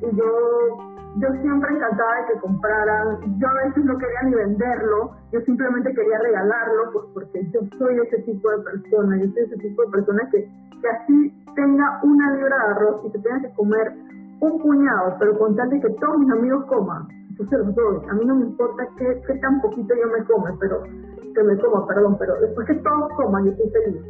y 0.00 0.16
yo, 0.16 0.78
yo 1.16 1.28
siempre 1.42 1.74
encantada 1.74 2.20
de 2.20 2.32
que 2.32 2.40
compraran. 2.40 3.38
Yo 3.38 3.48
a 3.48 3.66
veces 3.66 3.84
no 3.84 3.98
quería 3.98 4.22
ni 4.24 4.34
venderlo, 4.34 5.12
yo 5.32 5.40
simplemente 5.40 5.92
quería 5.94 6.18
regalarlo 6.18 6.92
pues 6.92 7.04
porque 7.14 7.46
yo 7.52 7.60
soy 7.78 7.98
ese 7.98 8.18
tipo 8.22 8.50
de 8.50 8.58
persona, 8.58 9.16
yo 9.16 9.30
soy 9.32 9.42
ese 9.42 9.56
tipo 9.56 9.82
de 9.84 9.90
persona 9.90 10.28
que, 10.30 10.48
que 10.80 10.88
así 10.88 11.44
tenga 11.54 12.00
una 12.02 12.34
libra 12.34 12.56
de 12.56 12.72
arroz 12.72 13.02
y 13.06 13.12
que 13.12 13.18
tenga 13.18 13.40
que 13.40 13.54
comer 13.54 13.92
un 14.40 14.62
puñado, 14.62 15.16
pero 15.18 15.36
con 15.36 15.56
tal 15.56 15.68
de 15.70 15.80
que 15.80 15.90
todos 15.90 16.18
mis 16.18 16.30
amigos 16.30 16.64
coman 16.66 17.17
a 17.40 18.14
mí 18.14 18.24
no 18.24 18.34
me 18.34 18.46
importa 18.46 18.88
qué, 18.96 19.14
tan 19.40 19.60
poquito 19.60 19.94
yo 19.94 20.08
me 20.08 20.24
come, 20.24 20.50
pero 20.58 20.82
que 20.82 21.42
me 21.42 21.56
coma, 21.58 21.86
perdón, 21.86 22.16
pero 22.18 22.34
después 22.40 22.66
que 22.66 22.74
todos 22.74 23.12
coman, 23.14 23.44
yo 23.44 23.50
estoy 23.52 23.70
feliz. 23.70 24.02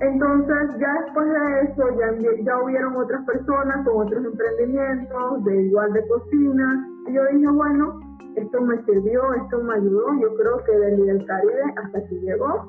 Entonces, 0.00 0.78
ya 0.78 0.92
después 1.04 1.26
de 1.26 1.60
eso, 1.62 1.84
ya, 1.98 2.44
ya 2.44 2.62
hubieron 2.62 2.96
otras 2.96 3.24
personas 3.24 3.86
con 3.86 4.06
otros 4.06 4.22
emprendimientos, 4.22 5.44
de 5.44 5.62
igual 5.62 5.92
de 5.94 6.06
cocina, 6.06 6.88
y 7.06 7.14
yo 7.14 7.22
dije, 7.32 7.48
bueno, 7.48 8.00
esto 8.36 8.60
me 8.60 8.82
sirvió, 8.84 9.32
esto 9.32 9.62
me 9.62 9.74
ayudó, 9.74 10.12
yo 10.20 10.34
creo 10.36 10.64
que 10.64 10.72
del, 10.78 11.06
del 11.06 11.24
Caribe 11.24 11.62
hasta 11.82 12.04
que 12.06 12.14
llegó. 12.16 12.68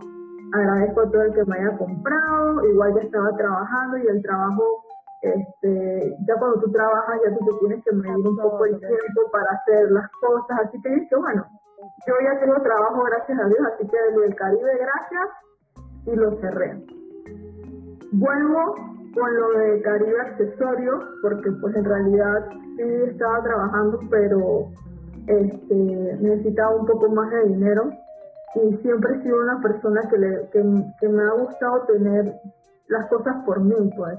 Agradezco 0.53 1.01
a 1.01 1.11
todo 1.11 1.23
el 1.23 1.33
que 1.33 1.43
me 1.43 1.57
haya 1.57 1.77
comprado, 1.77 2.65
igual 2.69 2.95
ya 2.95 3.01
estaba 3.01 3.35
trabajando 3.35 3.97
y 3.97 4.07
el 4.07 4.21
trabajo 4.21 4.86
este, 5.21 6.15
ya 6.27 6.35
cuando 6.37 6.59
tú 6.59 6.71
trabajas 6.71 7.19
ya 7.25 7.35
tú 7.35 7.45
te 7.45 7.57
tienes 7.59 7.83
que 7.83 7.91
medir 7.91 8.27
un 8.27 8.37
poco 8.37 8.65
el 8.65 8.79
tiempo 8.79 9.31
para 9.31 9.45
hacer 9.57 9.91
las 9.91 10.09
cosas, 10.21 10.59
así 10.65 10.79
que 10.81 10.89
dije, 10.89 11.15
bueno, 11.15 11.45
yo 12.05 12.13
ya 12.23 12.39
tengo 12.39 12.55
trabajo 12.61 13.03
gracias 13.03 13.39
a 13.39 13.47
Dios, 13.47 13.59
así 13.73 13.87
que 13.87 14.19
del 14.19 14.35
Caribe 14.35 14.77
gracias 14.77 15.29
y 16.05 16.15
lo 16.15 16.31
cerré. 16.39 16.85
Vuelvo 18.13 18.75
con 19.13 19.35
lo 19.35 19.59
de 19.59 19.81
Caribe 19.81 20.21
Accesorios, 20.21 21.03
porque 21.21 21.51
pues 21.61 21.75
en 21.75 21.85
realidad 21.85 22.49
sí 22.77 22.83
estaba 23.09 23.43
trabajando, 23.43 23.99
pero 24.09 24.67
este, 25.27 25.75
necesitaba 26.21 26.75
un 26.75 26.85
poco 26.85 27.09
más 27.09 27.29
de 27.31 27.43
dinero. 27.45 27.89
Y 28.55 28.77
siempre 28.77 29.15
he 29.15 29.23
sido 29.23 29.39
una 29.39 29.61
persona 29.61 30.01
que, 30.09 30.17
le, 30.17 30.49
que, 30.49 30.63
que 30.99 31.09
me 31.09 31.23
ha 31.23 31.31
gustado 31.31 31.83
tener 31.85 32.33
las 32.87 33.07
cosas 33.09 33.35
por 33.45 33.59
mí, 33.59 33.91
pues 33.95 34.17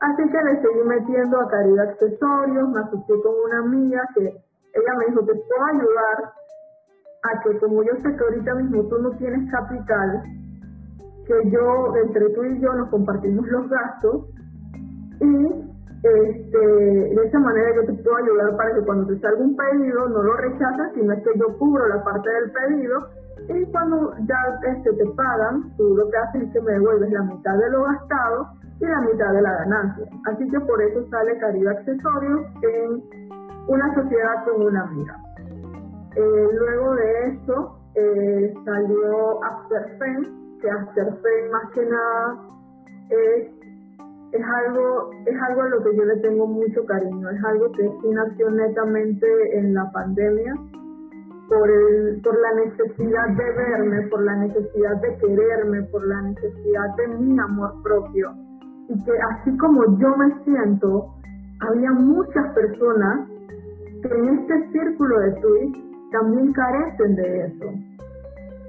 Así 0.00 0.22
que 0.30 0.42
le 0.42 0.62
seguí 0.62 0.82
metiendo 0.86 1.38
a 1.38 1.48
Caridad 1.48 1.90
Accesorios, 1.90 2.68
me 2.70 2.80
asocié 2.80 3.20
con 3.22 3.34
una 3.44 3.58
amiga 3.58 4.00
que 4.14 4.22
ella 4.22 4.94
me 4.98 5.06
dijo 5.06 5.26
que 5.26 5.34
puedo 5.34 5.64
ayudar 5.74 6.32
a 7.22 7.40
que 7.42 7.58
como 7.58 7.82
yo 7.82 7.92
sé 7.96 8.16
que 8.16 8.24
ahorita 8.24 8.54
mismo 8.54 8.88
tú 8.88 8.98
no 8.98 9.10
tienes 9.18 9.50
capital, 9.50 10.22
que 11.26 11.50
yo, 11.50 11.96
entre 12.02 12.30
tú 12.30 12.44
y 12.44 12.60
yo, 12.60 12.72
nos 12.72 12.88
compartimos 12.88 13.46
los 13.48 13.68
gastos 13.68 14.26
y 15.20 15.70
este, 16.02 16.58
de 16.58 17.22
esa 17.26 17.38
manera 17.38 17.68
yo 17.76 17.84
te 17.84 18.02
puedo 18.02 18.16
ayudar 18.16 18.56
para 18.56 18.74
que 18.74 18.80
cuando 18.86 19.06
te 19.06 19.20
salga 19.20 19.42
un 19.42 19.54
pedido 19.54 20.08
no 20.08 20.22
lo 20.22 20.34
rechazas, 20.38 20.92
sino 20.94 21.12
es 21.12 21.22
que 21.22 21.38
yo 21.38 21.58
cubro 21.58 21.86
la 21.88 22.02
parte 22.02 22.30
del 22.30 22.50
pedido 22.50 23.06
y 23.48 23.70
cuando 23.70 24.14
ya 24.26 24.72
este, 24.72 24.94
te 24.94 25.06
pagan, 25.10 25.76
tú 25.76 25.94
lo 25.94 26.08
que 26.08 26.16
haces 26.16 26.42
es 26.44 26.52
que 26.54 26.60
me 26.62 26.72
devuelves 26.72 27.12
la 27.12 27.22
mitad 27.24 27.54
de 27.58 27.70
lo 27.70 27.84
gastado 27.84 28.59
y 28.80 28.86
la 28.86 29.00
mitad 29.02 29.32
de 29.32 29.42
la 29.42 29.52
ganancia. 29.58 30.06
Así 30.26 30.48
que 30.48 30.60
por 30.60 30.82
eso 30.82 31.06
sale 31.10 31.38
Caribe 31.38 31.70
Accesorios 31.70 32.40
en 32.62 33.02
una 33.68 33.94
sociedad 33.94 34.44
con 34.44 34.62
una 34.62 34.82
amiga. 34.82 35.16
Eh, 36.16 36.48
luego 36.58 36.94
de 36.94 37.28
eso 37.28 37.78
eh, 37.94 38.54
salió 38.64 39.44
Afterfen, 39.44 40.58
que 40.60 40.70
Afterfen 40.70 41.50
más 41.52 41.70
que 41.72 41.84
nada 41.86 42.38
es, 43.10 43.48
es, 44.32 44.44
algo, 44.64 45.10
es 45.26 45.42
algo 45.48 45.62
a 45.62 45.68
lo 45.68 45.84
que 45.84 45.96
yo 45.96 46.04
le 46.04 46.16
tengo 46.16 46.46
mucho 46.46 46.84
cariño, 46.86 47.30
es 47.30 47.44
algo 47.44 47.70
que 47.72 47.82
sí 47.82 48.08
nació 48.08 48.50
netamente 48.50 49.58
en 49.58 49.74
la 49.74 49.90
pandemia 49.92 50.54
por, 51.48 51.68
el, 51.68 52.20
por 52.22 52.40
la 52.40 52.64
necesidad 52.64 53.28
de 53.28 53.52
verme, 53.52 54.08
por 54.08 54.22
la 54.22 54.36
necesidad 54.36 55.00
de 55.00 55.16
quererme, 55.18 55.82
por 55.90 56.06
la 56.06 56.22
necesidad 56.22 56.96
de 56.96 57.08
mi 57.08 57.38
amor 57.38 57.82
propio. 57.82 58.49
Y 58.90 59.04
que 59.04 59.12
así 59.30 59.56
como 59.56 59.84
yo 59.98 60.16
me 60.16 60.44
siento, 60.44 61.14
había 61.60 61.92
muchas 61.92 62.52
personas 62.54 63.28
que 64.02 64.08
en 64.08 64.28
este 64.40 64.72
círculo 64.72 65.20
de 65.20 65.32
tweets 65.40 65.78
también 66.10 66.52
carecen 66.52 67.14
de 67.14 67.46
eso. 67.46 67.66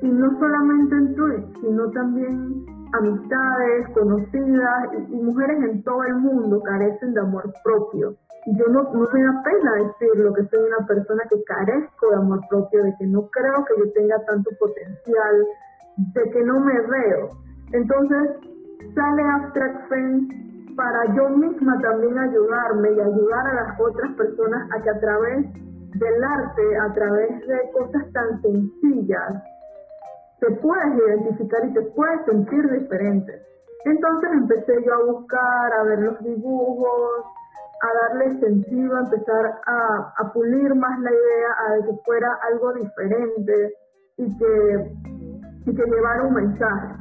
Y 0.04 0.08
no 0.10 0.38
solamente 0.38 0.96
en 0.96 1.16
tweets, 1.16 1.60
sino 1.62 1.90
también 1.90 2.66
amistades, 2.94 3.90
conocidas 3.96 4.94
y, 5.10 5.16
mujeres 5.16 5.58
en 5.64 5.84
todo 5.84 6.04
el 6.04 6.16
mundo 6.18 6.62
carecen 6.62 7.16
de 7.16 7.22
amor 7.22 7.52
propio. 7.64 8.14
Y 8.46 8.58
yo 8.58 8.66
no, 8.68 8.84
no 8.94 9.08
me 9.12 9.24
da 9.24 9.44
pena 9.44 9.74
decirlo, 9.74 10.34
que 10.34 10.46
soy 10.46 10.60
una 10.68 10.86
persona 10.86 11.24
que 11.32 11.44
carezco 11.46 12.10
de 12.12 12.16
amor 12.16 12.42
propio, 12.48 12.84
de 12.84 12.94
que 13.00 13.08
no 13.08 13.28
creo 13.30 13.66
que 13.66 13.74
yo 13.80 13.92
tenga 13.94 14.24
tanto 14.26 14.52
potencial, 14.60 15.48
de 16.14 16.30
que 16.30 16.44
no 16.44 16.60
me 16.60 16.74
veo. 16.74 17.30
Entonces 17.74 18.51
sale 18.96 19.24
Abstract 19.24 19.90
Fame 19.90 20.28
para 20.76 21.14
yo 21.16 21.30
misma 21.30 21.80
también 21.82 22.18
ayudarme 22.18 22.92
y 22.92 23.00
ayudar 23.00 23.48
a 23.48 23.54
las 23.54 23.80
otras 23.80 24.12
personas 24.16 24.70
a 24.72 24.82
que 24.82 24.90
a 24.90 25.00
través 25.00 25.54
del 25.54 26.24
arte, 26.24 26.78
a 26.78 26.94
través 26.94 27.48
de 27.48 27.72
cosas 27.74 28.12
tan 28.14 28.42
sencillas, 28.42 29.44
te 30.40 30.52
puedes 30.56 30.96
identificar 30.96 31.66
y 31.66 31.74
te 31.74 31.82
puedes 31.82 32.26
sentir 32.26 32.70
diferente. 32.72 33.42
Entonces 33.86 34.30
empecé 34.34 34.84
yo 34.86 34.94
a 34.94 35.06
buscar, 35.12 35.74
a 35.74 35.84
ver 35.84 36.00
los 36.00 36.20
dibujos, 36.24 37.26
a 37.82 38.08
darle 38.08 38.40
sentido, 38.40 38.96
a 38.96 39.00
empezar 39.02 39.60
a, 39.66 40.32
pulir 40.34 40.74
más 40.76 41.00
la 41.00 41.12
idea, 41.12 41.50
a 41.68 41.86
que 41.86 41.94
fuera 42.06 42.28
algo 42.52 42.74
diferente 42.74 43.74
y 44.18 44.38
que, 44.38 44.92
y 45.66 45.76
que 45.76 45.84
llevara 45.86 46.24
un 46.24 46.34
mensaje. 46.34 46.96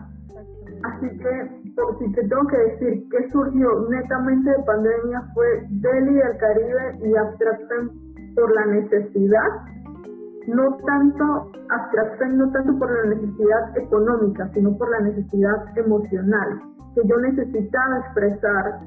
Así 0.82 1.18
que, 1.18 1.59
si 1.98 2.12
te 2.12 2.22
tengo 2.28 2.46
que 2.46 2.56
decir 2.56 3.08
que 3.10 3.30
surgió 3.30 3.88
netamente 3.88 4.50
de 4.50 4.62
pandemia, 4.64 5.22
fue 5.34 5.46
Delhi 5.68 6.14
del 6.14 6.36
Caribe 6.38 6.98
y 7.02 7.16
Abstraction 7.16 7.90
por 8.34 8.54
la 8.54 8.66
necesidad 8.66 9.48
no 10.46 10.76
tanto 10.86 11.52
abstracción, 11.68 12.38
no 12.38 12.50
tanto 12.50 12.78
por 12.78 12.90
la 12.90 13.14
necesidad 13.14 13.78
económica, 13.78 14.48
sino 14.54 14.76
por 14.76 14.90
la 14.90 15.00
necesidad 15.00 15.78
emocional, 15.78 16.60
que 16.94 17.06
yo 17.06 17.16
necesitaba 17.18 17.98
expresar 17.98 18.80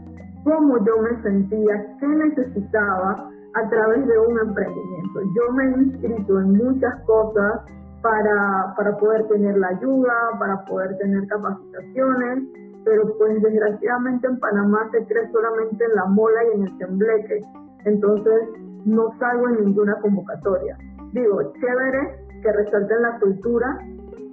cómo 0.43 0.83
yo 0.85 0.97
me 1.01 1.21
sentía, 1.21 1.95
qué 1.99 2.07
necesitaba 2.07 3.29
a 3.55 3.69
través 3.69 4.07
de 4.07 4.19
un 4.19 4.39
emprendimiento. 4.39 5.21
Yo 5.35 5.53
me 5.53 5.63
he 5.63 5.77
inscrito 5.83 6.39
en 6.39 6.53
muchas 6.53 6.99
cosas 7.05 7.61
para, 8.01 8.73
para 8.75 8.97
poder 8.97 9.27
tener 9.27 9.57
la 9.57 9.67
ayuda, 9.69 10.13
para 10.39 10.65
poder 10.65 10.97
tener 10.97 11.25
capacitaciones, 11.27 12.43
pero 12.85 13.17
pues 13.17 13.41
desgraciadamente 13.41 14.27
en 14.27 14.39
Panamá 14.39 14.89
se 14.91 15.05
cree 15.05 15.31
solamente 15.31 15.85
en 15.85 15.95
la 15.95 16.05
mola 16.05 16.43
y 16.43 16.57
en 16.57 16.63
el 16.67 16.77
tembleque, 16.77 17.41
entonces 17.85 18.49
no 18.85 19.09
salgo 19.19 19.49
en 19.49 19.65
ninguna 19.65 19.95
convocatoria 20.01 20.77
digo, 21.13 21.53
chévere 21.59 22.15
que 22.41 22.51
resalten 22.51 23.01
la 23.01 23.19
cultura, 23.19 23.79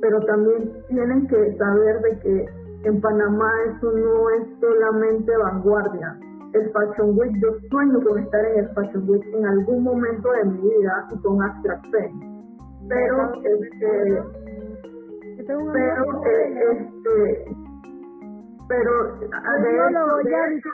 pero 0.01 0.21
también 0.25 0.73
tienen 0.89 1.27
que 1.29 1.57
saber 1.57 2.01
de 2.01 2.19
que 2.21 2.47
en 2.85 3.01
Panamá 3.01 3.51
eso 3.69 3.93
no 3.93 4.31
es 4.31 4.49
solamente 4.59 5.37
vanguardia. 5.37 6.19
El 6.53 6.69
Fashion 6.73 7.17
Week, 7.17 7.33
yo 7.41 7.51
sueño 7.71 8.01
con 8.03 8.19
estar 8.19 8.45
en 8.45 8.65
el 8.65 8.69
Fashion 8.71 9.09
Week 9.09 9.25
en 9.35 9.47
algún 9.47 9.85
momento 9.85 10.33
de 10.33 10.45
mi 10.47 10.61
vida 10.63 11.07
y 11.13 11.19
con 11.21 11.41
Abstract 11.43 11.87
Pero, 12.89 13.33
este, 13.45 14.23
pero, 15.47 16.25
eh, 16.25 16.65
este, 16.73 17.57
pero, 18.71 19.19
de 19.19 19.71
hecho, 19.83 20.71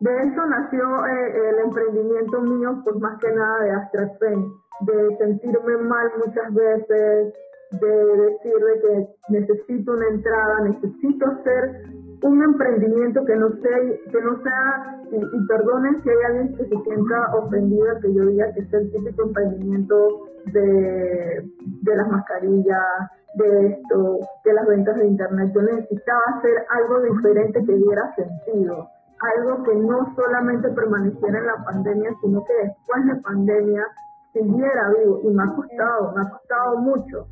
de 0.00 0.10
eso 0.10 0.46
nació 0.46 1.06
eh, 1.06 1.50
el 1.50 1.58
emprendimiento 1.66 2.40
mío, 2.40 2.80
pues 2.82 2.96
más 2.96 3.16
que 3.20 3.30
nada 3.30 3.62
de 3.62 3.70
AstraZeneca, 3.70 4.50
de 4.80 5.16
sentirme 5.18 5.76
mal 5.76 6.10
muchas 6.18 6.52
veces, 6.52 7.34
de 7.80 8.16
decirle 8.16 8.80
que 8.82 9.06
necesito 9.28 9.92
una 9.92 10.08
entrada, 10.08 10.60
necesito 10.62 11.26
hacer 11.26 11.82
un 12.22 12.42
emprendimiento 12.42 13.24
que 13.24 13.36
no 13.36 13.50
sea, 13.62 13.78
que 14.10 14.20
no 14.20 14.42
sea 14.42 15.00
y, 15.12 15.46
perdonen 15.46 16.02
si 16.02 16.10
hay 16.10 16.16
alguien 16.26 16.56
que 16.56 16.64
se 16.64 16.82
sienta 16.82 17.36
ofendida 17.36 18.00
que 18.02 18.14
yo 18.14 18.24
diga 18.26 18.52
que 18.52 18.60
es 18.60 18.72
el 18.72 18.90
típico 18.90 19.22
emprendimiento 19.22 20.26
de, 20.46 21.50
de 21.82 21.96
las 21.96 22.08
mascarillas, 22.08 23.10
de 23.34 23.66
esto, 23.68 24.18
de 24.44 24.52
las 24.52 24.66
ventas 24.66 24.96
de 24.96 25.06
internet. 25.06 25.52
Yo 25.54 25.62
necesitaba 25.62 26.20
hacer 26.36 26.52
algo 26.70 27.00
diferente 27.02 27.64
que 27.64 27.72
diera 27.72 28.14
sentido 28.14 28.88
algo 29.20 29.62
que 29.64 29.74
no 29.74 30.14
solamente 30.14 30.68
permaneciera 30.70 31.38
en 31.38 31.46
la 31.46 31.64
pandemia, 31.64 32.10
sino 32.22 32.44
que 32.44 32.54
después 32.54 33.06
de 33.06 33.16
pandemia 33.22 33.84
siguiera 34.32 34.92
vivo. 34.98 35.20
Y 35.24 35.28
me 35.28 35.42
ha 35.42 35.54
costado, 35.54 36.12
me 36.14 36.22
ha 36.22 36.30
costado 36.30 36.78
mucho, 36.78 37.26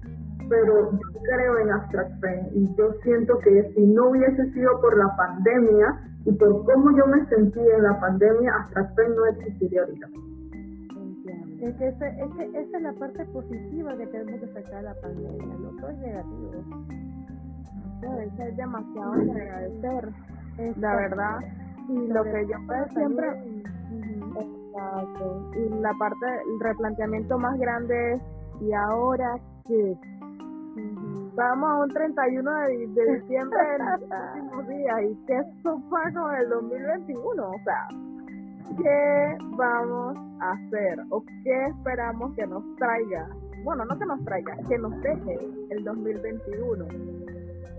pero 0.48 0.92
yo 0.92 1.20
creo 1.22 1.58
en 1.58 1.70
Abstract 1.70 2.24
y 2.52 2.74
yo 2.76 2.92
siento 3.02 3.38
que 3.38 3.72
si 3.74 3.86
no 3.86 4.10
hubiese 4.10 4.50
sido 4.52 4.80
por 4.80 4.96
la 4.96 5.14
pandemia 5.16 6.00
y 6.24 6.32
por 6.32 6.64
cómo 6.64 6.96
yo 6.96 7.06
me 7.06 7.24
sentí 7.26 7.60
en 7.60 7.82
la 7.82 8.00
pandemia, 8.00 8.52
Abstract 8.54 8.96
Pain 8.96 9.14
no 9.14 9.26
existiría 9.26 9.82
ahorita. 9.82 10.08
Es 11.60 11.74
que, 11.76 11.88
esa, 11.88 12.08
es 12.08 12.82
la 12.82 12.92
parte 12.94 13.24
positiva 13.26 13.96
que 13.96 14.06
tenemos 14.08 14.40
que 14.40 14.46
sacar 14.48 14.76
de 14.76 14.82
la 14.82 14.94
pandemia, 15.00 15.56
no 15.58 15.70
todo 15.80 15.90
es 15.90 15.98
negativo. 15.98 16.52
Eso 18.02 18.42
es 18.42 18.56
demasiado 18.56 19.12
de 19.12 19.32
agradecer, 19.32 20.12
la 20.76 20.96
verdad 20.96 21.38
y 21.88 22.06
lo 22.08 22.24
que 22.24 22.46
yo 22.46 22.56
puedo 22.66 22.88
siempre 22.88 23.28
exacto. 24.34 25.50
Y 25.56 25.68
la 25.80 25.92
parte 25.98 26.26
el 26.26 26.60
replanteamiento 26.60 27.38
más 27.38 27.58
grande 27.58 28.14
es 28.14 28.22
y 28.60 28.72
ahora 28.72 29.36
que 29.66 29.96
vamos 31.34 31.70
a 31.70 31.76
un 31.84 31.88
31 31.90 32.54
de, 32.60 32.86
de 32.88 33.20
diciembre 33.20 33.58
en 33.78 33.86
los 33.86 34.00
últimos 34.34 34.68
días 34.68 35.02
y 35.02 35.14
qué 35.26 35.42
sopa 35.62 36.10
con 36.12 36.34
el 36.34 36.48
2021 36.48 37.48
o 37.48 37.58
sea 37.64 38.05
qué 38.82 39.38
vamos 39.56 40.16
a 40.40 40.52
hacer 40.52 40.98
o 41.10 41.22
qué 41.44 41.66
esperamos 41.66 42.34
que 42.34 42.46
nos 42.46 42.62
traiga 42.76 43.28
bueno 43.64 43.84
no 43.84 43.98
que 43.98 44.06
nos 44.06 44.24
traiga 44.24 44.56
que 44.68 44.78
nos 44.78 44.92
deje 45.02 45.38
el 45.70 45.84
2021 45.84 46.86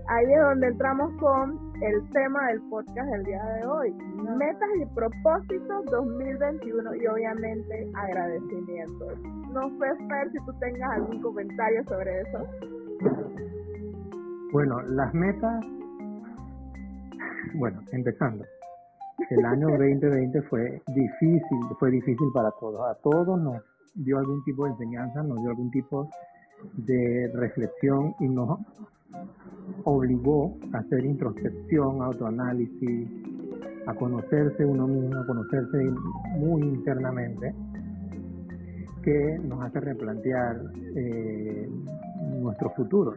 ahí 0.08 0.32
es 0.32 0.40
donde 0.40 0.68
entramos 0.68 1.12
con 1.20 1.68
el 1.82 2.10
tema 2.10 2.48
del 2.48 2.60
podcast 2.62 3.08
del 3.10 3.24
día 3.24 3.44
de 3.44 3.66
hoy. 3.66 3.92
Metas 4.36 4.68
y 4.80 4.86
propósitos 4.94 5.84
2021 5.90 6.94
y 6.96 7.06
obviamente 7.06 7.90
agradecimientos. 7.94 9.18
No 9.52 9.68
sé, 9.78 10.06
Fer, 10.08 10.30
si 10.32 10.38
tú 10.44 10.52
tengas 10.60 10.90
algún 10.92 11.20
comentario 11.20 11.84
sobre 11.84 12.20
eso. 12.22 12.46
Bueno, 14.52 14.80
las 14.88 15.12
metas, 15.14 15.64
bueno, 17.54 17.80
empezando. 17.92 18.44
El 19.30 19.44
año 19.44 19.68
2020 19.68 20.42
fue 20.42 20.80
difícil, 20.94 21.58
fue 21.78 21.90
difícil 21.90 22.28
para 22.32 22.50
todos. 22.52 22.80
A 22.88 22.94
todos 23.02 23.40
nos 23.40 23.62
dio 23.94 24.18
algún 24.18 24.44
tipo 24.44 24.64
de 24.64 24.70
enseñanza, 24.70 25.22
nos 25.22 25.40
dio 25.40 25.50
algún 25.50 25.70
tipo 25.70 26.08
de 26.76 27.30
reflexión 27.34 28.14
y 28.20 28.28
nos 28.28 28.60
obligó 29.84 30.56
a 30.72 30.78
hacer 30.78 31.04
introspección, 31.04 32.00
autoanálisis, 32.00 33.08
a 33.86 33.94
conocerse 33.94 34.64
uno 34.64 34.86
mismo, 34.86 35.18
a 35.18 35.26
conocerse 35.26 35.78
muy 36.38 36.62
internamente, 36.62 37.54
que 39.02 39.38
nos 39.42 39.62
hace 39.62 39.80
replantear 39.80 40.60
eh, 40.94 41.68
nuestro 42.40 42.70
futuro. 42.70 43.14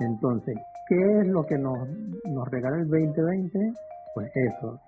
Entonces, 0.00 0.56
¿qué 0.88 1.20
es 1.20 1.28
lo 1.28 1.46
que 1.46 1.58
nos, 1.58 1.88
nos 2.24 2.48
regala 2.48 2.78
el 2.78 2.88
2020? 2.88 3.72
Pues 4.16 4.34
eso, 4.34 4.80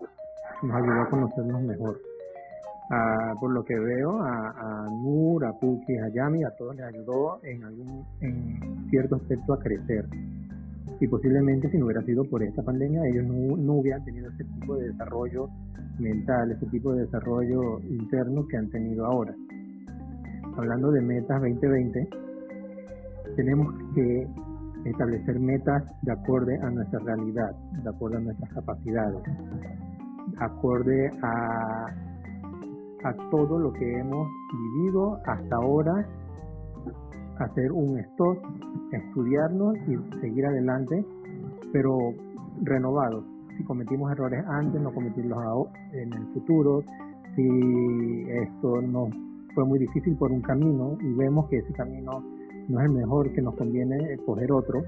nos 0.62 0.74
ayudó 0.74 1.02
a 1.02 1.10
conocernos 1.10 1.60
mejor. 1.60 2.00
por 3.38 3.50
lo 3.50 3.62
que 3.62 3.78
veo, 3.78 4.22
a, 4.22 4.48
a, 4.48 4.86
Nur, 4.90 5.44
a 5.44 5.52
Puki, 5.52 5.98
a 5.98 6.08
Yami, 6.08 6.44
a 6.44 6.50
todos 6.56 6.74
les 6.74 6.86
ayudó 6.86 7.38
en 7.42 7.62
algún 7.62 8.06
en 8.22 8.88
cierto 8.88 9.16
aspecto 9.16 9.52
a 9.52 9.58
crecer 9.58 10.06
y 10.98 11.06
posiblemente 11.08 11.70
si 11.70 11.76
no 11.76 11.84
hubiera 11.84 12.00
sido 12.04 12.24
por 12.24 12.42
esta 12.42 12.62
pandemia 12.62 13.06
ellos 13.06 13.26
no, 13.26 13.54
no 13.58 13.74
hubieran 13.74 14.02
tenido 14.06 14.30
ese 14.30 14.44
tipo 14.44 14.76
de 14.76 14.88
desarrollo 14.88 15.50
mental, 15.98 16.50
ese 16.50 16.64
tipo 16.64 16.94
de 16.94 17.02
desarrollo 17.02 17.80
interno 17.80 18.46
que 18.48 18.56
han 18.56 18.70
tenido 18.70 19.04
ahora. 19.04 19.34
Hablando 20.56 20.90
de 20.90 21.02
metas 21.02 21.38
2020, 21.42 22.08
tenemos 23.36 23.74
que 23.94 24.26
establecer 24.90 25.38
metas 25.38 25.82
de 26.02 26.12
acorde 26.12 26.58
a 26.62 26.70
nuestra 26.70 26.98
realidad, 27.00 27.54
de 27.82 27.88
acuerdo 27.88 28.18
a 28.18 28.20
nuestras 28.20 28.52
capacidades, 28.52 29.22
de 29.22 30.44
acorde 30.44 31.10
a, 31.22 31.86
a 33.04 33.30
todo 33.30 33.58
lo 33.58 33.72
que 33.72 33.98
hemos 33.98 34.28
vivido 34.52 35.18
hasta 35.26 35.56
ahora 35.56 36.06
hacer 37.38 37.72
un 37.72 37.98
stop, 37.98 38.38
estudiarnos 38.92 39.76
y 39.86 40.20
seguir 40.20 40.46
adelante, 40.46 41.04
pero 41.72 41.96
renovados. 42.62 43.24
Si 43.56 43.64
cometimos 43.64 44.10
errores 44.12 44.44
antes, 44.46 44.80
no 44.80 44.92
cometirlos 44.92 45.38
en 45.92 46.12
el 46.12 46.26
futuro. 46.32 46.82
Si 47.34 48.24
esto 48.28 48.80
nos 48.82 49.10
fue 49.54 49.64
muy 49.64 49.78
difícil 49.78 50.16
por 50.16 50.30
un 50.30 50.40
camino 50.40 50.96
y 51.00 51.12
vemos 51.14 51.48
que 51.48 51.58
ese 51.58 51.72
camino 51.72 52.22
no 52.68 52.80
es 52.80 52.86
el 52.86 52.92
mejor, 52.92 53.32
que 53.32 53.42
nos 53.42 53.54
conviene 53.54 54.18
coger 54.26 54.52
otro. 54.52 54.82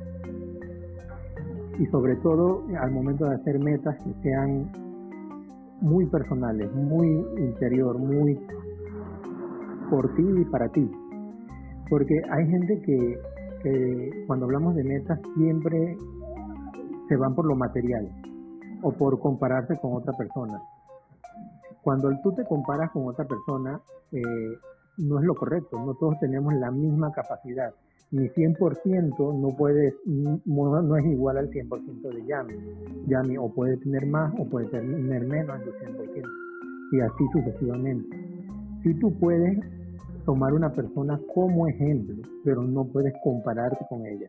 Y 1.78 1.86
sobre 1.86 2.16
todo 2.16 2.64
al 2.78 2.90
momento 2.90 3.24
de 3.24 3.34
hacer 3.36 3.58
metas 3.58 3.96
que 4.04 4.12
sean 4.22 4.70
muy 5.80 6.04
personales, 6.06 6.70
muy 6.74 7.24
interior, 7.38 7.98
muy 7.98 8.38
por 9.88 10.14
ti 10.14 10.22
y 10.22 10.44
para 10.44 10.68
ti. 10.68 10.90
Porque 11.88 12.20
hay 12.30 12.46
gente 12.46 12.80
que, 12.82 13.18
que 13.62 14.24
cuando 14.26 14.44
hablamos 14.44 14.74
de 14.74 14.84
metas 14.84 15.18
siempre 15.34 15.96
se 17.08 17.16
van 17.16 17.34
por 17.34 17.46
lo 17.46 17.56
material 17.56 18.08
o 18.82 18.92
por 18.92 19.18
compararse 19.18 19.78
con 19.80 19.94
otra 19.94 20.12
persona. 20.12 20.62
Cuando 21.82 22.10
tú 22.22 22.32
te 22.32 22.44
comparas 22.44 22.90
con 22.90 23.08
otra 23.08 23.24
persona, 23.24 23.80
eh, 24.12 24.22
no 25.00 25.18
es 25.18 25.24
lo 25.24 25.34
correcto, 25.34 25.78
no 25.78 25.94
todos 25.94 26.18
tenemos 26.20 26.54
la 26.54 26.70
misma 26.70 27.12
capacidad. 27.12 27.72
Mi 28.10 28.28
100% 28.28 29.40
no 29.40 29.56
puede, 29.56 29.94
no, 30.04 30.96
es 30.96 31.04
igual 31.06 31.38
al 31.38 31.50
100% 31.50 32.12
de 32.12 32.26
Yami. 32.26 32.54
Yami 33.06 33.36
o 33.38 33.48
puede 33.54 33.76
tener 33.78 34.06
más 34.06 34.32
o 34.38 34.44
puede 34.48 34.66
tener 34.66 35.26
menos 35.26 35.60
en 35.60 35.64
su 35.64 35.70
100%. 35.70 36.24
Y 36.92 37.00
así 37.00 37.24
sucesivamente. 37.32 38.16
Si 38.82 38.94
tú 38.94 39.12
puedes 39.18 39.58
tomar 40.24 40.52
una 40.52 40.72
persona 40.72 41.20
como 41.32 41.68
ejemplo, 41.68 42.16
pero 42.44 42.62
no 42.62 42.84
puedes 42.84 43.14
compararte 43.22 43.86
con 43.88 44.04
ella. 44.04 44.26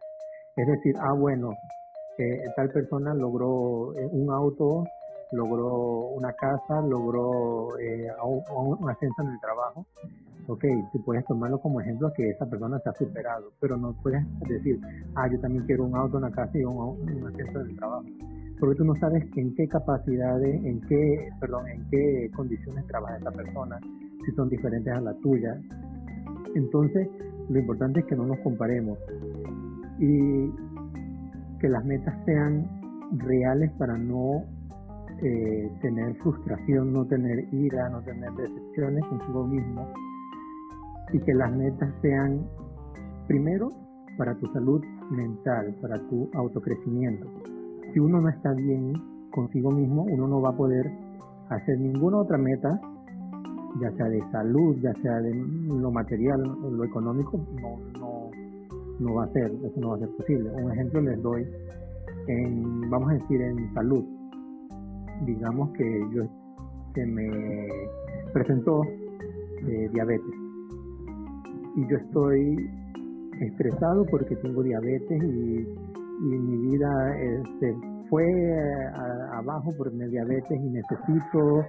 Es 0.55 0.67
decir, 0.67 0.93
ah, 0.99 1.13
bueno, 1.13 1.51
eh, 2.19 2.43
tal 2.55 2.69
persona 2.69 3.15
logró 3.15 3.95
eh, 3.97 4.07
un 4.11 4.29
auto 4.31 4.83
logró 5.31 6.09
una 6.09 6.33
casa, 6.33 6.81
logró 6.81 7.79
eh, 7.79 8.07
un, 8.53 8.89
ascenso 8.89 9.21
en 9.21 9.29
el 9.29 9.39
trabajo, 9.39 9.85
ok, 10.51 10.65
tú 10.91 11.01
puedes 11.03 11.25
tomarlo 11.25 11.59
como 11.59 11.79
ejemplo 11.79 12.11
que 12.13 12.29
esa 12.29 12.45
persona 12.45 12.77
se 12.79 12.89
ha 12.89 12.93
superado, 12.93 13.53
pero 13.61 13.77
no 13.77 13.93
puedes 14.03 14.21
decir, 14.49 14.81
ah, 15.15 15.29
yo 15.31 15.39
también 15.39 15.65
quiero 15.65 15.85
un 15.85 15.95
auto, 15.95 16.17
una 16.17 16.29
casa 16.29 16.51
y 16.57 16.65
un, 16.65 17.25
ascenso 17.25 17.61
en 17.61 17.69
el 17.69 17.75
trabajo, 17.77 18.03
porque 18.59 18.75
tú 18.75 18.83
no 18.83 18.93
sabes 18.95 19.25
en 19.37 19.55
qué 19.55 19.65
capacidades, 19.69 20.61
en 20.65 20.81
qué, 20.81 21.29
perdón, 21.39 21.69
en 21.69 21.87
qué 21.89 22.29
condiciones 22.35 22.85
trabaja 22.87 23.17
esa 23.17 23.31
persona, 23.31 23.79
si 24.25 24.31
son 24.33 24.49
diferentes 24.49 24.91
a 24.93 24.99
la 24.99 25.13
tuya. 25.19 25.57
Entonces, 26.53 27.07
lo 27.49 27.57
importante 27.57 28.01
es 28.01 28.05
que 28.07 28.15
no 28.17 28.25
nos 28.25 28.39
comparemos 28.39 28.99
y 29.99 30.51
que 31.59 31.69
las 31.69 31.85
metas 31.85 32.13
sean 32.25 32.67
reales 33.19 33.71
para 33.77 33.97
no 33.97 34.43
eh, 35.21 35.71
tener 35.81 36.13
frustración, 36.15 36.91
no 36.91 37.05
tener 37.05 37.45
ira, 37.53 37.87
no 37.87 38.01
tener 38.01 38.31
decepciones 38.33 39.05
consigo 39.05 39.47
mismo 39.47 39.87
y 41.13 41.19
que 41.19 41.33
las 41.33 41.51
metas 41.51 41.93
sean 42.01 42.41
primero 43.27 43.69
para 44.17 44.35
tu 44.35 44.47
salud 44.53 44.81
mental, 45.09 45.75
para 45.81 45.97
tu 46.09 46.29
autocrecimiento. 46.33 47.27
Si 47.93 47.99
uno 47.99 48.21
no 48.21 48.29
está 48.29 48.53
bien 48.53 48.93
consigo 49.31 49.71
mismo, 49.71 50.03
uno 50.03 50.27
no 50.27 50.41
va 50.41 50.49
a 50.49 50.57
poder 50.57 50.91
hacer 51.49 51.79
ninguna 51.79 52.17
otra 52.17 52.37
meta, 52.37 52.79
ya 53.81 53.91
sea 53.91 54.07
de 54.07 54.21
salud, 54.31 54.75
ya 54.81 54.93
sea 55.01 55.19
de 55.21 55.33
lo 55.33 55.91
material, 55.91 56.41
lo 56.71 56.83
económico, 56.83 57.39
no, 57.61 57.99
no, 57.99 58.31
no 58.99 59.13
va 59.15 59.25
a 59.25 59.27
ser, 59.29 59.51
eso 59.63 59.79
no 59.79 59.89
va 59.89 59.95
a 59.95 59.99
ser 59.99 60.09
posible. 60.15 60.49
Un 60.51 60.71
ejemplo 60.71 61.01
les 61.01 61.21
doy 61.21 61.47
en, 62.27 62.89
vamos 62.89 63.11
a 63.11 63.13
decir, 63.13 63.41
en 63.41 63.73
salud 63.73 64.03
digamos 65.25 65.69
que 65.71 66.07
yo 66.13 66.23
se 66.93 67.05
me 67.05 67.67
presentó 68.33 68.83
eh, 68.83 69.89
diabetes 69.93 70.50
y 71.75 71.87
yo 71.87 71.97
estoy 71.97 72.69
estresado 73.39 74.05
porque 74.05 74.35
tengo 74.37 74.63
diabetes 74.63 75.23
y, 75.23 75.67
mi 76.21 76.69
vida 76.69 77.17
este, 77.17 77.75
fue 78.07 78.23
abajo 79.33 79.71
por 79.75 79.91
mi 79.91 80.05
diabetes 80.05 80.51
y 80.51 80.69
necesito 80.69 81.65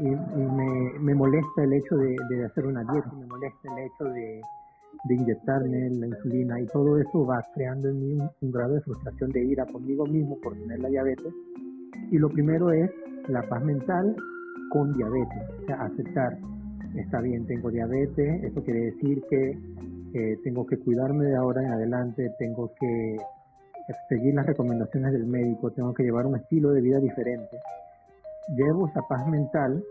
y, 0.00 0.08
me, 0.08 0.98
me, 0.98 1.14
molesta 1.14 1.62
el 1.62 1.74
hecho 1.74 1.96
de, 1.96 2.44
hacer 2.44 2.66
una 2.66 2.82
dieta, 2.84 3.12
me 3.12 3.26
molesta 3.26 3.68
el 3.76 3.84
hecho 3.84 4.04
de, 4.04 4.40
de, 5.04 5.14
inyectarme 5.14 5.90
la 5.90 6.06
insulina 6.06 6.58
y 6.58 6.66
todo 6.66 6.98
eso 6.98 7.26
va 7.26 7.44
creando 7.54 7.90
en 7.90 8.00
mí 8.00 8.12
un, 8.14 8.30
un 8.40 8.50
grado 8.50 8.74
de 8.74 8.80
frustración 8.80 9.30
de 9.30 9.44
ira 9.44 9.66
conmigo 9.66 10.06
mismo 10.06 10.38
por 10.42 10.54
tener 10.54 10.80
la 10.80 10.88
diabetes. 10.88 11.32
Y 12.10 12.18
lo 12.18 12.30
primero 12.30 12.72
es 12.72 12.90
la 13.28 13.42
paz 13.42 13.62
mental 13.62 14.16
con 14.70 14.92
diabetes, 14.94 15.42
o 15.62 15.66
sea, 15.66 15.82
aceptar, 15.82 16.38
está 16.96 17.20
bien, 17.20 17.46
tengo 17.46 17.70
diabetes, 17.70 18.44
eso 18.44 18.62
quiere 18.62 18.80
decir 18.92 19.22
que 19.28 19.58
eh, 20.14 20.38
tengo 20.44 20.64
que 20.66 20.78
cuidarme 20.78 21.24
de 21.26 21.36
ahora 21.36 21.62
en 21.62 21.72
adelante, 21.72 22.30
tengo 22.38 22.72
que 22.78 23.16
seguir 24.08 24.34
las 24.34 24.46
recomendaciones 24.46 25.12
del 25.12 25.26
médico, 25.26 25.70
tengo 25.72 25.92
que 25.92 26.04
llevar 26.04 26.26
un 26.26 26.36
estilo 26.36 26.70
de 26.70 26.80
vida 26.80 26.98
diferente. 27.00 27.58
Llevo 28.56 28.88
esa 28.88 29.02
paz 29.08 29.26
mental 29.26 29.82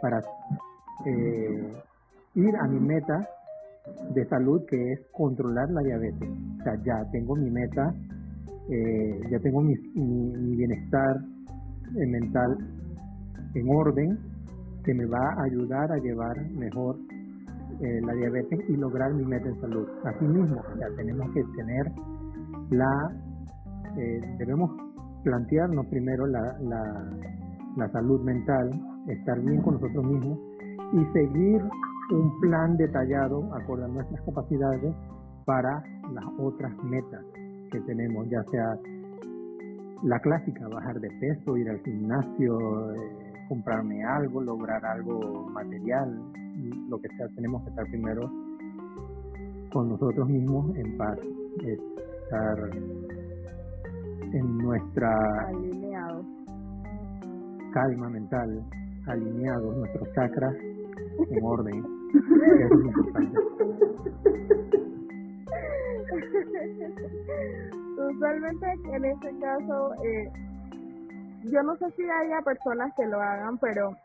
para 0.00 0.20
eh, 1.06 1.72
ir 2.34 2.56
a 2.56 2.66
mi 2.66 2.80
meta 2.80 3.28
de 4.14 4.24
salud 4.26 4.64
que 4.66 4.92
es 4.92 5.00
controlar 5.12 5.70
la 5.70 5.82
diabetes. 5.82 6.28
O 6.60 6.64
sea, 6.64 6.74
ya 6.82 7.10
tengo 7.10 7.36
mi 7.36 7.50
meta, 7.50 7.94
eh, 8.70 9.20
ya 9.30 9.38
tengo 9.40 9.60
mi, 9.60 9.74
mi 9.94 10.56
bienestar 10.56 11.20
mental 11.94 12.58
en 13.54 13.68
orden 13.70 14.27
que 14.88 14.94
me 14.94 15.04
va 15.04 15.34
a 15.36 15.42
ayudar 15.42 15.92
a 15.92 15.98
llevar 15.98 16.34
mejor 16.52 16.96
eh, 17.78 18.00
la 18.06 18.14
diabetes 18.14 18.58
y 18.70 18.76
lograr 18.78 19.12
mi 19.12 19.22
meta 19.22 19.46
en 19.46 19.60
salud. 19.60 19.86
Asimismo, 20.02 20.62
ya 20.80 20.88
tenemos 20.96 21.30
que 21.34 21.44
tener 21.58 21.92
la, 22.70 23.12
eh, 23.98 24.20
debemos 24.38 24.70
plantearnos 25.24 25.84
primero 25.88 26.26
la, 26.26 26.56
la, 26.62 27.04
la 27.76 27.88
salud 27.90 28.22
mental, 28.22 28.70
estar 29.08 29.38
bien 29.42 29.60
con 29.60 29.74
nosotros 29.74 30.06
mismos 30.06 30.38
y 30.94 31.04
seguir 31.12 31.62
un 32.10 32.40
plan 32.40 32.74
detallado 32.78 33.44
acorde 33.56 33.84
a 33.84 33.88
nuestras 33.88 34.22
capacidades 34.22 34.94
para 35.44 35.82
las 36.14 36.24
otras 36.38 36.72
metas 36.84 37.22
que 37.70 37.80
tenemos, 37.82 38.26
ya 38.30 38.42
sea 38.44 38.74
la 40.02 40.18
clásica, 40.20 40.66
bajar 40.66 40.98
de 40.98 41.10
peso, 41.20 41.58
ir 41.58 41.68
al 41.68 41.78
gimnasio, 41.80 42.94
eh, 42.94 43.27
comprarme 43.48 44.04
algo, 44.04 44.42
lograr 44.42 44.84
algo 44.84 45.48
material, 45.50 46.20
lo 46.88 46.98
que 46.98 47.08
sea, 47.16 47.26
tenemos 47.34 47.62
que 47.64 47.70
estar 47.70 47.86
primero 47.86 48.30
con 49.72 49.88
nosotros 49.88 50.28
mismos 50.28 50.76
en 50.76 50.96
paz, 50.96 51.18
estar 51.60 52.70
en 54.32 54.58
nuestra 54.58 55.14
calma 57.72 58.08
mental, 58.08 58.64
alineados, 59.06 59.76
nuestros 59.76 60.12
chakras 60.14 60.54
en 60.54 61.44
orden. 61.44 61.84
Es 62.08 62.70
importante. 62.70 63.38
Usualmente 68.10 68.66
en 68.94 69.04
este 69.04 69.38
caso, 69.38 69.94
eh, 70.02 70.32
yo 71.44 71.62
no 71.62 71.76
sé 71.76 71.90
si 71.96 72.02
haya 72.02 72.42
personas 72.42 72.92
que 72.96 73.06
lo 73.06 73.20
hagan, 73.20 73.58
pero 73.58 73.96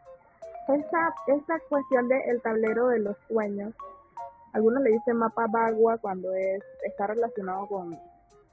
esta, 0.68 1.14
esta 1.28 1.60
cuestión 1.70 2.08
del 2.08 2.22
el 2.30 2.42
tablero 2.42 2.88
de 2.88 3.00
los 3.00 3.18
sueños, 3.28 3.74
algunos 4.54 4.84
le 4.84 4.92
dicen 4.92 5.18
mapa 5.18 5.48
bagua 5.48 5.98
cuando 5.98 6.34
es 6.34 6.64
está 6.86 7.08
relacionado 7.08 7.68
con 7.68 7.98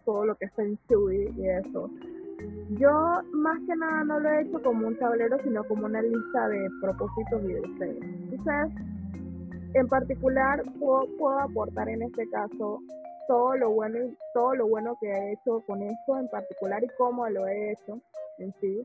todo 0.05 0.25
lo 0.25 0.35
que 0.37 0.47
es 0.47 0.59
en 0.59 0.79
Shui 0.89 1.33
y 1.37 1.49
eso. 1.49 1.91
Yo 2.79 2.91
más 3.33 3.59
que 3.67 3.77
nada 3.77 4.05
no 4.05 4.19
lo 4.19 4.31
he 4.31 4.43
hecho 4.43 4.63
como 4.63 4.87
un 4.87 4.99
tablero, 4.99 5.37
sino 5.43 5.63
como 5.65 5.87
una 5.87 6.01
lista 6.01 6.49
de 6.49 6.69
propósitos 6.81 7.43
y 7.45 7.53
deseos. 7.53 7.97
Entonces, 8.33 8.73
en 9.75 9.89
particular, 9.89 10.63
puedo, 10.79 11.07
puedo 11.19 11.39
aportar 11.39 11.89
en 11.89 12.03
este 12.03 12.29
caso 12.31 12.81
todo 13.27 13.57
lo 13.57 13.71
bueno 13.71 13.99
todo 14.35 14.55
lo 14.55 14.69
bueno 14.69 14.97
que 15.01 15.11
he 15.11 15.33
hecho 15.33 15.63
con 15.67 15.83
esto 15.83 16.19
en 16.19 16.29
particular 16.29 16.83
y 16.83 16.89
cómo 16.99 17.29
lo 17.29 17.47
he 17.47 17.73
hecho 17.73 18.01
en 18.39 18.55
sí. 18.61 18.83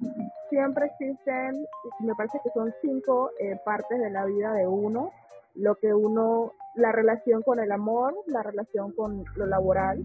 Siempre 0.49 0.87
existen, 0.87 1.65
me 2.01 2.13
parece 2.15 2.39
que 2.43 2.49
son 2.51 2.73
cinco 2.81 3.31
eh, 3.39 3.57
partes 3.63 3.99
de 3.99 4.09
la 4.09 4.25
vida 4.25 4.53
de 4.53 4.67
uno, 4.67 5.11
lo 5.55 5.75
que 5.75 5.93
uno, 5.93 6.51
la 6.75 6.91
relación 6.91 7.41
con 7.41 7.59
el 7.59 7.71
amor, 7.71 8.13
la 8.27 8.43
relación 8.43 8.91
con 8.91 9.23
lo 9.35 9.45
laboral, 9.45 10.03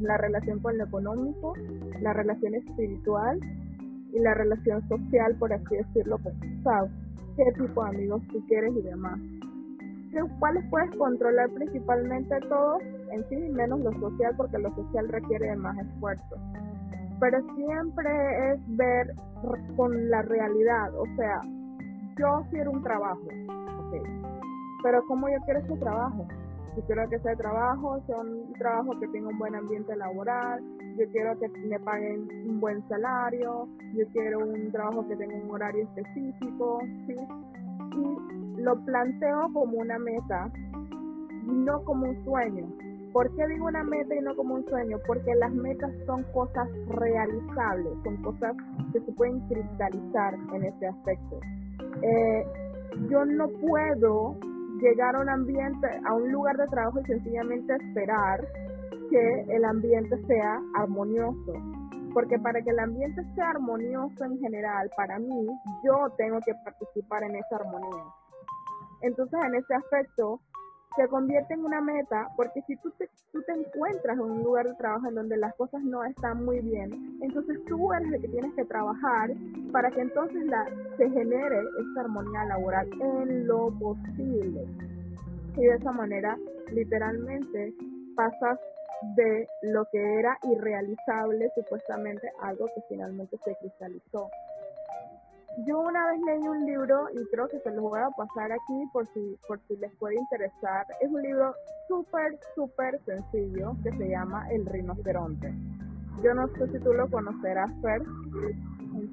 la 0.00 0.16
relación 0.18 0.60
con 0.60 0.76
lo 0.76 0.84
económico, 0.84 1.54
la 2.00 2.12
relación 2.12 2.54
espiritual 2.54 3.40
y 4.12 4.18
la 4.20 4.34
relación 4.34 4.86
social, 4.88 5.34
por 5.38 5.52
así 5.52 5.76
decirlo, 5.76 6.18
pues, 6.18 6.34
¿sabes? 6.62 6.90
¿Qué 7.36 7.44
tipo 7.52 7.82
de 7.84 7.90
amigos 7.90 8.22
tú 8.30 8.44
quieres 8.46 8.74
y 8.76 8.82
demás? 8.82 9.18
¿cuáles 10.38 10.64
puedes 10.70 10.90
controlar 10.96 11.50
principalmente 11.50 12.40
todos 12.48 12.82
en 13.12 13.28
sí, 13.28 13.36
menos 13.50 13.80
lo 13.80 13.92
social, 13.92 14.34
porque 14.36 14.58
lo 14.58 14.74
social 14.74 15.08
requiere 15.08 15.48
de 15.48 15.56
más 15.56 15.78
esfuerzo? 15.78 16.36
Pero 17.20 17.38
siempre 17.54 18.52
es 18.52 18.76
ver 18.76 19.14
con 19.76 20.08
la 20.10 20.22
realidad, 20.22 20.94
o 20.94 21.04
sea, 21.16 21.40
yo 22.16 22.46
quiero 22.50 22.70
un 22.72 22.82
trabajo, 22.82 23.26
pero 24.82 25.02
¿cómo 25.08 25.28
yo 25.28 25.36
quiero 25.44 25.60
ese 25.60 25.76
trabajo? 25.76 26.26
Yo 26.76 26.84
quiero 26.84 27.08
que 27.08 27.16
ese 27.16 27.34
trabajo 27.36 28.00
sea 28.06 28.18
un 28.20 28.52
trabajo 28.52 28.98
que 29.00 29.08
tenga 29.08 29.28
un 29.28 29.38
buen 29.38 29.54
ambiente 29.56 29.96
laboral, 29.96 30.62
yo 30.96 31.04
quiero 31.12 31.38
que 31.38 31.48
me 31.48 31.78
paguen 31.80 32.28
un 32.48 32.60
buen 32.60 32.86
salario, 32.88 33.68
yo 33.94 34.06
quiero 34.12 34.40
un 34.40 34.70
trabajo 34.72 35.06
que 35.08 35.16
tenga 35.16 35.34
un 35.36 35.50
horario 35.50 35.84
específico. 35.84 36.80
Y 36.82 38.60
lo 38.60 38.76
planteo 38.84 39.48
como 39.52 39.78
una 39.78 39.98
meta 39.98 40.50
no 41.44 41.82
como 41.84 42.08
un 42.08 42.24
sueño. 42.24 42.66
¿Por 43.12 43.34
qué 43.34 43.46
digo 43.46 43.66
una 43.66 43.82
meta 43.82 44.14
y 44.14 44.20
no 44.20 44.34
como 44.36 44.54
un 44.54 44.64
sueño? 44.66 44.98
Porque 45.06 45.34
las 45.36 45.52
metas 45.52 45.90
son 46.06 46.22
cosas 46.32 46.68
realizables, 46.88 47.92
son 48.04 48.16
cosas 48.22 48.54
que 48.92 49.00
se 49.00 49.12
pueden 49.12 49.40
cristalizar 49.48 50.34
en 50.52 50.64
este 50.64 50.86
aspecto. 50.86 51.40
Eh, 52.02 52.46
yo 53.08 53.24
no 53.24 53.48
puedo 53.48 54.36
llegar 54.80 55.16
a 55.16 55.20
un 55.20 55.28
ambiente, 55.28 55.88
a 56.04 56.14
un 56.14 56.30
lugar 56.30 56.56
de 56.56 56.66
trabajo 56.66 57.00
y 57.00 57.04
sencillamente 57.04 57.74
esperar 57.74 58.46
que 59.10 59.40
el 59.48 59.64
ambiente 59.64 60.16
sea 60.26 60.60
armonioso. 60.74 61.52
Porque 62.12 62.38
para 62.38 62.60
que 62.62 62.70
el 62.70 62.78
ambiente 62.78 63.22
sea 63.34 63.50
armonioso 63.50 64.24
en 64.24 64.38
general, 64.38 64.90
para 64.96 65.18
mí, 65.18 65.46
yo 65.84 66.10
tengo 66.16 66.38
que 66.44 66.52
participar 66.64 67.22
en 67.24 67.36
esa 67.36 67.56
armonía. 67.56 68.04
Entonces, 69.02 69.38
en 69.44 69.54
ese 69.54 69.74
aspecto, 69.74 70.40
se 70.98 71.06
convierte 71.06 71.54
en 71.54 71.64
una 71.64 71.80
meta, 71.80 72.28
porque 72.36 72.60
si 72.62 72.74
tú 72.76 72.90
te, 72.98 73.08
tú 73.32 73.40
te 73.42 73.52
encuentras 73.52 74.18
en 74.18 74.24
un 74.24 74.42
lugar 74.42 74.66
de 74.66 74.74
trabajo 74.74 75.06
en 75.06 75.14
donde 75.14 75.36
las 75.36 75.54
cosas 75.54 75.80
no 75.84 76.02
están 76.02 76.44
muy 76.44 76.58
bien, 76.58 77.20
entonces 77.22 77.64
tú 77.66 77.92
eres 77.92 78.12
el 78.12 78.20
que 78.20 78.28
tienes 78.28 78.52
que 78.54 78.64
trabajar 78.64 79.30
para 79.70 79.92
que 79.92 80.00
entonces 80.00 80.44
la, 80.46 80.66
se 80.96 81.08
genere 81.08 81.60
esta 81.60 82.00
armonía 82.00 82.44
laboral 82.46 82.88
en 83.00 83.46
lo 83.46 83.70
posible. 83.78 84.66
Y 85.56 85.60
de 85.60 85.74
esa 85.76 85.92
manera, 85.92 86.36
literalmente, 86.72 87.74
pasas 88.16 88.58
de 89.14 89.46
lo 89.62 89.84
que 89.92 90.18
era 90.18 90.36
irrealizable 90.42 91.52
supuestamente 91.54 92.28
algo 92.40 92.66
que 92.74 92.82
finalmente 92.88 93.38
se 93.44 93.54
cristalizó. 93.60 94.28
Yo 95.66 95.80
una 95.80 96.06
vez 96.10 96.20
leí 96.20 96.48
un 96.48 96.66
libro 96.66 97.08
y 97.12 97.24
creo 97.30 97.48
que 97.48 97.58
se 97.60 97.70
los 97.70 97.80
voy 97.80 98.00
a 98.00 98.10
pasar 98.10 98.52
aquí 98.52 98.86
por 98.92 99.08
si, 99.12 99.36
por 99.48 99.58
si 99.66 99.76
les 99.76 99.92
puede 99.96 100.16
interesar. 100.16 100.86
Es 101.00 101.10
un 101.10 101.22
libro 101.22 101.54
súper, 101.88 102.38
súper 102.54 103.00
sencillo 103.04 103.74
que 103.82 103.90
se 103.96 104.08
llama 104.08 104.48
El 104.50 104.66
rinoceronte. 104.66 105.52
Yo 106.22 106.34
no 106.34 106.46
sé 106.48 106.68
si 106.68 106.78
tú 106.78 106.92
lo 106.92 107.08
conocerás, 107.08 107.70
Fer, 107.82 108.02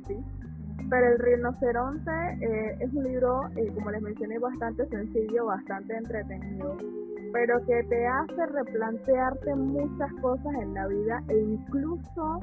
sí. 0.07 0.18
Pero 0.90 1.07
El 1.07 1.20
rinoceronte 1.20 2.12
eh, 2.41 2.78
es 2.80 2.94
un 2.94 3.03
libro, 3.06 3.48
eh, 3.56 3.72
como 3.74 3.90
les 3.90 4.02
mencioné, 4.02 4.38
bastante 4.38 4.88
sencillo, 4.88 5.45
bastante 5.45 5.95
entretenido 5.95 6.78
pero 7.36 7.60
que 7.66 7.84
te 7.84 8.07
hace 8.07 8.45
replantearte 8.45 9.56
muchas 9.56 10.10
cosas 10.22 10.53
en 10.62 10.74
la 10.74 10.88
vida 10.88 11.22
e 11.28 11.38
incluso 11.38 12.40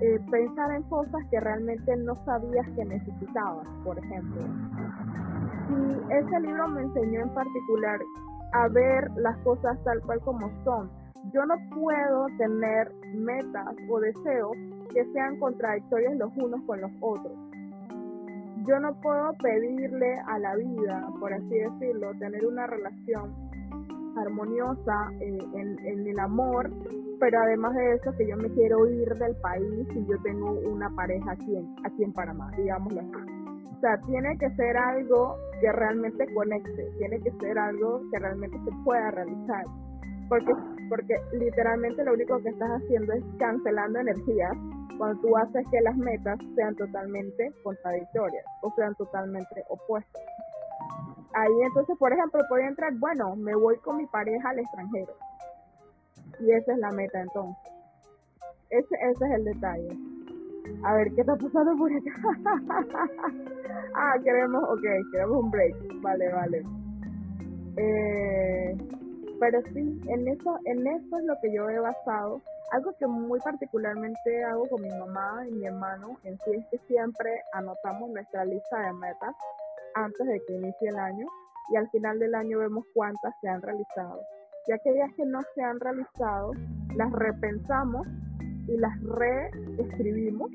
eh, 0.00 0.20
pensar 0.30 0.70
en 0.70 0.84
cosas 0.84 1.20
que 1.32 1.40
realmente 1.40 1.96
no 1.96 2.14
sabías 2.24 2.64
que 2.76 2.84
necesitabas, 2.84 3.66
por 3.82 3.98
ejemplo. 3.98 4.42
Y 5.68 6.12
ese 6.12 6.40
libro 6.40 6.68
me 6.68 6.82
enseñó 6.82 7.22
en 7.22 7.34
particular 7.34 7.98
a 8.52 8.68
ver 8.68 9.10
las 9.16 9.36
cosas 9.38 9.82
tal 9.82 10.00
cual 10.02 10.20
como 10.20 10.48
son. 10.62 10.92
Yo 11.32 11.44
no 11.44 11.56
puedo 11.74 12.26
tener 12.38 12.92
metas 13.16 13.74
o 13.90 13.98
deseos 13.98 14.56
que 14.94 15.04
sean 15.12 15.40
contradictorios 15.40 16.14
los 16.18 16.30
unos 16.36 16.62
con 16.68 16.80
los 16.80 16.92
otros. 17.00 17.32
Yo 18.64 18.78
no 18.78 18.94
puedo 19.00 19.32
pedirle 19.42 20.14
a 20.28 20.38
la 20.38 20.54
vida, 20.54 21.08
por 21.18 21.32
así 21.32 21.48
decirlo, 21.48 22.12
tener 22.20 22.46
una 22.46 22.68
relación 22.68 23.45
armoniosa 24.16 25.10
eh, 25.20 25.38
en, 25.54 25.78
en, 25.86 26.06
el 26.06 26.18
amor, 26.18 26.70
pero 27.20 27.40
además 27.40 27.74
de 27.74 27.94
eso 27.94 28.12
que 28.16 28.26
yo 28.26 28.36
me 28.36 28.50
quiero 28.50 28.86
ir 28.88 29.08
del 29.16 29.36
país 29.36 29.86
y 29.94 30.06
yo 30.06 30.16
tengo 30.22 30.52
una 30.52 30.88
pareja 30.90 31.32
aquí 31.32 31.56
en, 31.56 31.74
aquí 31.84 32.04
en 32.04 32.12
Panamá, 32.12 32.50
digámoslo 32.56 33.00
así. 33.00 33.46
O 33.76 33.80
sea, 33.80 34.00
tiene 34.06 34.36
que 34.38 34.50
ser 34.56 34.76
algo 34.76 35.36
que 35.60 35.70
realmente 35.72 36.26
conecte, 36.34 36.90
tiene 36.98 37.20
que 37.20 37.30
ser 37.32 37.58
algo 37.58 38.00
que 38.10 38.18
realmente 38.18 38.58
se 38.64 38.70
pueda 38.84 39.10
realizar. 39.10 39.64
Porque, 40.28 40.52
porque 40.88 41.14
literalmente 41.32 42.02
lo 42.04 42.14
único 42.14 42.38
que 42.42 42.48
estás 42.48 42.70
haciendo 42.70 43.12
es 43.12 43.22
cancelando 43.38 44.00
energías 44.00 44.56
cuando 44.98 45.20
tú 45.20 45.36
haces 45.36 45.64
que 45.70 45.80
las 45.82 45.96
metas 45.96 46.38
sean 46.56 46.74
totalmente 46.74 47.52
contradictorias 47.62 48.44
o 48.62 48.72
sean 48.74 48.94
totalmente 48.96 49.62
opuestas 49.68 50.22
ahí 51.34 51.62
entonces, 51.62 51.96
por 51.98 52.12
ejemplo, 52.12 52.40
podría 52.48 52.68
entrar, 52.68 52.92
bueno, 52.94 53.36
me 53.36 53.54
voy 53.54 53.76
con 53.78 53.96
mi 53.96 54.06
pareja 54.06 54.50
al 54.50 54.58
extranjero. 54.58 55.12
Y 56.40 56.52
esa 56.52 56.72
es 56.72 56.78
la 56.78 56.90
meta 56.92 57.20
entonces. 57.20 57.72
Ese, 58.70 58.94
ese 59.10 59.24
es 59.24 59.30
el 59.32 59.44
detalle. 59.44 59.96
A 60.82 60.94
ver, 60.94 61.12
¿qué 61.14 61.20
está 61.20 61.36
pasando 61.36 61.76
por 61.76 61.90
acá? 61.92 62.12
ah, 63.94 64.14
queremos, 64.22 64.64
ok, 64.64 64.82
queremos 65.12 65.44
un 65.44 65.50
break. 65.50 65.76
Vale, 66.00 66.32
vale. 66.32 66.64
Eh, 67.76 68.76
pero 69.38 69.60
sí, 69.72 70.00
en 70.08 70.28
eso, 70.28 70.58
en 70.64 70.86
eso 70.86 71.18
es 71.18 71.24
lo 71.24 71.34
que 71.40 71.52
yo 71.52 71.68
he 71.70 71.78
basado. 71.78 72.40
Algo 72.72 72.92
que 72.98 73.06
muy 73.06 73.38
particularmente 73.40 74.44
hago 74.44 74.68
con 74.68 74.82
mi 74.82 74.90
mamá 74.90 75.44
y 75.48 75.52
mi 75.52 75.66
hermano 75.66 76.18
en 76.24 76.36
sí 76.38 76.52
es 76.52 76.66
que 76.70 76.78
siempre 76.88 77.30
anotamos 77.52 78.10
nuestra 78.10 78.44
lista 78.44 78.80
de 78.80 78.92
metas 78.94 79.34
antes 79.96 80.26
de 80.26 80.40
que 80.46 80.54
inicie 80.54 80.88
el 80.88 80.96
año 80.96 81.26
y 81.70 81.76
al 81.76 81.88
final 81.90 82.18
del 82.18 82.34
año 82.34 82.58
vemos 82.58 82.84
cuántas 82.94 83.34
se 83.40 83.48
han 83.48 83.62
realizado. 83.62 84.20
Y 84.68 84.72
aquellas 84.72 85.12
que 85.14 85.24
no 85.24 85.40
se 85.54 85.62
han 85.62 85.80
realizado, 85.80 86.52
las 86.94 87.12
repensamos 87.12 88.06
y 88.68 88.76
las 88.76 89.00
reescribimos 89.02 90.50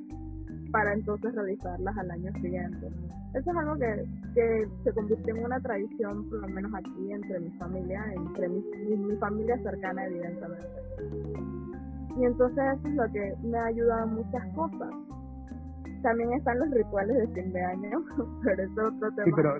para 0.72 0.94
entonces 0.94 1.34
realizarlas 1.34 1.98
al 1.98 2.12
año 2.12 2.32
siguiente. 2.34 2.88
Eso 3.34 3.52
es 3.52 3.58
algo 3.58 3.76
que, 3.78 4.06
que 4.36 4.68
se 4.84 4.94
convirtió 4.94 5.36
en 5.36 5.46
una 5.46 5.60
tradición, 5.62 6.30
por 6.30 6.42
lo 6.42 6.48
menos 6.50 6.74
aquí 6.76 7.12
entre 7.12 7.40
mi 7.40 7.52
familia, 7.52 8.04
entre 8.14 8.50
mi, 8.50 8.62
mi, 8.98 9.16
familia 9.18 9.58
cercana, 9.64 10.06
evidentemente. 10.06 10.68
Y 12.18 12.26
entonces 12.26 12.64
eso 12.78 12.88
es 12.90 12.94
lo 12.96 13.12
que 13.12 13.36
me 13.44 13.58
ha 13.58 13.66
ayudado 13.66 14.08
en 14.08 14.16
muchas 14.16 14.54
cosas 14.54 14.90
también 16.02 16.34
están 16.34 16.60
los 16.60 16.70
rituales 16.72 17.18
de 17.18 17.28
fin 17.42 17.54
de 17.54 17.64
año, 17.64 18.04
pero 18.44 18.64
eso 18.64 18.82
es 18.82 18.94
otro 18.96 19.12
tema. 19.12 19.26
Sí, 19.26 19.32
pero 19.36 19.52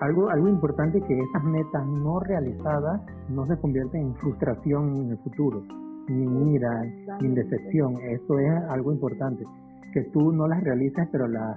algo, 0.00 0.28
algo 0.28 0.48
importante 0.48 1.00
que 1.00 1.18
esas 1.18 1.44
metas 1.44 1.86
no 1.86 2.20
realizadas 2.20 3.00
no 3.28 3.46
se 3.46 3.56
convierten 3.58 4.02
en 4.02 4.14
frustración 4.16 4.96
en 4.96 5.10
el 5.10 5.18
futuro, 5.18 5.62
ni 6.08 6.54
ira, 6.54 6.82
ni 7.20 7.34
decepción. 7.34 7.94
Eso 8.02 8.38
es 8.38 8.50
algo 8.70 8.92
importante. 8.92 9.44
Que 9.92 10.02
tú 10.12 10.32
no 10.32 10.46
las 10.48 10.62
realices, 10.62 11.08
pero 11.10 11.26
las 11.28 11.56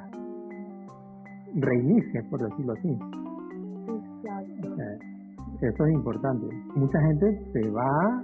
reinicies, 1.55 2.23
por 2.29 2.41
decirlo 2.41 2.73
así. 2.73 2.99
eso 5.61 5.85
es 5.85 5.93
importante. 5.93 6.47
Mucha 6.75 7.01
gente 7.01 7.41
se 7.51 7.69
va 7.71 8.23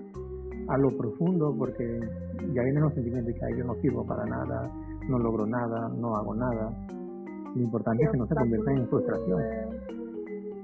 a 0.68 0.78
lo 0.78 0.98
profundo 0.98 1.54
porque 1.58 2.00
ya 2.54 2.64
vienen 2.64 2.84
los 2.84 2.94
sentimientos 2.94 3.34
de 3.34 3.40
que 3.40 3.58
yo 3.58 3.66
no 3.66 3.76
sirvo 3.76 4.06
para 4.06 4.26
nada, 4.26 4.72
no 5.08 5.20
logro 5.20 5.46
nada, 5.46 5.90
no 5.90 6.16
hago 6.16 6.36
nada. 6.36 6.72
Lo 7.56 7.62
importante 7.62 8.04
es 8.04 8.12
que 8.12 8.18
no 8.18 8.28
se 8.28 8.36
convierta 8.36 8.72
en 8.72 8.88
frustración. 8.90 9.42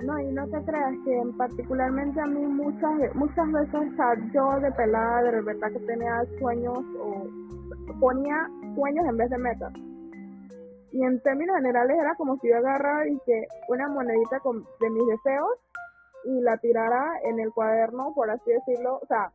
No, 0.06 0.20
y 0.20 0.32
no 0.34 0.48
te 0.48 0.64
creas 0.64 0.96
que 1.06 1.22
particularmente 1.38 2.20
a 2.20 2.26
mí 2.26 2.46
muchas 2.48 3.16
muchas 3.16 3.52
veces 3.52 3.92
yo 4.34 4.60
de 4.60 4.72
pelada 4.72 5.22
de 5.22 5.42
verdad 5.42 5.72
que 5.72 5.80
tenía 5.80 6.26
sueños 6.40 6.80
o 7.00 7.28
ponía 8.00 8.50
sueños 8.76 9.06
en 9.08 9.18
vez 9.18 9.30
de 9.30 9.38
metas. 9.38 9.74
Y 10.92 11.04
en 11.04 11.22
términos 11.22 11.56
generales 11.56 11.98
era 12.00 12.16
como 12.16 12.38
si 12.40 12.50
yo 12.50 12.58
agarrara 12.58 13.08
y 13.08 13.18
que 13.26 13.46
una 13.70 13.88
monedita 13.88 14.42
de 14.80 14.90
mis 14.90 15.08
deseos 15.08 15.60
y 16.26 16.42
la 16.42 16.58
tirara 16.58 17.06
en 17.24 17.40
el 17.40 17.52
cuaderno, 17.54 18.12
por 18.14 18.30
así 18.30 18.52
decirlo. 18.52 19.00
O 19.02 19.06
sea, 19.06 19.32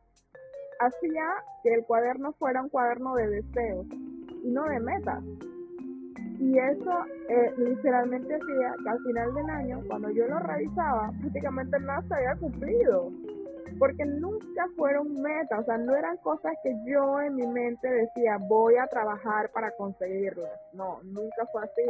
hacía 0.79 1.25
que 1.63 1.73
el 1.73 1.85
cuaderno 1.85 2.33
fuera 2.33 2.61
un 2.61 2.69
cuaderno 2.69 3.15
de 3.15 3.27
deseos 3.27 3.87
y 4.43 4.51
no 4.51 4.63
de 4.65 4.79
metas. 4.79 5.23
Y 6.39 6.57
eso 6.57 7.05
eh, 7.29 7.53
literalmente 7.57 8.35
hacía 8.35 8.75
que 8.83 8.89
al 8.89 8.99
final 8.99 9.33
del 9.33 9.49
año, 9.49 9.81
cuando 9.87 10.09
yo 10.11 10.27
lo 10.27 10.39
revisaba, 10.39 11.11
prácticamente 11.19 11.79
nada 11.79 12.03
se 12.07 12.13
había 12.13 12.35
cumplido. 12.35 13.11
Porque 13.79 14.05
nunca 14.05 14.67
fueron 14.75 15.13
metas, 15.21 15.59
o 15.59 15.63
sea, 15.63 15.77
no 15.77 15.95
eran 15.95 16.17
cosas 16.17 16.53
que 16.63 16.75
yo 16.85 17.21
en 17.21 17.35
mi 17.35 17.45
mente 17.45 17.87
decía, 17.87 18.37
voy 18.47 18.75
a 18.75 18.87
trabajar 18.87 19.51
para 19.51 19.71
conseguirlas. 19.71 20.51
No, 20.73 20.99
nunca 21.03 21.45
fue 21.51 21.63
así 21.63 21.83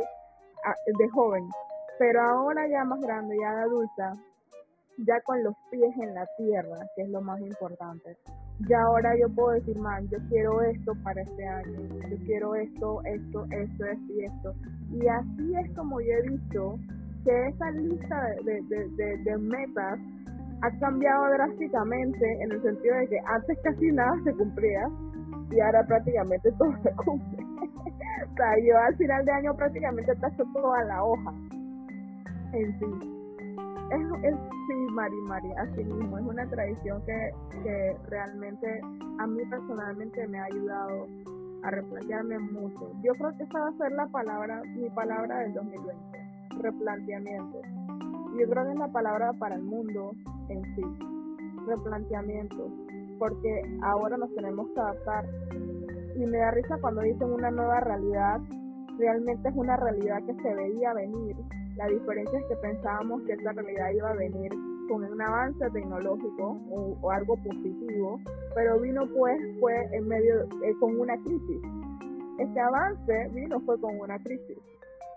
de 0.85 1.09
joven. 1.09 1.47
Pero 1.99 2.21
ahora 2.21 2.67
ya 2.67 2.83
más 2.83 2.99
grande, 3.01 3.37
ya 3.39 3.61
adulta, 3.61 4.17
ya 4.97 5.21
con 5.21 5.43
los 5.43 5.55
pies 5.71 5.95
en 5.97 6.13
la 6.13 6.27
tierra, 6.37 6.77
que 6.95 7.03
es 7.03 7.09
lo 7.09 7.21
más 7.21 7.39
importante. 7.39 8.17
Ya 8.67 8.81
ahora 8.81 9.15
yo 9.19 9.29
puedo 9.29 9.51
decir, 9.51 9.77
man, 9.77 10.07
yo 10.09 10.17
quiero 10.29 10.61
esto 10.63 10.93
para 11.03 11.21
este 11.21 11.47
año, 11.47 11.79
yo 12.09 12.17
quiero 12.25 12.55
esto, 12.55 13.01
esto, 13.05 13.45
esto, 13.51 13.85
esto 13.85 14.13
y 14.13 14.23
esto. 14.23 14.53
Y 14.91 15.07
así 15.07 15.53
es 15.63 15.75
como 15.75 16.01
yo 16.01 16.11
he 16.11 16.29
visto 16.29 16.79
que 17.23 17.47
esa 17.49 17.71
lista 17.71 18.27
de, 18.45 18.61
de, 18.63 19.17
de, 19.17 19.37
metas 19.37 19.99
ha 20.61 20.71
cambiado 20.79 21.29
drásticamente 21.33 22.25
en 22.41 22.51
el 22.51 22.61
sentido 22.63 22.95
de 22.95 23.07
que 23.07 23.19
antes 23.25 23.59
casi 23.63 23.91
nada 23.91 24.13
se 24.23 24.33
cumplía 24.33 24.89
y 25.51 25.59
ahora 25.59 25.85
prácticamente 25.85 26.51
todo 26.53 26.73
se 26.81 26.91
cumple. 26.95 27.43
o 27.61 28.35
sea, 28.35 28.53
yo 28.65 28.77
al 28.77 28.95
final 28.97 29.23
de 29.23 29.31
año 29.31 29.55
prácticamente 29.55 30.15
tacho 30.15 30.43
toda 30.53 30.83
la 30.85 31.03
hoja 31.03 31.33
en 32.53 32.79
sí. 32.79 33.16
Es, 33.89 34.01
es, 34.23 34.35
sí, 34.67 34.73
Mari 34.91 35.15
Mari, 35.21 35.51
así 35.53 35.83
mismo, 35.83 36.17
es 36.17 36.25
una 36.25 36.45
tradición 36.49 37.01
que, 37.05 37.31
que 37.63 37.97
realmente 38.09 38.81
a 39.19 39.27
mí 39.27 39.41
personalmente 39.49 40.27
me 40.27 40.39
ha 40.39 40.43
ayudado 40.43 41.07
a 41.63 41.71
replantearme 41.71 42.37
mucho. 42.39 42.91
Yo 43.01 43.13
creo 43.13 43.37
que 43.37 43.43
esa 43.43 43.59
va 43.59 43.69
a 43.69 43.77
ser 43.77 43.91
la 43.93 44.07
palabra, 44.07 44.61
mi 44.75 44.89
palabra 44.89 45.39
del 45.39 45.53
2020, 45.53 45.95
replanteamiento. 46.59 47.61
Yo 48.37 48.49
creo 48.49 48.65
que 48.65 48.71
es 48.71 48.77
la 48.77 48.91
palabra 48.91 49.31
para 49.33 49.55
el 49.55 49.63
mundo 49.63 50.11
en 50.49 50.63
sí, 50.75 50.83
replanteamiento, 51.65 52.69
porque 53.19 53.79
ahora 53.83 54.17
nos 54.17 54.33
tenemos 54.35 54.67
que 54.69 54.79
adaptar. 54.81 55.25
Y 56.15 56.25
me 56.25 56.37
da 56.39 56.51
risa 56.51 56.77
cuando 56.81 57.01
dicen 57.01 57.31
una 57.31 57.51
nueva 57.51 57.79
realidad, 57.79 58.41
realmente 58.97 59.47
es 59.47 59.55
una 59.55 59.77
realidad 59.77 60.21
que 60.25 60.33
se 60.41 60.55
veía 60.55 60.93
venir 60.93 61.35
la 61.77 61.87
diferencia 61.87 62.39
es 62.39 62.45
que 62.45 62.55
pensábamos 62.55 63.21
que 63.23 63.33
esta 63.33 63.51
realidad 63.51 63.91
iba 63.91 64.09
a 64.09 64.15
venir 64.15 64.51
con 64.89 65.03
un 65.03 65.21
avance 65.21 65.69
tecnológico 65.71 66.59
o, 66.71 67.11
algo 67.11 67.35
positivo, 67.37 68.19
pero 68.55 68.79
vino 68.79 69.05
pues 69.15 69.39
fue 69.59 69.73
en 69.91 70.07
medio 70.07 70.41
eh, 70.63 70.73
con 70.79 70.99
una 70.99 71.15
crisis. 71.17 71.61
Este 72.39 72.59
avance 72.59 73.29
vino 73.33 73.59
fue 73.61 73.79
con 73.79 73.99
una 73.99 74.17
crisis. 74.19 74.57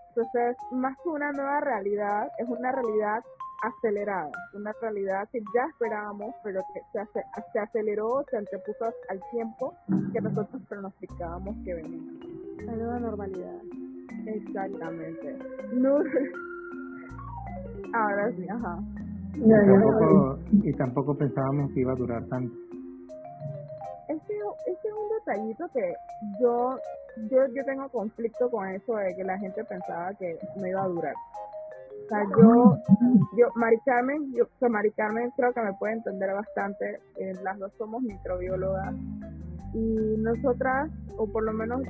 Entonces, 0.09 0.57
más 0.73 0.97
que 1.03 1.09
una 1.09 1.33
nueva 1.33 1.61
realidad, 1.61 2.29
es 2.39 2.49
una 2.49 2.73
realidad 2.73 3.25
acelerada, 3.63 4.33
una 4.55 4.73
realidad 4.81 5.29
que 5.31 5.41
ya 5.55 5.65
esperábamos, 5.71 6.35
pero 6.43 6.61
que 6.75 6.81
se, 6.93 7.23
se 7.53 7.59
aceleró, 7.59 8.25
se 8.31 8.37
antepuso 8.37 8.93
al 9.09 9.21
tiempo 9.31 9.75
que 10.13 10.21
nosotros 10.21 10.63
pronosticábamos 10.69 11.57
que 11.65 11.75
venía. 11.75 12.03
La 12.65 12.73
nueva 12.73 12.99
normalidad. 12.99 13.61
Exactamente. 14.27 15.39
No, 15.73 15.99
Ahora 17.93 18.31
sí, 18.33 18.47
ajá. 18.49 18.79
Y 20.53 20.73
tampoco, 20.75 21.15
pensábamos 21.17 21.73
que 21.73 21.81
iba 21.81 21.93
a 21.93 21.97
durar 21.97 22.25
tanto. 22.27 22.55
Ese, 24.09 24.33
ese 24.67 24.89
es 24.89 24.95
un 24.95 25.09
detallito 25.19 25.69
que 25.73 25.95
yo, 26.41 26.77
yo, 27.31 27.47
yo 27.55 27.65
tengo 27.65 27.89
conflicto 27.91 28.51
con 28.51 28.69
eso 28.69 28.97
de 28.97 29.15
que 29.15 29.25
la 29.25 29.39
gente 29.39 29.65
pensaba 29.65 30.13
que 30.15 30.37
no 30.57 30.67
iba 30.67 30.83
a 30.83 30.89
durar. 30.89 31.15
O 32.05 32.09
sea, 32.09 32.25
yo, 32.37 32.77
yo, 33.37 33.47
Mari 33.55 33.79
Carmen, 33.85 34.33
yo, 34.35 34.45
que 34.59 34.69
Mari 34.69 34.91
Carmen 34.93 35.31
creo 35.37 35.53
que 35.53 35.61
me 35.63 35.73
puede 35.75 35.95
entender 35.95 36.33
bastante. 36.35 36.99
Eh, 37.17 37.35
las 37.43 37.59
dos 37.59 37.73
somos 37.79 38.03
microbiólogas 38.03 38.95
y 39.75 40.17
nosotras, 40.19 40.91
o 41.17 41.27
por 41.31 41.45
lo 41.45 41.53
menos 41.53 41.81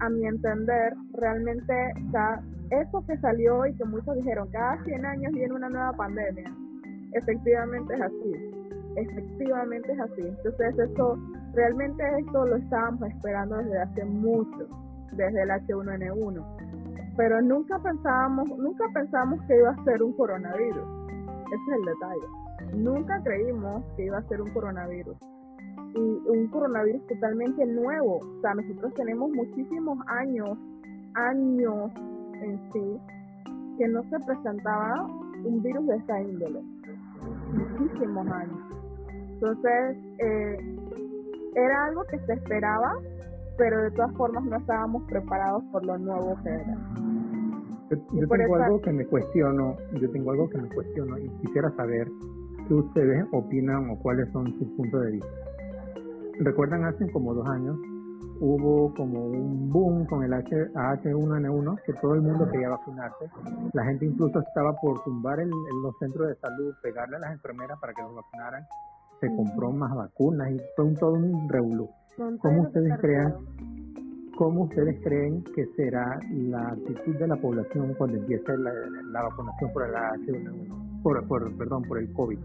a 0.00 0.08
mi 0.08 0.26
entender, 0.26 0.94
realmente 1.12 1.72
está 1.96 2.42
eso 2.70 3.04
que 3.06 3.16
salió 3.18 3.66
y 3.66 3.74
que 3.74 3.84
muchos 3.84 4.16
dijeron, 4.16 4.48
cada 4.50 4.82
100 4.84 5.04
años 5.04 5.32
viene 5.32 5.54
una 5.54 5.68
nueva 5.68 5.92
pandemia, 5.92 6.52
efectivamente 7.12 7.94
es 7.94 8.00
así, 8.00 8.32
efectivamente 8.96 9.92
es 9.92 10.00
así. 10.00 10.22
Entonces 10.22 10.78
eso, 10.78 11.18
realmente 11.54 12.02
esto 12.18 12.46
lo 12.46 12.56
estábamos 12.56 13.08
esperando 13.10 13.56
desde 13.56 13.78
hace 13.78 14.04
mucho, 14.04 14.68
desde 15.12 15.42
el 15.42 15.50
H1N1, 15.50 17.14
pero 17.16 17.42
nunca 17.42 17.78
pensábamos, 17.78 18.48
nunca 18.58 18.84
pensamos 18.94 19.40
que 19.46 19.58
iba 19.58 19.70
a 19.70 19.84
ser 19.84 20.02
un 20.02 20.12
coronavirus, 20.14 20.84
ese 21.46 21.54
es 21.54 21.78
el 21.78 21.84
detalle, 21.84 22.82
nunca 22.82 23.22
creímos 23.22 23.84
que 23.96 24.06
iba 24.06 24.18
a 24.18 24.28
ser 24.28 24.40
un 24.40 24.50
coronavirus 24.50 25.31
y 25.94 26.22
un 26.28 26.48
coronavirus 26.48 27.06
totalmente 27.06 27.66
nuevo. 27.66 28.18
O 28.18 28.40
sea, 28.40 28.54
nosotros 28.54 28.94
tenemos 28.94 29.30
muchísimos 29.30 29.98
años, 30.06 30.58
años 31.14 31.90
en 32.42 32.60
sí, 32.72 33.00
que 33.78 33.88
no 33.88 34.02
se 34.04 34.18
presentaba 34.20 35.06
un 35.44 35.62
virus 35.62 35.86
de 35.86 35.96
esta 35.96 36.20
índole. 36.20 36.62
Muchísimos 37.52 38.26
años. 38.28 38.58
Entonces, 39.34 39.96
eh, 40.18 40.78
era 41.54 41.84
algo 41.86 42.04
que 42.04 42.18
se 42.20 42.32
esperaba, 42.32 42.94
pero 43.58 43.82
de 43.82 43.90
todas 43.90 44.12
formas 44.14 44.44
no 44.44 44.56
estábamos 44.56 45.02
preparados 45.04 45.62
por 45.72 45.84
lo 45.84 45.98
nuevo 45.98 46.36
que 46.42 46.50
era. 46.50 46.76
Yo, 47.90 48.26
tengo 48.26 48.56
algo 48.56 48.80
que 48.80 48.92
me 48.92 49.04
cuestiono, 49.04 49.76
yo 50.00 50.10
tengo 50.10 50.30
algo 50.30 50.48
que 50.48 50.58
me 50.58 50.68
cuestiono 50.68 51.18
y 51.18 51.28
quisiera 51.42 51.70
saber 51.76 52.08
qué 52.66 52.74
ustedes 52.74 53.26
opinan 53.32 53.90
o 53.90 53.98
cuáles 53.98 54.30
son 54.32 54.46
sus 54.58 54.68
puntos 54.76 55.02
de 55.02 55.10
vista. 55.12 55.28
¿Recuerdan 56.44 56.84
hace 56.84 57.10
como 57.12 57.34
dos 57.34 57.46
años 57.48 57.78
hubo 58.44 58.92
como 58.94 59.26
un 59.26 59.70
boom 59.70 60.04
con 60.06 60.24
el 60.24 60.32
H, 60.32 61.14
1 61.14 61.36
n 61.36 61.48
1 61.48 61.76
que 61.86 61.92
todo 61.94 62.14
el 62.14 62.22
mundo 62.22 62.50
quería 62.50 62.70
vacunarse. 62.70 63.30
La 63.72 63.84
gente 63.84 64.04
incluso 64.06 64.40
estaba 64.40 64.74
por 64.80 65.02
tumbar 65.04 65.38
en 65.38 65.50
los 65.50 65.96
centros 66.00 66.26
de 66.28 66.34
salud, 66.36 66.74
pegarle 66.82 67.16
a 67.16 67.20
las 67.20 67.32
enfermeras 67.32 67.78
para 67.78 67.94
que 67.94 68.02
los 68.02 68.16
vacunaran. 68.16 68.66
Se 69.20 69.28
compró 69.28 69.70
más 69.70 69.94
vacunas 69.94 70.50
y 70.50 70.60
fue 70.74 70.86
un, 70.86 70.96
todo 70.96 71.12
un 71.12 71.48
revolú. 71.48 71.88
¿Cómo 72.16 72.62
ustedes 72.62 72.98
creen? 72.98 73.32
¿Cómo 74.36 74.62
ustedes 74.64 75.00
creen 75.04 75.44
que 75.54 75.66
será 75.76 76.18
la 76.32 76.70
actitud 76.70 77.14
de 77.14 77.28
la 77.28 77.36
población 77.36 77.94
cuando 77.96 78.18
empiece 78.18 78.56
la, 78.58 79.22
vacunación 79.22 79.72
por 79.72 79.86
el 79.86 79.94
H1N1? 79.94 81.02
Por, 81.04 81.28
por, 81.28 81.56
perdón, 81.56 81.84
por 81.84 81.98
el 81.98 82.12
COVID. 82.12 82.38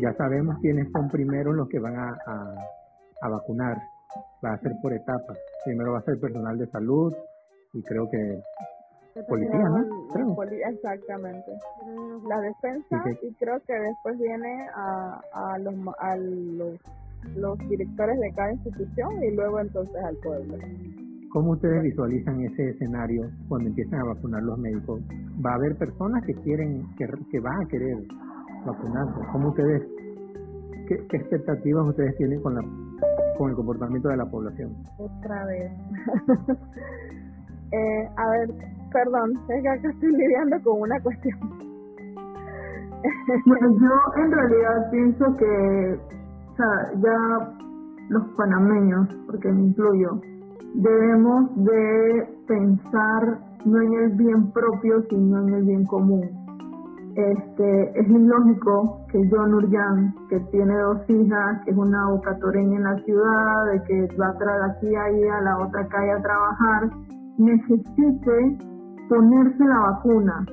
Ya 0.00 0.12
sabemos 0.14 0.56
quiénes 0.60 0.90
son 0.90 1.08
primero 1.08 1.52
los 1.52 1.68
que 1.68 1.78
van 1.78 1.96
a, 1.96 2.18
a 2.26 2.54
vacunar 3.22 3.76
va 4.44 4.54
a 4.54 4.58
ser 4.58 4.72
por 4.82 4.92
etapas. 4.92 5.38
Primero 5.64 5.92
va 5.92 5.98
a 5.98 6.02
ser 6.02 6.18
personal 6.20 6.58
de 6.58 6.66
salud 6.68 7.12
y 7.72 7.82
creo 7.82 8.08
que 8.10 8.42
policía, 9.22 9.58
¿no? 9.58 10.42
exactamente. 10.68 11.52
La 12.28 12.40
defensa 12.40 13.04
y 13.22 13.32
creo 13.34 13.58
que 13.66 13.72
después 13.72 14.18
viene 14.18 14.68
a, 14.74 15.20
a, 15.32 15.58
los, 15.58 15.74
a 15.98 16.16
los, 16.16 16.80
los 17.34 17.58
directores 17.68 18.18
de 18.20 18.30
cada 18.34 18.52
institución 18.52 19.22
y 19.22 19.34
luego 19.34 19.60
entonces 19.60 19.96
al 20.04 20.16
pueblo. 20.16 20.58
¿Cómo 21.32 21.52
ustedes 21.52 21.82
visualizan 21.82 22.40
ese 22.40 22.70
escenario 22.70 23.28
cuando 23.48 23.68
empiezan 23.68 24.00
a 24.00 24.14
vacunar 24.14 24.42
los 24.42 24.58
médicos? 24.58 25.02
¿Va 25.44 25.52
a 25.52 25.54
haber 25.56 25.76
personas 25.76 26.24
que 26.24 26.34
quieren, 26.34 26.82
que, 26.96 27.06
que 27.30 27.40
van 27.40 27.62
a 27.62 27.68
querer 27.68 27.96
vacunarse? 28.64 29.20
¿Cómo 29.32 29.48
ustedes, 29.48 29.82
qué, 30.86 31.06
qué 31.08 31.16
expectativas 31.16 31.86
ustedes 31.88 32.16
tienen 32.16 32.42
con 32.42 32.54
la 32.54 32.64
con 33.36 33.50
el 33.50 33.56
comportamiento 33.56 34.08
de 34.08 34.16
la 34.16 34.24
población. 34.24 34.74
Otra 34.98 35.44
vez. 35.44 35.70
eh, 37.72 38.08
a 38.16 38.30
ver, 38.30 38.50
perdón, 38.92 39.32
es 39.48 39.62
que 39.62 39.68
acá 39.68 39.88
estoy 39.90 40.12
lidiando 40.12 40.56
con 40.62 40.80
una 40.80 40.98
cuestión. 41.00 41.38
bueno, 43.46 43.78
yo 43.78 44.22
en 44.22 44.32
realidad 44.32 44.90
pienso 44.90 45.36
que 45.36 46.00
o 46.52 46.56
sea, 46.56 46.92
ya 47.02 47.54
los 48.08 48.24
panameños, 48.36 49.08
porque 49.26 49.52
me 49.52 49.64
incluyo, 49.64 50.20
debemos 50.74 51.54
de 51.56 52.26
pensar 52.46 53.38
no 53.66 53.82
en 53.82 53.92
el 53.92 54.10
bien 54.12 54.50
propio, 54.52 55.02
sino 55.10 55.46
en 55.46 55.54
el 55.54 55.64
bien 55.64 55.84
común 55.84 56.45
este, 57.16 57.98
es 57.98 58.08
ilógico 58.08 59.00
que 59.10 59.18
John 59.30 59.54
Urjan, 59.54 60.14
que 60.28 60.38
tiene 60.50 60.76
dos 60.78 60.98
hijas, 61.08 61.62
que 61.64 61.70
es 61.70 61.76
una 61.76 62.10
bocatoreña 62.10 62.76
en 62.76 62.82
la 62.82 62.96
ciudad, 63.04 63.72
de 63.72 63.82
que 63.84 64.16
va 64.20 64.28
a 64.28 64.36
traer 64.36 64.62
aquí 64.70 64.94
ahí 64.94 65.28
a 65.28 65.40
la 65.40 65.58
otra 65.66 65.86
calle 65.88 66.12
a 66.12 66.22
trabajar, 66.22 66.90
necesite 67.38 68.58
ponerse 69.08 69.64
la 69.64 69.78
vacuna. 69.92 70.46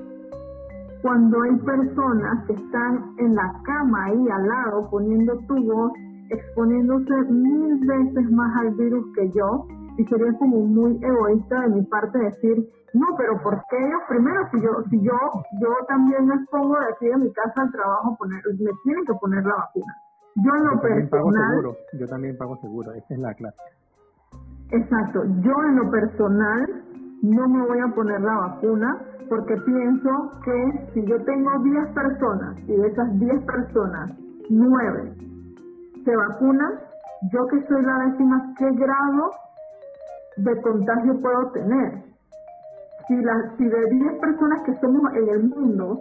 Cuando 1.02 1.42
hay 1.42 1.56
personas 1.58 2.46
que 2.48 2.54
están 2.54 3.14
en 3.18 3.36
la 3.36 3.54
cama 3.64 4.06
ahí 4.06 4.26
al 4.30 4.48
lado 4.48 4.90
poniendo 4.90 5.38
tubos, 5.48 5.92
exponiéndose 6.30 7.14
mil 7.30 7.80
veces 7.86 8.32
más 8.32 8.56
al 8.62 8.74
virus 8.76 9.06
que 9.16 9.30
yo, 9.32 9.68
y 9.98 10.06
sería 10.06 10.34
como 10.40 10.60
muy 10.60 11.00
egoísta 11.04 11.62
de 11.62 11.70
mi 11.70 11.82
parte 11.84 12.18
decir, 12.20 12.70
no, 12.94 13.08
pero 13.18 13.42
¿por 13.42 13.64
qué 13.70 13.78
ellos 13.78 14.02
primero? 14.08 14.42
Si 14.52 14.62
yo, 14.62 14.70
si 14.90 15.02
yo, 15.02 15.18
yo 15.60 15.70
también 15.88 16.26
me 16.26 16.36
pongo 16.52 16.76
de 16.80 16.86
aquí 16.94 17.08
de 17.08 17.18
mi 17.18 17.34
casa 17.34 17.62
al 17.62 17.72
trabajo, 17.72 18.16
poner, 18.18 18.42
me 18.48 18.72
tienen 18.84 19.06
que 19.06 19.14
poner 19.20 19.44
la 19.44 19.56
vacuna. 19.56 19.94
Yo 20.36 20.56
en 20.56 20.64
lo 20.66 20.82
personal. 20.82 21.10
Pago 21.10 21.32
seguro. 21.32 21.76
Yo 22.00 22.08
también 22.08 22.38
pago 22.38 22.58
seguro, 22.58 22.92
esa 22.94 23.14
es 23.14 23.20
la 23.20 23.34
clase. 23.34 23.58
Exacto. 24.72 25.24
Yo 25.42 25.54
en 25.70 25.76
lo 25.76 25.92
personal 25.92 26.84
no 27.22 27.48
me 27.48 27.68
voy 27.68 27.80
a 27.80 27.94
poner 27.94 28.22
la 28.22 28.36
vacuna 28.36 29.02
porque 29.30 29.56
pienso 29.66 30.10
que 30.44 30.90
si 30.94 31.06
yo 31.06 31.24
tengo 31.24 31.50
10 31.64 31.88
personas 31.94 32.58
y 32.68 32.76
de 32.76 32.88
esas 32.88 33.20
10 33.20 33.46
personas, 33.46 34.12
9 34.50 35.14
se 36.04 36.16
vacunan, 36.16 36.74
yo 37.32 37.48
que 37.48 37.66
soy 37.68 37.82
la 37.84 37.98
décima, 38.06 38.54
¿qué 38.58 38.70
grado 38.72 39.32
de 40.38 40.62
contagio 40.62 41.22
puedo 41.22 41.52
tener? 41.52 42.04
Si, 43.08 43.16
la, 43.22 43.54
si 43.58 43.66
de 43.66 43.86
10 43.90 44.20
personas 44.20 44.62
que 44.64 44.80
somos 44.80 45.14
en 45.14 45.30
el 45.30 45.44
mundo, 45.50 46.00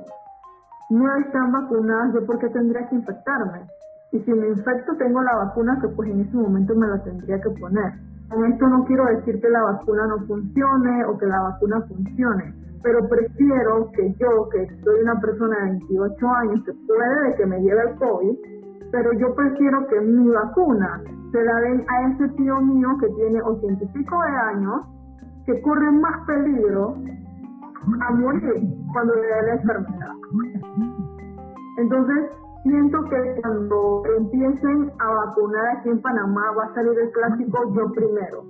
9 0.91 1.21
están 1.27 1.53
vacunadas, 1.53 2.15
¿yo 2.15 2.27
por 2.27 2.39
qué 2.39 2.49
tendría 2.49 2.89
que 2.89 2.97
infectarme? 2.97 3.67
Y 4.13 4.21
si 4.21 4.33
me 4.33 4.49
infecto, 4.49 4.95
tengo 4.99 5.23
la 5.23 5.37
vacuna 5.37 5.79
que 5.81 5.89
pues 5.89 6.11
en 6.11 6.21
ese 6.21 6.37
momento 6.37 6.75
me 6.75 6.87
la 6.87 7.03
tendría 7.03 7.41
que 7.41 7.51
poner. 7.59 7.93
Con 8.29 8.45
esto 8.45 8.69
no 8.69 8.85
quiero 8.85 9.05
decir 9.07 9.41
que 9.41 9.49
la 9.49 9.63
vacuna 9.63 10.07
no 10.07 10.19
funcione 10.27 11.05
o 11.07 11.19
que 11.19 11.27
la 11.27 11.41
vacuna 11.41 11.81
funcione, 11.83 12.55
pero 12.83 13.09
prefiero 13.09 13.91
que 13.93 14.15
yo, 14.15 14.49
que 14.51 14.67
soy 14.85 15.01
una 15.03 15.21
persona 15.21 15.57
de 15.61 15.71
28 15.71 16.29
años, 16.29 16.65
que 16.65 16.73
puede 16.87 17.37
que 17.37 17.47
me 17.47 17.61
lleve 17.61 17.83
el 17.91 17.97
COVID, 17.97 18.37
pero 18.93 19.11
yo 19.15 19.35
prefiero 19.35 19.87
que 19.89 20.01
mi 20.01 20.29
vacuna 20.29 21.03
se 21.33 21.43
la 21.43 21.61
den 21.61 21.85
a 21.89 22.09
ese 22.11 22.29
tío 22.35 22.61
mío 22.61 22.89
que 23.01 23.09
tiene 23.09 23.41
80 23.43 23.85
y 23.85 23.89
pico 23.89 24.23
de 24.23 24.37
años, 24.55 24.83
que 25.47 25.61
corre 25.63 25.91
más 25.93 26.27
peligro 26.27 26.95
a 28.01 28.13
morir 28.13 28.63
cuando 28.93 29.15
le 29.15 29.23
dé 29.23 29.43
la 29.47 29.55
enfermedad. 29.55 30.13
Entonces, 31.79 32.31
siento 32.65 33.03
que 33.05 33.41
cuando 33.41 34.03
empiecen 34.19 34.93
a 34.99 35.09
vacunar 35.11 35.79
aquí 35.79 35.89
en 35.89 36.03
Panamá 36.03 36.53
va 36.57 36.65
a 36.65 36.75
salir 36.75 36.97
el 36.99 37.11
clásico 37.13 37.75
yo 37.75 37.91
primero. 37.93 38.45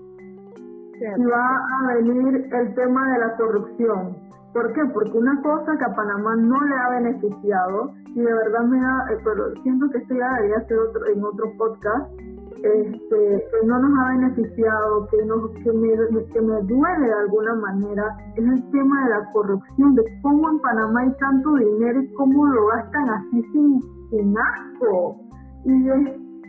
Y 1.19 1.25
va 1.25 1.57
a 1.57 1.95
venir 1.95 2.49
el 2.53 2.75
tema 2.75 3.13
de 3.13 3.19
la 3.19 3.37
corrupción. 3.37 4.17
¿Por 4.53 4.71
qué? 4.75 4.83
Porque 4.93 5.17
una 5.17 5.41
cosa 5.43 5.79
que 5.79 5.85
a 5.85 5.95
Panamá 5.95 6.37
no 6.37 6.61
le 6.63 6.75
ha 6.77 6.91
beneficiado, 7.01 7.93
y 8.15 8.21
de 8.21 8.33
verdad 8.33 8.65
me 8.65 8.79
da, 8.79 9.07
eh, 9.11 9.19
pero 9.25 9.51
siento 9.63 9.89
que 9.91 9.99
esto 9.99 10.15
ya 10.15 10.29
debería 10.37 10.67
ser 10.67 10.79
otro, 10.79 11.07
en 11.07 11.25
otro 11.25 11.47
podcast, 11.57 12.13
este, 12.63 13.49
que 13.51 13.67
no 13.67 13.79
nos 13.79 13.99
ha 13.99 14.09
beneficiado, 14.11 15.09
que, 15.11 15.25
no, 15.25 15.51
que, 15.65 15.73
me, 15.73 16.27
que 16.27 16.41
me 16.41 16.61
duele 16.63 17.07
de 17.07 17.15
alguna 17.15 17.55
manera, 17.55 18.05
es 18.37 18.45
el 18.45 18.71
tema 18.71 19.05
de 19.05 19.11
la 19.11 19.33
corrupción, 19.33 19.95
de 19.95 20.03
cómo 20.23 20.51
en 20.51 20.59
Panamá 20.61 21.01
hay 21.01 21.13
tanto 21.19 21.55
dinero 21.55 22.03
y 22.03 22.13
cómo 22.13 22.47
lo 22.47 22.67
gastan 22.67 23.09
así 23.09 23.43
sin, 23.53 23.81
sin 24.11 24.35
asco. 24.39 25.17
Y, 25.65 25.89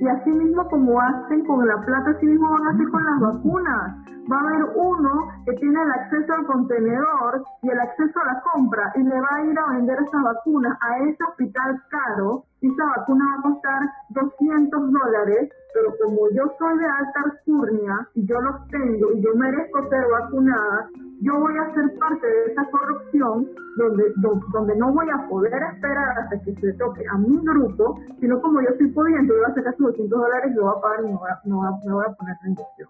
y 0.03 0.07
así 0.07 0.29
mismo 0.29 0.67
como 0.69 0.99
hacen 0.99 1.45
con 1.45 1.65
la 1.65 1.77
plata, 1.85 2.11
así 2.11 2.25
mismo 2.25 2.49
van 2.49 2.67
a 2.67 2.71
hacer 2.71 2.89
con 2.89 3.05
las 3.05 3.19
vacunas 3.21 4.12
va 4.31 4.37
a 4.37 4.39
haber 4.39 4.63
uno 4.75 5.27
que 5.45 5.53
tiene 5.53 5.81
el 5.81 5.91
acceso 5.91 6.33
al 6.33 6.45
contenedor 6.45 7.43
y 7.61 7.69
el 7.69 7.79
acceso 7.79 8.19
a 8.19 8.33
la 8.33 8.41
compra 8.41 8.91
y 8.95 9.03
le 9.03 9.19
va 9.19 9.27
a 9.31 9.45
ir 9.45 9.59
a 9.59 9.73
vender 9.73 9.97
esa 10.07 10.21
vacuna 10.21 10.77
a 10.81 10.99
ese 10.99 11.23
hospital 11.23 11.81
caro 11.89 12.43
y 12.61 12.71
esa 12.71 12.85
vacuna 12.97 13.25
va 13.25 13.39
a 13.39 13.51
costar 13.53 13.81
200 14.09 14.91
dólares, 14.91 15.49
pero 15.73 15.93
como 16.01 16.29
yo 16.31 16.43
soy 16.57 16.77
de 16.77 16.85
alta 16.85 17.19
alcurnia 17.25 18.07
y 18.15 18.25
yo 18.25 18.39
los 18.39 18.67
tengo 18.67 19.11
y 19.13 19.21
yo 19.21 19.35
merezco 19.35 19.89
ser 19.89 20.05
vacunada, 20.09 20.89
yo 21.21 21.39
voy 21.39 21.57
a 21.57 21.73
ser 21.73 21.97
parte 21.99 22.27
de 22.27 22.51
esa 22.51 22.63
corrupción 22.71 23.47
donde, 23.77 24.13
donde 24.51 24.75
no 24.77 24.93
voy 24.93 25.07
a 25.09 25.27
poder 25.27 25.61
esperar 25.73 26.19
hasta 26.19 26.39
que 26.41 26.53
se 26.55 26.73
toque 26.73 27.03
a 27.11 27.17
mi 27.17 27.37
grupo, 27.43 27.99
sino 28.19 28.39
como 28.41 28.61
yo 28.61 28.69
estoy 28.69 28.87
pudiendo, 28.91 29.33
yo 29.33 29.41
voy 29.41 29.51
a 29.51 29.55
sacar 29.55 29.75
sus 29.75 29.87
200 29.87 30.19
dólares 30.19 30.51
y 30.51 30.55
lo 30.55 30.63
voy 30.63 30.73
a 30.77 30.81
pagar 30.81 30.99
y 31.03 31.11
no 31.11 31.19
voy 31.19 31.29
a, 31.29 31.39
no 31.85 31.95
voy 31.95 32.05
a 32.07 32.13
poner 32.13 32.37
la 32.43 32.49
inyección. 32.49 32.89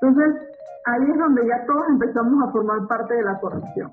Entonces, 0.00 0.51
ahí 0.86 1.10
es 1.10 1.18
donde 1.18 1.46
ya 1.46 1.66
todos 1.66 1.88
empezamos 1.88 2.42
a 2.42 2.52
formar 2.52 2.86
parte 2.88 3.14
de 3.14 3.22
la 3.22 3.38
corrupción. 3.40 3.90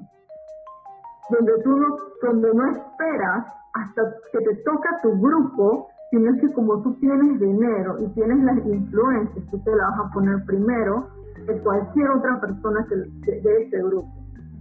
Donde 1.29 1.51
tú 1.63 1.77
no, 1.77 1.87
donde 2.23 2.53
no 2.53 2.71
esperas 2.71 3.45
hasta 3.73 4.01
que 4.31 4.39
te 4.39 4.55
toca 4.63 4.89
tu 5.03 5.19
grupo, 5.19 5.87
sino 6.09 6.33
que 6.41 6.51
como 6.53 6.81
tú 6.81 6.95
tienes 6.95 7.39
dinero 7.39 7.97
y 7.99 8.07
tienes 8.13 8.43
las 8.43 8.57
influencias, 8.65 9.45
tú 9.51 9.59
te 9.63 9.75
las 9.75 9.89
vas 9.91 10.07
a 10.07 10.13
poner 10.13 10.43
primero 10.45 11.07
que 11.45 11.59
cualquier 11.59 12.09
otra 12.09 12.41
persona 12.41 12.85
de, 12.89 13.63
ese 13.63 13.77
grupo. 13.77 14.09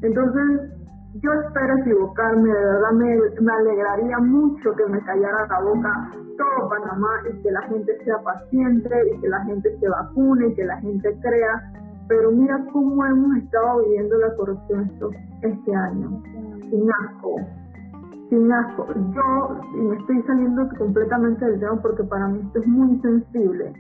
Entonces, 0.03 0.71
yo 1.15 1.33
espero 1.33 1.79
equivocarme, 1.79 2.51
de 2.51 2.65
verdad 2.65 2.93
me, 2.93 3.17
me, 3.41 3.53
alegraría 3.53 4.19
mucho 4.19 4.75
que 4.77 4.87
me 4.87 5.03
callara 5.05 5.47
la 5.49 5.61
boca 5.61 6.11
todo 6.37 6.69
Panamá 6.69 7.09
y 7.33 7.43
que 7.43 7.51
la 7.51 7.63
gente 7.63 7.99
sea 8.05 8.19
paciente 8.23 8.91
y 9.13 9.21
que 9.21 9.29
la 9.29 9.43
gente 9.45 9.77
se 9.81 9.89
vacune 9.89 10.49
y 10.49 10.55
que 10.55 10.65
la 10.65 10.77
gente 10.81 11.19
crea 11.21 11.73
pero 12.09 12.33
mira 12.33 12.65
cómo 12.73 13.05
hemos 13.05 13.37
estado 13.37 13.81
viviendo 13.85 14.17
la 14.19 14.35
corrupción 14.37 14.91
este 15.43 15.75
año, 15.75 16.23
sin 16.71 16.91
asco, 16.91 17.37
sin 18.31 18.53
asco. 18.53 18.87
Yo, 19.15 19.61
y 19.75 19.83
me 19.83 19.97
estoy 19.97 20.23
saliendo 20.23 20.69
completamente 20.79 21.45
del 21.45 21.61
tema 21.61 21.77
porque 21.83 22.05
para 22.05 22.29
mí 22.29 22.41
esto 22.45 22.61
es 22.61 22.67
muy 22.67 22.99
sensible, 23.01 23.73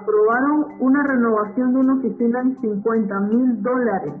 aprobaron 0.00 0.66
una 0.80 1.02
renovación 1.02 1.74
de 1.74 1.80
una 1.80 1.94
oficina 1.94 2.40
en 2.40 2.60
50 2.60 3.20
mil 3.20 3.62
dólares. 3.62 4.14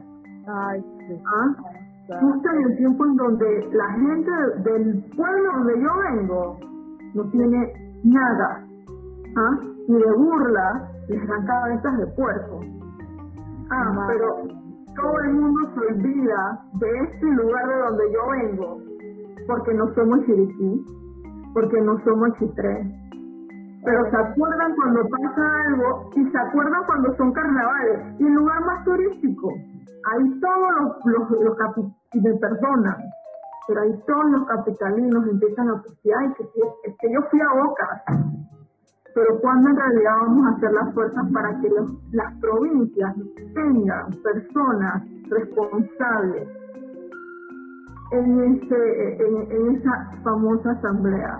Ay, 0.46 0.84
sí. 1.06 1.22
¿Ah? 1.26 2.18
Justo 2.20 2.48
en 2.50 2.70
el 2.70 2.76
tiempo 2.78 3.04
en 3.04 3.16
donde 3.16 3.68
la 3.72 3.92
gente 3.92 4.30
del 4.64 5.04
pueblo 5.14 5.52
donde 5.52 5.74
yo 5.82 5.90
vengo 6.10 6.58
no 7.14 7.30
tiene 7.30 7.72
nada. 8.04 8.64
¿Ah? 9.36 9.60
Ni 9.88 9.94
de 9.94 10.12
burla, 10.16 10.90
les 11.08 11.26
dan 11.26 11.46
cabezas 11.46 11.98
de 11.98 12.06
puerco. 12.08 12.60
Ah, 13.70 14.06
pero 14.08 14.28
todo 14.94 15.20
el 15.24 15.34
mundo 15.34 15.60
se 15.74 15.80
olvida 15.92 16.60
de 16.74 16.98
este 17.04 17.26
lugar 17.26 17.66
de 17.68 17.78
donde 17.78 18.04
yo 18.12 18.20
vengo, 18.30 18.78
porque 19.46 19.74
no 19.74 19.94
somos 19.94 20.24
Chiriquí, 20.26 20.84
porque 21.54 21.80
no 21.80 21.98
somos 22.04 22.32
Chitré. 22.38 22.94
Pero 23.84 24.10
se 24.10 24.16
acuerdan 24.16 24.74
cuando 24.74 25.08
pasa 25.08 25.60
algo 25.66 26.10
y 26.16 26.30
se 26.30 26.38
acuerdan 26.38 26.84
cuando 26.86 27.16
son 27.16 27.32
carnavales. 27.32 28.20
Y 28.20 28.26
el 28.26 28.34
lugar 28.34 28.60
más 28.66 28.84
turístico, 28.84 29.48
ahí 29.48 30.40
todos 30.40 30.70
los, 30.80 31.30
los, 31.30 31.40
los 31.42 31.56
de 32.12 32.34
personas, 32.34 32.96
pero 33.66 33.80
ahí 33.82 34.02
todos 34.06 34.30
los 34.30 34.46
capitalinos 34.46 35.26
empiezan 35.28 35.68
a 35.68 35.74
decir, 35.74 36.12
ay, 36.18 36.32
que, 36.36 36.42
es 36.42 36.96
que 36.98 37.12
yo 37.12 37.20
fui 37.30 37.40
a 37.40 37.62
Boca 37.62 38.02
pero 39.14 39.40
cuando 39.40 39.70
en 39.70 39.76
realidad 39.76 40.12
vamos 40.20 40.46
a 40.46 40.56
hacer 40.56 40.72
las 40.72 40.94
fuerzas 40.94 41.24
para 41.32 41.60
que 41.60 41.70
las 42.12 42.34
provincias 42.40 43.14
tengan 43.54 44.10
personas 44.22 45.02
responsables 45.28 46.48
en, 48.12 48.40
ese, 48.40 49.22
en, 49.24 49.76
esa 49.76 50.10
famosa 50.22 50.70
asamblea. 50.70 51.38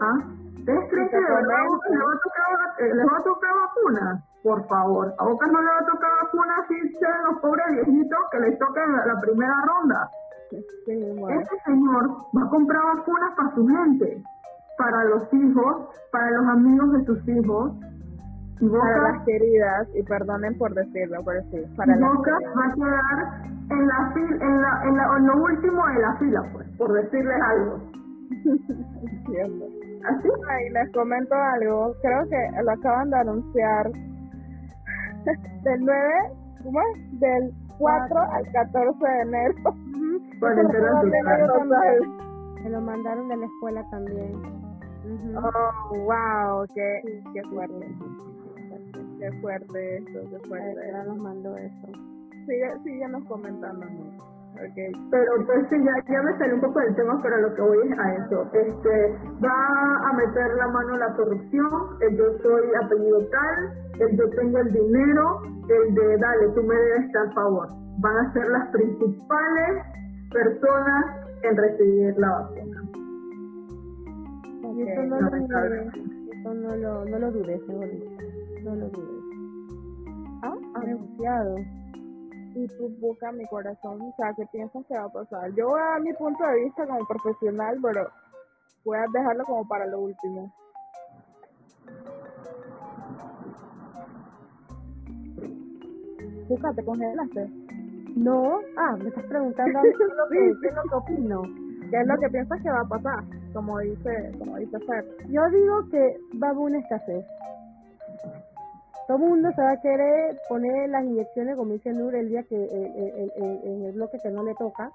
¿Ah? 0.00 0.18
¿Ustedes 0.58 0.90
creen 0.90 1.08
que 1.08 1.16
les 1.16 1.30
va, 1.30 1.36
a 1.36 2.20
tocar, 2.20 2.80
les 2.80 3.06
va 3.06 3.16
a 3.16 3.22
tocar 3.22 3.50
vacunas? 3.54 4.24
Por 4.42 4.66
favor, 4.68 5.14
a 5.18 5.24
Boca 5.24 5.46
no 5.46 5.60
le 5.60 5.66
va 5.66 5.78
a 5.80 5.90
tocar 5.90 6.10
vacunas 6.22 6.66
si 6.68 6.88
sean 6.98 7.24
los 7.30 7.40
pobres 7.40 7.66
viejitos 7.72 8.18
que 8.30 8.40
les 8.40 8.58
toquen 8.58 8.92
la, 8.92 9.06
la 9.06 9.20
primera 9.20 9.54
ronda. 9.66 10.10
Este 10.50 11.60
señor 11.64 12.10
va 12.36 12.46
a 12.46 12.50
comprar 12.50 12.82
vacunas 12.96 13.34
para 13.36 13.54
su 13.54 13.66
gente 13.66 14.22
para 14.80 15.04
los 15.04 15.32
hijos, 15.34 15.88
para 16.10 16.30
los 16.30 16.48
amigos 16.48 16.92
de 16.92 17.04
sus 17.04 17.28
hijos. 17.28 17.72
Y 18.60 18.68
para 18.68 19.12
las 19.12 19.24
queridas, 19.24 19.88
y 19.94 20.02
perdonen 20.02 20.58
por 20.58 20.74
decirlo, 20.74 21.24
por 21.24 21.34
decir, 21.34 21.66
para 21.76 21.96
Boca 21.96 22.36
va 22.58 22.66
a 22.66 22.74
quedar 22.74 23.50
en 23.70 23.86
la, 23.86 24.12
en, 24.16 24.60
la, 24.60 24.82
en, 24.84 24.96
la, 24.96 25.16
en 25.16 25.26
lo 25.26 25.34
último 25.44 25.86
de 25.86 25.98
la 26.02 26.14
fila, 26.16 26.42
pues, 26.52 26.68
por 26.76 26.92
decirles 26.92 27.40
algo. 27.42 27.80
Así. 30.04 30.28
Y 30.28 30.70
les 30.72 30.92
comento 30.92 31.34
algo, 31.34 31.94
creo 32.02 32.28
que 32.28 32.62
lo 32.62 32.70
acaban 32.70 33.08
de 33.08 33.16
anunciar 33.16 33.90
del 35.64 35.80
9, 35.80 36.08
¿cómo 36.62 36.80
es? 36.80 37.20
Del 37.20 37.54
4 37.78 38.20
al 38.20 38.52
14 38.52 39.06
de 39.06 39.20
enero. 39.22 39.54
Me 42.62 42.68
lo 42.68 42.80
mandaron 42.82 43.28
de 43.28 43.36
la 43.38 43.46
escuela 43.46 43.82
también. 43.90 44.59
Oh, 45.36 45.96
wow, 46.04 46.66
qué, 46.74 47.22
qué 47.32 47.42
fuerte. 47.50 47.94
Qué 49.18 49.32
fuerte 49.40 49.96
esto, 49.98 50.20
qué 50.30 50.48
fuerte. 50.48 50.80
Ya 50.92 51.04
nos 51.04 51.18
mandó 51.18 51.56
eso. 51.56 51.88
Sigue, 52.46 52.72
síguenos 52.84 53.24
comentando. 53.24 53.86
Okay. 54.54 54.92
Pero 55.10 55.46
pues 55.46 55.66
sí, 55.70 55.76
ya, 55.82 55.92
ya 56.12 56.22
me 56.22 56.36
salió 56.36 56.54
un 56.56 56.60
poco 56.60 56.80
del 56.80 56.94
tema, 56.94 57.18
pero 57.22 57.38
lo 57.38 57.54
que 57.54 57.62
voy 57.62 57.78
es 57.88 57.98
a 57.98 58.14
eso. 58.14 58.50
Este, 58.52 59.18
va 59.42 60.08
a 60.08 60.12
meter 60.12 60.54
la 60.54 60.68
mano 60.68 60.96
la 60.96 61.14
corrupción, 61.14 61.70
el 62.00 62.16
yo 62.16 62.38
soy 62.42 62.68
apellido 62.82 63.26
tal, 63.28 63.72
el 64.00 64.16
yo 64.16 64.28
tengo 64.30 64.58
el 64.58 64.72
dinero, 64.72 65.42
el 65.68 65.94
de 65.94 66.18
dale, 66.18 66.48
tú 66.54 66.62
me 66.62 66.74
debes 66.74 67.06
estar 67.06 67.32
favor. 67.32 67.68
Van 68.00 68.16
a 68.16 68.32
ser 68.32 68.48
las 68.48 68.68
principales 68.68 69.82
personas 70.30 71.04
en 71.42 71.56
recibir 71.56 72.18
la 72.18 72.30
vacuna. 72.30 72.59
Y 74.80 74.88
eso 74.88 75.02
no, 75.02 75.20
lo 75.20 75.30
dudes, 75.30 75.94
eso 76.32 76.54
no 76.54 76.74
lo, 76.74 77.04
no 77.04 77.18
lo 77.18 77.30
dudes, 77.32 77.60
no 77.68 78.74
lo 78.74 78.88
dudes. 78.88 79.24
¿Ah? 80.42 80.56
Anunciado. 80.74 81.56
y 82.54 82.66
tú 82.66 82.88
buscas 82.98 83.34
mi 83.34 83.46
corazón, 83.48 84.00
o 84.00 84.14
sea, 84.16 84.32
¿qué 84.34 84.46
piensas 84.50 84.82
que 84.86 84.94
va 84.94 85.04
a 85.04 85.12
pasar? 85.12 85.52
Yo 85.54 85.66
voy 85.66 85.80
a 85.80 85.84
dar 85.84 86.00
mi 86.00 86.14
punto 86.14 86.42
de 86.46 86.64
vista 86.64 86.86
como 86.86 87.06
profesional, 87.06 87.78
pero 87.82 88.08
voy 88.86 88.96
a 88.96 89.04
dejarlo 89.12 89.44
como 89.44 89.68
para 89.68 89.84
lo 89.86 90.00
último. 90.00 90.50
Busca, 96.48 96.72
¿te 96.72 96.84
congelaste? 96.84 97.50
No, 98.16 98.60
ah, 98.78 98.96
me 98.96 99.10
estás 99.10 99.24
preguntando 99.26 99.78
a 99.78 99.82
mí 99.82 99.90
lo 99.90 100.28
que, 100.30 100.60
qué 100.62 100.68
es 100.68 100.74
lo 100.74 100.82
que 100.84 100.94
opino. 100.94 101.42
¿Qué 101.90 102.00
es 102.00 102.06
lo 102.06 102.16
que 102.16 102.28
piensas 102.30 102.62
que 102.62 102.70
va 102.70 102.80
a 102.80 102.88
pasar? 102.88 103.39
Como 103.52 103.78
dice, 103.78 104.32
como 104.38 104.56
dice 104.56 104.78
Fer. 104.80 105.04
Yo 105.28 105.48
digo 105.50 105.88
que 105.90 106.18
va 106.42 106.48
a 106.48 106.50
haber 106.50 106.62
una 106.62 106.78
escasez. 106.78 107.26
Todo 109.06 109.16
el 109.16 109.24
mundo 109.24 109.50
se 109.56 109.62
va 109.62 109.72
a 109.72 109.80
querer 109.80 110.38
poner 110.48 110.88
las 110.88 111.04
inyecciones, 111.04 111.56
como 111.56 111.72
dice 111.72 111.92
Nur, 111.92 112.14
el 112.14 112.28
día 112.28 112.44
que 112.44 112.56
en 112.56 113.84
el 113.86 113.92
bloque 113.92 114.18
que 114.22 114.30
no 114.30 114.44
le 114.44 114.54
toca. 114.54 114.90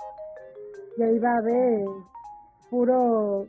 Y 0.98 1.04
ahí 1.04 1.20
va 1.20 1.34
a 1.34 1.38
haber 1.38 1.86
puro... 2.70 3.48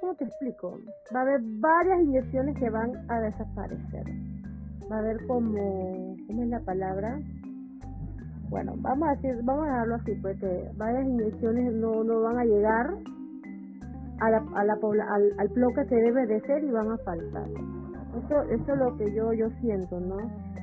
¿cómo 0.00 0.14
te 0.14 0.24
explico? 0.24 0.78
Va 1.14 1.20
a 1.20 1.22
haber 1.22 1.40
varias 1.42 2.00
inyecciones 2.00 2.58
que 2.58 2.70
van 2.70 2.92
a 3.10 3.20
desaparecer. 3.20 4.06
Va 4.90 4.96
a 4.96 4.98
haber 4.98 5.26
como... 5.26 6.16
¿Cómo 6.26 6.42
es 6.42 6.48
la 6.48 6.60
palabra? 6.60 7.20
Bueno, 8.48 8.74
vamos 8.78 9.08
a 9.08 9.12
decir, 9.12 9.40
vamos 9.44 9.66
a 9.66 9.70
dejarlo 9.70 9.94
así, 9.94 10.14
pues 10.16 10.38
que 10.38 10.70
varias 10.76 11.06
inyecciones 11.06 11.72
no, 11.74 12.04
no 12.04 12.22
van 12.22 12.38
a 12.38 12.44
llegar 12.44 12.94
a 14.20 14.30
la, 14.30 14.42
a 14.54 14.64
la 14.64 14.74
al, 14.74 15.32
al 15.38 15.48
bloque 15.48 15.86
que 15.86 15.96
debe 15.96 16.26
de 16.26 16.40
ser 16.42 16.62
y 16.64 16.70
van 16.70 16.90
a 16.90 16.98
faltar. 16.98 17.46
Eso, 17.48 18.42
eso 18.50 18.72
es 18.72 18.78
lo 18.78 18.96
que 18.96 19.12
yo, 19.14 19.32
yo 19.32 19.48
siento, 19.60 19.98
¿no? 20.00 20.16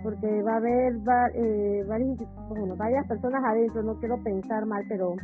Porque 0.03 0.41
va 0.43 0.53
a 0.53 0.57
haber 0.57 0.93
va- 1.07 1.29
eh, 1.33 1.83
varias, 1.87 2.17
bueno, 2.47 2.75
varias 2.77 3.05
personas 3.07 3.43
adentro, 3.43 3.81
no 3.83 3.95
quiero 3.99 4.17
pensar 4.23 4.65
mal, 4.65 4.83
pero 4.87 5.15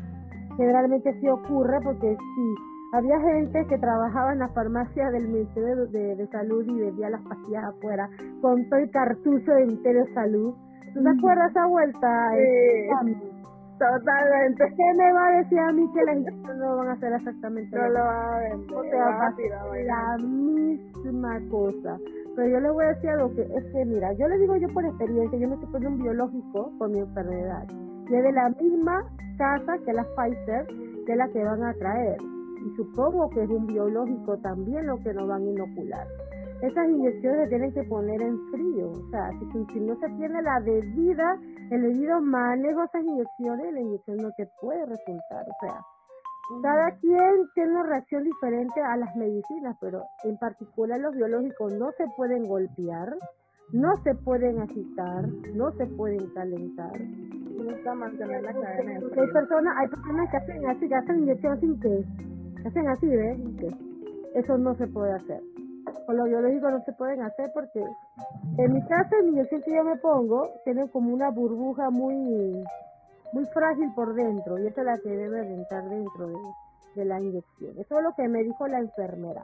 generalmente 0.58 1.14
sí 1.20 1.30
ocurre 1.30 1.78
porque 1.84 2.16
sí, 2.16 2.56
había 2.94 3.20
gente 3.22 3.66
que 3.68 3.78
trabajaba 3.78 4.34
en 4.34 4.40
la 4.40 4.48
farmacia 4.50 5.10
del 5.12 5.28
Ministerio 5.28 5.86
de, 5.88 6.16
de 6.16 6.28
Salud 6.28 6.66
y 6.68 6.80
vendía 6.80 7.10
las 7.10 7.22
pastillas 7.22 7.64
afuera 7.66 8.10
con 8.42 8.68
todo 8.70 8.80
el 8.80 8.90
cartucho 8.92 9.52
del 9.52 9.68
Ministerio 9.68 10.06
de 10.06 10.14
Salud. 10.14 10.54
¿Tú 10.94 11.04
te 11.04 11.10
acuerdas 11.10 11.52
esa 11.52 11.66
vuelta? 11.68 12.32
Sí. 13.06 13.32
Totalmente. 13.78 14.64
¿Qué 14.76 14.94
me 14.98 15.14
va 15.14 15.28
a 15.28 15.32
decir 15.38 15.60
a 15.60 15.72
mí 15.74 15.86
que 15.94 16.04
las 16.06 16.18
inyecciones 16.18 16.58
no 16.58 16.78
van 16.78 16.88
a 16.88 16.94
hacer 16.94 17.14
exactamente 17.14 17.78
No 17.78 17.90
lo 17.90 18.00
a 18.00 18.40
vender. 18.40 18.78
O 18.78 18.84
sea, 18.84 19.06
va 19.06 19.28
a 19.28 19.36
tirar 19.36 19.66
la 19.86 20.18
misma 20.26 21.40
cosa. 21.50 21.98
Pero 22.36 22.48
yo 22.48 22.60
le 22.60 22.72
voy 22.72 22.86
a 22.86 22.90
decir 22.90 23.10
algo 23.10 23.34
que 23.36 23.42
es 23.42 23.66
que, 23.74 23.86
mira, 23.86 24.14
yo 24.14 24.28
le 24.28 24.38
digo 24.40 24.56
yo 24.58 24.68
por 24.70 24.86
experiencia, 24.86 25.40
yo 25.40 25.48
me 25.48 25.56
estoy 25.56 25.70
poniendo 25.72 25.98
un 25.98 26.04
biológico 26.04 26.72
con 26.78 26.92
mi 26.92 27.00
enfermedad. 27.00 27.66
Y 28.10 28.16
es 28.16 28.24
de 28.24 28.32
la 28.32 28.50
misma 28.50 29.04
casa 29.38 29.78
que 29.86 29.94
la 29.94 30.06
Pfizer, 30.16 30.68
que 31.06 31.12
es 31.12 31.18
la 31.18 31.28
que 31.30 31.44
van 31.44 31.64
a 31.64 31.74
traer. 31.74 32.18
Y 32.66 32.76
supongo 32.76 33.30
que 33.30 33.44
es 33.44 33.50
un 33.50 33.68
biológico 33.68 34.38
también 34.38 34.88
lo 34.88 34.98
que 35.04 35.14
nos 35.14 35.28
van 35.28 35.42
a 35.42 35.46
inocular. 35.46 36.08
Esas 36.62 36.90
inyecciones 36.90 37.44
se 37.44 37.50
tienen 37.50 37.74
que 37.74 37.84
poner 37.84 38.22
en 38.22 38.40
frío. 38.52 38.90
O 38.90 39.10
sea, 39.12 39.30
si, 39.32 39.66
si 39.74 39.80
no 39.82 39.96
se 39.96 40.10
tiene 40.18 40.42
la 40.42 40.60
debida, 40.62 41.40
el 41.72 41.82
debido 41.82 42.22
manejo 42.22 42.80
de 42.82 42.86
esas 42.86 43.04
inyecciones, 43.04 43.74
la 43.74 43.82
inyección 43.82 44.18
no 44.18 44.32
te 44.38 44.48
puede 44.62 44.86
resultar. 44.86 45.46
O 45.50 45.56
sea, 45.62 45.82
cada 46.62 46.92
quien 46.98 47.48
tiene 47.56 47.72
una 47.72 47.84
reacción 47.84 48.24
diferente 48.24 48.82
a 48.82 48.98
las 48.98 49.16
medicinas, 49.16 49.76
pero 49.82 50.04
en 50.24 50.38
particular 50.38 51.00
los 51.00 51.16
biológicos 51.16 51.74
no 51.74 51.92
se 51.98 52.06
pueden 52.16 52.48
golpear, 52.48 53.16
no 53.72 53.96
se 54.04 54.14
pueden 54.14 54.62
agitar, 54.62 55.28
no 55.56 55.72
se 55.72 55.86
pueden 55.88 56.30
calentar. 56.34 57.00
Mantener 57.96 58.44
la 58.44 58.54
cadena 58.54 59.00
hay 59.00 59.28
personas, 59.32 59.74
hay 59.78 59.88
personas 59.88 60.30
que 60.30 60.38
hacen 60.38 60.68
así, 60.68 60.88
que 60.88 60.96
hacen 60.96 61.20
inyección 61.20 61.54
así 61.54 61.80
que, 61.82 62.06
que 62.62 62.68
hacen 62.68 62.88
así, 62.90 63.08
¿ves? 63.08 63.40
Que 63.60 64.40
eso 64.40 64.58
no 64.58 64.76
se 64.76 64.88
puede 64.88 65.14
hacer. 65.14 65.42
Con 66.06 66.18
los 66.18 66.28
biológicos 66.28 66.72
no 66.72 66.84
se 66.84 66.94
pueden 66.94 67.22
hacer 67.22 67.52
porque 67.54 67.84
en 68.58 68.74
mi 68.74 68.82
caso, 68.86 69.16
en 69.20 69.26
mi 69.26 69.32
inyección 69.34 69.62
que 69.62 69.76
yo 69.76 69.84
me 69.84 69.98
pongo, 69.98 70.50
tienen 70.64 70.88
como 70.90 71.14
una 71.14 71.30
burbuja 71.30 71.90
muy 71.90 72.64
muy 73.34 73.46
frágil 73.48 73.92
por 73.94 74.14
dentro 74.14 74.58
y 74.58 74.68
esa 74.68 74.82
es 74.82 74.88
la 74.88 74.98
que 74.98 75.10
debe 75.10 75.42
de 75.42 75.54
entrar 75.56 75.84
dentro 75.90 76.28
de, 76.28 76.38
de 76.96 77.06
la 77.06 77.20
inyección. 77.20 77.78
Eso 77.78 77.98
es 77.98 78.04
lo 78.04 78.14
que 78.16 78.28
me 78.28 78.44
dijo 78.44 78.68
la 78.68 78.80
enfermera. 78.80 79.44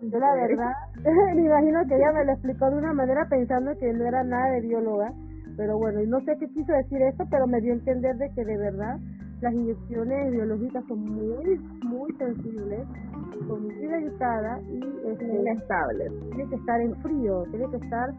Yo 0.00 0.18
la 0.18 0.34
verdad, 0.34 0.72
me 1.34 1.42
imagino 1.42 1.80
que 1.86 1.96
ella 1.96 2.12
me 2.12 2.24
lo 2.24 2.32
explicó 2.32 2.70
de 2.70 2.76
una 2.76 2.92
manera 2.92 3.26
pensando 3.28 3.76
que 3.78 3.92
no 3.92 4.06
era 4.06 4.22
nada 4.22 4.50
de 4.52 4.60
bióloga, 4.60 5.12
pero 5.56 5.76
bueno, 5.76 6.00
y 6.00 6.06
no 6.06 6.20
sé 6.20 6.36
qué 6.38 6.46
quiso 6.48 6.72
decir 6.72 7.02
eso, 7.02 7.24
pero 7.30 7.46
me 7.46 7.60
dio 7.60 7.72
a 7.72 7.76
entender 7.76 8.16
de 8.16 8.30
que 8.32 8.44
de 8.44 8.56
verdad 8.56 8.96
las 9.40 9.54
inyecciones 9.54 10.32
biológicas 10.32 10.84
son 10.88 11.00
muy, 11.04 11.58
muy 11.84 12.12
sensibles, 12.16 12.86
son 13.46 13.62
muy 13.64 13.74
delicadas 13.74 14.62
y 14.68 14.80
este, 15.08 15.24
inestable. 15.26 16.10
tiene 16.34 16.48
que 16.50 16.56
estar 16.56 16.80
en 16.80 16.94
frío, 17.02 17.44
tiene 17.50 17.70
que 17.70 17.76
estar 17.76 18.10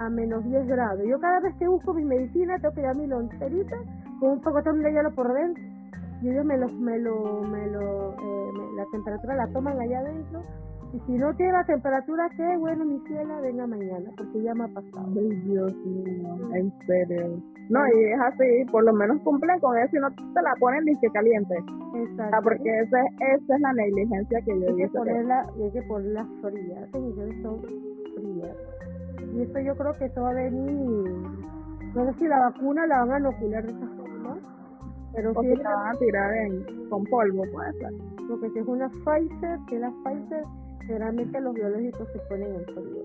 a 0.00 0.08
menos 0.10 0.44
10 0.44 0.66
grados. 0.66 1.00
Yo 1.06 1.18
cada 1.20 1.40
vez 1.40 1.54
que 1.58 1.68
busco 1.68 1.94
mis 1.94 2.06
medicinas 2.06 2.60
tengo 2.60 2.74
que 2.74 2.80
llevar 2.80 2.96
mi 2.96 3.06
loncherita 3.06 3.76
con 4.20 4.30
un 4.32 4.40
pocotón 4.40 4.82
de 4.82 4.92
hielo 4.92 5.14
por 5.14 5.32
dentro 5.32 5.62
y 6.22 6.30
ellos 6.30 6.44
me 6.44 6.56
lo, 6.58 6.68
me 6.68 6.98
lo, 6.98 7.42
me 7.42 7.66
lo, 7.68 8.12
eh, 8.12 8.50
me- 8.58 8.76
la 8.76 8.84
temperatura 8.90 9.36
la 9.36 9.46
toman 9.52 9.78
allá 9.80 10.00
adentro 10.00 10.42
y 10.94 11.00
si 11.06 11.12
no 11.18 11.34
tiene 11.34 11.52
la 11.52 11.64
temperatura 11.64 12.28
que 12.36 12.56
bueno 12.56 12.84
mi 12.84 12.98
ciela 13.08 13.40
venga 13.40 13.66
mañana 13.66 14.10
porque 14.16 14.42
ya 14.42 14.54
me 14.54 14.64
ha 14.64 14.68
pasado. 14.68 15.06
Ay, 15.16 15.28
Dios 15.44 15.74
mío, 15.84 16.38
en 16.54 16.72
serio. 16.86 17.42
No, 17.70 17.80
y 17.88 18.04
es 18.12 18.20
así, 18.20 18.64
por 18.70 18.84
lo 18.84 18.92
menos 18.92 19.20
cumplen 19.22 19.58
con 19.60 19.76
eso 19.78 19.96
y 19.96 20.00
no 20.00 20.10
te 20.10 20.42
la 20.42 20.54
ponen 20.60 20.84
ni 20.84 20.94
que 21.00 21.08
caliente. 21.10 21.54
Exacto. 21.96 22.36
Ah, 22.36 22.40
porque 22.42 22.78
esa, 22.80 23.00
es- 23.00 23.42
esa 23.42 23.54
es 23.56 23.60
la 23.60 23.72
negligencia 23.72 24.40
que 24.42 24.60
yo 24.60 24.68
hay 24.68 24.76
que 24.76 24.82
digo. 24.86 24.98
ponerla, 24.98 25.46
hay 25.62 25.70
que 25.72 25.82
ponerla 25.82 26.26
fría, 26.42 26.80
esas 26.84 26.94
inyecciones 27.00 27.42
son 27.42 27.60
frías. 28.14 28.56
Y 29.34 29.40
esto 29.42 29.60
yo 29.60 29.74
creo 29.76 29.92
que 29.98 30.04
eso 30.04 30.22
va 30.22 30.30
a 30.30 30.34
venir, 30.34 31.10
no 31.94 32.04
sé 32.12 32.18
si 32.18 32.28
la 32.28 32.38
vacuna 32.38 32.86
la 32.86 32.98
van 33.04 33.12
a 33.12 33.18
inocular 33.18 33.64
de 33.66 33.72
esa 33.72 33.86
forma, 33.96 34.36
pero 35.14 35.32
O 35.34 35.40
si 35.42 35.56
la 35.56 35.74
van 35.74 35.96
a 35.96 35.98
tirar 35.98 36.34
en, 36.36 36.88
con 36.90 37.04
polvo, 37.04 37.44
puede 37.52 37.72
ser. 37.78 37.90
porque 38.28 38.50
si 38.50 38.58
es 38.58 38.66
una 38.66 38.88
Pfizer, 38.90 39.58
es 39.72 39.80
la 39.80 39.90
Pfizer, 40.04 40.44
generalmente 40.86 41.40
los 41.40 41.54
biológicos 41.54 42.08
se 42.12 42.18
ponen 42.20 42.54
en 42.54 42.64
frío. 42.66 43.04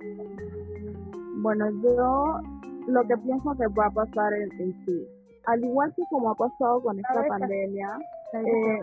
Bueno, 1.42 1.70
yo 1.82 2.40
lo 2.88 3.02
que 3.08 3.18
pienso 3.18 3.56
que 3.58 3.68
va 3.68 3.88
a 3.88 3.92
pasar 3.92 4.34
en, 4.34 4.52
en 4.60 4.86
sí, 4.86 5.08
al 5.46 5.64
igual 5.64 5.94
que 5.96 6.04
como 6.10 6.32
ha 6.32 6.36
pasado 6.36 6.82
con 6.82 7.00
esta 7.00 7.26
pandemia, 7.28 7.98
eh, 8.34 8.82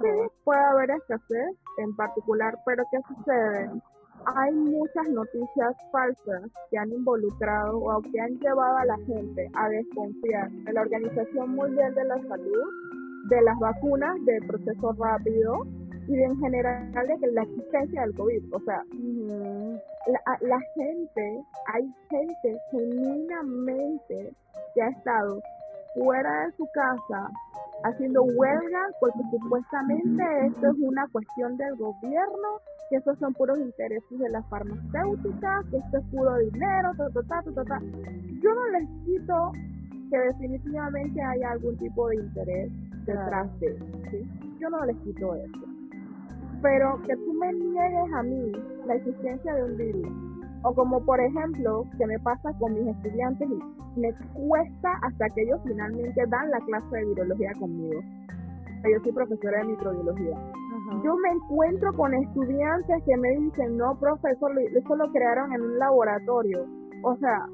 sí, 0.00 0.08
puede 0.44 0.60
haber 0.60 0.90
escasez 0.90 1.56
en 1.78 1.96
particular, 1.96 2.56
pero 2.66 2.84
¿qué 2.90 2.98
sucede? 3.08 3.70
Hay 4.36 4.52
muchas 4.52 5.08
noticias 5.08 5.74
falsas 5.90 6.42
que 6.70 6.76
han 6.76 6.90
involucrado 6.92 7.78
o 7.78 8.02
que 8.02 8.20
han 8.20 8.38
llevado 8.38 8.76
a 8.76 8.84
la 8.84 8.96
gente 8.98 9.50
a 9.54 9.68
desconfiar 9.70 10.50
de 10.50 10.72
la 10.74 10.82
Organización 10.82 11.50
Mundial 11.50 11.94
de 11.94 12.04
la 12.04 12.20
Salud, 12.28 12.68
de 13.30 13.40
las 13.42 13.58
vacunas, 13.58 14.14
del 14.26 14.46
proceso 14.46 14.92
rápido 14.92 15.66
y 16.10 16.22
en 16.24 16.36
general 16.38 16.92
de 16.92 17.18
que 17.18 17.26
la 17.28 17.42
existencia 17.42 18.02
del 18.02 18.14
COVID. 18.14 18.54
O 18.54 18.60
sea, 18.60 18.82
la, 20.06 20.48
la 20.48 20.60
gente, 20.74 21.44
hay 21.72 21.94
gente 22.08 22.58
genuinamente 22.72 24.34
que 24.74 24.82
ha 24.82 24.88
estado 24.88 25.40
fuera 25.94 26.46
de 26.46 26.52
su 26.56 26.66
casa 26.72 27.30
haciendo 27.84 28.22
huelga 28.22 28.88
porque 29.00 29.20
supuestamente 29.30 30.22
esto 30.46 30.66
es 30.66 30.76
una 30.80 31.06
cuestión 31.08 31.56
del 31.56 31.76
gobierno, 31.76 32.60
que 32.90 32.96
esos 32.96 33.18
son 33.18 33.32
puros 33.34 33.58
intereses 33.58 34.18
de 34.18 34.28
las 34.30 34.46
farmacéuticas, 34.48 35.64
que 35.70 35.76
esto 35.76 35.98
es 35.98 36.04
puro 36.06 36.36
dinero, 36.38 36.90
ta, 36.96 37.08
ta, 37.10 37.22
ta, 37.22 37.42
ta, 37.42 37.52
ta, 37.52 37.64
ta. 37.64 37.80
Yo 37.80 38.54
no 38.54 38.68
les 38.68 38.88
quito 39.04 39.52
que 40.10 40.18
definitivamente 40.18 41.22
hay 41.22 41.42
algún 41.42 41.76
tipo 41.78 42.08
de 42.08 42.16
interés 42.16 42.70
detrás 43.06 43.60
de 43.60 43.68
eso, 43.68 43.84
¿sí? 44.10 44.28
Yo 44.60 44.68
no 44.70 44.84
les 44.84 44.96
quito 44.98 45.34
eso. 45.36 45.69
Pero 46.62 47.00
que 47.06 47.16
tú 47.16 47.32
me 47.34 47.52
niegues 47.52 48.12
a 48.14 48.22
mí 48.22 48.52
la 48.86 48.94
existencia 48.94 49.54
de 49.54 49.64
un 49.64 49.76
virus, 49.76 50.08
o 50.62 50.74
como 50.74 51.00
por 51.04 51.20
ejemplo, 51.20 51.84
que 51.98 52.06
me 52.06 52.18
pasa 52.18 52.52
con 52.58 52.74
mis 52.74 52.86
estudiantes 52.88 53.48
y 53.48 54.00
me 54.00 54.12
cuesta 54.34 54.92
hasta 55.02 55.28
que 55.30 55.42
ellos 55.42 55.60
finalmente 55.66 56.22
dan 56.28 56.50
la 56.50 56.60
clase 56.60 56.96
de 56.96 57.04
virología 57.06 57.52
conmigo. 57.58 58.00
Yo 58.82 58.98
soy 59.02 59.12
profesora 59.12 59.58
de 59.58 59.64
microbiología. 59.64 60.36
Yo 61.04 61.16
me 61.16 61.30
encuentro 61.30 61.92
con 61.94 62.14
estudiantes 62.14 63.02
que 63.04 63.16
me 63.16 63.30
dicen, 63.36 63.76
no, 63.76 63.94
profesor, 63.98 64.52
eso 64.58 64.96
lo 64.96 65.10
crearon 65.12 65.52
en 65.52 65.60
un 65.62 65.78
laboratorio. 65.78 66.66
O 67.02 67.16
sea, 67.16 67.46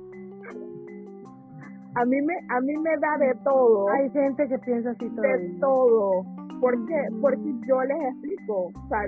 a 1.96 2.04
mí 2.04 2.20
me, 2.22 2.34
a 2.48 2.60
mí 2.60 2.76
me 2.76 2.96
da 2.98 3.16
de 3.18 3.34
todo 3.42 3.88
Hay 3.90 4.10
gente 4.10 4.48
que 4.48 4.58
piensa 4.58 4.90
así 4.90 5.08
de 5.08 5.16
todavía. 5.16 5.60
todo. 5.60 6.22
¿Por 6.66 6.84
qué? 6.86 7.00
Porque 7.20 7.54
yo 7.68 7.80
les 7.84 8.02
explico. 8.10 8.72
O 8.74 8.88
sea, 8.88 9.06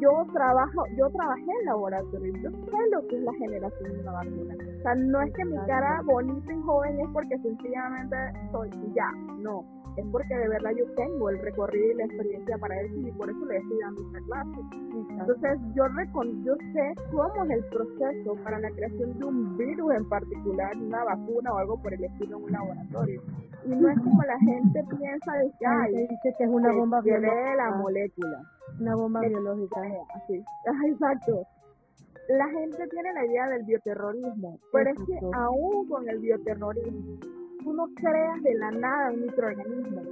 yo 0.00 0.26
trabajo, 0.32 0.84
yo 0.96 1.10
trabajé 1.10 1.42
en 1.60 1.66
laboratorio, 1.66 2.32
yo 2.42 2.50
sé 2.50 2.78
lo 2.90 3.06
que 3.08 3.16
es 3.16 3.22
la 3.24 3.32
generación 3.34 3.92
de 3.92 4.00
una 4.00 4.12
vacuna. 4.12 4.54
O 4.54 4.82
sea, 4.82 4.94
no 4.94 5.20
es 5.20 5.34
que 5.34 5.44
mi 5.44 5.58
cara 5.66 6.00
bonita 6.06 6.50
y 6.50 6.62
joven 6.62 6.98
es 6.98 7.08
porque 7.12 7.38
sencillamente 7.40 8.16
soy 8.52 8.70
ya, 8.94 9.12
no 9.36 9.66
es 9.98 10.06
porque 10.12 10.34
de 10.34 10.48
verdad 10.48 10.70
yo 10.78 10.84
tengo 10.94 11.28
el 11.28 11.38
recorrido 11.40 11.90
y 11.90 11.94
la 11.94 12.04
experiencia 12.04 12.58
para 12.58 12.80
eso 12.80 12.94
y 12.96 13.12
por 13.12 13.28
eso 13.28 13.44
le 13.46 13.56
estoy 13.56 13.78
dando 13.80 14.02
esta 14.06 14.20
clase. 14.20 14.60
Entonces 15.10 15.58
yo, 15.74 15.84
yo 16.44 16.54
sé 16.72 16.94
cómo 17.10 17.44
es 17.44 17.50
el 17.50 17.64
proceso 17.64 18.34
para 18.44 18.60
la 18.60 18.70
creación 18.70 19.18
de 19.18 19.24
un 19.24 19.58
virus 19.58 19.92
en 19.94 20.08
particular, 20.08 20.76
una 20.76 21.04
vacuna 21.04 21.52
o 21.52 21.58
algo 21.58 21.82
por 21.82 21.92
el 21.92 22.04
estilo 22.04 22.38
en 22.38 22.44
un 22.44 22.52
laboratorio. 22.52 23.22
Y 23.68 23.76
no 23.76 23.88
es 23.90 23.98
como 23.98 24.22
la 24.22 24.38
gente 24.38 24.82
piensa 24.96 25.32
de 25.34 25.50
que, 25.58 25.66
Ay, 25.66 25.92
dice 25.92 26.34
que 26.38 26.44
es 26.44 26.50
una 26.50 26.72
bomba 26.72 27.00
biológica. 27.00 27.54
la 27.56 27.70
molécula. 27.72 28.42
Una 28.80 28.94
bomba 28.94 29.20
biológica. 29.20 29.82
Así. 30.14 30.42
Exacto 30.86 31.46
la 32.28 32.46
gente 32.48 32.86
tiene 32.88 33.12
la 33.14 33.24
idea 33.24 33.48
del 33.48 33.62
bioterrorismo, 33.64 34.58
pero 34.70 34.90
es 34.90 34.96
que 35.06 35.18
aún 35.32 35.88
con 35.88 36.08
el 36.08 36.18
bioterrorismo, 36.18 37.18
tú 37.62 37.72
no 37.72 37.86
creas 37.94 38.42
de 38.42 38.54
la 38.54 38.70
nada 38.70 39.10
un 39.10 39.22
microorganismo. 39.22 40.02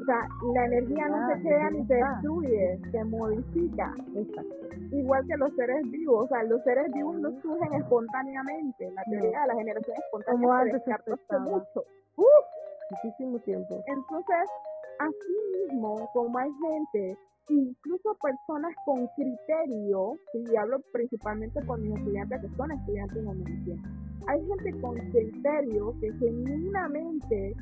O 0.00 0.04
sea, 0.04 0.26
la 0.54 0.64
energía 0.64 1.08
no 1.08 1.28
se 1.28 1.42
crea 1.42 1.70
ni 1.70 1.86
se 1.86 1.94
destruye, 1.94 2.80
se 2.90 3.04
modifica. 3.04 3.94
Igual 4.90 5.26
que 5.26 5.36
los 5.36 5.54
seres 5.54 5.82
vivos, 5.90 6.24
o 6.24 6.28
sea, 6.28 6.42
los 6.44 6.62
seres 6.64 6.90
vivos 6.92 7.20
no 7.20 7.30
surgen 7.40 7.72
espontáneamente. 7.74 8.90
La 8.90 9.04
teoría 9.04 9.42
de 9.42 9.46
la 9.46 9.54
generación 9.54 9.96
espontánea 9.96 10.40
Como 10.40 10.52
antes 10.52 10.82
se 10.84 11.38
mucho. 11.38 11.84
Muchísimo 12.90 13.38
tiempo. 13.40 13.82
Entonces, 13.86 14.50
así 14.98 15.68
mismo, 15.68 16.08
como 16.12 16.38
hay 16.38 16.50
gente 16.52 17.16
incluso 17.48 18.16
personas 18.22 18.72
con 18.84 19.06
criterio, 19.08 20.16
y 20.32 20.56
hablo 20.56 20.80
principalmente 20.92 21.60
con 21.66 21.82
mis 21.82 21.96
estudiantes 21.98 22.40
que 22.40 22.56
son 22.56 22.70
estudiantes 22.70 23.24
de 23.24 23.78
hay 24.28 24.46
gente 24.46 24.80
con 24.80 24.94
criterio 25.10 25.94
que 26.00 26.12
genuinamente 26.12 27.56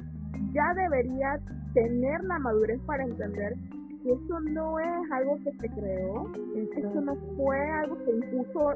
ya 0.52 0.74
debería 0.74 1.40
tener 1.72 2.22
la 2.24 2.38
madurez 2.38 2.80
para 2.86 3.04
entender 3.04 3.54
que 4.02 4.12
eso 4.12 4.40
no 4.40 4.78
es 4.78 5.10
algo 5.12 5.36
que 5.44 5.52
se 5.52 5.68
creó, 5.68 6.30
eso 6.76 7.00
no 7.00 7.14
fue 7.36 7.58
algo 7.58 7.96
que 8.04 8.10
impuso, 8.12 8.72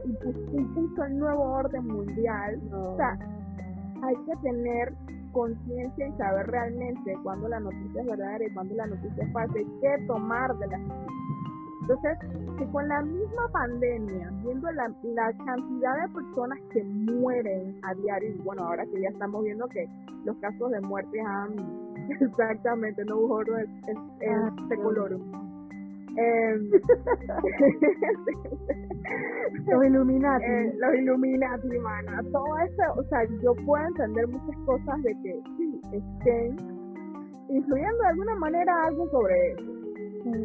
impuso, 0.52 1.04
el 1.04 1.18
nuevo 1.18 1.42
orden 1.42 1.86
mundial. 1.86 2.60
O 2.72 2.96
sea, 2.96 3.18
hay 4.02 4.14
que 4.26 4.36
tener 4.42 4.92
conciencia 5.34 6.08
y 6.08 6.12
saber 6.16 6.46
realmente 6.46 7.18
cuándo 7.22 7.48
la 7.48 7.60
noticia 7.60 8.00
es 8.00 8.06
verdadera 8.06 8.46
y 8.46 8.54
cuándo 8.54 8.74
la 8.74 8.86
noticia 8.86 9.24
es 9.24 9.32
falsa 9.32 9.58
y 9.60 9.66
qué 9.80 10.06
tomar 10.06 10.56
de 10.58 10.66
la 10.68 10.78
entonces, 11.84 12.18
que 12.56 12.66
con 12.68 12.88
la 12.88 13.02
misma 13.02 13.46
pandemia, 13.52 14.30
viendo 14.42 14.72
la, 14.72 14.90
cantidad 15.44 16.02
de 16.02 16.14
personas 16.14 16.58
que 16.72 16.82
mueren 16.82 17.78
a 17.82 17.92
diario, 17.92 18.30
y 18.30 18.38
bueno, 18.38 18.62
ahora 18.66 18.86
que 18.86 19.02
ya 19.02 19.10
estamos 19.10 19.44
viendo 19.44 19.68
que 19.68 19.86
los 20.24 20.34
casos 20.38 20.70
de 20.70 20.80
muerte 20.80 21.20
han 21.20 21.54
exactamente, 22.20 23.04
no 23.04 23.18
hubo 23.18 23.42
el, 23.42 23.68
el, 24.20 24.78
color. 24.82 25.18
Eh, 26.16 26.54
los 29.66 29.86
Illuminati. 29.86 30.44
Eh, 30.44 30.74
los 30.78 30.94
Illuminati, 30.94 31.78
mana. 31.78 32.22
Todo 32.32 32.58
eso, 32.58 32.82
o 32.96 33.04
sea, 33.04 33.24
yo 33.42 33.54
puedo 33.66 33.84
entender 33.86 34.26
muchas 34.28 34.56
cosas 34.66 35.02
de 35.02 35.12
que 35.22 35.40
sí, 35.56 35.80
estén 35.92 36.56
influyendo 37.48 37.98
de 37.98 38.08
alguna 38.08 38.34
manera 38.36 38.84
algo 38.86 39.08
sobre 39.10 39.52
eso 39.52 39.74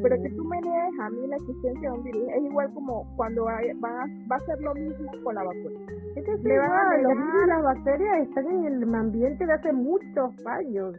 pero 0.02 0.22
que 0.22 0.30
tú 0.32 0.44
me 0.44 0.62
niegues 0.62 1.00
a 1.00 1.10
mí 1.10 1.28
la 1.28 1.36
existencia 1.38 1.92
de 1.92 1.98
un 1.98 2.04
virus 2.04 2.28
es 2.36 2.44
igual 2.44 2.74
como 2.74 3.06
cuando 3.16 3.46
va, 3.46 3.60
va, 3.82 4.36
a 4.36 4.40
ser 4.42 4.60
lo 4.62 4.74
mismo 4.74 5.12
con 5.24 5.36
la 5.36 5.44
vacuna. 5.44 5.80
Es 6.16 6.44
le 6.44 6.58
van 6.58 6.72
a 6.72 6.98
los 6.98 7.16
virus 7.16 7.44
y 7.46 7.48
las 7.48 7.64
bacterias 7.64 8.28
están 8.28 8.48
en 8.48 8.66
el 8.66 8.96
ambiente 8.96 9.46
de 9.46 9.54
hace 9.54 9.72
muchos 9.72 10.46
años. 10.46 10.96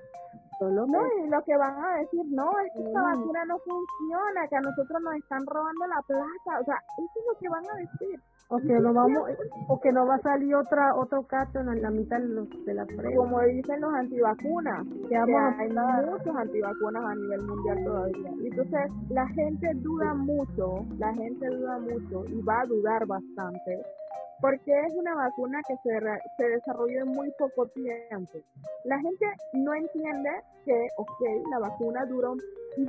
Solo 0.61 0.87
no, 0.87 1.01
y 1.25 1.27
lo 1.31 1.43
que 1.43 1.57
van 1.57 1.73
a 1.83 1.97
decir, 2.01 2.21
no, 2.29 2.51
es 2.61 2.71
que 2.75 2.85
esta 2.85 3.01
vacuna 3.01 3.45
no 3.47 3.57
funciona, 3.61 4.47
que 4.47 4.57
a 4.57 4.61
nosotros 4.61 5.01
nos 5.01 5.15
están 5.15 5.41
robando 5.47 5.87
la 5.87 6.03
plata. 6.07 6.61
O 6.61 6.65
sea, 6.65 6.77
eso 6.99 7.17
es 7.17 7.25
lo 7.33 7.39
que 7.41 7.49
van 7.49 7.65
a 7.65 7.77
decir. 7.77 8.21
O 8.53 8.59
que 8.59 8.79
no 8.79 8.93
vamos 8.93 9.23
o 9.69 9.81
que 9.81 9.93
no 9.93 10.07
va 10.07 10.17
a 10.17 10.21
salir 10.23 10.55
otra 10.57 10.95
otro 10.97 11.23
caso 11.23 11.61
en 11.61 11.81
la 11.81 11.91
mitad 11.91 12.19
de, 12.19 12.75
la 12.75 12.85
prueba 12.85 13.15
como 13.15 13.41
dicen 13.43 13.81
los 13.81 13.95
antivacunas 13.95 14.87
que, 15.09 15.17
hay 15.17 15.71
muchos 16.05 16.37
antivacunas 16.37 17.05
a 17.05 17.15
nivel 17.15 17.43
mundial 17.43 17.85
todavía. 17.85 18.31
Entonces 18.43 18.91
la 19.09 19.29
gente 19.29 19.73
duda 19.77 20.15
mucho 20.15 20.85
la 20.99 21.15
gente 21.15 21.47
duda 21.47 21.79
mucho 21.79 22.25
y 22.27 22.43
va 22.43 22.63
a 22.63 22.67
dudar 22.67 23.07
bastante 23.07 23.83
porque 24.41 24.73
es 24.87 24.95
una 24.95 25.15
vacuna 25.15 25.61
que 25.67 25.77
se, 25.83 25.99
se 26.37 26.49
desarrolló 26.49 27.03
en 27.03 27.09
muy 27.09 27.31
poco 27.39 27.67
tiempo. 27.69 28.39
La 28.85 28.99
gente 29.01 29.27
no 29.53 29.75
entiende 29.75 30.31
que, 30.65 30.89
ok, 30.97 31.23
la 31.51 31.59
vacuna 31.59 32.05
dura 32.07 32.31
un, 32.31 32.41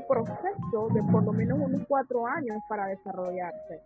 proceso 0.07 0.87
de 0.93 1.01
por 1.11 1.23
lo 1.23 1.33
menos 1.33 1.59
unos 1.59 1.81
cuatro 1.87 2.25
años 2.27 2.57
para 2.69 2.85
desarrollarse, 2.85 3.81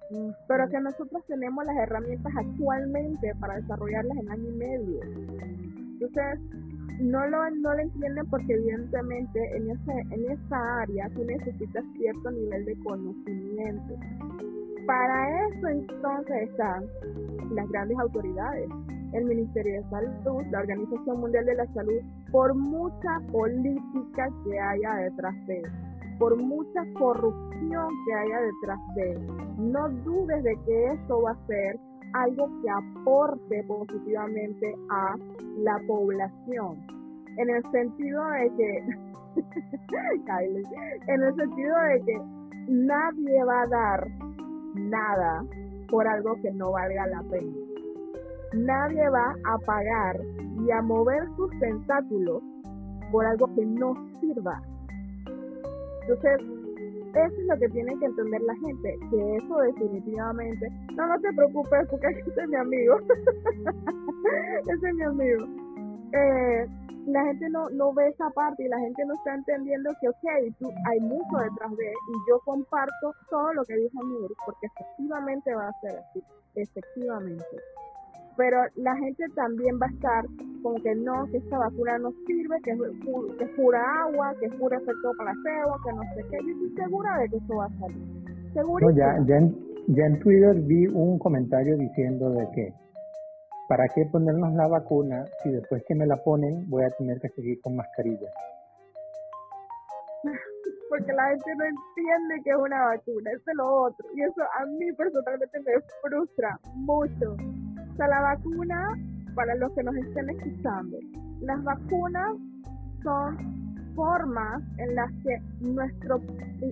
pero 0.48 0.68
que 0.70 0.80
nosotros 0.80 1.24
tenemos 1.26 1.66
las 1.66 1.78
herramientas 1.78 2.32
actualmente 2.38 3.34
para 3.40 3.56
desarrollarlas 3.56 4.18
en 4.18 4.30
año 4.30 4.50
y 4.50 4.58
medio. 4.58 5.00
Entonces, 5.02 6.40
no 7.00 7.26
lo, 7.28 7.50
no 7.50 7.74
lo 7.74 7.80
entienden 7.80 8.26
porque 8.28 8.54
evidentemente 8.54 9.40
en, 9.56 9.72
ese, 9.72 9.92
en 10.12 10.32
esa 10.32 10.82
área 10.82 11.10
tú 11.10 11.24
necesitas 11.24 11.84
cierto 11.98 12.32
nivel 12.32 12.66
de 12.66 12.78
conocimiento. 12.84 13.96
Para 14.86 15.48
eso 15.48 15.68
entonces 15.68 16.50
están 16.50 16.86
las 17.56 17.68
grandes 17.70 17.98
autoridades, 17.98 18.70
el 19.14 19.26
Ministerio 19.26 19.82
de 19.82 19.90
Salud, 19.90 20.44
la 20.52 20.60
Organización 20.60 21.20
Mundial 21.22 21.46
de 21.46 21.56
la 21.56 21.66
Salud, 21.74 22.02
por 22.32 22.54
mucha 22.54 23.20
política 23.32 24.30
que 24.44 24.60
haya 24.60 24.96
detrás 24.96 25.34
de 25.48 25.58
él, 25.60 25.72
por 26.20 26.36
mucha 26.38 26.84
corrupción 27.00 27.90
que 28.06 28.14
haya 28.14 28.42
detrás 28.42 28.80
de 28.96 29.12
él. 29.14 29.28
No 29.58 29.90
dudes 30.04 30.44
de 30.44 30.56
que 30.66 30.86
esto 30.94 31.22
va 31.22 31.32
a 31.32 31.48
ser 31.48 31.80
algo 32.14 32.48
que 32.62 32.70
aporte 32.70 33.64
positivamente 33.68 34.76
a 34.92 35.16
la 35.58 35.80
población. 35.88 36.86
En 37.38 37.50
el 37.50 37.64
sentido 37.72 38.24
de 38.30 38.52
que, 38.56 38.78
en 41.08 41.24
el 41.24 41.36
sentido 41.36 41.76
de 41.80 42.02
que 42.06 42.22
nadie 42.68 43.44
va 43.44 43.62
a 43.64 43.68
dar 43.68 44.08
nada 44.76 45.44
por 45.90 46.08
algo 46.08 46.36
que 46.42 46.52
no 46.52 46.72
valga 46.72 47.08
la 47.08 47.22
pena. 47.24 47.54
Nadie 48.54 49.10
va 49.10 49.36
a 49.46 49.58
pagar 49.60 50.20
y 50.66 50.72
a 50.72 50.82
mover 50.82 51.24
sus 51.36 51.50
tentáculos 51.60 52.42
por 53.12 53.26
algo 53.26 53.54
que 53.56 53.66
no 53.66 53.94
sirva. 54.20 54.62
Entonces, 56.02 56.42
eso 57.16 57.42
es 57.42 57.48
lo 57.48 57.58
que 57.58 57.70
tiene 57.70 57.98
que 57.98 58.06
entender 58.06 58.42
la 58.42 58.56
gente, 58.56 58.98
que 59.10 59.36
eso 59.38 59.58
definitivamente, 59.60 60.68
no, 60.96 61.08
no 61.08 61.20
te 61.20 61.32
preocupes 61.34 61.88
porque 61.90 62.08
ese 62.28 62.42
es 62.42 62.50
mi 62.50 62.56
amigo, 62.56 62.98
ese 64.68 64.88
es 64.90 64.96
mi 64.96 65.04
amigo. 65.04 65.46
Eh, 66.12 66.68
la 67.08 67.24
gente 67.26 67.50
no, 67.50 67.70
no 67.70 67.94
ve 67.94 68.08
esa 68.08 68.30
parte 68.32 68.64
y 68.64 68.68
la 68.68 68.80
gente 68.80 69.06
no 69.06 69.14
está 69.14 69.36
entendiendo 69.36 69.92
que, 70.02 70.10
ok, 70.10 70.56
tú, 70.60 70.70
hay 70.90 71.00
mucho 71.00 71.38
detrás 71.38 71.76
de 71.78 71.86
y 71.86 72.30
yo 72.30 72.40
comparto 72.46 73.14
todo 73.30 73.54
lo 73.54 73.64
que 73.64 73.76
dijo 73.76 74.04
Mir, 74.04 74.32
porque 74.46 74.68
efectivamente 74.68 75.54
va 75.54 75.68
a 75.68 75.80
ser 75.82 76.00
así, 76.00 76.24
efectivamente. 76.56 77.46
Pero 78.38 78.58
la 78.76 78.96
gente 78.98 79.24
también 79.36 79.80
va 79.82 79.86
a 79.86 79.90
estar 79.90 80.26
como 80.62 80.76
que 80.82 80.94
no, 80.96 81.26
que 81.32 81.38
esta 81.38 81.58
vacuna 81.58 81.98
no 82.00 82.12
sirve, 82.26 82.60
que 82.64 82.72
es, 82.72 82.80
que 83.38 83.44
es 83.46 83.50
pura 83.52 83.82
agua, 84.02 84.34
que 84.40 84.48
es 84.48 84.56
puro 84.56 84.76
efecto 84.76 85.12
placebo, 85.18 85.78
que 85.86 85.94
no 85.94 86.02
sé 86.16 86.26
qué. 86.30 86.38
Yo 86.44 86.52
estoy 86.52 86.84
segura 86.84 87.18
de 87.20 87.30
que 87.30 87.38
eso 87.38 87.56
va 87.56 87.66
a 87.66 87.80
salir. 87.80 88.04
Seguro. 88.54 88.90
ya, 88.92 89.18
ya, 89.26 89.40
ya 89.88 90.06
en 90.06 90.20
Twitter 90.20 90.56
vi 90.62 90.88
un 90.88 91.18
comentario 91.20 91.78
diciendo 91.78 92.30
de 92.32 92.48
que 92.52 92.74
¿Para 93.68 93.88
qué 93.88 94.06
ponernos 94.06 94.54
la 94.54 94.68
vacuna 94.68 95.26
si 95.42 95.50
después 95.50 95.84
que 95.88 95.96
me 95.96 96.06
la 96.06 96.18
ponen 96.18 96.70
voy 96.70 96.84
a 96.84 96.92
tener 96.92 97.20
que 97.20 97.30
seguir 97.30 97.60
con 97.62 97.76
mascarilla? 97.76 98.30
Porque 100.90 101.12
la 101.12 101.30
gente 101.30 101.56
no 101.56 101.66
entiende 101.66 102.44
que 102.44 102.52
es 102.52 102.58
una 102.58 102.86
vacuna, 102.86 103.32
eso 103.32 103.44
es 103.48 103.56
lo 103.58 103.84
otro. 103.86 104.08
Y 104.14 104.22
eso 104.22 104.44
a 104.44 104.66
mí 104.68 104.94
personalmente 104.94 105.60
me 105.62 105.74
frustra 106.04 106.60
mucho. 106.76 107.34
O 107.34 107.96
sea, 107.98 108.08
la 108.08 108.22
vacuna, 108.22 108.94
para 109.34 109.56
los 109.56 109.72
que 109.74 109.82
nos 109.82 109.96
estén 109.96 110.30
escuchando, 110.30 111.00
las 111.42 111.64
vacunas 111.64 112.38
son 113.02 113.65
formas 113.96 114.62
en 114.78 114.96
las 114.96 115.12
que 115.24 115.42
nuestro 115.62 116.22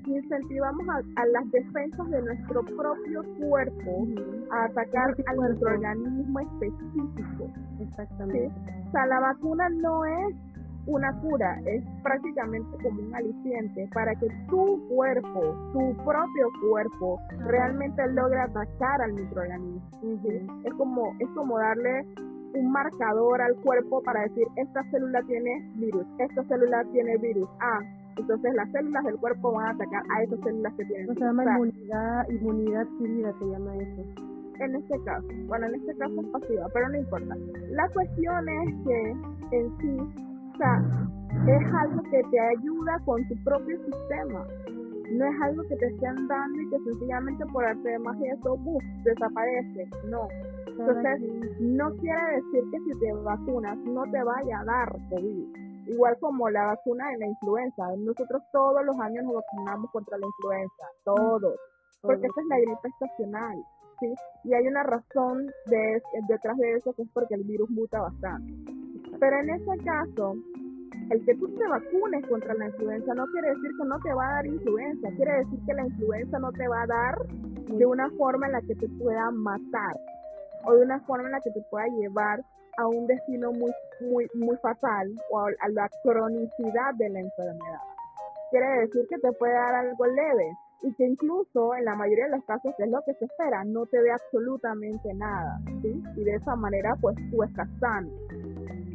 incentivamos 0.05 0.87
a, 0.89 1.25
las 1.25 1.51
defensas 1.51 2.09
de 2.09 2.21
nuestro 2.21 2.63
propio 2.63 3.23
cuerpo 3.39 4.07
a 4.51 4.65
atacar 4.65 5.15
a 5.25 5.33
nuestro 5.33 5.71
organismo 5.71 6.39
específico. 6.39 7.51
Exactamente. 7.79 8.51
O 8.87 8.91
sea, 8.91 9.05
la 9.07 9.19
vacuna 9.19 9.69
no 9.69 10.05
es 10.05 10.35
una 10.85 11.13
cura, 11.21 11.59
es 11.65 11.83
prácticamente 12.03 12.77
como 12.83 13.01
un 13.01 13.15
aliciente 13.15 13.89
para 13.93 14.13
que 14.15 14.27
tu 14.49 14.85
cuerpo, 14.89 15.55
tu 15.71 15.95
propio 16.03 16.49
cuerpo, 16.69 17.19
realmente 17.39 18.05
logre 18.11 18.41
atacar 18.41 19.01
al 19.01 19.13
microorganismo. 19.13 19.81
Es 20.65 20.73
como, 20.73 21.15
es 21.19 21.29
como 21.35 21.57
darle 21.57 22.05
un 22.53 22.71
marcador 22.71 23.41
al 23.41 23.55
cuerpo 23.57 24.01
para 24.03 24.21
decir 24.23 24.47
esta 24.55 24.83
célula 24.91 25.21
tiene 25.23 25.71
virus, 25.75 26.05
esta 26.19 26.43
célula 26.43 26.83
tiene 26.91 27.17
virus. 27.17 27.49
Ah, 27.59 27.79
entonces 28.17 28.53
las 28.53 28.69
células 28.71 29.03
del 29.03 29.17
cuerpo 29.17 29.53
van 29.53 29.67
a 29.67 29.69
atacar 29.71 30.03
a 30.15 30.23
esas 30.23 30.39
células 30.41 30.73
que 30.73 30.85
tienen. 30.85 31.07
virus. 31.07 31.19
se 31.19 31.25
llama 31.25 31.43
inmunidad, 31.43 32.29
inmunidad 32.29 32.81
adquirida, 32.81 33.33
se 33.39 33.45
llama 33.45 33.75
eso. 33.77 34.03
En 34.59 34.75
este 34.75 35.03
caso, 35.03 35.27
bueno, 35.47 35.65
en 35.65 35.75
este 35.75 35.95
caso 35.97 36.13
es 36.21 36.27
pasiva, 36.27 36.67
pero 36.73 36.89
no 36.89 36.97
importa. 36.97 37.35
La 37.71 37.89
cuestión 37.89 38.47
es 38.47 38.75
que 38.85 39.57
en 39.57 39.77
sí, 39.79 39.97
o 40.53 40.57
sea, 40.57 40.81
es 41.47 41.73
algo 41.73 42.03
que 42.03 42.21
te 42.29 42.39
ayuda 42.39 42.99
con 43.05 43.27
tu 43.27 43.35
propio 43.43 43.77
sistema. 43.83 44.45
No 45.11 45.25
es 45.25 45.41
algo 45.41 45.63
que 45.63 45.75
te 45.75 45.87
estén 45.87 46.27
dando 46.27 46.61
y 46.61 46.69
que 46.69 46.79
sencillamente 46.79 47.45
por 47.47 47.65
arte 47.65 47.89
de 47.89 47.99
magia 47.99 48.33
eso 48.33 48.57
desaparece. 49.03 49.89
No, 50.09 50.27
entonces, 50.79 51.21
no 51.59 51.95
quiere 51.97 52.35
decir 52.35 52.63
que 52.71 52.79
si 52.79 52.99
te 52.99 53.13
vacunas 53.13 53.77
no 53.77 54.03
te 54.11 54.23
vaya 54.23 54.59
a 54.59 54.65
dar 54.65 54.91
COVID. 55.09 55.55
Igual 55.87 56.17
como 56.19 56.49
la 56.49 56.67
vacuna 56.67 57.09
de 57.09 57.17
la 57.17 57.27
influenza. 57.27 57.83
Nosotros 57.97 58.41
todos 58.51 58.85
los 58.85 58.99
años 58.99 59.23
nos 59.25 59.35
vacunamos 59.35 59.91
contra 59.91 60.17
la 60.17 60.25
influenza, 60.25 60.83
todos. 61.03 61.55
Porque 62.01 62.25
esa 62.25 62.41
es 62.41 62.47
la 62.47 62.57
gripe 62.57 62.87
estacional. 62.87 63.63
¿sí? 63.99 64.13
Y 64.45 64.53
hay 64.53 64.67
una 64.67 64.83
razón 64.83 65.47
de, 65.67 66.01
detrás 66.27 66.57
de 66.57 66.73
eso 66.75 66.93
que 66.93 67.03
es 67.03 67.09
porque 67.13 67.35
el 67.35 67.43
virus 67.43 67.69
muta 67.69 68.01
bastante. 68.01 68.53
Pero 69.19 69.39
en 69.39 69.49
ese 69.49 69.77
caso, 69.83 70.35
el 71.09 71.25
que 71.25 71.35
tú 71.35 71.47
te 71.49 71.67
vacunes 71.67 72.25
contra 72.27 72.53
la 72.55 72.67
influenza 72.67 73.13
no 73.13 73.25
quiere 73.27 73.49
decir 73.49 73.71
que 73.77 73.85
no 73.85 73.99
te 73.99 74.13
va 74.13 74.27
a 74.27 74.33
dar 74.35 74.47
influenza, 74.47 75.09
quiere 75.15 75.37
decir 75.39 75.59
que 75.65 75.73
la 75.73 75.85
influenza 75.85 76.39
no 76.39 76.51
te 76.51 76.67
va 76.67 76.81
a 76.81 76.87
dar 76.87 77.27
de 77.67 77.85
una 77.85 78.09
forma 78.11 78.47
en 78.47 78.53
la 78.53 78.61
que 78.61 78.75
te 78.75 78.87
pueda 78.89 79.29
matar 79.31 79.95
o 80.65 80.73
de 80.73 80.85
una 80.85 80.99
forma 81.01 81.25
en 81.25 81.31
la 81.31 81.41
que 81.41 81.51
te 81.51 81.61
pueda 81.69 81.87
llevar 81.87 82.43
a 82.77 82.87
un 82.87 83.07
destino 83.07 83.51
muy, 83.51 83.71
muy, 84.01 84.27
muy 84.35 84.57
fatal 84.57 85.11
o 85.31 85.39
a, 85.39 85.69
la 85.69 85.89
cronicidad 86.03 86.93
de 86.95 87.09
la 87.09 87.19
enfermedad. 87.19 87.81
Quiere 88.51 88.81
decir 88.81 89.05
que 89.09 89.17
te 89.17 89.31
puede 89.33 89.53
dar 89.53 89.75
algo 89.75 90.05
leve 90.05 90.51
y 90.83 90.93
que 90.95 91.05
incluso 91.05 91.75
en 91.75 91.85
la 91.85 91.95
mayoría 91.95 92.25
de 92.25 92.31
los 92.31 92.45
casos, 92.45 92.73
que 92.77 92.83
es 92.83 92.89
lo 92.89 93.01
que 93.05 93.13
se 93.13 93.25
espera, 93.25 93.63
no 93.63 93.85
te 93.85 94.01
dé 94.01 94.11
absolutamente 94.11 95.13
nada, 95.13 95.59
¿sí? 95.81 96.03
Y 96.17 96.23
de 96.23 96.35
esa 96.35 96.55
manera, 96.55 96.95
pues 97.01 97.15
tú 97.31 97.41
estás 97.43 97.69
sano. 97.79 98.09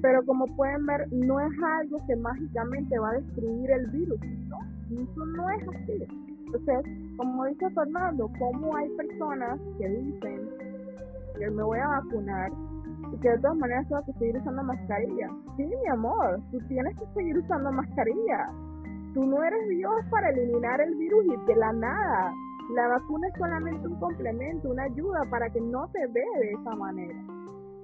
Pero 0.02 0.24
como 0.26 0.46
pueden 0.54 0.86
ver, 0.86 1.08
no 1.10 1.40
es 1.40 1.52
algo 1.80 1.96
que 2.06 2.14
mágicamente 2.14 2.98
va 2.98 3.10
a 3.10 3.14
destruir 3.14 3.70
el 3.70 3.86
virus, 3.88 4.20
¿no? 4.48 4.58
Eso 5.02 5.26
no 5.26 5.50
es 5.50 5.68
así. 5.68 6.06
Entonces, 6.46 7.16
como 7.16 7.44
dice 7.46 7.70
Fernando, 7.70 8.30
como 8.38 8.76
hay 8.76 8.88
personas 8.90 9.58
que 9.78 9.88
dicen 9.88 10.67
que 11.38 11.50
me 11.50 11.62
voy 11.62 11.78
a 11.78 11.88
vacunar 11.88 12.50
y 13.12 13.18
que 13.20 13.30
de 13.30 13.38
todas 13.38 13.56
maneras 13.56 13.86
tengo 13.88 14.02
que 14.04 14.12
seguir 14.14 14.36
usando 14.36 14.62
mascarilla. 14.62 15.28
Sí, 15.56 15.64
mi 15.64 15.88
amor, 15.90 16.40
tú 16.50 16.58
tienes 16.68 16.96
que 16.98 17.06
seguir 17.14 17.38
usando 17.38 17.72
mascarilla. 17.72 18.50
Tú 19.14 19.24
no 19.24 19.42
eres 19.42 19.68
Dios 19.68 19.94
para 20.10 20.30
eliminar 20.30 20.80
el 20.80 20.94
virus 20.96 21.24
y 21.24 21.46
de 21.46 21.56
la 21.56 21.72
nada. 21.72 22.32
La 22.74 22.88
vacuna 22.88 23.26
es 23.28 23.34
solamente 23.38 23.88
un 23.88 23.98
complemento, 23.98 24.70
una 24.70 24.82
ayuda 24.84 25.20
para 25.30 25.48
que 25.48 25.60
no 25.60 25.88
te 25.88 26.00
dé 26.08 26.24
de 26.40 26.50
esa 26.60 26.74
manera. 26.76 27.18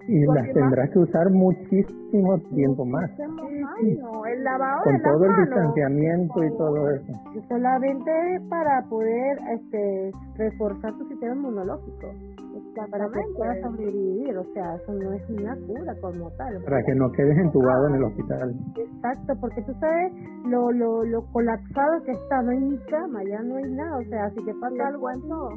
Y 0.07 0.27
las 0.27 0.53
tendrás 0.53 0.91
que 0.91 0.99
usar 0.99 1.31
muchísimo 1.31 2.39
tiempo 2.55 2.85
más. 2.85 3.11
El 3.19 4.45
lavado 4.45 4.83
Con 4.85 5.03
todo 5.03 5.25
el 5.25 5.37
distanciamiento 5.37 6.45
y 6.45 6.51
todo 6.59 6.91
eso. 6.91 7.13
Solamente 7.49 8.13
para 8.51 8.83
poder 8.83 9.39
este, 9.55 10.13
reforzar 10.37 10.93
tu 10.99 11.09
sistema 11.09 11.35
inmunológico 11.35 12.09
para 12.75 13.09
que 13.09 13.21
puedas 13.37 13.61
sobrevivir, 13.63 14.37
o 14.37 14.45
sea, 14.53 14.75
eso 14.75 14.93
no 14.93 15.13
es 15.13 15.31
una 15.31 15.57
cura 15.67 15.95
como 16.01 16.31
tal. 16.33 16.63
Para 16.65 16.83
que 16.83 16.95
no 16.95 17.11
quedes 17.13 17.39
entubado 17.39 17.89
en 17.89 17.95
el 17.95 18.05
hospital. 18.05 18.55
Exacto, 18.77 19.33
porque 19.41 19.63
tú 19.63 19.73
sabes 19.81 20.13
lo, 20.47 20.73
lo, 20.73 21.05
lo 21.05 21.23
colapsado 21.33 22.03
que 22.05 22.13
está, 22.13 22.43
no 22.43 22.51
hay 22.51 22.61
ni 22.61 22.79
cama, 22.91 23.23
ya 23.25 23.41
no 23.43 23.57
hay 23.57 23.71
nada, 23.71 23.99
o 23.99 24.05
sea, 24.05 24.31
si 24.31 24.45
te 24.45 24.55
pasa 24.55 24.89
algo 24.89 25.11
en 25.11 25.21
todo. 25.29 25.51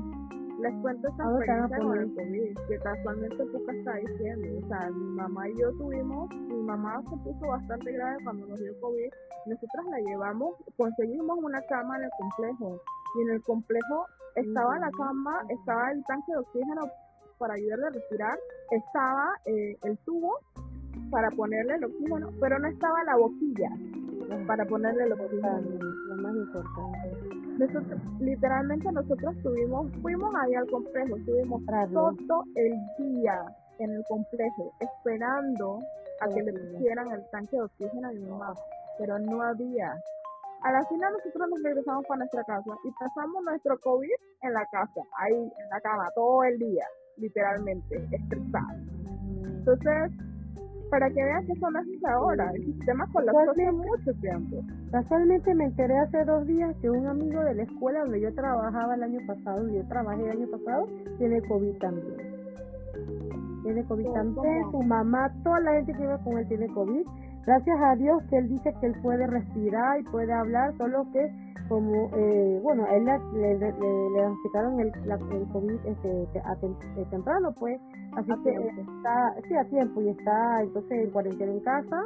Les 0.60 0.74
cuento 0.82 1.08
esta 1.08 1.24
experiencia 1.24 1.78
con 1.78 1.98
el 2.00 2.16
COVID, 2.16 2.58
que 2.68 2.78
casualmente 2.80 3.46
poca 3.46 3.72
está 3.74 3.94
diciendo, 3.94 4.48
o 4.58 4.68
sea, 4.68 4.90
mi 4.90 5.10
mamá 5.16 5.50
y 5.50 5.56
yo 5.60 5.72
tuvimos, 5.78 6.30
mi 6.36 6.64
mamá 6.64 7.00
se 7.04 7.18
puso 7.18 7.48
bastante 7.48 7.92
grave 7.92 8.18
cuando 8.24 8.48
nos 8.48 8.60
dio 8.60 8.74
COVID, 8.82 9.10
nosotras 9.46 9.86
la 9.92 10.00
llevamos, 10.10 10.56
conseguimos 10.76 11.38
una 11.44 11.62
cama 11.70 11.98
en 11.98 12.04
el 12.06 12.10
complejo, 12.18 12.82
y 13.16 13.22
en 13.22 13.30
el 13.36 13.44
complejo 13.44 14.06
estaba 14.36 14.80
la 14.80 14.90
cama, 14.92 15.42
estaba 15.50 15.92
el 15.92 16.04
tanque 16.06 16.32
de 16.32 16.38
oxígeno 16.40 16.82
para 17.38 17.54
ayudarle 17.56 17.88
a 17.88 17.90
respirar, 17.92 18.40
estaba 18.72 19.30
eh, 19.46 19.78
el 19.84 19.98
tubo 20.00 20.40
para 21.10 21.30
ponerle 21.32 21.76
el 21.76 21.86
oxígeno, 21.86 22.30
pero 22.40 22.60
no 22.60 22.68
estaba 22.68 23.04
la 23.04 23.16
boquilla 23.16 23.70
para 24.46 24.66
ponerle 24.66 25.04
el 25.04 25.14
oxígeno. 25.14 25.62
Lo 25.62 26.16
más 26.22 26.36
importante. 26.36 27.38
Nosotros, 27.58 28.02
literalmente 28.20 28.92
nosotros 28.92 29.36
estuvimos, 29.36 29.92
fuimos 30.02 30.34
ahí 30.36 30.54
al 30.54 30.70
complejo, 30.70 31.18
estuvimos 31.18 31.62
todo 31.92 32.44
el 32.56 32.74
día 33.00 33.42
en 33.80 33.92
el 33.92 34.04
complejo 34.08 34.74
esperando 34.80 35.80
a 36.22 36.28
que 36.28 36.44
le 36.44 36.54
pusieran 36.54 37.12
el 37.12 37.24
tanque 37.32 37.56
de 37.56 37.64
oxígeno 37.64 38.10
a 38.10 38.12
mi 38.12 38.22
mamá, 38.22 38.54
pero 39.00 39.18
no 39.20 39.42
había. 39.42 39.92
A 40.64 40.72
la 40.72 40.84
final 40.86 41.14
nosotros 41.14 41.50
nos 41.50 41.64
regresamos 41.64 42.06
para 42.08 42.20
nuestra 42.20 42.44
casa 42.44 42.78
y 42.84 42.92
pasamos 42.92 43.44
nuestro 43.44 43.80
COVID 43.80 44.16
en 44.42 44.54
la 44.54 44.66
casa, 44.66 45.02
ahí 45.18 45.36
en 45.36 45.70
la 45.70 45.82
cama, 45.82 46.10
todo 46.16 46.44
el 46.44 46.60
día 46.60 46.86
literalmente, 47.18 48.08
estresado. 48.12 48.78
Entonces, 49.44 50.12
para 50.90 51.10
que 51.10 51.24
vean 51.24 51.46
que 51.46 51.52
eso 51.54 51.70
no 51.70 51.80
es 51.80 52.06
ahora, 52.06 52.52
el 52.56 52.66
sistema 52.66 53.06
colapsó 53.12 53.52
hace 53.52 53.72
mucho 53.72 54.14
tiempo. 54.22 54.64
Casualmente 54.92 55.54
me 55.54 55.66
enteré 55.66 55.98
hace 55.98 56.24
dos 56.24 56.48
días 56.48 56.76
que 56.82 56.90
un 56.90 57.08
amigo 57.08 57.42
de 57.44 57.56
la 57.56 57.64
escuela 57.64 58.02
donde 58.02 58.22
yo 58.22 58.34
trabajaba 58.34 58.96
el 58.96 59.04
año 59.04 59.20
pasado, 59.28 59.68
y 59.68 59.76
yo 59.76 59.88
trabajé 59.88 60.24
el 60.24 60.32
año 60.32 60.48
pasado, 60.48 60.88
tiene 61.18 61.42
COVID 61.42 61.78
también. 61.78 62.18
Tiene 63.64 63.84
COVID 63.84 64.12
también, 64.14 64.72
su 64.72 64.82
mamá, 64.82 65.34
toda 65.44 65.60
la 65.60 65.74
gente 65.74 65.94
que 65.94 66.04
iba 66.04 66.18
con 66.20 66.38
él 66.38 66.48
tiene 66.48 66.68
COVID. 66.70 67.06
Gracias 67.48 67.80
a 67.82 67.96
Dios 67.96 68.22
que 68.30 68.40
él 68.40 68.50
dice 68.50 68.74
que 68.82 68.88
él 68.88 68.96
puede 69.02 69.26
respirar 69.26 70.02
y 70.02 70.04
puede 70.04 70.34
hablar, 70.34 70.76
solo 70.78 71.08
que 71.14 71.32
como, 71.70 72.10
eh, 72.14 72.60
bueno, 72.62 72.86
él 72.92 73.06
le, 73.06 73.58
le, 73.58 73.72
le, 73.72 74.10
diagnosticaron 74.12 74.82
el, 74.82 74.88
el 74.88 75.48
COVID 75.54 75.80
este, 75.86 76.40
a 76.44 76.54
eh, 76.62 77.06
temprano, 77.10 77.54
pues, 77.58 77.80
así 78.18 78.32
que 78.44 78.50
está, 78.52 79.34
sí, 79.48 79.56
a 79.56 79.64
tiempo 79.70 80.02
y 80.02 80.10
está 80.10 80.62
entonces 80.62 81.06
en 81.06 81.12
cuarentena 81.12 81.54
en 81.54 81.60
casa, 81.62 82.04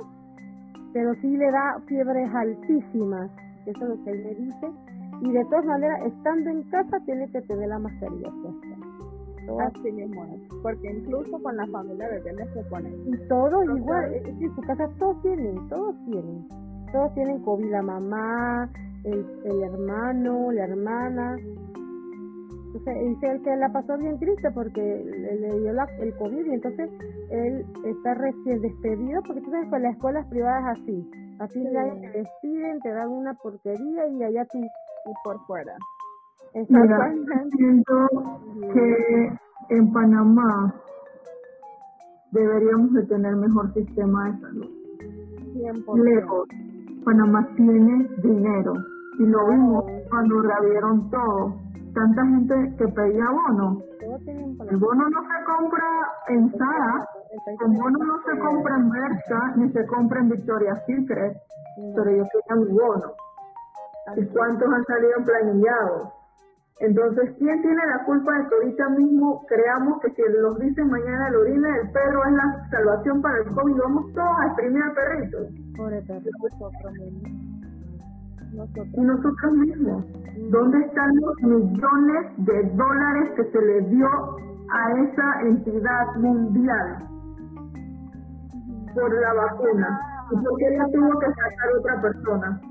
pero 0.93 1.15
sí 1.15 1.35
le 1.35 1.49
da 1.49 1.81
fiebres 1.87 2.29
altísimas, 2.35 3.31
eso 3.65 3.83
es 3.83 3.89
lo 3.97 4.03
que 4.03 4.11
él 4.11 4.23
me 4.23 4.35
dice, 4.35 4.71
y 5.21 5.31
de 5.31 5.45
todas 5.45 5.65
maneras, 5.65 6.01
estando 6.05 6.51
en 6.51 6.63
casa, 6.69 6.99
tiene 7.05 7.27
que 7.31 7.41
tener 7.41 7.67
la 7.67 7.79
mascarilla 7.79 8.29
puesta. 8.43 8.70
Así 9.59 9.91
mismo 9.91 10.25
porque 10.61 10.91
incluso 10.91 11.41
con 11.41 11.57
la 11.57 11.65
familia 11.67 12.07
de 12.09 12.19
bebés 12.21 12.49
se 12.53 12.63
ponen. 12.63 12.93
Y 13.07 13.17
todos 13.27 13.63
igual, 13.65 14.13
en 14.13 14.55
su 14.55 14.61
casa 14.61 14.87
todos 14.99 15.21
tienen, 15.21 15.67
todos 15.69 15.95
tienen, 16.05 16.47
todos 16.91 17.13
tienen 17.15 17.41
COVID, 17.41 17.71
la 17.71 17.81
mamá, 17.81 18.69
el, 19.03 19.25
el 19.45 19.63
hermano, 19.63 20.51
la 20.51 20.63
hermana. 20.65 21.37
Entonces 22.73 23.09
dice 23.09 23.27
él 23.27 23.41
que 23.41 23.55
la 23.57 23.69
pasó 23.73 23.97
bien 23.97 24.17
triste 24.17 24.49
porque 24.51 24.81
le, 24.81 25.59
dio 25.59 25.73
la, 25.73 25.85
el 25.99 26.15
COVID 26.15 26.45
y 26.45 26.53
entonces 26.53 26.89
él 27.29 27.65
está 27.85 28.13
recién 28.13 28.61
despedido 28.61 29.21
porque 29.23 29.41
tú 29.41 29.51
sabes 29.51 29.69
que 29.69 29.79
las 29.79 29.93
escuelas 29.93 30.25
privadas 30.27 30.79
así. 30.79 31.09
Así 31.39 31.59
sí. 31.59 31.67
te 31.69 32.17
despiden, 32.19 32.79
te 32.81 32.93
dan 32.93 33.09
una 33.09 33.33
porquería 33.33 34.07
y 34.07 34.23
allá 34.23 34.45
tú 34.45 34.59
y 34.59 35.13
por 35.23 35.39
fuera. 35.47 35.75
Mira, 36.53 37.13
siento 37.55 38.07
que 38.73 39.39
en 39.69 39.93
Panamá 39.93 40.73
deberíamos 42.31 42.91
de 42.93 43.03
tener 43.03 43.35
mejor 43.35 43.73
sistema 43.73 44.25
de 44.25 44.39
salud. 44.39 44.69
Lejos, 45.95 46.47
Panamá 47.05 47.47
tiene 47.55 48.09
dinero 48.21 48.73
y 49.19 49.25
lo 49.25 49.47
vimos 49.49 49.85
cuando 50.09 50.41
reabrieron 50.41 51.09
todo. 51.09 51.55
Tanta 51.93 52.25
gente 52.25 52.75
que 52.77 52.87
pedía 52.87 53.25
bono. 53.29 53.81
El 54.01 54.77
bono 54.77 55.09
no 55.09 55.21
se 55.21 55.45
compra 55.45 55.85
en 56.29 56.51
Sara, 56.51 57.05
el 57.47 57.77
bono 57.77 57.97
no 58.05 58.17
se 58.23 58.39
compra 58.39 58.75
en 58.77 58.89
Bersa, 58.89 59.39
ni 59.57 59.71
se 59.71 59.85
compra 59.87 60.19
en 60.19 60.29
Victoria's 60.29 60.79
Secret, 60.85 61.37
pero 61.95 62.09
ellos 62.09 62.27
querían 62.31 62.75
bono. 62.75 63.13
¿Y 64.17 64.25
cuántos 64.27 64.73
han 64.73 64.85
salido 64.85 65.23
planillados? 65.25 66.20
Entonces, 66.79 67.35
¿quién 67.37 67.61
tiene 67.61 67.85
la 67.85 68.03
culpa 68.05 68.31
de 68.39 68.47
que 68.47 68.55
ahorita 68.55 68.89
mismo 68.89 69.45
creamos 69.47 70.01
que 70.01 70.09
si 70.11 70.21
nos 70.41 70.57
dicen 70.59 70.89
mañana 70.89 71.29
la 71.29 71.37
orina 71.37 71.77
del 71.77 71.91
perro 71.91 72.25
es 72.25 72.33
la 72.33 72.69
salvación 72.71 73.21
para 73.21 73.37
el 73.37 73.53
COVID, 73.53 73.77
vamos 73.77 74.13
todos 74.13 74.39
a 74.39 74.45
exprimir 74.47 74.81
al 74.81 74.93
perrito? 74.93 75.37
Pobre 75.77 76.01
perro. 76.01 76.21
Nosotros 76.41 76.93
mismos. 76.93 77.31
Nosotros. 78.53 78.87
Y 78.93 79.01
nosotros 79.01 79.53
mismos. 79.53 80.05
¿Dónde 80.49 80.79
están 80.79 81.15
los 81.17 81.41
millones 81.43 82.25
de 82.37 82.63
dólares 82.73 83.29
que 83.35 83.43
se 83.51 83.61
le 83.61 83.81
dio 83.89 84.07
a 84.71 84.91
esa 85.03 85.41
entidad 85.41 86.15
mundial 86.15 87.07
por 88.95 89.21
la 89.21 89.33
vacuna? 89.33 90.01
¿Y 90.31 90.35
por 90.35 90.57
qué 90.57 90.77
la 90.77 90.85
tuvo 90.85 91.19
que 91.19 91.27
sacar 91.27 91.69
otra 91.77 92.01
persona? 92.01 92.61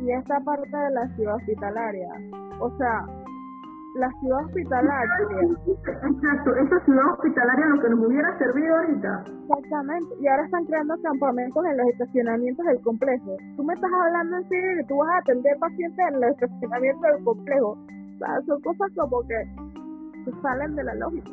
Y 0.00 0.10
esta 0.10 0.40
parte 0.40 0.76
de 0.76 0.90
la 0.90 1.08
ciudad 1.14 1.36
hospitalaria. 1.36 2.08
O 2.62 2.70
sea, 2.78 3.04
la 3.94 4.08
ciudad 4.20 4.44
hospitalaria. 4.44 5.12
Exacto, 5.84 6.54
esa 6.56 6.84
ciudad 6.84 7.12
hospitalaria 7.12 7.66
lo 7.66 7.82
que 7.82 7.88
nos 7.90 8.06
hubiera 8.06 8.38
servido 8.38 8.76
ahorita. 8.76 9.24
Exactamente. 9.26 10.14
Y 10.20 10.28
ahora 10.28 10.44
están 10.44 10.64
creando 10.64 10.94
campamentos 11.02 11.64
en 11.64 11.76
los 11.76 11.86
estacionamientos 11.88 12.66
del 12.66 12.80
complejo. 12.82 13.36
Tú 13.56 13.64
me 13.64 13.74
estás 13.74 13.90
hablando 13.92 14.36
en 14.36 14.48
serio 14.48 14.70
que 14.78 14.86
tú 14.88 14.96
vas 14.96 15.10
a 15.10 15.18
atender 15.18 15.58
pacientes 15.58 16.06
en 16.08 16.20
los 16.20 16.30
estacionamientos 16.30 17.02
del 17.02 17.24
complejo. 17.24 17.70
O 17.72 18.18
sea, 18.18 18.40
son 18.46 18.60
cosas 18.62 18.90
como 18.96 19.20
que 19.22 19.44
se 20.24 20.40
salen 20.40 20.76
de 20.76 20.84
la 20.84 20.94
lógica. 20.94 21.30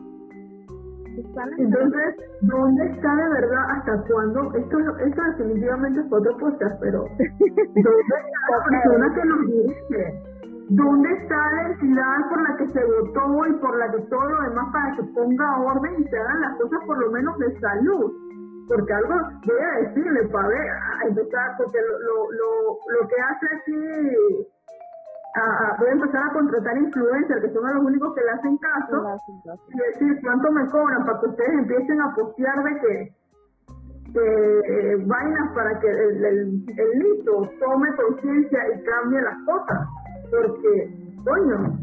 Entonces, 1.58 2.16
¿dónde 2.42 2.86
está 2.86 3.16
de 3.16 3.30
verdad 3.30 3.72
hasta 3.72 4.04
cuándo? 4.08 4.54
Esto, 4.56 4.78
esto 5.06 5.22
definitivamente 5.38 6.00
es 6.00 6.06
otro 6.12 6.38
podcast, 6.38 6.80
pero 6.80 7.00
¿dónde 7.20 8.02
está 8.02 8.16
la 8.50 8.64
persona 8.64 9.14
que 9.14 9.26
nos 9.26 9.42
dirige? 9.48 10.29
¿Dónde 10.70 11.10
está 11.14 11.36
la 11.36 11.64
entidad 11.74 12.30
por 12.30 12.41
la 12.48 12.56
que 12.58 12.68
se 12.70 12.84
votó 12.86 13.46
y 13.48 13.54
por 13.60 13.76
la 13.78 13.91
que 13.91 14.02
todo 14.02 14.24
lo 14.30 14.41
demás 14.50 14.68
para 14.72 14.96
que 14.96 15.04
ponga 15.16 15.62
orden 15.62 15.94
y 16.00 16.04
se 16.08 16.18
hagan 16.18 16.41
las 16.41 16.58
cosas 16.58 16.80
por 16.86 16.98
lo 17.00 17.12
menos 17.12 17.38
de 17.40 17.60
salud? 17.60 18.14
Porque 18.68 18.94
algo 18.94 19.16
voy 19.48 19.62
a 19.66 19.80
decirle 19.88 20.28
para 20.30 20.48
ver, 20.48 20.70
a 20.70 21.08
empezar, 21.08 21.56
porque 21.58 21.80
lo, 21.82 21.98
lo, 22.06 22.32
lo, 22.32 22.52
lo 23.02 23.08
que 23.08 23.16
hace 23.20 23.46
aquí, 23.58 23.82
a, 25.34 25.41
a- 25.41 25.78
voy 25.80 25.90
a 25.90 25.94
empezar 25.94 26.22
a 26.24 26.34
contratar 26.34 26.78
influencers, 26.78 27.41
que 27.41 27.50
son 27.54 27.64
los 27.74 27.84
únicos 27.86 28.14
que 28.14 28.22
le 28.22 28.30
hacen 28.30 28.58
caso, 28.58 29.06
y 29.70 29.78
decir 29.90 30.20
cuánto 30.22 30.52
me 30.52 30.68
cobran 30.70 31.04
para 31.04 31.20
que 31.20 31.28
ustedes 31.30 31.50
empiecen 31.66 32.00
a 32.00 32.14
postear 32.14 32.64
de 32.64 32.80
que, 32.80 33.16
que 34.14 34.60
eh, 34.70 35.04
vainas 35.04 35.52
para 35.56 35.80
que 35.80 35.88
el, 35.90 36.26
el, 36.26 36.64
el 36.78 37.00
listo 37.00 37.50
tome 37.60 37.90
conciencia 37.96 38.60
y 38.76 38.84
cambie 38.84 39.20
las 39.22 39.38
cosas. 39.48 39.80
Porque, 40.32 40.94
coño, 41.24 41.78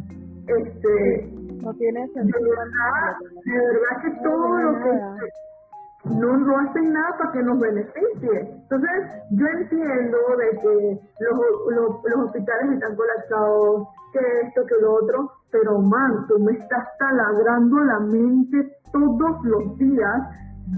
este, 0.47 1.31
No 1.62 1.74
tiene 1.74 2.01
de 2.01 2.09
sentido. 2.12 2.51
verdad, 2.51 3.16
de 3.44 3.59
verdad 3.59 4.02
que 4.02 4.10
todo 4.23 4.56
lo 4.59 4.78
que 4.78 6.14
no, 6.14 6.36
no 6.36 6.59
hacen 6.60 6.93
nada 6.93 7.18
para 7.18 7.32
que 7.32 7.43
nos 7.43 7.59
beneficie. 7.59 8.40
Entonces, 8.62 8.90
yo 9.32 9.47
entiendo 9.59 10.18
de 10.39 10.60
que 10.60 11.01
los, 11.20 11.39
los, 11.74 12.05
los 12.05 12.27
hospitales 12.27 12.73
están 12.74 12.94
colapsados, 12.97 13.89
que 14.12 14.20
esto, 14.47 14.64
que 14.66 14.74
lo 14.81 14.94
otro, 14.94 15.31
pero 15.51 15.81
man, 15.81 16.27
tú 16.28 16.39
me 16.39 16.52
estás 16.52 16.86
taladrando 16.98 17.77
la 17.85 18.01
mente 18.01 18.73
todos 18.93 19.44
los 19.44 19.77
días. 19.78 20.23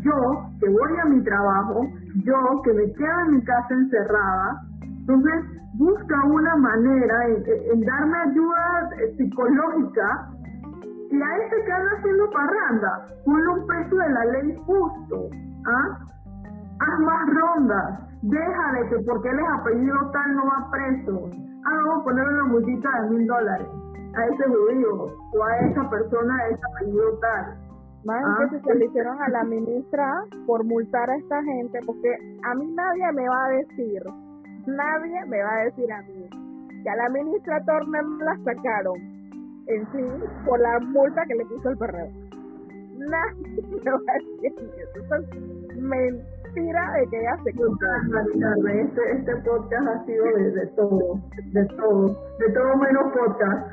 Yo, 0.02 0.12
que 0.60 0.68
voy 0.68 0.92
a 1.02 1.04
mi 1.06 1.22
trabajo, 1.24 1.80
yo, 2.24 2.62
que 2.62 2.72
me 2.74 2.92
quedo 2.92 3.20
en 3.26 3.36
mi 3.36 3.44
casa 3.44 3.74
encerrada, 3.74 4.60
entonces 5.08 5.44
busca 5.74 6.24
una 6.26 6.56
manera 6.56 7.26
en, 7.28 7.44
en 7.72 7.80
darme 7.80 8.16
ayuda 8.30 8.90
eh, 9.00 9.14
psicológica 9.16 10.28
y 11.10 11.22
a 11.22 11.36
ese 11.38 11.64
que 11.64 11.72
anda 11.72 11.90
haciendo 11.98 12.30
parranda, 12.30 13.06
ponle 13.24 13.48
un 13.48 13.66
peso 13.66 13.96
de 13.96 14.10
la 14.10 14.24
ley 14.26 14.56
justo. 14.66 15.30
¿ah? 15.66 15.98
Haz 16.80 17.00
más 17.00 17.34
rondas. 17.34 18.00
Deja 18.22 18.72
de 18.72 18.88
que 18.90 18.96
porque 19.06 19.28
él 19.30 19.38
es 19.38 19.48
apellido 19.60 20.10
tal 20.12 20.36
no 20.36 20.42
va 20.44 20.70
preso. 20.70 21.30
Ah, 21.64 21.70
vamos 21.86 22.00
a 22.00 22.04
ponerle 22.04 22.34
una 22.34 22.44
multita 22.52 22.88
de 23.02 23.10
mil 23.10 23.26
dólares 23.26 23.66
a 24.16 24.26
ese 24.26 24.44
judío 24.44 25.04
o 25.32 25.44
a 25.44 25.56
esa 25.60 25.88
persona 25.88 26.44
de 26.44 26.50
ese 26.54 26.62
apellido 26.76 27.18
tal. 27.20 27.56
Más 28.04 28.22
Ah. 28.26 28.48
que 28.50 28.60
se 28.60 28.74
le 28.74 28.84
hicieron 28.86 29.20
a 29.22 29.28
la 29.30 29.44
ministra 29.44 30.24
por 30.46 30.62
multar 30.64 31.08
a 31.10 31.16
esta 31.16 31.42
gente, 31.42 31.80
porque 31.86 32.14
a 32.44 32.54
mí 32.54 32.66
nadie 32.74 33.12
me 33.12 33.28
va 33.28 33.44
a 33.46 33.48
decir, 33.50 34.02
nadie 34.76 35.24
me 35.26 35.42
va 35.42 35.54
a 35.54 35.64
decir 35.64 35.92
a 35.92 36.02
mí, 36.02 36.28
que 36.82 36.90
a 36.90 36.96
la 36.96 37.08
ministra 37.08 37.64
Turner 37.64 38.04
la 38.20 38.36
sacaron 38.44 38.96
en 39.66 39.86
sí 39.92 40.04
por 40.46 40.60
la 40.60 40.78
multa 40.80 41.24
que 41.26 41.34
le 41.34 41.44
puso 41.46 41.70
el 41.70 41.78
perreo. 41.78 42.10
Nadie 42.96 43.62
me 43.84 43.90
va 43.90 43.98
a 43.98 44.42
decir 44.42 44.70
eso. 44.94 45.14
Es 45.14 45.80
mentira 45.80 46.92
de 46.92 47.06
que 47.08 47.20
ella 47.20 47.38
se 47.44 47.50
equivocó. 47.50 47.86
Este, 48.68 49.12
este 49.12 49.36
podcast 49.36 49.88
ha 49.88 50.04
sido 50.04 50.24
de, 50.24 50.50
de 50.50 50.66
todo, 50.68 51.20
de 51.52 51.66
todo, 51.76 52.06
de 52.38 52.52
todo 52.52 52.76
menos 52.76 53.12
podcast. 53.12 53.72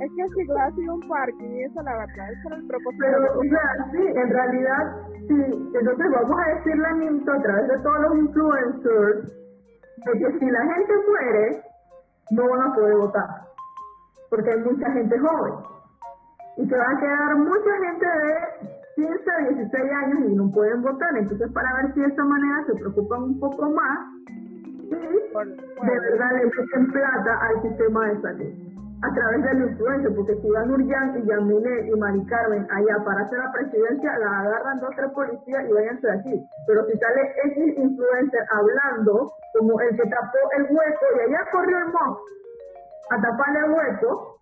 Es 0.00 0.10
que 0.12 0.44
si 0.44 0.52
ha 0.52 0.70
sido 0.76 0.94
un 0.94 1.08
parking 1.08 1.58
eso 1.58 1.82
la 1.82 1.92
verdad, 1.98 2.32
eso 2.32 2.48
era 2.48 2.56
el 2.56 2.66
propósito. 2.68 3.04
Pero, 3.04 3.38
o 3.38 3.42
sea, 3.42 3.90
sí, 3.90 4.06
en 4.14 4.30
realidad, 4.30 4.96
sí. 5.26 5.70
Entonces 5.74 6.06
vamos 6.12 6.40
a 6.40 6.54
decirle 6.54 6.86
a 6.86 6.92
Nimto 6.92 7.32
a 7.32 7.42
través 7.42 7.68
de 7.68 7.78
todos 7.78 8.00
los 8.02 8.18
influencers 8.18 9.47
de 10.04 10.12
que 10.18 10.38
si 10.38 10.50
la 10.50 10.74
gente 10.74 10.92
muere, 11.06 11.62
no 12.30 12.48
van 12.48 12.70
a 12.70 12.74
poder 12.74 12.96
votar. 12.96 13.28
Porque 14.30 14.50
hay 14.50 14.60
mucha 14.60 14.90
gente 14.92 15.18
joven. 15.18 15.54
Y 16.56 16.68
que 16.68 16.76
va 16.76 16.84
a 16.84 17.00
quedar 17.00 17.36
mucha 17.36 17.72
gente 17.84 18.06
de 18.06 18.78
15 18.96 19.30
a 19.30 19.48
16 19.48 19.92
años 19.92 20.18
y 20.30 20.34
no 20.34 20.50
pueden 20.50 20.82
votar. 20.82 21.16
Entonces, 21.16 21.50
para 21.52 21.72
ver 21.74 21.94
si 21.94 22.00
de 22.00 22.06
esa 22.06 22.24
manera 22.24 22.64
se 22.66 22.74
preocupan 22.74 23.22
un 23.22 23.40
poco 23.40 23.70
más 23.70 23.98
y 24.88 24.90
de 24.90 26.00
verdad 26.00 26.30
le 26.32 26.44
meten 26.46 26.92
plata 26.92 27.38
al 27.42 27.62
sistema 27.62 28.08
de 28.08 28.20
salud 28.22 28.67
a 29.00 29.14
través 29.14 29.44
del 29.44 29.70
influencer, 29.70 30.14
porque 30.14 30.34
si 30.42 30.50
van 30.50 30.70
Urjan 30.70 31.18
y 31.18 31.26
Yamine 31.26 31.88
y 31.88 31.98
Mari 31.98 32.24
Carmen 32.26 32.66
allá 32.70 33.04
para 33.04 33.22
hacer 33.22 33.38
la 33.38 33.52
presidencia, 33.52 34.18
la 34.18 34.40
agarran 34.40 34.80
dos 34.80 34.90
tres 34.96 35.12
policías 35.12 35.68
y 35.68 35.72
váyanse 35.72 36.06
de 36.06 36.12
aquí. 36.14 36.46
Pero 36.66 36.84
si 36.86 36.98
sale 36.98 37.32
X 37.44 37.78
influencer 37.78 38.42
hablando 38.50 39.30
como 39.56 39.80
el 39.80 39.96
que 39.96 40.08
tapó 40.08 40.38
el 40.56 40.62
hueco 40.64 41.06
y 41.14 41.20
allá 41.20 41.46
corrió 41.52 41.78
el 41.78 41.92
mon 41.92 42.16
a 43.10 43.22
taparle 43.22 43.58
el 43.60 43.70
hueco, 43.70 44.38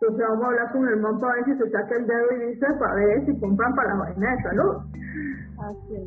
entonces 0.00 0.26
vamos 0.28 0.44
a 0.44 0.48
hablar 0.48 0.72
con 0.72 0.88
el 0.88 0.96
man 0.96 1.18
para 1.18 1.34
ver 1.34 1.44
si 1.44 1.54
se 1.56 1.70
saca 1.70 1.96
el 1.96 2.06
dedo 2.06 2.32
y 2.32 2.46
dice 2.46 2.66
para 2.78 2.94
ver 2.94 3.24
si 3.24 3.40
compran 3.40 3.74
para 3.74 3.88
la 3.88 4.00
vaina 4.00 4.30
de 4.30 4.42
salud. 4.42 4.76
Así 5.60 5.98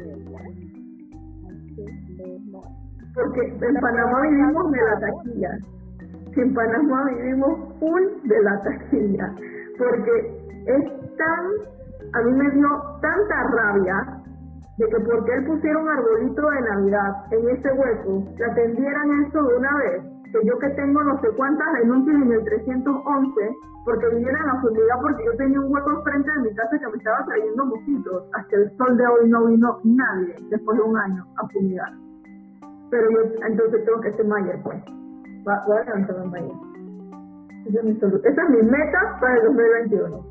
mismo. 2.18 2.62
Porque 3.14 3.42
en 3.42 3.76
Panamá 3.76 4.22
vivimos 4.22 4.72
de 4.72 4.82
la 4.82 5.00
taquilla. 5.00 5.58
En 6.36 6.54
Panamá 6.54 7.06
vivimos 7.16 7.80
full 7.80 8.04
de 8.24 8.42
la 8.42 8.62
taquilla. 8.62 9.34
Porque 9.78 10.14
es 10.66 11.18
tan, 11.18 11.46
a 12.14 12.22
mí 12.24 12.32
me 12.34 12.52
dio 12.52 12.68
tanta 13.02 13.44
rabia 13.56 14.20
de 14.78 14.88
que 14.88 15.00
porque 15.06 15.32
él 15.36 15.46
pusiera 15.46 15.78
un 15.78 15.88
arbolito 15.88 16.50
de 16.50 16.62
Navidad 16.62 17.12
en 17.32 17.50
ese 17.50 17.72
hueco, 17.74 18.24
le 18.38 18.46
atendieran 18.46 19.24
eso 19.24 19.44
de 19.44 19.58
una 19.58 19.76
vez. 19.78 20.04
Que 20.32 20.48
yo 20.48 20.58
que 20.58 20.70
tengo 20.70 21.04
no 21.04 21.22
sé 21.22 21.28
cuántas 21.38 21.68
denuncias 21.80 22.16
en 22.16 22.32
el 22.32 22.44
311, 22.44 23.56
porque 23.86 24.10
vinieran 24.16 24.50
a 24.50 24.62
fumigar 24.62 24.98
porque 25.00 25.26
yo 25.26 25.38
tenía 25.38 25.60
un 25.60 25.72
hueco 25.72 25.92
enfrente 25.92 26.32
de 26.32 26.50
mi 26.50 26.56
casa 26.56 26.80
que 26.80 26.88
me 26.88 26.98
estaba 26.98 27.26
trayendo 27.26 27.66
mosquitos. 27.66 28.24
Hasta 28.34 28.56
el 28.56 28.78
sol 28.78 28.98
de 28.98 29.06
hoy 29.06 29.30
no 29.30 29.46
vino 29.46 29.80
nadie 29.84 30.36
después 30.50 30.78
de 30.78 30.84
un 30.84 30.98
año 30.98 31.24
a 31.38 31.48
fumigar 31.50 31.94
pero 32.94 33.10
entonces 33.48 33.86
tengo 33.86 34.02
que 34.02 34.14
ser 34.14 34.26
mayor 34.28 34.62
pues 34.62 34.78
Va- 35.48 35.62
voy 35.68 35.78
a 35.78 35.84
mayor 36.28 36.54
esa 37.68 37.80
es 37.80 37.84
mi 37.86 37.92
esa 37.92 38.42
es 38.44 38.50
mi 38.50 38.62
meta 38.64 39.18
para 39.22 39.36
el 39.36 39.44
2021 39.44 40.26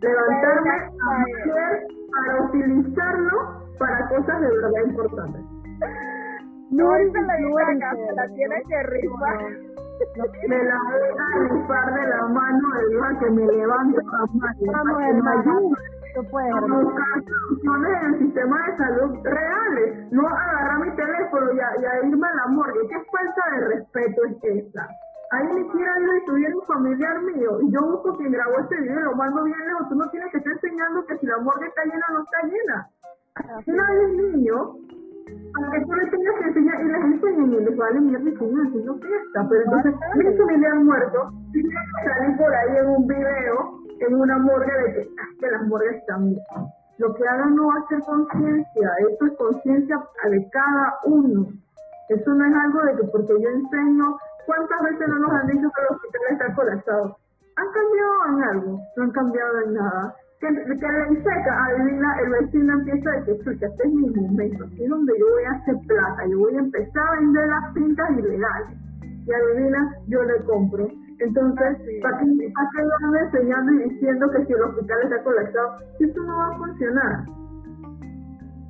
levantarme 0.00 0.70
a 0.70 1.18
mayor 1.18 1.78
para 2.12 2.42
utilizarlo 2.44 3.62
para 3.78 4.08
cosas 4.08 4.40
de 4.40 4.46
verdad 4.48 4.70
importantes. 4.86 5.42
No, 6.70 6.94
esa 6.96 7.20
la 7.22 7.36
se 7.94 8.12
la 8.14 8.26
tiene 8.28 8.62
que 8.68 8.82
rifar. 8.82 9.38
me 10.48 10.64
la 10.64 10.78
voy 10.84 11.08
a 11.18 11.54
rifar 11.54 11.94
de 11.94 12.06
la 12.08 12.26
mano 12.28 12.68
de 12.78 12.88
Dios 12.90 13.06
que 13.20 13.30
me 13.30 13.46
levanto 13.46 14.00
a 14.00 14.26
mayor 14.36 14.74
Vamos, 14.74 14.94
para 14.96 15.08
que 16.22 16.28
puedes, 16.28 16.52
a 16.52 16.58
hermana. 16.58 16.84
buscar 16.84 17.24
soluciones 17.24 18.02
en 18.02 18.14
el 18.14 18.18
sistema 18.18 18.56
de 18.66 18.76
salud 18.76 19.10
reales, 19.22 20.12
no 20.12 20.28
agarrar 20.28 20.78
mi 20.80 20.96
teléfono 20.96 21.52
y 21.52 21.60
a, 21.60 21.68
y 21.80 21.84
a 21.84 22.08
irme 22.08 22.26
a 22.26 22.34
la 22.34 22.46
morgue. 22.48 22.80
¿Qué 22.88 22.96
falta 23.10 23.42
de 23.54 23.68
respeto 23.74 24.24
es 24.24 24.36
esta? 24.42 24.88
Ahí 25.30 25.46
ni 25.54 25.62
siquiera 25.62 25.92
yo 26.00 26.12
estuviera 26.14 26.56
un 26.56 26.66
familiar 26.66 27.22
mío 27.22 27.60
y 27.60 27.72
yo 27.72 27.80
busco 27.82 28.16
quien 28.16 28.32
grabó 28.32 28.60
este 28.60 28.80
video 28.80 28.98
y 28.98 29.04
lo 29.04 29.14
mando 29.14 29.44
bien 29.44 29.58
lejos. 29.66 29.88
Tú 29.90 29.94
no 29.94 30.08
tienes 30.10 30.32
que 30.32 30.38
estar 30.38 30.52
enseñando 30.52 31.04
que 31.06 31.18
si 31.18 31.26
la 31.26 31.38
morgue 31.38 31.66
está 31.66 31.84
llena 31.84 32.06
o 32.08 32.12
no 32.14 32.24
está 32.24 32.42
llena. 32.46 32.88
Aquí 33.58 33.70
nadie 33.70 34.04
es 34.04 34.12
niño 34.14 34.74
¿A 35.28 35.70
qué 35.72 35.80
tú 35.84 35.92
le 35.92 36.06
tienes 36.10 36.34
que 36.38 36.48
enseñar? 36.48 36.80
Y 36.80 36.88
les 36.88 37.04
enseñan 37.04 37.52
y 37.52 37.64
les 37.64 37.76
vale 37.76 38.00
mierda 38.00 38.30
y 38.30 38.36
siguen 38.36 38.66
haciendo 38.66 38.94
fiesta. 38.98 39.46
Pero 39.48 39.62
entonces, 39.64 39.94
que 40.14 40.56
le 40.56 40.66
han 40.66 40.84
muerto, 40.84 41.30
y 41.52 41.62
salen 42.04 42.36
por 42.36 42.54
ahí 42.54 42.76
en 42.76 42.88
un 42.88 43.06
video, 43.06 43.78
en 44.00 44.14
una 44.14 44.38
morgue 44.38 44.72
de 44.84 44.94
que, 44.94 45.08
ah, 45.18 45.28
que 45.40 45.50
las 45.50 45.66
morgues 45.66 46.02
bien. 46.06 46.40
Lo 46.98 47.14
que 47.14 47.28
hagan 47.28 47.54
no 47.54 47.68
va 47.68 47.86
conciencia, 48.04 48.90
esto 49.08 49.26
es 49.26 49.36
conciencia 49.36 49.96
de 50.30 50.50
cada 50.50 50.98
uno. 51.04 51.46
Eso 52.08 52.34
no 52.34 52.44
es 52.44 52.54
algo 52.54 52.82
de 52.82 52.96
que 52.96 53.08
porque 53.12 53.34
yo 53.40 53.48
enseño, 53.50 54.16
¿cuántas 54.46 54.82
veces 54.82 55.08
no 55.08 55.18
nos 55.18 55.32
han 55.32 55.46
dicho 55.46 55.68
que 55.70 55.82
el 55.82 55.94
hospital 55.94 56.22
está 56.30 56.54
colapsado? 56.54 57.16
¿Han 57.56 57.70
cambiado 57.70 58.14
en 58.26 58.42
algo? 58.50 58.80
No 58.96 59.02
han 59.04 59.10
cambiado 59.10 59.60
en 59.64 59.74
nada. 59.74 60.14
Que, 60.40 60.48
que 60.48 60.86
la 60.86 61.08
seca, 61.08 61.64
adivina, 61.66 62.16
el 62.22 62.30
vecino 62.30 62.72
empieza 62.74 63.10
a 63.10 63.16
decir, 63.18 63.34
escucha, 63.34 63.66
este 63.66 63.88
es 63.88 63.92
mi 63.92 64.08
momento, 64.08 64.64
aquí 64.64 64.84
es 64.84 64.88
donde 64.88 65.12
yo 65.18 65.26
voy 65.26 65.44
a 65.44 65.50
hacer 65.50 65.74
plata, 65.88 66.26
yo 66.30 66.38
voy 66.38 66.54
a 66.54 66.60
empezar 66.60 67.08
a 67.08 67.20
vender 67.20 67.48
las 67.48 67.74
pintas 67.74 68.10
ilegales. 68.10 68.78
Y 69.26 69.32
adivina, 69.32 69.96
yo 70.06 70.22
le 70.22 70.44
compro. 70.44 70.88
Entonces, 71.20 71.78
¿para 72.02 72.18
qué, 72.18 72.52
¿para 72.54 72.68
qué 72.70 73.18
enseñando 73.24 73.72
y 73.72 73.88
diciendo 73.90 74.30
que 74.30 74.46
si 74.46 74.52
el 74.52 74.62
hospital 74.62 74.98
está 75.02 75.22
colapsado? 75.22 75.78
Eso 75.98 76.22
no 76.22 76.36
va 76.36 76.48
a 76.48 76.58
funcionar 76.58 77.38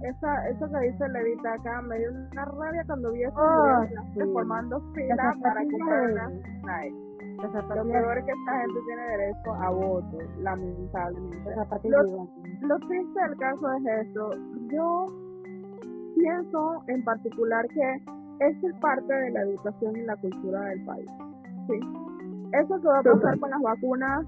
esa, 0.02 0.48
eso 0.48 0.68
que 0.70 0.90
dice 0.90 1.08
Levita 1.08 1.54
acá 1.54 1.82
me 1.82 1.98
dio 1.98 2.10
una 2.10 2.44
rabia 2.44 2.84
cuando 2.86 3.12
vi 3.12 3.24
a 3.24 3.30
oh, 3.30 4.32
formando 4.32 4.80
filas 4.94 5.36
para 5.42 5.60
comprar 5.62 6.10
una 6.10 6.30
Lo 7.74 7.84
peor 7.84 8.18
es 8.18 8.24
que 8.24 8.30
esta 8.30 8.60
gente 8.60 8.80
tiene 8.86 9.02
derecho 9.02 9.54
a 9.54 9.70
voto, 9.70 10.18
lamentablemente. 10.40 11.54
Lo, 11.84 12.02
lo 12.68 12.78
triste 12.86 13.20
del 13.20 13.36
caso 13.38 13.72
es 13.72 14.08
eso. 14.08 14.30
Yo 14.70 15.06
pienso 16.14 16.82
en 16.86 17.04
particular 17.04 17.66
que 17.68 17.94
esto 18.40 18.68
es 18.68 18.80
parte 18.80 19.12
de 19.12 19.30
la 19.30 19.40
educación 19.42 19.96
y 19.96 20.02
la 20.02 20.16
cultura 20.16 20.60
del 20.60 20.84
país. 20.84 21.10
Sí. 21.66 22.07
Eso 22.52 22.80
que 22.80 22.88
va 22.88 22.98
a 22.98 23.02
pasar 23.02 23.38
con 23.38 23.50
las 23.50 23.62
vacunas, 23.62 24.26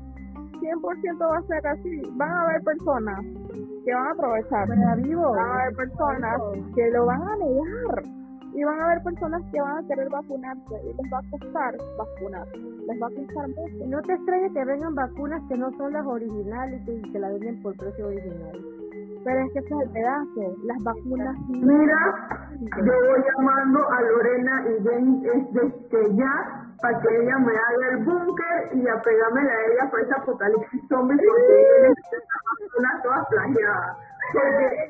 100% 0.60 1.18
va 1.18 1.38
a 1.38 1.42
ser 1.42 1.66
así. 1.66 2.02
Van 2.16 2.30
a 2.30 2.42
haber 2.42 2.62
personas 2.62 3.20
que 3.84 3.94
van 3.94 4.06
a 4.06 4.10
aprovechar. 4.10 4.68
Van 4.68 4.82
a 4.82 4.92
haber 4.92 5.76
personas 5.76 6.40
que 6.74 6.90
lo 6.90 7.06
van 7.06 7.22
a 7.22 7.36
negar. 7.36 8.02
Y 8.52 8.64
van 8.64 8.80
a 8.80 8.84
haber 8.86 9.02
personas 9.04 9.42
que 9.52 9.60
van 9.60 9.78
a 9.78 9.88
querer 9.88 10.10
vacunarse 10.10 10.74
y 10.82 10.88
les 10.88 11.12
va 11.12 11.18
a 11.18 11.30
costar 11.30 11.76
vacunar. 11.96 12.46
Les 12.56 13.00
va 13.00 13.06
a 13.06 13.10
costar 13.10 13.48
mucho. 13.48 13.86
No 13.86 14.02
te 14.02 14.12
extrañes 14.12 14.52
que 14.52 14.64
vengan 14.64 14.94
vacunas 14.94 15.42
que 15.48 15.56
no 15.56 15.70
son 15.78 15.92
las 15.92 16.04
originales 16.04 16.82
y 16.86 17.12
que 17.12 17.18
la 17.18 17.28
venden 17.30 17.62
por 17.62 17.76
precio 17.76 18.08
original. 18.08 18.79
Pero 19.24 19.40
es 19.40 19.52
que 19.52 19.58
ese 19.58 19.74
es 19.74 19.80
el 19.82 19.90
pedazo. 19.90 20.56
Las 20.64 20.82
vacunas. 20.82 21.36
Mira, 21.48 21.98
yo 22.60 22.92
voy 22.92 23.22
llamando 23.36 23.90
a 23.90 24.00
Lorena 24.02 24.64
y 24.68 24.82
Jen 24.82 25.22
desde 25.52 26.16
ya 26.16 26.66
para 26.80 26.98
que 27.00 27.22
ella 27.22 27.38
me 27.38 27.52
haga 27.52 27.88
el 27.90 27.98
búnker 28.04 28.70
y 28.72 28.88
apegarme 28.88 29.42
a 29.42 29.66
ella 29.66 29.90
por 29.90 30.00
esa 30.00 30.16
apocalipsis 30.16 30.82
zombie 30.88 31.16
porque 31.16 31.78
ella 31.78 31.92
una 32.78 33.02
toda 33.02 33.28
plagiada. 33.28 33.96
Porque 34.32 34.88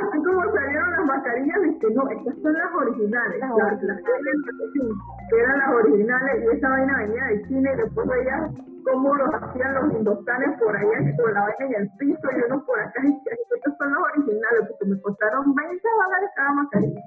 así 0.00 0.18
como 0.24 0.52
salieron 0.52 0.90
las 0.90 1.04
mascarillas, 1.04 1.58
que 1.80 1.90
no, 1.90 2.08
estas 2.08 2.34
son 2.42 2.52
las 2.52 2.74
originales, 2.74 3.40
las, 3.40 3.50
las, 3.56 3.82
las 3.82 3.98
que 4.02 5.38
eran 5.38 5.58
las 5.58 5.70
originales 5.70 6.42
y 6.42 6.56
esa 6.56 6.68
vaina 6.68 6.96
venía 6.98 7.24
de 7.24 7.42
China 7.48 7.72
y 7.72 7.76
después 7.76 8.08
veía 8.08 8.50
cómo 8.84 9.14
los 9.14 9.34
hacían 9.34 9.74
los 9.74 9.92
indostanes 9.94 10.58
por 10.58 10.76
allá 10.76 10.98
con 11.16 11.34
la 11.34 11.40
vaina 11.40 11.64
en 11.66 11.74
el 11.82 11.90
piso 11.98 12.28
y 12.32 12.42
uno 12.46 12.64
por 12.64 12.80
acá 12.80 13.00
y 13.04 13.12
estas 13.28 13.76
son 13.78 13.92
las 13.92 14.02
originales 14.14 14.68
porque 14.68 14.84
me 14.86 15.00
costaron 15.02 15.54
20 15.54 15.88
dólares 15.88 16.30
cada 16.36 16.52
mascarilla. 16.52 17.02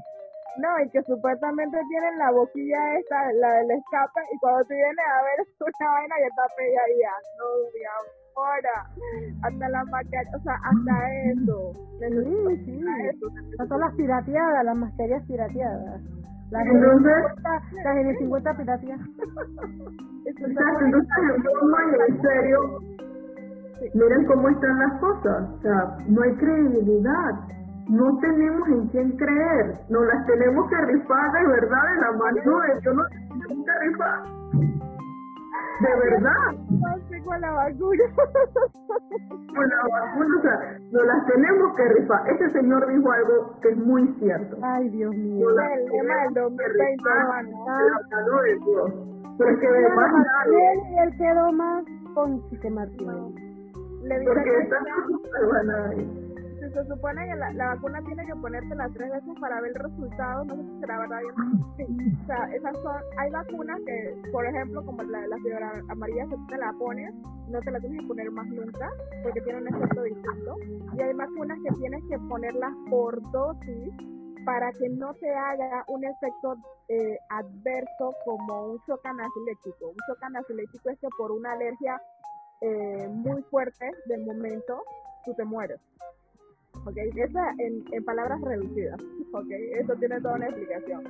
No, 0.57 0.79
y 0.79 0.89
que 0.89 1.03
supuestamente 1.03 1.77
tienen 1.89 2.17
la 2.17 2.31
boquilla 2.31 2.97
esta, 2.97 3.33
la 3.33 3.59
del 3.59 3.71
escape, 3.71 4.21
y 4.31 4.39
cuando 4.39 4.63
tú 4.63 4.73
vienes 4.73 5.05
a 5.11 5.23
ver 5.23 5.47
una 5.59 5.91
vaina 5.91 6.15
ya 6.19 6.27
está 6.27 6.43
ya 6.95 7.11
No, 7.37 7.45
digamos, 7.73 8.24
ahora, 8.35 8.89
hasta 9.43 9.69
la 9.69 9.83
mascarilla, 9.85 10.37
o 10.37 10.41
sea, 10.41 10.55
hasta 10.63 11.13
eso. 11.31 11.71
Sí, 11.99 12.65
sí. 12.65 12.83
Eso, 13.09 13.67
son 13.67 13.79
las 13.79 13.93
pirateadas, 13.95 14.65
las 14.65 14.77
mascarillas 14.77 15.23
pirateadas. 15.27 16.01
Las 16.51 16.67
entonces, 16.67 17.15
las 17.43 17.95
N50 17.97 18.57
pirateadas. 18.57 19.07
Exacto, 20.25 20.85
entonces, 20.85 21.13
en 22.09 22.21
serio, 22.21 22.59
miren 23.93 24.25
cómo 24.25 24.49
están 24.49 24.79
las 24.79 24.99
cosas, 24.99 25.49
o 25.49 25.61
sea, 25.61 25.97
no 26.07 26.21
hay 26.21 26.33
credibilidad 26.35 27.55
no 27.87 28.17
tenemos 28.17 28.67
en 28.69 28.87
quién 28.87 29.11
creer, 29.17 29.73
nos 29.89 30.05
las 30.07 30.25
tenemos 30.25 30.69
que 30.69 30.75
rifar 30.75 31.31
de 31.33 31.47
verdad 31.47 31.83
de 31.93 32.01
la 32.01 32.11
mano 32.13 32.59
de 32.61 32.81
yo 32.81 32.93
no 32.93 33.03
tenemos 33.09 33.65
que 33.65 33.87
rifar. 33.87 34.23
De 35.81 35.95
verdad. 36.09 36.53
No 36.69 36.95
con 37.25 37.41
la 37.41 37.51
vacuna. 37.51 38.03
Con 39.55 39.69
la 39.69 39.81
vacuna, 39.91 40.37
o 40.37 40.41
sea, 40.41 40.79
nos 40.91 41.05
las 41.05 41.25
tenemos 41.27 41.75
que 41.75 41.83
rifar. 41.83 42.29
Este 42.29 42.49
señor 42.51 42.87
dijo 42.87 43.11
algo 43.11 43.59
que 43.61 43.69
es 43.69 43.77
muy 43.77 44.07
cierto. 44.19 44.57
Ay, 44.61 44.89
Dios 44.89 45.15
mío. 45.15 45.49
El 45.49 45.91
tema 45.91 46.15
del 46.23 46.33
2020, 46.33 47.03
Pero 49.37 49.49
es 49.49 49.59
que 49.59 49.67
además 49.67 50.11
él 51.03 51.17
quedó 51.17 51.51
más 51.51 51.83
con 52.13 52.49
Chique 52.49 52.69
Martínez. 52.69 53.33
Le 54.03 54.23
Porque 54.23 54.57
esta 54.59 54.77
no 56.65 56.83
se 56.83 56.89
supone 56.89 57.25
que 57.27 57.35
la, 57.35 57.75
vacuna 57.75 58.01
tiene 58.05 58.25
que 58.25 58.35
ponértela 58.35 58.89
tres 58.93 59.11
veces 59.11 59.39
para 59.39 59.61
ver 59.61 59.71
el 59.71 59.83
resultado, 59.83 60.45
no 60.45 60.55
sé 60.55 60.63
si 60.63 60.79
será 60.79 60.99
verdad 60.99 61.19
Sí, 61.77 61.83
o 62.23 62.25
sea, 62.25 62.49
esas 62.53 62.77
son, 62.77 62.95
hay 63.17 63.29
vacunas 63.31 63.79
que, 63.85 64.31
por 64.31 64.45
ejemplo, 64.45 64.85
como 64.85 65.03
la, 65.03 65.27
la 65.27 65.37
fiebre 65.37 65.65
amarilla, 65.89 66.25
si 66.25 66.47
te 66.47 66.57
la 66.57 66.73
pones, 66.73 67.13
no 67.49 67.59
te 67.59 67.71
la 67.71 67.79
tienes 67.79 68.01
que 68.01 68.07
poner 68.07 68.31
más 68.31 68.47
nunca, 68.47 68.89
porque 69.23 69.41
tiene 69.41 69.61
un 69.61 69.67
efecto 69.67 70.03
distinto. 70.03 70.55
Y 70.97 71.01
hay 71.01 71.13
vacunas 71.13 71.59
que 71.63 71.75
tienes 71.75 72.03
que 72.09 72.17
ponerlas 72.19 72.73
por 72.89 73.21
dosis 73.31 73.93
para 74.45 74.71
que 74.73 74.89
no 74.89 75.13
te 75.15 75.33
haga 75.33 75.83
un 75.87 76.05
efecto 76.05 76.55
eh, 76.87 77.17
adverso 77.29 78.13
como 78.23 78.67
un 78.73 78.77
shock 78.87 79.05
anafilético. 79.05 79.89
Un 79.89 79.97
shock 80.07 80.23
anafilético 80.23 80.89
es 80.89 80.99
que 80.99 81.07
por 81.17 81.31
una 81.31 81.53
alergia 81.53 81.99
eh, 82.61 83.07
muy 83.09 83.41
fuerte 83.43 83.91
del 84.05 84.25
momento, 84.25 84.83
tú 85.25 85.33
te 85.33 85.43
mueres. 85.43 85.79
¿Ok? 86.85 86.97
Eso 86.97 87.39
en, 87.59 87.83
en 87.91 88.03
palabras 88.05 88.39
reducidas, 88.41 88.99
¿ok? 89.33 89.49
Eso 89.79 89.93
tiene 89.95 90.21
toda 90.21 90.35
una 90.35 90.47
explicación. 90.47 91.03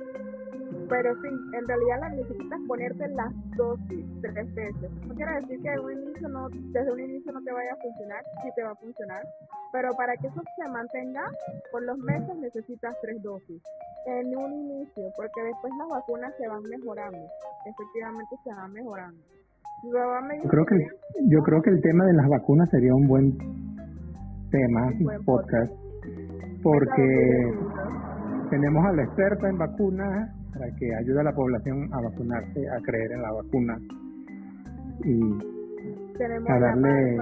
Pero 0.88 1.14
sí, 1.20 1.28
en 1.28 1.66
realidad 1.66 2.00
la 2.00 2.08
necesitas 2.10 2.60
ponerte 2.68 3.08
las 3.08 3.32
dosis 3.56 4.06
tres 4.22 4.54
veces. 4.54 4.90
No 5.06 5.14
quiere 5.14 5.34
decir 5.40 5.60
que 5.62 5.80
un 5.80 5.92
inicio 5.92 6.28
no, 6.28 6.48
desde 6.48 6.92
un 6.92 7.00
inicio 7.00 7.32
no 7.32 7.42
te 7.42 7.52
vaya 7.52 7.72
a 7.72 7.76
funcionar, 7.76 8.22
sí 8.42 8.50
te 8.54 8.62
va 8.62 8.70
a 8.70 8.76
funcionar. 8.76 9.22
Pero 9.72 9.90
para 9.96 10.16
que 10.16 10.28
eso 10.28 10.40
se 10.56 10.70
mantenga, 10.70 11.24
por 11.72 11.82
los 11.82 11.98
meses 11.98 12.36
necesitas 12.36 12.94
tres 13.02 13.20
dosis. 13.22 13.62
En 14.06 14.36
un 14.36 14.52
inicio, 14.52 15.10
porque 15.16 15.42
después 15.42 15.72
las 15.78 15.88
vacunas 15.88 16.32
se 16.38 16.46
van 16.46 16.62
mejorando. 16.62 17.18
Efectivamente 17.66 18.36
se 18.44 18.50
van 18.54 18.72
mejorando. 18.72 19.20
Yo 19.82 20.48
creo 20.48 20.64
que 20.66 20.76
yo 21.28 21.42
creo 21.42 21.62
que 21.62 21.70
el 21.70 21.80
tema 21.82 22.04
de 22.06 22.14
las 22.14 22.28
vacunas 22.28 22.68
sería 22.70 22.94
un 22.94 23.06
buen 23.06 23.36
tema, 24.50 24.90
podcast, 25.24 25.72
porque 26.62 27.54
tenemos 28.50 28.84
a 28.84 28.92
la 28.92 29.02
experta 29.02 29.48
en 29.48 29.58
vacunas 29.58 30.30
para 30.52 30.66
que 30.78 30.94
ayude 30.94 31.20
a 31.20 31.24
la 31.24 31.32
población 31.32 31.92
a 31.92 32.00
vacunarse, 32.00 32.68
a 32.70 32.80
creer 32.82 33.12
en 33.12 33.22
la 33.22 33.32
vacuna 33.32 33.78
y 35.04 35.38
a 36.48 36.58
darle 36.58 37.18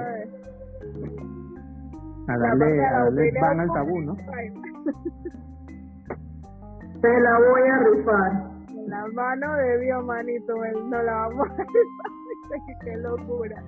a 2.28 2.38
darle, 2.38 2.84
a 2.84 2.92
darle 2.92 3.32
van 3.40 3.60
al 3.60 3.68
tabú, 3.72 4.00
¿no? 4.00 4.16
Te 7.00 7.20
la 7.20 7.38
voy 7.38 7.68
a 7.68 7.78
rifar. 7.78 8.32
La 8.86 9.06
mano 9.12 9.54
de 9.56 9.80
Dios, 9.80 10.04
manito, 10.04 10.54
no 10.90 11.02
la 11.02 11.12
vamos 11.12 11.48
a 11.50 11.56
rifar. 11.56 12.10
Qué 12.84 12.96
locura. 12.96 13.62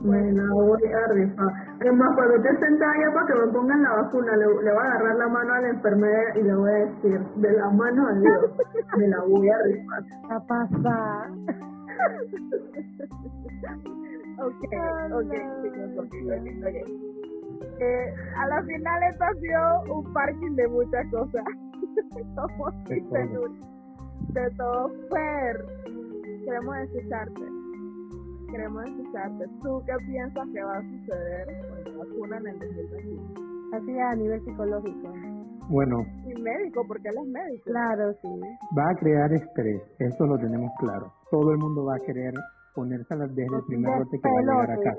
Me 0.00 0.32
la 0.32 0.52
voy 0.52 0.82
a 0.84 1.06
rifar. 1.12 1.52
Es 1.80 1.92
más, 1.94 2.14
cuando 2.16 2.34
esté 2.36 2.58
sentada 2.58 2.92
ya 2.98 3.14
para 3.14 3.26
que 3.26 3.34
me 3.34 3.52
pongan 3.52 3.82
la 3.82 3.92
vacuna, 4.02 4.36
le, 4.36 4.46
le 4.46 4.50
voy 4.50 4.66
a 4.66 4.82
agarrar 4.82 5.16
la 5.16 5.28
mano 5.28 5.52
a 5.54 5.60
la 5.60 5.68
enfermera 5.68 6.38
y 6.38 6.42
le 6.42 6.54
voy 6.56 6.70
a 6.70 6.74
decir, 6.74 7.20
de 7.36 7.52
la 7.52 7.70
mano 7.70 8.08
a 8.08 8.12
Dios, 8.14 8.50
me 8.98 9.06
la 9.06 9.20
voy 9.20 9.48
a 9.48 9.58
rifar. 9.62 10.02
A 10.30 10.40
pasar. 10.46 11.30
ok, 14.42 14.64
ok, 15.12 15.32
chicos, 15.62 15.90
ok, 15.98 16.14
ok, 16.66 16.76
Eh, 17.78 18.14
a 18.36 18.46
la 18.48 18.62
final 18.62 19.02
esto 19.04 19.24
ha 19.24 19.34
sido 19.34 19.82
un 19.98 20.12
parking 20.12 20.56
de 20.56 20.68
muchas 20.68 21.06
cosas. 21.10 21.44
Como 22.34 22.70
de 24.32 24.50
todo, 24.56 24.90
Fer. 25.10 25.64
Queremos 26.44 26.76
escucharte 26.78 27.51
queremos 28.52 28.84
escucharte. 28.84 29.44
¿Tú 29.62 29.82
qué 29.86 29.94
piensas 30.06 30.46
que 30.52 30.62
va 30.62 30.76
a 30.76 30.82
suceder 30.82 31.46
con 31.68 31.84
la 31.84 31.98
vacuna 32.04 32.36
en 32.38 32.46
el 32.46 32.58
2021? 32.60 33.52
Así 33.72 33.98
a 33.98 34.14
nivel 34.16 34.40
psicológico. 34.44 35.08
Bueno, 35.70 35.96
Y 36.28 36.34
médico, 36.40 36.84
porque 36.86 37.08
él 37.08 37.16
es 37.22 37.28
médico. 37.32 37.64
Claro, 37.64 38.12
sí. 38.20 38.28
va 38.76 38.90
a 38.90 38.94
crear 39.00 39.32
estrés, 39.32 39.80
eso 39.98 40.26
lo 40.26 40.36
tenemos 40.36 40.70
claro. 40.78 41.06
Todo 41.30 41.52
el 41.52 41.58
mundo 41.58 41.84
va 41.86 41.96
a 41.96 42.00
querer 42.06 42.34
ponérsela 42.74 43.26
desde 43.28 43.44
el 43.44 43.64
primer 43.66 43.98
bote 43.98 44.18
que 44.20 44.28
va 44.28 44.38
a 44.38 44.42
llegar 44.42 44.70
acá. 44.78 44.92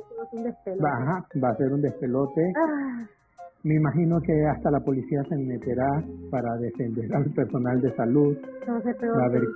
Va, 0.81 0.89
ajá, 0.97 1.25
va 1.43 1.49
a 1.49 1.55
ser 1.57 1.73
un 1.73 1.81
despelote. 1.81 2.41
Ah, 2.57 3.05
Me 3.64 3.76
imagino 3.76 4.19
que 4.19 4.45
hasta 4.45 4.69
la 4.72 4.81
policía 4.81 5.23
se 5.30 5.38
meterá 5.38 6.03
para 6.30 6.57
defender 6.57 7.15
al 7.15 7.31
personal 7.31 7.80
de 7.80 7.95
salud. 7.95 8.38
entonces 8.60 8.95
peor 8.98 9.18
Va 9.18 9.23
a 9.23 9.27
haber-. 9.27 9.48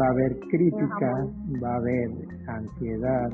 Va 0.00 0.06
a 0.06 0.10
haber 0.10 0.38
crítica, 0.50 1.26
va 1.60 1.72
a 1.72 1.76
haber 1.78 2.10
ansiedad, 2.46 3.28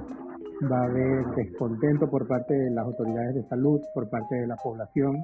va 0.72 0.78
a 0.78 0.84
haber 0.84 1.26
descontento 1.36 2.08
por 2.08 2.26
parte 2.26 2.54
de 2.54 2.70
las 2.70 2.86
autoridades 2.86 3.34
de 3.34 3.42
salud, 3.48 3.78
por 3.92 4.08
parte 4.08 4.34
de 4.36 4.46
la 4.46 4.56
población. 4.56 5.16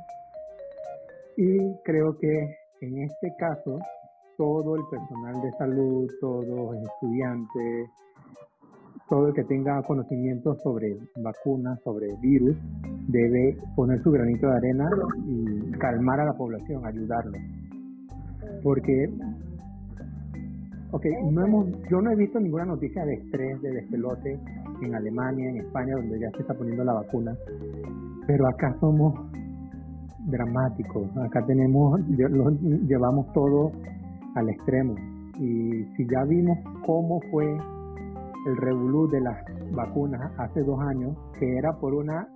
Y 1.38 1.74
creo 1.84 2.18
que 2.18 2.54
en 2.82 2.98
este 3.02 3.34
caso, 3.38 3.78
todo 4.36 4.76
el 4.76 4.82
personal 4.90 5.40
de 5.40 5.50
salud, 5.52 6.06
todos 6.20 6.46
los 6.46 6.76
estudiantes, 6.76 7.88
todo 9.10 9.28
el 9.28 9.34
que 9.34 9.44
tenga 9.44 9.82
conocimiento 9.82 10.54
sobre 10.62 10.96
vacunas, 11.16 11.78
sobre 11.82 12.06
virus, 12.22 12.56
debe 13.08 13.58
poner 13.76 14.00
su 14.02 14.10
granito 14.12 14.46
de 14.48 14.56
arena 14.56 14.88
y 15.26 15.72
calmar 15.72 16.20
a 16.20 16.24
la 16.26 16.32
población, 16.32 16.86
ayudarlo. 16.86 17.36
Porque, 18.62 19.10
ok, 20.92 21.04
no 21.32 21.44
hemos, 21.44 21.66
yo 21.90 22.00
no 22.00 22.10
he 22.12 22.16
visto 22.16 22.38
ninguna 22.40 22.64
noticia 22.64 23.04
de 23.04 23.14
estrés, 23.14 23.60
de 23.62 23.72
despelote 23.72 24.38
en 24.80 24.94
Alemania, 24.94 25.50
en 25.50 25.56
España, 25.58 25.96
donde 25.96 26.18
ya 26.20 26.30
se 26.30 26.42
está 26.42 26.54
poniendo 26.54 26.84
la 26.84 26.92
vacuna, 26.94 27.36
pero 28.26 28.46
acá 28.48 28.74
somos 28.80 29.14
dramáticos, 30.26 31.08
acá 31.18 31.44
tenemos, 31.46 32.00
lo- 32.10 32.50
llevamos 32.86 33.30
todo 33.32 33.72
al 34.36 34.48
extremo. 34.48 34.94
Y 35.38 35.84
si 35.96 36.06
ya 36.06 36.22
vimos 36.24 36.58
cómo 36.86 37.20
fue 37.30 37.56
el 38.46 38.56
revolú 38.56 39.08
de 39.08 39.20
las 39.20 39.36
vacunas 39.72 40.20
hace 40.38 40.62
dos 40.62 40.80
años, 40.80 41.16
que 41.38 41.56
era 41.58 41.72
por 41.80 41.94
una 41.94 42.26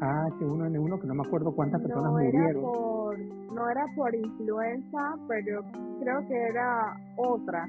H1N1, 0.00 1.00
que 1.00 1.06
no 1.06 1.14
me 1.14 1.22
acuerdo 1.26 1.52
cuántas 1.54 1.80
personas 1.82 2.12
no 2.12 2.18
era 2.20 2.38
murieron. 2.38 2.62
por 2.62 3.18
no 3.54 3.68
era 3.68 3.84
por 3.96 4.14
influenza 4.14 5.14
pero 5.28 5.60
creo 6.00 6.20
que 6.28 6.34
era 6.48 6.96
otra 7.16 7.66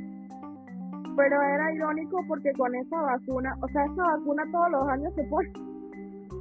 pero 1.17 1.41
era 1.41 1.73
irónico 1.73 2.19
porque 2.27 2.51
con 2.57 2.73
esa 2.75 3.01
vacuna 3.01 3.53
o 3.61 3.67
sea 3.67 3.83
esa 3.85 4.03
vacuna 4.03 4.43
todos 4.51 4.71
los 4.71 4.87
años 4.89 5.13
se 5.15 5.23
pone 5.25 5.49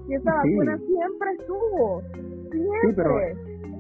y 0.08 0.14
esa 0.14 0.42
Sí. 0.42 0.54
vacuna 0.54 0.76
siempre 0.78 1.30
estuvo 1.40 2.02
siempre 2.52 2.80
Sí, 2.82 2.92
pero 2.94 3.10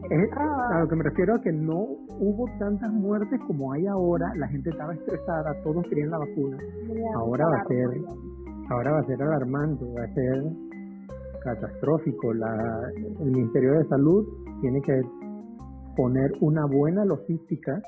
es- 0.08 0.30
Ah. 0.36 0.68
a 0.76 0.80
lo 0.80 0.88
que 0.88 0.96
me 0.96 1.02
refiero 1.04 1.34
a 1.34 1.40
que 1.40 1.52
no 1.52 1.78
hubo 2.18 2.46
tantas 2.58 2.90
muertes 2.92 3.40
como 3.46 3.72
hay 3.72 3.86
ahora, 3.86 4.32
la 4.36 4.48
gente 4.48 4.70
estaba 4.70 4.94
estresada, 4.94 5.52
todos 5.62 5.84
querían 5.88 6.10
la 6.10 6.18
vacuna. 6.18 6.58
Ahora 7.16 7.46
va 7.46 7.60
a 7.60 7.64
ser, 7.66 7.88
ahora 8.70 8.92
va 8.92 8.98
a 9.00 9.04
ser 9.04 9.22
alarmante, 9.22 9.84
va 9.96 10.04
a 10.04 10.14
ser 10.14 10.42
catastrófico. 11.42 12.32
La, 12.34 12.54
el 13.20 13.30
Ministerio 13.30 13.72
de 13.78 13.84
Salud 13.88 14.26
tiene 14.60 14.80
que 14.82 15.00
poner 15.96 16.30
una 16.40 16.64
buena 16.66 17.04
logística 17.04 17.80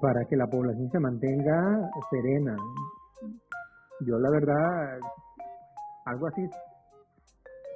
para 0.00 0.24
que 0.26 0.36
la 0.36 0.46
población 0.46 0.90
se 0.90 1.00
mantenga 1.00 1.90
serena. 2.10 2.56
Yo 4.06 4.18
la 4.18 4.30
verdad, 4.30 4.98
algo 6.06 6.26
así, 6.28 6.48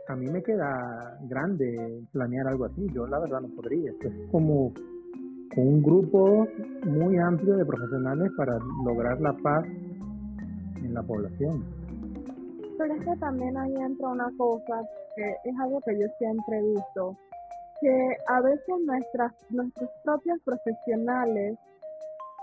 a 0.09 0.17
mí 0.17 0.27
me 0.27 0.43
queda 0.43 1.19
grande 1.23 2.03
planear 2.13 2.49
algo 2.49 2.65
así. 2.67 2.87
Yo 2.93 3.07
la 3.07 3.21
verdad 3.21 3.41
no 3.41 3.49
podría. 3.49 3.91
Es 3.91 4.31
como 4.31 4.73
un 5.57 5.83
grupo 5.83 6.47
muy 6.85 7.19
amplio 7.19 7.57
de 7.57 7.65
profesionales 7.65 8.31
para 8.37 8.59
lograr 8.85 9.21
la 9.21 9.33
paz 9.35 9.65
en 9.65 10.95
la 10.95 11.03
población. 11.03 11.65
Pero 12.79 12.95
es 12.95 13.05
que 13.05 13.17
también 13.17 13.57
ahí 13.57 13.75
entra 13.77 14.09
una 14.09 14.31
cosa 14.37 14.83
que 15.15 15.31
es 15.45 15.61
algo 15.61 15.81
que 15.83 15.99
yo 15.99 16.07
siempre 16.19 16.59
he 16.59 16.63
visto, 16.63 17.17
que 17.81 18.17
a 18.29 18.41
veces 18.41 18.75
nuestras, 18.87 19.33
nuestros 19.51 19.91
propios 20.05 20.39
profesionales, 20.45 21.59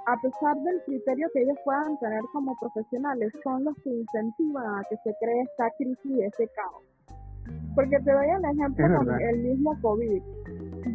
a 0.05 0.15
pesar 0.21 0.55
del 0.57 0.81
criterio 0.85 1.27
que 1.33 1.41
ellos 1.41 1.57
puedan 1.65 1.97
tener 1.99 2.21
como 2.31 2.55
profesionales, 2.59 3.33
son 3.43 3.63
los 3.63 3.75
que 3.83 3.89
incentivan 3.89 4.79
a 4.79 4.83
que 4.89 4.97
se 4.97 5.13
cree 5.19 5.41
esta 5.41 5.69
crisis 5.77 6.05
y 6.05 6.21
ese 6.21 6.47
caos. 6.49 6.88
Porque 7.75 7.97
te 7.99 8.11
doy 8.11 8.27
el 8.27 8.45
ejemplo 8.45 8.85
Es 8.85 8.97
con 8.97 9.05
verdad. 9.05 9.29
el 9.29 9.43
mismo 9.43 9.79
COVID. 9.81 10.21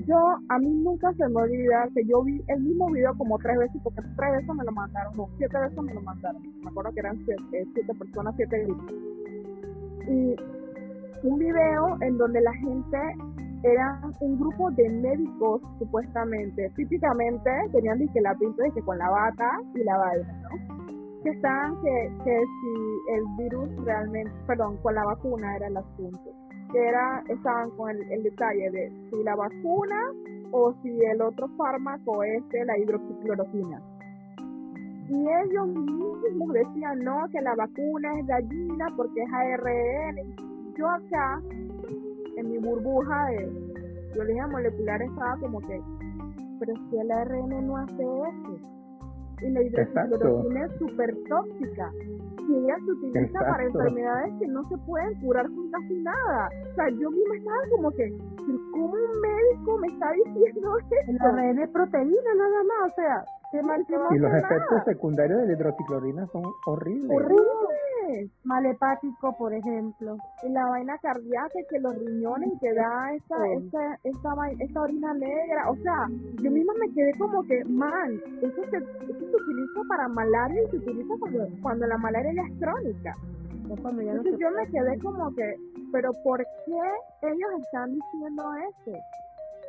Yo, 0.06 0.18
a 0.48 0.58
mí 0.58 0.70
nunca 0.82 1.12
se 1.14 1.28
me 1.28 1.42
olvida 1.42 1.88
que 1.94 2.04
yo 2.06 2.22
vi 2.22 2.42
el 2.48 2.60
mismo 2.62 2.90
video 2.90 3.16
como 3.16 3.38
tres 3.38 3.56
veces, 3.58 3.80
porque 3.82 4.00
tres 4.16 4.32
veces 4.32 4.54
me 4.54 4.64
lo 4.64 4.72
mandaron, 4.72 5.16
no, 5.16 5.28
siete 5.38 5.58
veces 5.58 5.82
me 5.82 5.94
lo 5.94 6.00
mandaron. 6.02 6.42
Me 6.62 6.68
acuerdo 6.70 6.92
que 6.92 7.00
eran 7.00 7.16
siete, 7.24 7.42
eh, 7.52 7.64
siete 7.74 7.94
personas, 7.94 8.34
siete 8.36 8.64
grupos 8.64 8.92
y 10.08 10.36
un 11.22 11.38
video 11.38 11.96
en 12.00 12.18
donde 12.18 12.40
la 12.40 12.52
gente 12.54 12.98
era 13.62 13.98
un 14.20 14.38
grupo 14.38 14.70
de 14.72 14.88
médicos 14.90 15.62
supuestamente, 15.78 16.70
típicamente 16.76 17.50
tenían 17.72 17.98
que 18.12 18.20
la 18.20 18.34
pinta 18.34 18.62
de 18.62 18.70
que 18.72 18.82
con 18.82 18.98
la 18.98 19.08
bata 19.08 19.50
y 19.74 19.82
la 19.84 19.96
vaina, 19.96 20.42
¿no? 20.42 21.22
Que 21.22 21.30
estaban 21.30 21.74
que, 21.80 22.12
que 22.24 22.38
si 22.38 23.14
el 23.14 23.24
virus 23.38 23.84
realmente, 23.86 24.30
perdón, 24.46 24.76
con 24.82 24.94
la 24.94 25.04
vacuna 25.04 25.56
era 25.56 25.68
el 25.68 25.76
asunto, 25.78 26.30
que 26.74 26.88
era, 26.88 27.22
estaban 27.28 27.70
con 27.70 27.88
el, 27.90 28.02
el 28.10 28.24
detalle 28.24 28.68
de 28.70 28.92
si 29.08 29.22
la 29.22 29.36
vacuna 29.36 30.10
o 30.50 30.74
si 30.82 30.90
el 31.04 31.22
otro 31.22 31.48
fármaco 31.56 32.24
este, 32.24 32.64
la 32.64 32.76
hidroxicloroquina. 32.76 33.80
Y 35.08 35.26
ellos 35.44 35.68
mismos 35.68 36.52
decían, 36.52 36.98
no, 37.04 37.28
que 37.30 37.40
la 37.42 37.54
vacuna 37.54 38.18
es 38.18 38.26
dañina 38.26 38.88
porque 38.96 39.22
es 39.22 39.32
ARN. 39.32 40.16
Yo 40.76 40.90
acá, 40.90 41.40
en 42.36 42.50
mi 42.50 42.58
burbuja 42.58 43.26
de 43.26 43.48
biología 44.14 44.46
molecular, 44.48 45.00
estaba 45.00 45.36
como 45.38 45.60
que, 45.60 45.80
pero 46.58 46.74
si 46.90 46.98
el 46.98 47.10
ARN 47.12 47.66
no 47.66 47.76
hace 47.76 48.02
eso. 48.02 48.58
Y 49.42 49.50
la 49.50 49.62
hidroxicloroquina 49.62 50.66
es 50.66 50.72
súper 50.78 51.14
tóxica. 51.28 51.92
Y 52.48 52.56
ella 52.56 52.76
se 52.84 52.90
utiliza 52.92 53.38
para 53.38 53.64
Exacto. 53.64 53.78
enfermedades 53.78 54.34
que 54.38 54.46
no 54.48 54.68
se 54.68 54.76
pueden 54.78 55.14
curar 55.20 55.46
con 55.46 55.70
casi 55.70 55.94
nada. 56.02 56.48
O 56.70 56.74
sea, 56.74 56.88
yo 56.90 57.10
misma 57.10 57.36
estaba 57.36 57.58
como 57.70 57.90
que, 57.92 58.12
¿cómo 58.72 58.92
un 58.92 59.20
médico 59.20 59.78
me 59.78 59.88
está 59.88 60.10
diciendo 60.12 60.76
El 61.08 61.14
esto? 61.16 61.24
ARN 61.26 61.58
es 61.58 61.70
proteína 61.70 62.34
nada 62.36 62.62
más, 62.64 62.92
o 62.92 62.94
sea, 62.96 63.24
qué 63.52 63.62
mal 63.62 63.84
que 63.86 63.96
no 63.96 64.14
Y 64.14 64.18
los 64.18 64.32
efectos 64.32 64.70
nada. 64.70 64.84
secundarios 64.84 65.40
de 65.40 65.46
la 65.46 65.52
hidroxiclorina 65.54 66.26
son 66.28 66.42
horribles. 66.66 67.10
Mal 68.44 68.66
hepático, 68.66 69.36
por 69.36 69.52
ejemplo. 69.54 70.16
y 70.42 70.48
la 70.50 70.66
vaina 70.66 70.98
cardíaca 70.98 71.58
que 71.70 71.80
los 71.80 71.94
riñones 71.98 72.50
que 72.60 72.72
da 72.74 73.14
esta, 73.14 73.36
Sí. 73.36 73.64
esta, 73.64 73.98
esta, 74.04 74.34
esta 74.58 74.80
orina 74.82 75.14
negra. 75.14 75.70
O 75.70 75.76
sea, 75.76 76.06
yo 76.42 76.50
misma 76.50 76.72
me 76.80 76.92
quedé 76.92 77.12
como 77.18 77.42
que, 77.44 77.64
man, 77.64 78.20
eso 78.42 78.62
se, 78.70 78.76
eso 78.76 79.18
se 79.30 79.36
utiliza 79.36 79.80
para 79.88 80.08
malaria 80.08 80.62
y 80.62 80.70
se 80.70 80.76
utiliza 80.78 81.14
cuando, 81.18 81.48
cuando 81.62 81.86
la 81.86 81.98
malaria 81.98 82.32
ya 82.34 82.42
es 82.42 82.60
crónica. 82.60 83.12
Entonces 84.18 84.38
yo 84.38 84.50
me 84.50 84.66
quedé 84.68 84.98
como 85.00 85.34
que, 85.34 85.54
pero 85.92 86.12
¿por 86.22 86.38
qué 86.66 86.80
ellos 87.22 87.50
están 87.62 87.92
diciendo 87.94 88.44
eso? 88.68 88.98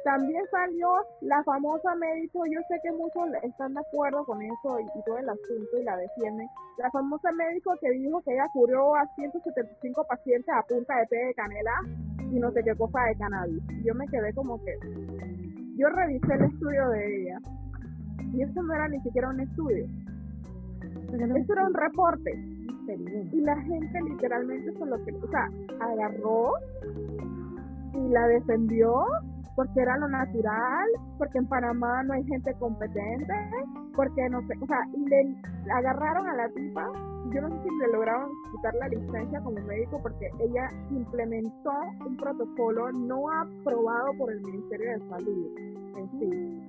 También 0.05 0.43
salió 0.51 0.87
la 1.21 1.43
famosa 1.43 1.95
médico, 1.95 2.45
yo 2.45 2.59
sé 2.69 2.79
que 2.83 2.91
muchos 2.91 3.25
están 3.41 3.73
de 3.73 3.79
acuerdo 3.79 4.23
con 4.23 4.39
eso 4.39 4.79
y, 4.79 4.83
y 4.83 5.03
todo 5.03 5.17
el 5.17 5.27
asunto 5.27 5.79
y 5.81 5.83
la 5.83 5.97
defienden. 5.97 6.47
La 6.77 6.91
famosa 6.91 7.31
médico 7.31 7.73
que 7.81 7.89
dijo 7.89 8.21
que 8.21 8.33
ella 8.33 8.47
curó 8.53 8.95
a 8.95 9.07
175 9.15 10.05
pacientes 10.07 10.53
a 10.53 10.61
punta 10.61 10.95
de 10.97 11.07
té 11.07 11.15
de 11.15 11.33
canela 11.33 11.73
y 12.31 12.39
no 12.39 12.51
sé 12.51 12.61
qué 12.63 12.75
cosa 12.75 13.01
de 13.01 13.15
cannabis. 13.15 13.63
Y 13.71 13.87
yo 13.87 13.95
me 13.95 14.05
quedé 14.05 14.31
como 14.35 14.63
que, 14.63 14.77
yo 15.75 15.89
revisé 15.89 16.33
el 16.35 16.43
estudio 16.53 16.87
de 16.89 17.21
ella 17.21 17.39
y 18.31 18.43
eso 18.43 18.61
no 18.61 18.75
era 18.75 18.87
ni 18.87 19.01
siquiera 19.01 19.29
un 19.29 19.39
estudio, 19.39 19.85
eso 21.13 21.53
era 21.53 21.65
un 21.65 21.73
reporte 21.73 22.31
y 23.31 23.41
la 23.41 23.59
gente 23.59 24.01
literalmente 24.03 24.69
eso 24.69 24.85
lo 24.85 25.03
que, 25.03 25.11
o 25.13 25.27
sea, 25.31 25.49
agarró 25.79 26.53
y 27.95 28.09
la 28.09 28.27
defendió 28.27 29.03
porque 29.55 29.79
era 29.79 29.97
lo 29.97 30.07
natural, 30.07 30.87
porque 31.17 31.37
en 31.37 31.47
Panamá 31.47 32.03
no 32.03 32.13
hay 32.13 32.23
gente 32.25 32.53
competente, 32.55 33.33
porque 33.95 34.29
no 34.29 34.41
sé, 34.47 34.53
o 34.61 34.67
sea, 34.67 34.79
y 34.93 35.05
le 35.07 35.35
agarraron 35.71 36.27
a 36.27 36.35
la 36.35 36.49
tipa, 36.49 36.91
yo 37.33 37.41
no 37.41 37.49
sé 37.49 37.63
si 37.63 37.69
le 37.79 37.93
lograron 37.93 38.29
quitar 38.51 38.73
la 38.75 38.87
licencia 38.89 39.41
como 39.41 39.59
médico 39.61 39.99
porque 40.01 40.29
ella 40.39 40.69
implementó 40.91 41.71
un 42.05 42.17
protocolo 42.17 42.91
no 42.91 43.31
aprobado 43.31 44.13
por 44.17 44.31
el 44.31 44.41
Ministerio 44.41 44.91
de 44.91 45.09
Salud 45.09 45.57
en 45.97 46.09
sí. 46.19 46.67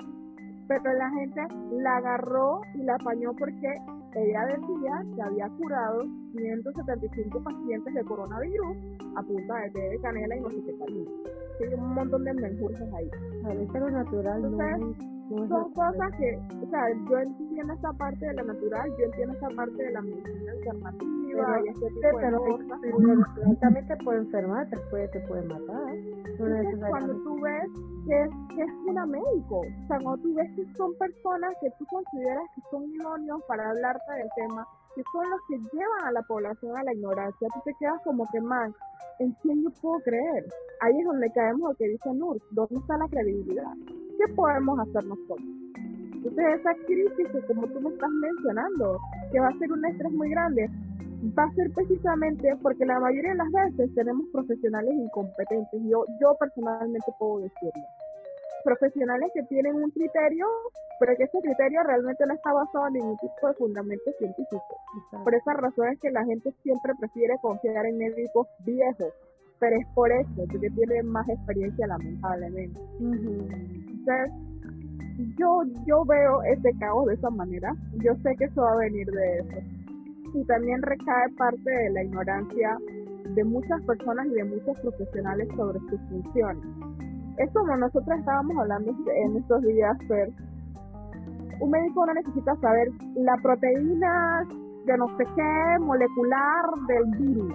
Pero 0.68 0.92
la 0.94 1.10
gente 1.10 1.42
la 1.72 1.96
agarró 1.98 2.60
y 2.74 2.82
la 2.82 2.94
apañó 2.94 3.32
porque 3.34 3.74
ella 4.14 4.46
decía 4.46 5.04
que 5.14 5.22
había 5.22 5.48
curado 5.50 6.04
175 6.32 7.42
pacientes 7.42 7.94
de 7.94 8.04
coronavirus 8.04 8.76
a 9.16 9.22
punta 9.22 9.54
de 9.60 9.70
té 9.70 9.80
de 9.90 10.00
canela 10.00 10.36
y 10.36 10.40
no 10.40 10.50
sé 10.50 10.62
qué 10.64 10.72
Hay 11.60 11.74
un 11.74 11.94
montón 11.94 12.24
de 12.24 12.34
menjurjes 12.34 12.92
ahí. 12.94 13.10
A 13.44 13.48
veces 13.48 13.80
lo 13.80 13.90
natural 13.90 14.42
no 14.42 15.48
son 15.48 15.72
cosas 15.72 16.12
que, 16.18 16.38
o 16.62 16.70
sea, 16.70 16.82
yo 17.10 17.18
entiendo 17.18 17.72
esta 17.72 17.92
parte 17.94 18.26
de 18.26 18.34
la 18.34 18.42
natural, 18.44 18.88
yo 18.96 19.04
entiendo 19.06 19.34
esta 19.34 19.48
parte 19.50 19.82
de 19.82 19.90
la 19.90 20.00
medicina 20.02 20.52
alternativa 20.52 21.16
pero, 21.36 21.64
y 21.64 21.68
este 21.68 21.88
tipo 21.88 22.00
pero, 22.12 22.30
de 22.30 22.50
cosas. 22.50 22.80
Pero 22.82 23.56
también 23.60 23.86
te 23.88 23.96
puede 23.96 24.18
enfermar, 24.18 24.70
te 24.70 24.76
puede, 24.90 25.08
te 25.08 25.20
puede 25.20 25.42
matar. 25.42 25.94
No 26.38 26.88
cuando 26.88 27.14
tú 27.14 27.40
ves 27.40 27.64
que 28.06 28.22
es, 28.22 28.30
que 28.54 28.62
es 28.62 28.70
una 28.86 29.06
médico, 29.06 29.60
o 29.60 29.86
sea, 29.88 29.98
cuando 30.00 30.22
tú 30.22 30.34
ves 30.34 30.50
que 30.54 30.64
son 30.76 30.94
personas 30.96 31.54
que 31.60 31.70
tú 31.78 31.86
consideras 31.86 32.44
que 32.54 32.62
son 32.70 32.84
idóneos 32.84 33.42
para 33.48 33.70
hablarte 33.70 34.12
del 34.12 34.28
tema, 34.36 34.66
que 34.96 35.02
son 35.12 35.30
los 35.30 35.40
que 35.48 35.58
llevan 35.76 36.04
a 36.06 36.12
la 36.12 36.22
población 36.22 36.76
a 36.76 36.82
la 36.82 36.94
ignorancia, 36.94 37.48
tú 37.54 37.60
te 37.64 37.74
quedas 37.78 38.00
como 38.02 38.26
que 38.32 38.40
más, 38.40 38.72
¿en 39.20 39.32
quién 39.42 39.62
yo 39.62 39.70
puedo 39.82 40.00
creer? 40.00 40.46
Ahí 40.80 40.98
es 40.98 41.04
donde 41.04 41.30
caemos 41.32 41.70
lo 41.70 41.76
que 41.76 41.88
dice 41.88 42.12
Nur, 42.14 42.40
¿dónde 42.50 42.76
está 42.76 42.96
la 42.96 43.08
credibilidad? 43.08 43.72
¿qué 44.18 44.32
podemos 44.34 44.78
hacer 44.80 45.04
nosotros? 45.04 45.48
Entonces 46.14 46.60
esa 46.60 46.74
crisis 46.86 47.28
que 47.32 47.54
como 47.54 47.66
tú 47.68 47.80
me 47.80 47.90
estás 47.90 48.10
mencionando, 48.10 48.98
que 49.30 49.40
va 49.40 49.48
a 49.48 49.58
ser 49.58 49.72
un 49.72 49.84
estrés 49.84 50.12
muy 50.12 50.30
grande, 50.30 50.68
va 51.38 51.44
a 51.44 51.54
ser 51.54 51.70
precisamente 51.72 52.56
porque 52.62 52.84
la 52.84 52.98
mayoría 52.98 53.32
de 53.32 53.38
las 53.38 53.52
veces 53.52 53.94
tenemos 53.94 54.26
profesionales 54.32 54.92
incompetentes. 54.92 55.80
Yo, 55.84 56.04
yo 56.20 56.34
personalmente 56.38 57.06
puedo 57.18 57.40
decirlo. 57.40 57.84
Profesionales 58.66 59.30
que 59.32 59.44
tienen 59.44 59.76
un 59.76 59.90
criterio, 59.92 60.44
pero 60.98 61.14
que 61.16 61.22
ese 61.22 61.38
criterio 61.40 61.84
realmente 61.84 62.26
no 62.26 62.34
está 62.34 62.52
basado 62.52 62.88
en 62.88 62.94
ningún 62.94 63.16
tipo 63.18 63.46
de 63.46 63.54
fundamento 63.54 64.10
científico. 64.18 64.60
Por 65.22 65.32
esa 65.36 65.52
razón 65.52 65.86
es 65.92 66.00
que 66.00 66.10
la 66.10 66.24
gente 66.24 66.52
siempre 66.64 66.92
prefiere 66.98 67.34
confiar 67.40 67.86
en 67.86 67.96
médicos 67.96 68.48
viejos, 68.64 69.14
pero 69.60 69.76
es 69.76 69.86
por 69.94 70.10
eso, 70.10 70.44
porque 70.50 70.68
tienen 70.70 71.06
más 71.06 71.28
experiencia 71.28 71.86
lamentablemente. 71.86 72.80
Entonces, 72.98 74.32
yo, 75.38 75.62
yo 75.86 76.04
veo 76.04 76.42
este 76.42 76.72
caos 76.80 77.06
de 77.06 77.14
esa 77.14 77.30
manera, 77.30 77.72
yo 78.02 78.16
sé 78.16 78.34
que 78.36 78.46
eso 78.46 78.62
va 78.62 78.72
a 78.72 78.78
venir 78.78 79.06
de 79.06 79.38
eso. 79.38 79.58
Y 80.34 80.44
también 80.44 80.82
recae 80.82 81.28
parte 81.38 81.70
de 81.70 81.90
la 81.90 82.02
ignorancia 82.02 82.76
de 83.36 83.44
muchas 83.44 83.80
personas 83.82 84.26
y 84.26 84.30
de 84.30 84.44
muchos 84.44 84.76
profesionales 84.80 85.46
sobre 85.56 85.78
sus 85.88 86.00
funciones. 86.10 86.95
Es 87.38 87.52
como 87.52 87.76
nosotros 87.76 88.18
estábamos 88.18 88.56
hablando 88.58 88.92
en 89.14 89.36
estos 89.36 89.62
días, 89.62 89.96
Fer. 90.08 90.30
Un 91.60 91.70
médico 91.70 92.06
no 92.06 92.14
necesita 92.14 92.54
saber 92.56 92.88
la 93.14 93.36
proteína 93.42 94.46
de 94.84 94.96
no 94.98 95.08
sé 95.16 95.24
qué 95.34 95.78
molecular 95.80 96.64
del 96.88 97.04
virus 97.18 97.54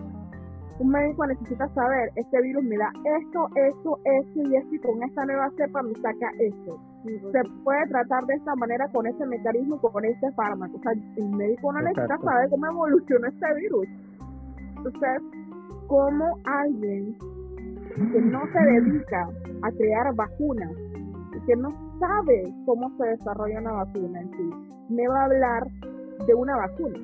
un 0.81 0.89
médico 0.89 1.27
necesita 1.27 1.67
saber, 1.75 2.11
este 2.15 2.41
virus 2.41 2.63
me 2.63 2.75
da 2.75 2.91
esto, 3.19 3.47
esto, 3.55 3.99
esto 4.03 4.39
y 4.49 4.55
esto, 4.55 4.75
y 4.75 4.79
con 4.79 5.03
esta 5.03 5.25
nueva 5.25 5.51
cepa 5.55 5.83
me 5.83 5.93
saca 5.95 6.31
esto. 6.39 6.79
Se 7.03 7.41
puede 7.63 7.87
tratar 7.87 8.25
de 8.25 8.33
esta 8.33 8.55
manera 8.55 8.87
con 8.87 9.05
este 9.05 9.25
mecanismo, 9.27 9.79
con 9.79 10.03
este 10.03 10.31
fármaco. 10.31 10.77
O 10.77 10.81
sea, 10.81 10.91
el 10.91 11.29
médico 11.29 11.71
no 11.71 11.81
necesita 11.81 12.17
saber 12.17 12.49
cómo 12.49 12.65
evoluciona 12.65 13.27
este 13.27 13.53
virus. 13.55 13.87
Entonces, 14.77 15.21
¿cómo 15.87 16.39
alguien 16.45 17.15
que 17.93 18.21
no 18.21 18.41
se 18.51 18.59
dedica 18.59 19.29
a 19.63 19.71
crear 19.71 20.15
vacunas 20.15 20.71
y 21.35 21.45
que 21.45 21.55
no 21.55 21.69
sabe 21.99 22.43
cómo 22.65 22.95
se 22.97 23.05
desarrolla 23.07 23.59
una 23.59 23.71
vacuna 23.71 24.21
en 24.21 24.31
sí, 24.31 24.49
me 24.89 25.07
va 25.07 25.21
a 25.21 25.25
hablar 25.25 25.67
de 26.27 26.33
una 26.33 26.57
vacuna 26.57 26.97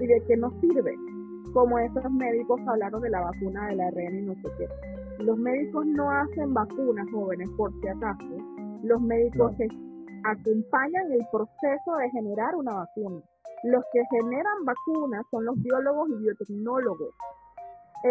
y 0.00 0.06
de 0.06 0.22
que 0.26 0.36
no 0.36 0.50
sirve? 0.60 0.94
como 1.56 1.78
esos 1.78 2.10
médicos 2.10 2.60
hablaron 2.66 3.00
de 3.00 3.08
la 3.08 3.22
vacuna 3.22 3.68
del 3.68 3.80
ARN 3.80 4.18
y 4.18 4.22
no 4.26 4.34
sé 4.34 4.48
qué. 4.58 4.68
Los 5.24 5.38
médicos 5.38 5.86
no 5.86 6.10
hacen 6.10 6.52
vacunas 6.52 7.06
jóvenes 7.10 7.48
por 7.56 7.72
si 7.80 7.88
acaso. 7.88 8.26
Los 8.82 9.00
médicos 9.00 9.52
acompañan 10.24 11.12
el 11.12 11.26
proceso 11.32 11.96
de 11.96 12.10
generar 12.10 12.54
una 12.56 12.74
vacuna. 12.74 13.22
Los 13.64 13.82
que 13.90 14.02
generan 14.10 14.66
vacunas 14.66 15.24
son 15.30 15.46
los 15.46 15.62
biólogos 15.62 16.10
y 16.10 16.14
biotecnólogos. 16.16 17.14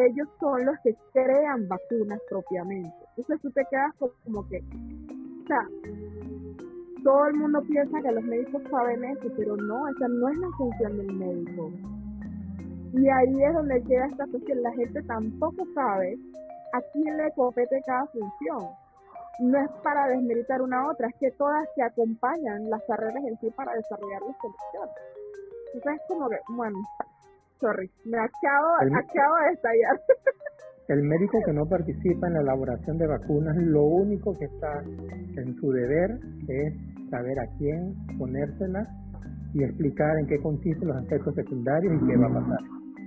Ellos 0.04 0.28
son 0.40 0.66
los 0.66 0.78
que 0.84 0.96
crean 1.14 1.68
vacunas 1.68 2.20
propiamente. 2.30 2.94
Entonces 3.16 3.42
tú 3.42 3.52
te 3.52 3.66
quedas 3.70 3.94
como 4.24 4.48
que, 4.50 4.60
o 4.60 5.48
sea, 5.48 5.68
todo 7.04 7.28
el 7.28 7.36
mundo 7.36 7.62
piensa 7.62 8.02
que 8.02 8.12
los 8.12 8.24
médicos 8.24 8.62
saben 8.70 9.04
eso, 9.06 9.30
pero 9.38 9.56
no, 9.56 9.88
esa 9.88 10.08
no 10.08 10.28
es 10.28 10.38
la 10.38 10.50
función 10.58 10.98
del 10.98 11.14
médico. 11.14 11.72
Y 12.94 13.10
ahí 13.10 13.44
es 13.44 13.54
donde 13.54 13.84
queda 13.84 14.08
esta 14.08 14.26
cuestión. 14.28 14.64
La 14.64 14.72
gente 14.74 15.04
tampoco 15.04 15.66
sabe 15.74 16.18
a 16.74 16.82
quién 16.94 17.18
le 17.18 17.32
compete 17.34 17.82
cada 17.86 18.06
función. 18.08 18.70
No 19.40 19.60
es 19.60 19.70
para 19.84 20.08
desmeritar 20.08 20.62
una 20.62 20.90
otra, 20.90 21.08
es 21.10 21.16
que 21.20 21.32
todas 21.32 21.68
se 21.76 21.84
acompañan 21.84 22.70
las 22.70 22.82
carreras 22.88 23.24
en 23.24 23.38
sí 23.40 23.50
para 23.52 23.74
desarrollar 23.74 24.22
las 24.22 24.38
soluciones. 24.38 24.96
Entonces 25.74 26.02
es 26.02 26.08
como 26.08 26.30
que, 26.30 26.38
bueno, 26.50 26.78
sorry, 27.60 27.90
me 28.06 28.18
acabo, 28.18 28.68
acabo 28.82 29.36
de 29.48 29.54
estallar. 29.54 30.00
El 30.88 31.02
médico 31.02 31.40
que 31.44 31.52
no 31.52 31.66
participa 31.66 32.28
en 32.28 32.34
la 32.34 32.42
elaboración 32.42 32.98
de 33.00 33.08
vacunas, 33.08 33.56
lo 33.58 33.84
único 33.84 34.38
que 34.38 34.46
está 34.46 34.84
en 34.84 35.56
su 35.56 35.72
deber 35.72 36.20
es 36.48 36.74
saber 37.10 37.40
a 37.40 37.48
quién 37.58 37.96
ponérselas 38.20 38.88
y 39.56 39.64
explicar 39.64 40.18
en 40.20 40.28
qué 40.28 40.40
consisten 40.42 40.88
los 40.88 41.04
efectos 41.06 41.34
secundarios 41.34 41.92
y 41.96 42.06
qué 42.06 42.18
va 42.18 42.28
a 42.28 42.34
pasar. 42.34 42.60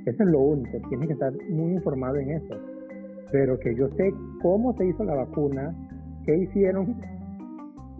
Eso 0.06 0.22
es 0.24 0.28
lo 0.30 0.40
único, 0.40 0.78
tienes 0.88 1.06
que 1.06 1.12
estar 1.12 1.32
muy 1.50 1.74
informado 1.74 2.16
en 2.16 2.30
eso. 2.30 2.56
Pero 3.30 3.58
que 3.60 3.74
yo 3.76 3.88
sé 3.90 4.12
cómo 4.42 4.72
se 4.76 4.86
hizo 4.86 5.04
la 5.04 5.14
vacuna, 5.14 5.72
qué 6.24 6.36
hicieron. 6.36 7.00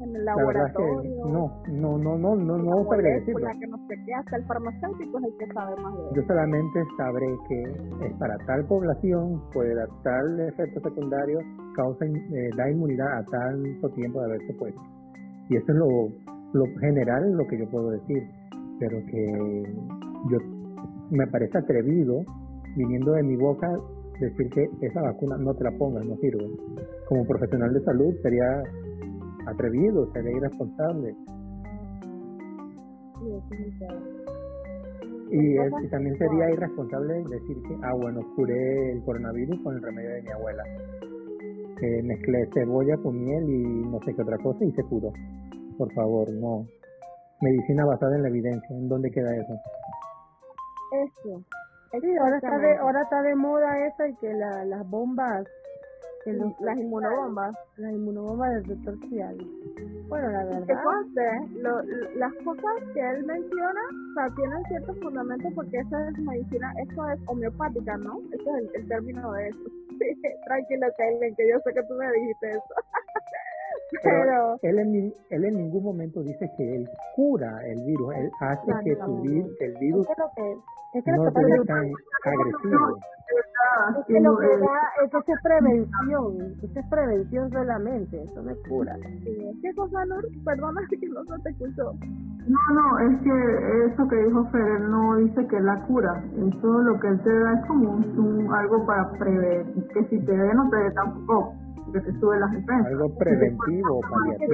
En 0.00 0.14
el 0.14 0.24
laboratorio. 0.24 1.24
no, 1.26 1.62
no, 1.68 1.98
no, 1.98 2.18
no, 2.18 2.36
no, 2.36 2.58
no 2.58 2.84
sabré 2.84 3.14
decirlo. 3.20 3.48
que 3.58 3.66
no 3.66 3.76
sé 3.88 3.94
qué, 4.04 4.14
hasta 4.14 4.36
el 4.36 4.44
farmacéutico 4.44 5.18
es 5.18 5.24
el 5.24 5.36
que 5.38 5.52
sabe 5.52 5.82
más 5.82 5.96
de 5.96 6.02
eso. 6.02 6.14
Yo 6.14 6.22
solamente 6.22 6.84
sabré 6.96 7.26
que 7.48 8.06
es 8.06 8.12
para 8.18 8.36
tal 8.46 8.64
población, 8.66 9.42
puede 9.52 9.74
dar 9.74 9.88
tal 10.04 10.40
efecto 10.40 10.80
secundario, 10.80 11.40
causa, 11.74 12.04
eh, 12.04 12.50
da 12.56 12.70
inmunidad 12.70 13.18
a 13.18 13.24
tanto 13.24 13.88
tiempo 13.90 14.20
de 14.20 14.26
haberse 14.26 14.54
puesto. 14.54 14.80
Y 15.48 15.56
eso 15.56 15.66
es 15.72 15.78
lo, 15.78 16.08
lo 16.52 16.78
general, 16.78 17.32
lo 17.32 17.46
que 17.46 17.58
yo 17.58 17.68
puedo 17.70 17.90
decir. 17.90 18.22
Pero 18.78 18.98
que 19.06 19.62
yo 20.30 20.38
me 21.10 21.26
parece 21.26 21.58
atrevido, 21.58 22.22
viniendo 22.76 23.12
de 23.12 23.22
mi 23.24 23.36
boca, 23.36 23.68
decir 24.20 24.48
que 24.50 24.86
esa 24.86 25.00
vacuna 25.00 25.36
no 25.38 25.54
te 25.54 25.64
la 25.64 25.70
pongas, 25.72 26.04
no 26.04 26.16
sirve. 26.16 26.44
Como 27.08 27.26
profesional 27.26 27.72
de 27.72 27.80
salud 27.82 28.14
sería 28.22 28.62
atrevido, 29.48 30.10
sería 30.12 30.36
irresponsable. 30.36 31.14
Y, 35.30 35.88
también 35.90 36.16
sería 36.16 36.50
irresponsable 36.50 37.24
decir 37.30 37.56
que, 37.62 37.76
ah, 37.82 37.94
bueno, 37.94 38.20
curé 38.34 38.92
el 38.92 39.04
coronavirus 39.04 39.60
con 39.62 39.76
el 39.76 39.82
remedio 39.82 40.10
de 40.10 40.22
mi 40.22 40.30
abuela. 40.30 40.62
Eh, 41.80 42.02
mezclé 42.02 42.48
cebolla 42.54 42.96
con 42.96 43.20
miel 43.20 43.48
y 43.48 43.62
no 43.88 44.00
sé 44.04 44.14
qué 44.14 44.22
otra 44.22 44.38
cosa 44.38 44.64
y 44.64 44.72
se 44.72 44.82
curó. 44.84 45.12
Por 45.76 45.92
favor, 45.92 46.32
no. 46.32 46.66
Medicina 47.40 47.84
basada 47.84 48.16
en 48.16 48.22
la 48.22 48.28
evidencia, 48.28 48.76
¿en 48.76 48.88
dónde 48.88 49.10
queda 49.10 49.34
eso? 49.36 49.54
Eso. 51.04 51.42
Sí, 51.92 52.16
ahora 52.20 52.36
está 52.36 52.58
de, 52.58 52.76
ahora 52.78 53.02
está 53.02 53.22
de 53.22 53.34
moda 53.34 53.86
eso 53.86 54.06
y 54.06 54.14
que 54.16 54.32
la, 54.34 54.64
las 54.64 54.88
bombas, 54.90 55.46
las 56.60 56.78
inmunobombas, 56.78 57.54
las 57.76 57.92
inmunobombas 57.92 58.50
del 58.54 58.76
doctor 58.76 58.98
Bueno, 60.08 60.30
la 60.30 60.44
verdad. 60.44 60.66
Que 60.66 61.58
lo, 61.60 61.82
las 62.16 62.34
cosas 62.44 62.74
que 62.92 63.00
él 63.00 63.24
menciona, 63.24 63.80
o 64.10 64.14
sea, 64.14 64.34
tienen 64.36 64.64
ciertos 64.64 64.98
fundamentos 65.00 65.52
porque 65.54 65.78
esa 65.78 66.08
es 66.08 66.18
medicina, 66.18 66.72
eso 66.82 67.08
es 67.10 67.20
homeopática, 67.26 67.96
¿no? 67.96 68.20
Ese 68.32 68.42
es 68.42 68.46
el, 68.46 68.70
el 68.74 68.88
término 68.88 69.32
de 69.32 69.48
eso. 69.48 69.58
Tranquilo, 70.44 70.86
Kailen, 70.96 71.34
que 71.34 71.48
yo 71.48 71.58
sé 71.60 71.72
que 71.72 71.82
tú 71.84 71.94
me 71.94 72.12
dijiste 72.12 72.50
eso. 72.50 72.74
Pero, 74.02 74.58
él, 74.62 74.78
en, 74.78 75.14
él 75.30 75.44
en 75.44 75.56
ningún 75.56 75.82
momento 75.82 76.22
dice 76.22 76.50
que 76.58 76.76
él 76.76 76.90
cura 77.16 77.66
el 77.66 77.82
virus, 77.84 78.14
él 78.16 78.30
hace 78.40 78.70
que, 78.84 78.96
tu 78.96 79.24
el 79.60 79.74
virus 79.78 80.06
es 80.94 81.04
que 81.04 81.12
no 81.12 81.22
sea 81.22 81.32
tan 81.66 81.86
agresivo. 82.24 82.98
Es 83.98 84.06
que 84.06 84.20
lo 84.20 84.36
que 84.38 84.46
da 84.46 84.80
es 85.04 85.24
que 85.24 85.32
es 85.32 85.42
prevención, 85.42 86.56
eso 86.62 86.80
es 86.80 86.86
prevención 86.88 87.50
solamente, 87.50 88.22
eso 88.22 88.42
no 88.42 88.50
es 88.50 88.58
cura. 88.68 88.96
¿Qué 89.62 89.74
cosa, 89.74 90.04
Nur? 90.06 90.24
Perdona 90.44 90.80
que 90.88 91.08
no 91.08 91.22
se 91.24 91.42
te 91.42 91.50
escuchó. 91.50 91.92
No, 92.46 92.74
no, 92.74 92.98
es 93.00 93.20
que 93.22 93.92
eso 93.92 94.08
que 94.08 94.16
dijo 94.16 94.44
Fer, 94.46 94.80
no 94.80 95.16
dice 95.16 95.46
que 95.48 95.60
la 95.60 95.78
cura, 95.86 96.24
eso 96.32 96.80
lo 96.80 96.98
que 96.98 97.08
él 97.08 97.20
te 97.22 97.38
da 97.38 97.52
es 97.52 97.66
como 97.66 97.90
un, 97.90 98.54
algo 98.54 98.86
para 98.86 99.10
prever, 99.18 99.66
que 99.92 100.04
si 100.04 100.18
te 100.24 100.32
ve 100.32 100.54
no 100.54 100.70
te 100.70 100.76
ve 100.76 100.90
tampoco 100.92 101.54
que 101.92 102.00
te 102.00 102.12
sube 102.20 102.38
las 102.38 102.50
defensas. 102.52 102.86
Algo 102.86 103.14
preventivo, 103.18 104.00
paliativo. 104.00 104.52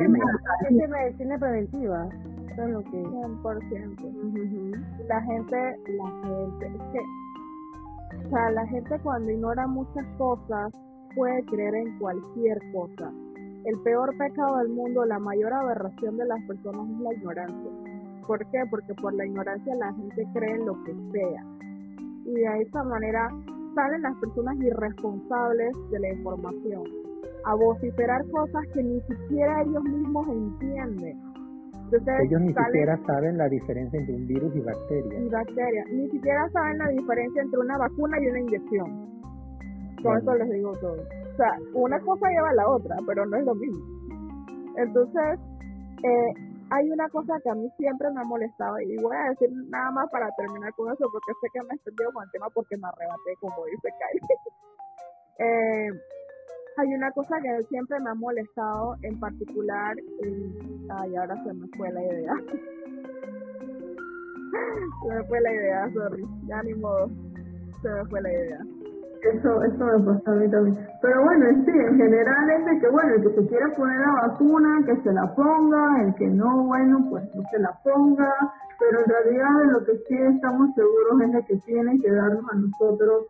Es 0.69 0.91
medicina 0.91 1.39
preventiva. 1.39 2.09
Eso 2.51 2.63
es 2.63 2.71
lo 2.71 2.83
que... 2.85 3.03
100%. 3.03 5.07
La 5.09 5.21
gente, 5.23 5.57
la 5.89 6.11
gente, 6.23 6.67
es 6.67 6.83
que, 6.93 7.01
o 8.27 8.31
sea, 8.31 8.51
la 8.51 8.67
gente 8.67 8.99
cuando 9.03 9.31
ignora 9.31 9.67
muchas 9.67 10.07
cosas 10.19 10.73
puede 11.15 11.45
creer 11.47 11.75
en 11.75 11.99
cualquier 11.99 12.59
cosa. 12.73 13.11
El 13.65 13.81
peor 13.83 14.17
pecado 14.19 14.59
del 14.59 14.69
mundo, 14.69 15.05
la 15.05 15.19
mayor 15.19 15.53
aberración 15.53 16.17
de 16.17 16.27
las 16.27 16.41
personas 16.43 16.89
es 16.91 17.01
la 17.01 17.13
ignorancia. 17.15 17.71
¿Por 18.27 18.39
qué? 18.51 18.63
Porque 18.71 18.95
por 18.95 19.13
la 19.15 19.27
ignorancia 19.27 19.75
la 19.77 19.93
gente 19.95 20.27
cree 20.35 20.55
en 20.55 20.67
lo 20.67 20.83
que 20.85 20.95
sea. 21.13 21.45
Y 22.27 22.33
de 22.33 22.63
esa 22.63 22.85
manera 22.85 23.29
salen 23.75 24.03
las 24.03 24.17
personas 24.17 24.57
irresponsables 24.57 25.75
de 25.91 25.99
la 25.99 26.13
información 26.13 26.85
a 27.45 27.55
vociferar 27.55 28.27
cosas 28.31 28.63
que 28.73 28.83
ni 28.83 29.01
siquiera 29.03 29.63
ellos 29.63 29.85
mismos 29.85 30.27
entienden. 30.29 31.34
Ellos 31.93 32.41
ni 32.41 32.55
siquiera 32.55 32.99
saben 33.07 33.39
la 33.39 33.49
diferencia 33.49 34.01
entre 34.01 34.15
un 34.15 34.27
virus 34.27 34.57
y 34.57 34.61
bacteria. 34.61 35.21
Y 35.21 35.29
bacteria. 35.29 35.85
Ni 35.93 36.11
siquiera 36.11 36.49
saben 36.51 36.79
la 36.79 36.89
diferencia 36.89 37.43
entre 37.43 37.59
una 37.61 37.79
vacuna 37.79 38.19
y 38.21 38.27
una 38.27 38.41
inyección. 38.41 39.15
Con 40.03 40.19
eso 40.19 40.35
les 40.35 40.51
digo 40.51 40.73
todo. 40.81 41.01
O 41.03 41.37
sea, 41.37 41.53
una 41.75 41.99
cosa 42.01 42.29
lleva 42.29 42.51
a 42.51 42.55
la 42.55 42.69
otra, 42.69 42.97
pero 43.07 43.27
no 43.27 43.37
es 43.37 43.45
lo 43.45 43.55
mismo. 43.55 43.85
Entonces, 44.77 45.39
eh, 46.03 46.33
hay 46.71 46.91
una 46.91 47.09
cosa 47.09 47.35
que 47.43 47.51
a 47.51 47.55
mí 47.55 47.69
siempre 47.77 48.11
me 48.11 48.21
ha 48.21 48.25
molestado 48.25 48.81
y 48.81 48.97
voy 48.97 49.17
a 49.17 49.31
decir 49.31 49.51
nada 49.69 49.91
más 49.93 50.11
para 50.11 50.29
terminar 50.37 50.73
con 50.75 50.93
eso 50.93 51.09
porque 51.11 51.33
sé 51.41 51.49
que 51.53 51.63
me 51.63 51.69
he 51.73 51.77
extendido 51.77 52.11
con 52.13 52.25
el 52.25 52.31
tema 52.31 52.47
porque 52.55 52.77
me 52.77 52.89
arrebaté, 52.89 53.35
como 53.41 53.65
dice 53.67 53.89
Kylie. 53.99 54.29
eh, 55.39 55.89
hay 56.77 56.95
una 56.95 57.11
cosa 57.13 57.37
que 57.41 57.65
siempre 57.69 57.99
me 58.01 58.11
ha 58.11 58.15
molestado 58.15 58.97
en 59.03 59.19
particular 59.21 59.97
y 60.23 60.53
ay 60.91 61.17
ahora 61.17 61.43
se 61.45 61.53
me 61.53 61.69
fue 61.77 61.93
la 61.93 62.03
idea 62.03 62.35
se 65.03 65.15
me 65.15 65.25
fue 65.25 65.41
la 65.41 65.53
idea 65.53 65.91
sorry 65.93 66.25
ya 66.47 66.63
ni 66.63 66.75
modo 66.75 67.09
se 67.83 67.89
me 67.89 68.05
fue 68.07 68.21
la 68.23 68.33
idea 68.33 68.59
eso, 69.25 69.63
eso 69.65 69.85
me 69.87 70.05
pasa 70.05 70.33
a 70.33 70.35
mí 70.35 70.51
también. 70.51 70.77
Pero 71.01 71.25
bueno, 71.25 71.47
sí, 71.65 71.71
en 71.71 71.97
general 71.97 72.51
es 72.51 72.65
de 72.67 72.79
que, 72.79 72.89
bueno, 72.91 73.15
el 73.15 73.23
que 73.23 73.41
se 73.41 73.49
quiera 73.49 73.67
poner 73.75 73.99
la 73.99 74.29
vacuna, 74.29 74.85
que 74.85 74.97
se 75.01 75.13
la 75.13 75.35
ponga, 75.35 76.03
el 76.03 76.15
que 76.15 76.27
no, 76.27 76.65
bueno, 76.65 77.07
pues 77.09 77.25
no 77.35 77.43
se 77.51 77.59
la 77.59 77.73
ponga. 77.83 78.31
Pero 78.79 79.01
en 79.01 79.09
realidad 79.09 79.49
de 79.61 79.73
lo 79.73 79.85
que 79.87 79.97
sí 80.07 80.15
estamos 80.35 80.75
seguros 80.75 81.23
es 81.23 81.33
de 81.33 81.43
que 81.47 81.57
tienen 81.65 82.01
que 82.03 82.11
darnos 82.11 82.45
a 82.53 82.57
nosotros 82.57 83.25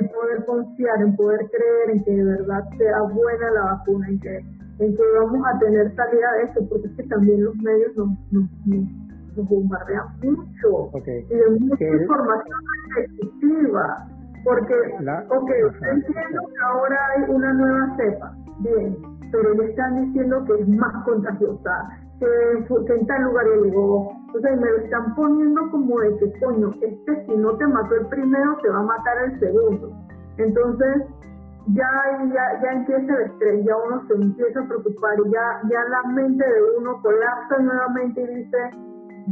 el 0.00 0.08
poder 0.10 0.44
confiar, 0.44 1.02
en 1.02 1.16
poder 1.16 1.40
creer 1.50 1.90
en 1.96 2.04
que 2.04 2.10
de 2.14 2.24
verdad 2.24 2.64
sea 2.76 3.02
buena 3.02 3.50
la 3.50 3.62
vacuna, 3.72 4.08
en 4.08 4.20
que, 4.20 4.36
en 4.36 4.96
que 4.96 5.02
vamos 5.18 5.46
a 5.46 5.58
tener 5.58 5.94
salida 5.94 6.32
de 6.32 6.42
eso, 6.50 6.68
porque 6.68 6.88
es 6.88 6.96
que 6.96 7.02
también 7.04 7.44
los 7.44 7.56
medios 7.56 7.96
nos, 7.96 8.08
nos, 8.32 8.50
nos, 8.66 9.48
bombardean 9.48 10.06
mucho. 10.22 10.90
Y 11.30 11.34
de 11.34 11.50
mucha 11.60 11.84
información 11.84 12.58
excesiva 12.98 14.08
porque, 14.44 14.74
ok, 14.74 15.50
entiendo 15.92 16.40
que 16.48 16.62
ahora 16.64 16.96
hay 17.14 17.30
una 17.30 17.52
nueva 17.52 17.96
cepa, 17.96 18.34
bien, 18.60 18.96
pero 19.30 19.54
me 19.54 19.64
están 19.66 20.04
diciendo 20.04 20.44
que 20.44 20.62
es 20.62 20.68
más 20.68 21.04
contagiosa, 21.04 21.70
que, 22.18 22.94
en 22.94 23.06
tal 23.06 23.22
lugar 23.22 23.46
llegó. 23.62 24.12
Entonces 24.26 24.60
me 24.60 24.70
lo 24.70 24.76
están 24.78 25.14
poniendo 25.14 25.70
como 25.70 26.00
de 26.00 26.16
que, 26.18 26.32
coño, 26.40 26.72
este 26.82 27.26
si 27.26 27.36
no 27.36 27.56
te 27.56 27.66
mató 27.66 27.94
el 27.94 28.06
primero, 28.06 28.58
te 28.62 28.68
va 28.68 28.80
a 28.80 28.82
matar 28.82 29.24
el 29.24 29.40
segundo. 29.40 29.90
Entonces, 30.36 31.04
ya, 31.74 31.88
ya, 32.32 32.62
ya 32.62 32.72
empieza 32.72 33.14
el 33.14 33.22
estrés, 33.30 33.64
ya 33.64 33.76
uno 33.76 34.06
se 34.06 34.14
empieza 34.14 34.60
a 34.60 34.68
preocupar 34.68 35.16
ya, 35.30 35.60
ya 35.70 35.84
la 35.88 36.02
mente 36.12 36.44
de 36.44 36.78
uno 36.78 37.00
colapsa 37.02 37.58
nuevamente 37.58 38.20
y 38.22 38.26
dice, 38.26 38.58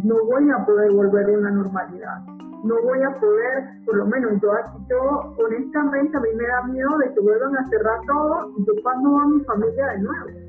no 0.05 0.17
voy 0.27 0.51
a 0.51 0.65
poder 0.65 0.93
volver 0.93 1.27
a 1.27 1.39
una 1.39 1.51
normalidad 1.51 2.37
no 2.67 2.83
voy 2.83 3.03
a 3.03 3.11
poder, 3.21 3.65
por 3.85 3.97
lo 3.97 4.07
menos 4.07 4.33
yo, 4.43 4.51
yo 4.89 5.35
honestamente 5.39 6.17
a 6.17 6.21
mí 6.21 6.29
me 6.35 6.47
da 6.47 6.63
miedo 6.65 6.99
de 6.99 7.15
que 7.15 7.21
vuelvan 7.21 7.57
a 7.57 7.67
cerrar 7.69 8.01
todo 8.07 8.51
y 8.57 8.67
yo 8.67 8.73
cuando 8.83 9.19
a 9.19 9.27
mi 9.29 9.41
familia 9.45 9.87
de 9.87 9.99
nuevo. 10.01 10.46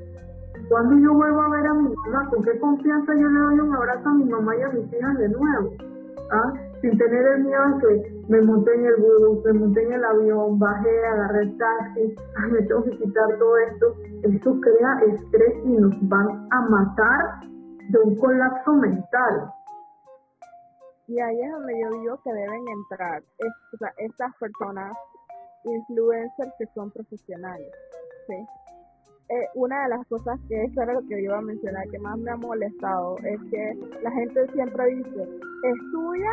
Cuando 0.68 0.98
yo 0.98 1.14
vuelvo 1.14 1.40
a 1.40 1.48
ver 1.48 1.66
a 1.66 1.74
mi 1.74 1.94
mamá, 1.94 2.28
con 2.30 2.42
qué 2.42 2.58
confianza 2.58 3.12
yo 3.14 3.28
le 3.28 3.40
doy 3.40 3.60
un 3.60 3.74
abrazo 3.74 4.08
a 4.08 4.14
mi 4.14 4.24
mamá 4.24 4.54
y 4.56 4.62
a 4.62 4.68
mis 4.68 4.92
hijas 4.92 5.18
de 5.18 5.28
nuevo. 5.30 5.72
¿Ah? 6.30 6.52
Sin 6.82 6.96
tener 6.98 7.26
el 7.26 7.44
miedo 7.44 7.62
de 7.68 8.02
que 8.02 8.24
me 8.28 8.42
monté 8.42 8.74
en 8.74 8.84
el 8.84 8.96
bus, 8.96 9.44
me 9.46 9.52
monté 9.54 9.82
en 9.82 9.92
el 9.94 10.04
avión, 10.04 10.58
bajé, 10.58 11.06
agarré 11.06 11.42
el 11.44 11.56
taxi, 11.56 12.14
me 12.50 12.62
tengo 12.62 12.84
que 12.84 12.98
quitar 12.98 13.38
todo 13.38 13.56
esto. 13.58 13.94
Eso 14.24 14.60
crea 14.60 15.14
estrés 15.14 15.54
y 15.64 15.70
nos 15.70 16.08
van 16.08 16.48
a 16.50 16.60
matar 16.68 17.40
de 17.88 17.98
un 17.98 18.16
colapso 18.16 18.72
mental. 18.74 19.52
Y 21.06 21.18
ahí 21.18 21.40
es 21.40 21.50
donde 21.50 21.80
yo 21.80 21.90
digo 21.90 22.20
que 22.22 22.32
deben 22.34 22.68
entrar 22.68 23.22
estas 23.96 24.36
personas, 24.36 24.92
influencers 25.64 26.52
que 26.58 26.66
son 26.74 26.90
profesionales. 26.90 27.72
¿sí? 28.26 28.46
Eh, 29.30 29.46
una 29.54 29.82
de 29.82 29.88
las 29.90 30.06
cosas 30.06 30.40
que 30.48 30.64
eso 30.64 30.82
era 30.82 30.94
lo 30.94 31.06
que 31.06 31.20
iba 31.20 31.36
a 31.36 31.42
mencionar, 31.42 31.86
que 31.90 31.98
más 31.98 32.18
me 32.18 32.30
ha 32.30 32.36
molestado, 32.36 33.18
es 33.18 33.38
que 33.50 33.76
la 34.02 34.10
gente 34.10 34.46
siempre 34.52 34.86
dice, 34.86 35.28
estudia 35.64 36.30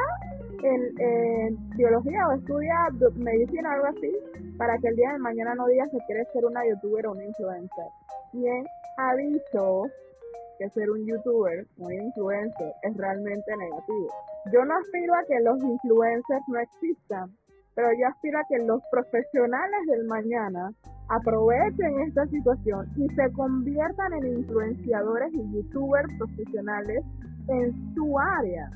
en, 0.64 1.57
biología 1.75 2.27
o 2.30 2.32
estudia 2.33 2.88
medicina 3.15 3.69
o 3.69 3.74
algo 3.74 3.88
así, 3.88 4.15
para 4.57 4.77
que 4.77 4.88
el 4.88 4.95
día 4.95 5.11
de 5.11 5.19
mañana 5.19 5.56
no 5.56 5.67
digas 5.67 5.90
que 5.91 5.98
quieres 6.07 6.27
ser 6.32 6.45
una 6.45 6.65
youtuber 6.65 7.07
o 7.07 7.11
una 7.11 7.25
influencer. 7.25 7.85
¿Quién 8.32 8.65
ha 8.98 9.15
dicho 9.15 9.83
que 10.57 10.69
ser 10.69 10.90
un 10.90 11.06
youtuber, 11.06 11.65
un 11.77 11.91
influencer, 11.91 12.72
es 12.83 12.95
realmente 12.95 13.57
negativo? 13.57 14.07
yo 14.51 14.64
no 14.64 14.77
aspiro 14.77 15.15
a 15.15 15.24
que 15.24 15.40
los 15.40 15.61
influencers 15.64 16.43
no 16.48 16.59
existan, 16.59 17.35
pero 17.75 17.89
yo 17.99 18.07
aspiro 18.07 18.39
a 18.39 18.43
que 18.47 18.57
los 18.59 18.81
profesionales 18.89 19.79
del 19.87 20.05
mañana 20.05 20.71
aprovechen 21.09 21.99
esta 22.07 22.25
situación 22.27 22.87
y 22.95 23.07
se 23.09 23.31
conviertan 23.33 24.13
en 24.13 24.39
influenciadores 24.39 25.33
y 25.33 25.53
youtubers 25.53 26.11
profesionales 26.17 27.03
en 27.49 27.93
su 27.93 28.17
área. 28.17 28.71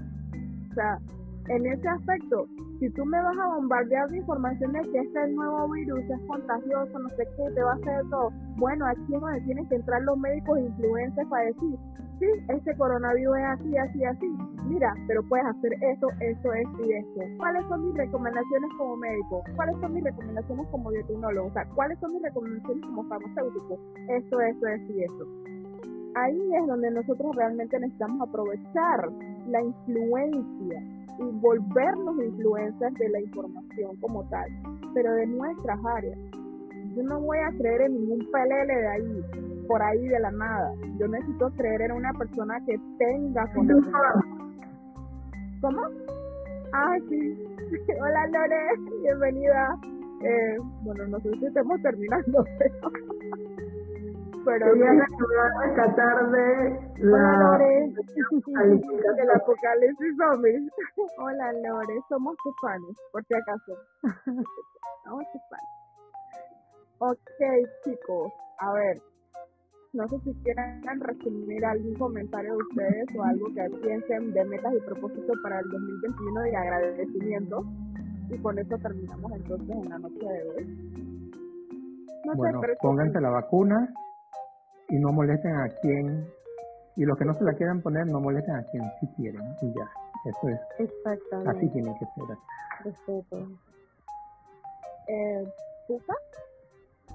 O 0.71 0.73
sea, 0.75 0.99
en 1.47 1.65
ese 1.65 1.87
aspecto, 1.87 2.45
si 2.79 2.89
tú 2.91 3.05
me 3.05 3.21
vas 3.21 3.37
a 3.37 3.55
bombardear 3.55 4.09
de 4.09 4.17
información 4.17 4.71
de 4.71 4.81
que 4.91 4.99
este 4.99 5.27
nuevo 5.33 5.69
virus 5.69 5.99
es 5.99 6.19
contagioso, 6.27 6.97
no 6.97 7.09
sé 7.09 7.27
qué, 7.35 7.53
te 7.53 7.61
va 7.61 7.71
a 7.71 7.75
hacer 7.75 8.09
todo, 8.09 8.31
bueno, 8.55 8.85
aquí 8.87 9.13
es 9.13 9.21
donde 9.21 9.41
tienen 9.41 9.67
que 9.67 9.75
entrar 9.75 10.01
los 10.03 10.17
médicos 10.17 10.57
e 10.57 10.61
influencers 10.61 11.27
para 11.27 11.43
decir, 11.45 11.77
sí, 12.19 12.25
este 12.47 12.77
coronavirus 12.77 13.37
es 13.37 13.45
así, 13.45 13.77
así, 13.77 14.03
así. 14.05 14.37
Mira, 14.65 14.93
pero 15.07 15.21
puedes 15.23 15.45
hacer 15.45 15.73
eso, 15.73 16.07
eso, 16.21 16.53
esto 16.53 16.85
y 16.85 16.93
esto. 16.93 17.21
¿Cuáles 17.37 17.65
son 17.67 17.85
mis 17.85 17.95
recomendaciones 17.95 18.69
como 18.77 18.95
médico? 18.95 19.43
¿Cuáles 19.55 19.77
son 19.81 19.93
mis 19.93 20.03
recomendaciones 20.03 20.67
como 20.67 20.89
biotecnólogo? 20.89 21.47
O 21.47 21.53
sea, 21.53 21.65
¿cuáles 21.75 21.99
son 21.99 22.13
mis 22.13 22.21
recomendaciones 22.21 22.85
como 22.85 23.03
farmacéutico? 23.09 23.77
Esto, 24.07 24.39
esto, 24.39 24.67
esto 24.67 24.93
y 24.93 25.03
esto. 25.03 25.27
Ahí 26.15 26.53
es 26.55 26.67
donde 26.67 26.91
nosotros 26.91 27.35
realmente 27.35 27.77
necesitamos 27.79 28.27
aprovechar 28.27 29.09
la 29.47 29.61
influencia 29.61 30.98
y 31.19 31.39
volvernos 31.39 32.15
influencers 32.23 32.95
de 32.95 33.09
la 33.09 33.21
información 33.21 33.95
como 33.97 34.27
tal, 34.29 34.49
pero 34.93 35.13
de 35.13 35.27
nuestras 35.27 35.79
áreas. 35.85 36.17
Yo 36.95 37.03
no 37.03 37.19
voy 37.19 37.37
a 37.37 37.51
creer 37.57 37.81
en 37.81 37.93
ningún 37.93 38.19
PLL 38.31 38.67
de 38.67 38.87
ahí, 38.87 39.21
por 39.67 39.81
ahí 39.81 40.07
de 40.07 40.19
la 40.19 40.31
nada. 40.31 40.73
Yo 40.97 41.07
necesito 41.07 41.49
creer 41.51 41.81
en 41.81 41.91
una 41.91 42.13
persona 42.13 42.59
que 42.65 42.79
tenga 42.97 43.45
conocimiento. 43.53 43.99
¿Cómo? 45.61 45.81
Ah, 46.73 46.97
sí. 47.09 47.47
Hola 48.01 48.27
Lore, 48.27 49.01
bienvenida. 49.01 49.77
Eh, 50.21 50.57
bueno, 50.83 51.07
no 51.07 51.19
sé 51.19 51.31
si 51.37 51.45
estamos 51.45 51.81
terminando, 51.81 52.43
pero... 52.59 53.18
pero 54.49 54.73
Quería 54.73 54.91
esta 55.69 55.95
tarde 55.95 56.79
Hola 57.01 57.37
Lore, 57.37 57.93
el 59.17 59.31
apocalipsis 59.31 60.17
zombies. 60.17 60.63
Hola 61.17 61.53
Lore, 61.53 62.01
somos 62.09 62.35
tus 62.43 62.55
fans, 62.61 62.83
por 63.11 63.23
si 63.25 63.35
acaso. 63.35 63.77
Somos 65.05 65.23
tus 65.31 65.41
fans. 65.49 65.69
Ok, 66.97 67.19
chicos, 67.85 68.33
a 68.57 68.73
ver, 68.73 69.01
no 69.93 70.07
sé 70.07 70.19
si 70.19 70.33
quieran 70.43 70.99
resumir 70.99 71.63
algún 71.65 71.95
comentario 71.95 72.57
de 72.57 72.63
ustedes 72.63 73.05
o 73.15 73.23
algo 73.23 73.47
que 73.53 73.69
piensen 73.81 74.33
de 74.33 74.45
metas 74.45 74.73
y 74.73 74.81
propósitos 74.81 75.37
para 75.43 75.59
el 75.59 75.69
2021 75.69 76.47
y 76.47 76.55
agradecimiento. 76.55 77.63
Y 78.29 78.37
con 78.39 78.59
eso 78.59 78.77
terminamos 78.77 79.31
entonces 79.31 79.69
en 79.69 79.89
la 79.89 79.99
noche 79.99 80.25
de 80.25 80.49
hoy. 80.49 81.13
bueno, 82.35 82.61
pónganse 82.81 83.21
la 83.21 83.29
vacuna 83.29 83.93
y 84.89 84.99
no 84.99 85.11
molesten 85.11 85.55
a 85.55 85.69
quien, 85.81 86.27
y 86.95 87.05
los 87.05 87.17
que 87.17 87.25
no 87.25 87.37
se 87.37 87.43
la 87.43 87.53
quieran 87.53 87.81
poner, 87.81 88.07
no 88.07 88.19
molesten 88.19 88.55
a 88.55 88.63
quien 88.63 88.83
sí 88.99 89.07
quieren, 89.15 89.41
y 89.61 89.73
ya. 89.73 89.89
Eso 90.25 90.49
es. 90.49 90.59
Exactamente. 90.79 91.51
Así 91.51 91.69
tiene 91.69 91.93
que 91.97 92.05
ser. 92.05 92.37
Respeto. 92.83 93.47
Eh, 95.07 95.47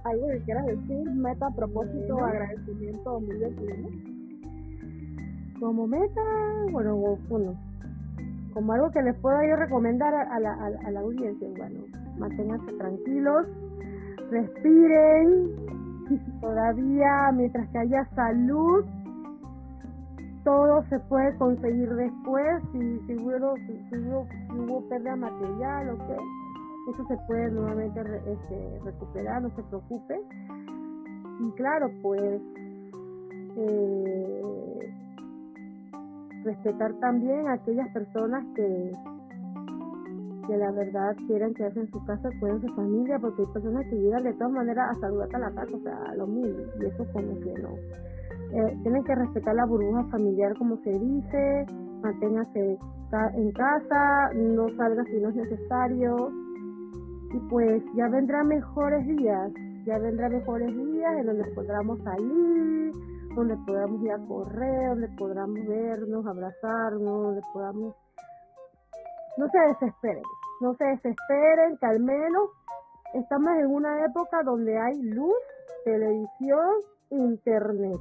¿Algo 0.04 0.26
que 0.26 0.40
quieras 0.42 0.66
decir? 0.66 1.10
Meta, 1.12 1.50
propósito, 1.50 2.18
agradecimiento 2.18 3.10
2021. 3.10 4.14
Como 5.60 5.86
meta, 5.86 6.22
bueno, 6.72 6.96
bueno, 7.28 7.54
como 8.52 8.72
algo 8.72 8.90
que 8.90 9.02
les 9.02 9.14
puedo 9.16 9.36
yo 9.48 9.56
recomendar 9.56 10.14
a 10.14 10.40
la, 10.40 10.52
a, 10.52 10.90
la 10.90 11.00
audiencia, 11.00 11.48
bueno, 11.56 11.84
manténganse 12.18 12.72
tranquilos, 12.72 13.46
respiren, 14.30 15.73
todavía 16.41 17.33
mientras 17.33 17.68
que 17.70 17.78
haya 17.78 18.05
salud, 18.15 18.84
todo 20.44 20.84
se 20.89 20.99
puede 21.00 21.34
conseguir 21.36 21.89
después, 21.94 22.62
si, 22.73 22.99
si, 23.07 23.16
hubo, 23.16 23.55
si, 23.57 23.97
hubo, 23.99 24.89
pérdida 24.89 25.16
material 25.16 25.91
o 25.91 25.99
qué, 25.99 26.16
eso 26.92 27.07
se 27.08 27.16
puede 27.26 27.50
nuevamente 27.50 28.00
este, 28.00 28.81
recuperar, 28.84 29.42
no 29.42 29.50
se 29.57 29.62
preocupe. 29.62 30.20
Y 31.41 31.50
claro, 31.52 31.91
pues 32.02 32.41
eh, 33.57 34.92
respetar 36.44 36.92
también 37.00 37.49
a 37.49 37.55
aquellas 37.55 37.89
personas 37.89 38.44
que, 38.55 38.92
que 40.47 40.56
la 40.56 40.70
verdad 40.73 41.16
quieren 41.26 41.55
quedarse 41.55 41.81
en 41.81 41.90
su 41.90 42.05
casa, 42.05 42.28
cuiden 42.40 42.60
su 42.60 42.74
familia, 42.74 43.18
porque 43.18 43.42
hay 43.42 43.48
personas 43.52 43.84
que 43.89 43.97
llegan 43.97 44.23
de 44.23 44.32
todas 44.34 44.52
maneras 44.52 44.90
a 44.90 45.00
saludarte 45.00 45.36
a 45.36 45.39
la 45.39 45.50
casa, 45.50 45.76
o 45.76 45.81
sea, 45.81 46.14
lo 46.16 46.26
mismo, 46.26 46.62
y 46.81 46.86
eso 46.86 47.06
como 47.12 47.40
que 47.40 47.55
no. 47.62 47.70
Eh, 48.52 48.78
tienen 48.82 49.05
que 49.05 49.14
respetar 49.14 49.55
la 49.55 49.66
burbuja 49.66 50.05
familiar, 50.10 50.56
como 50.56 50.76
se 50.78 50.90
dice, 50.90 51.66
manténgase 52.02 52.78
en 53.34 53.52
casa, 53.52 54.31
no 54.34 54.68
salga 54.76 55.05
si 55.05 55.20
no 55.20 55.28
es 55.28 55.36
necesario, 55.36 56.31
y 57.32 57.39
pues 57.50 57.82
ya 57.97 58.08
vendrán 58.08 58.48
mejores 58.48 59.06
días, 59.06 59.52
ya 59.84 59.98
vendrán 59.98 60.32
mejores 60.32 60.74
días 60.74 61.12
en 61.18 61.26
donde 61.26 61.44
podamos 61.55 61.98
salir, 62.02 62.92
donde 63.34 63.56
podamos 63.66 64.02
ir 64.02 64.12
a 64.12 64.18
correr, 64.18 64.89
donde 64.90 65.08
podamos 65.18 65.58
vernos, 65.66 66.26
abrazarnos, 66.26 67.23
donde 67.23 67.40
podamos... 67.52 67.94
No 69.36 69.48
se 69.48 69.58
desesperen, 69.58 70.22
no 70.60 70.74
se 70.74 70.84
desesperen, 70.84 71.76
que 71.78 71.86
al 71.86 72.00
menos 72.00 72.50
estamos 73.14 73.50
en 73.58 73.66
una 73.66 74.04
época 74.04 74.42
donde 74.44 74.78
hay 74.78 75.02
luz, 75.02 75.34
televisión, 75.84 76.68
internet. 77.10 78.00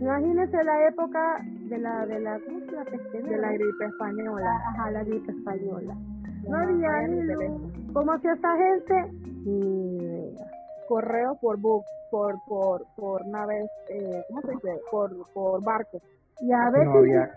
Imagínense 0.00 0.64
la 0.64 0.88
época 0.88 1.36
de 1.42 1.78
la 1.78 2.06
de 2.06 2.20
la, 2.20 2.38
de 2.38 3.36
la 3.38 3.52
gripe 3.52 3.84
española. 3.86 4.50
Ajá, 4.68 4.90
la 4.90 5.04
gripe 5.04 5.32
española. 5.32 5.94
No 6.48 6.56
había 6.56 7.08
ni 7.08 7.22
luz. 7.22 7.92
¿Cómo 7.92 8.12
hacía 8.12 8.32
esa 8.32 8.56
gente? 8.56 9.12
Ni 9.44 9.96
idea. 9.96 10.46
Correo 10.88 11.36
por 11.40 11.58
book 11.58 11.84
por 12.10 12.34
por 12.46 12.86
por 12.96 13.26
naves 13.26 13.70
eh, 13.90 14.24
cómo 14.28 14.40
se 14.42 14.52
dice 14.52 14.80
por 14.90 15.10
por 15.32 15.62
barcos 15.62 16.02
y 16.40 16.52
a 16.52 16.70
veces 16.70 16.86
no 16.86 16.98
había, 16.98 17.30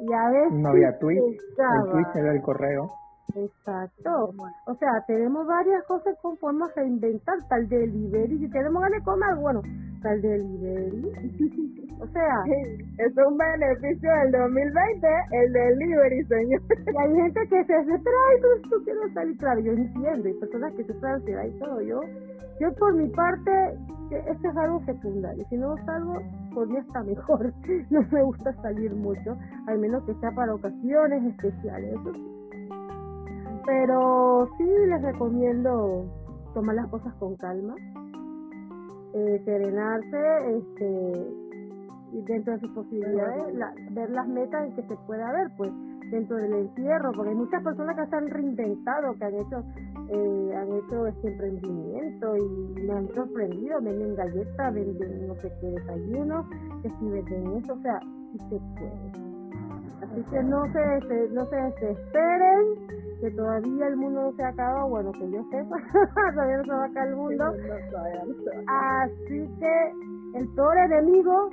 y 0.00 0.12
a 0.12 0.30
veces 0.30 0.52
no 0.52 0.68
había 0.68 0.98
tweet 0.98 1.18
el 1.18 1.90
tweet 1.90 2.06
era 2.14 2.32
el 2.32 2.42
correo. 2.42 2.90
Exacto. 3.34 4.34
O 4.66 4.74
sea 4.74 5.04
tenemos 5.06 5.46
varias 5.46 5.84
cosas 5.84 6.16
con 6.20 6.36
formas 6.38 6.74
de 6.74 6.86
inventar 6.86 7.36
tal 7.48 7.68
delivery 7.68 8.38
si 8.38 8.50
tenemos 8.50 8.82
ganas 8.82 8.98
de 8.98 9.04
comer 9.04 9.34
bueno 9.36 9.62
tal 10.02 10.20
delivery. 10.20 11.76
O 12.00 12.06
sea 12.06 12.32
es 12.96 13.12
un 13.14 13.36
beneficio 13.36 14.10
del 14.10 14.32
2020 14.32 15.06
el 15.32 15.52
delivery 15.52 16.24
señor. 16.24 16.62
y 16.86 16.96
hay 16.96 17.14
gente 17.14 17.40
que 17.42 17.64
se 17.66 17.72
desespera 17.74 18.16
ay 18.30 18.40
tú, 18.40 18.70
tú 18.70 18.84
quieres 18.84 19.12
salir 19.12 19.36
claro 19.36 19.60
yo 19.60 19.72
entiendo 19.72 20.26
hay 20.26 20.34
personas 20.40 20.72
que 20.72 20.84
se 20.84 21.06
ansiedad 21.06 21.44
y 21.44 21.58
todo 21.58 21.80
yo 21.82 22.00
yo 22.60 22.70
por 22.74 22.94
mi 22.94 23.08
parte, 23.08 23.50
esto 24.10 24.50
es 24.50 24.56
algo 24.56 24.84
secundario. 24.84 25.42
Si 25.48 25.56
no 25.56 25.74
salgo, 25.86 26.20
podría 26.50 26.80
estar 26.80 27.04
mejor. 27.04 27.52
No 27.90 28.02
me 28.10 28.22
gusta 28.22 28.52
salir 28.62 28.94
mucho, 28.94 29.36
al 29.66 29.78
menos 29.78 30.04
que 30.04 30.14
sea 30.14 30.30
para 30.32 30.54
ocasiones 30.54 31.24
especiales. 31.24 31.96
Pero 33.66 34.48
sí 34.56 34.64
les 34.64 35.02
recomiendo 35.02 36.04
tomar 36.54 36.76
las 36.76 36.88
cosas 36.88 37.12
con 37.14 37.36
calma, 37.36 37.74
eh, 39.14 39.42
serenarse, 39.44 40.56
este, 40.56 41.26
dentro 42.12 42.54
de 42.54 42.60
sus 42.60 42.70
posibilidades, 42.70 43.54
ver 43.90 44.10
las 44.10 44.28
metas 44.28 44.74
que 44.74 44.82
se 44.82 44.96
pueda 45.06 45.32
ver, 45.32 45.50
pues 45.56 45.70
dentro 46.10 46.36
del 46.36 46.52
encierro, 46.52 47.12
porque 47.12 47.30
hay 47.30 47.36
muchas 47.36 47.62
personas 47.62 47.96
que 47.96 48.06
se 48.06 48.16
han 48.16 48.28
reinventado, 48.28 49.14
que 49.14 49.24
han 49.24 49.34
hecho 49.34 49.64
eh, 50.12 50.54
han 50.56 50.72
hecho 50.72 51.06
este 51.06 51.28
emprendimiento 51.28 52.36
y 52.36 52.82
me 52.82 52.92
han 52.92 53.08
sorprendido, 53.14 53.80
venden 53.80 54.16
galletas, 54.16 54.74
venden 54.74 55.28
no 55.28 55.34
sé 55.36 55.52
qué 55.60 55.68
desayuno, 55.68 56.48
que 56.82 56.90
si 56.98 57.08
venden 57.08 57.56
eso, 57.58 57.74
o 57.74 57.82
sea, 57.82 58.00
si 58.32 58.38
se 58.38 58.60
puede. 58.76 59.30
Así 60.02 60.22
que 60.30 60.42
no 60.42 60.64
se, 60.72 61.28
no 61.30 61.46
se 61.46 61.56
desesperen, 61.56 62.64
que 63.20 63.30
todavía 63.30 63.86
el 63.86 63.96
mundo 63.96 64.22
no 64.22 64.32
se 64.32 64.42
acaba, 64.42 64.84
bueno, 64.86 65.12
que 65.12 65.30
yo 65.30 65.44
sepa, 65.50 65.76
todavía 66.34 66.56
no 66.56 66.64
se 66.64 66.70
va 66.70 66.82
a 66.82 66.86
acabar 66.86 67.08
el 67.08 67.16
mundo. 67.16 67.44
Así 68.66 69.48
que 69.60 70.38
el 70.38 70.48
peor 70.54 70.76
enemigo 70.78 71.50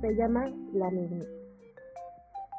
se 0.00 0.14
llama 0.14 0.46
la 0.72 0.90
mente. 0.90 1.41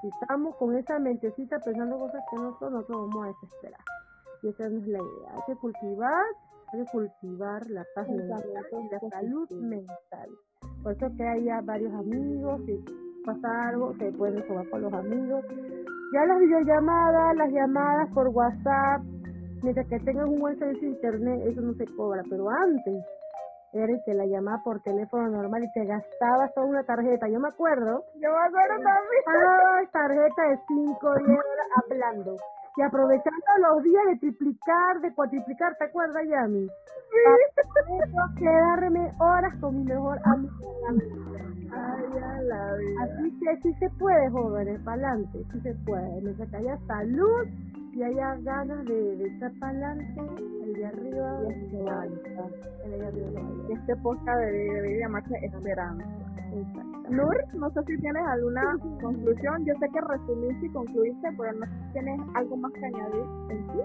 Si 0.04 0.10
estamos 0.10 0.54
con 0.58 0.76
esa 0.76 1.00
mentecita 1.00 1.60
pensando 1.60 1.98
cosas 1.98 2.22
que 2.30 2.36
no 2.36 2.60
son, 2.60 2.74
nosotros 2.74 3.08
vamos 3.08 3.24
a 3.24 3.28
desesperar. 3.30 3.80
Y 4.42 4.50
esa 4.50 4.68
no 4.68 4.80
es 4.80 4.88
la 4.88 5.00
idea. 5.00 5.32
Hay 5.34 5.42
que 5.48 5.56
cultivar, 5.56 6.26
hay 6.74 6.84
que 6.84 6.92
cultivar 6.92 7.70
la 7.70 7.86
paz 7.96 8.10
mental 8.10 8.44
y 8.46 8.90
la 8.90 9.10
salud 9.10 9.50
mental. 9.52 10.30
Por 10.84 10.92
eso 10.92 11.08
que 11.16 11.26
haya 11.26 11.62
varios 11.62 11.94
amigos, 11.94 12.62
si 12.66 12.84
pasa 13.24 13.70
algo, 13.70 13.94
se 13.94 14.12
pueden 14.12 14.46
jugar 14.46 14.70
con 14.70 14.82
los 14.82 14.94
amigos. 14.94 15.46
Ya 16.14 16.26
las 16.26 16.38
videollamadas, 16.38 17.38
las 17.38 17.52
llamadas 17.54 18.10
por 18.14 18.28
WhatsApp, 18.28 19.04
mientras 19.62 19.88
que 19.88 20.00
tengan 20.02 20.28
un 20.28 20.40
buen 20.42 20.60
servicio 20.60 20.90
de 20.90 20.96
internet, 20.96 21.42
eso 21.46 21.62
no 21.62 21.74
se 21.76 21.86
cobra. 21.96 22.24
Pero 22.30 22.50
antes, 22.50 23.06
era 23.74 23.94
que 24.06 24.14
la 24.14 24.26
llamaba 24.26 24.62
por 24.64 24.82
teléfono 24.82 25.30
normal 25.30 25.64
y 25.64 25.72
te 25.74 25.86
gastabas 25.86 26.54
toda 26.54 26.68
una 26.68 26.84
tarjeta. 26.84 27.28
Yo 27.28 27.40
me 27.40 27.50
acuerdo. 27.50 28.04
Yo 28.16 28.30
me 28.30 28.46
acuerdo 28.48 28.76
también. 28.84 29.24
Ah, 29.28 29.90
tarjeta 29.92 30.42
de 30.50 30.60
5 30.68 31.16
10 31.16 31.30
horas 31.30 31.68
hablando 31.84 32.36
y 32.76 32.82
aprovechando 32.82 33.46
los 33.70 33.84
días 33.84 34.04
de 34.08 34.18
triplicar, 34.18 35.02
de 35.02 35.14
cuatriplicar, 35.14 35.76
¿te 35.78 35.86
acuerdas, 35.86 36.24
Yami? 36.28 36.68
Sí. 36.68 38.12
Para 38.14 38.36
quedarme 38.40 39.14
horas 39.20 39.54
con 39.60 39.76
mi 39.78 39.84
mejor 39.84 40.20
amiga. 40.26 40.54
Ay, 41.72 42.04
ya 42.14 42.42
la 42.42 42.74
vida. 42.76 43.04
Así 43.04 43.40
que 43.40 43.58
sí 43.62 43.74
se 43.80 43.90
puede, 44.00 44.30
jóvenes, 44.32 44.80
para 44.84 44.98
adelante, 44.98 45.44
sí 45.52 45.62
se 45.62 45.74
puede. 45.86 46.22
Me 46.22 46.58
haya 46.58 46.78
salud 46.88 47.48
y 47.96 48.04
haya 48.04 48.36
ganas 48.42 48.86
de, 48.86 49.16
de 49.18 49.28
echar 49.28 49.52
para 49.60 49.72
adelante, 49.72 50.22
el 50.64 50.74
de 50.74 50.86
arriba, 50.86 51.40
y 51.44 51.54
el 51.54 51.72
de 51.72 51.90
arriba. 51.92 52.50
De. 53.12 53.74
Este 53.74 53.96
podcast 53.98 54.40
debería 54.40 55.00
llamarse 55.02 55.36
Esperanza. 55.44 56.06
Nur, 57.10 57.36
no 57.54 57.70
sé 57.72 57.84
si 57.86 57.98
tienes 57.98 58.24
alguna 58.26 58.78
conclusión. 59.02 59.66
Yo 59.66 59.74
sé 59.80 59.88
que 59.90 60.02
resumiste 60.02 60.66
y 60.66 60.70
concluiste, 60.70 61.30
pero 61.38 61.54
no 61.54 61.66
sé 61.66 61.72
si 61.72 61.94
tienes 61.94 62.22
algo 62.36 62.58
más 62.58 62.72
que 62.74 62.86
añadir 62.86 63.26
en 63.50 63.68
sí. 63.68 63.80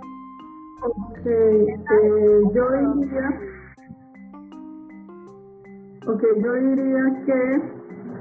Okay, 0.81 1.67
eh, 1.69 2.41
yo 2.55 2.71
diría, 2.71 3.41
okay, 6.07 6.43
yo 6.43 6.53
diría 6.53 7.23
que 7.27 7.63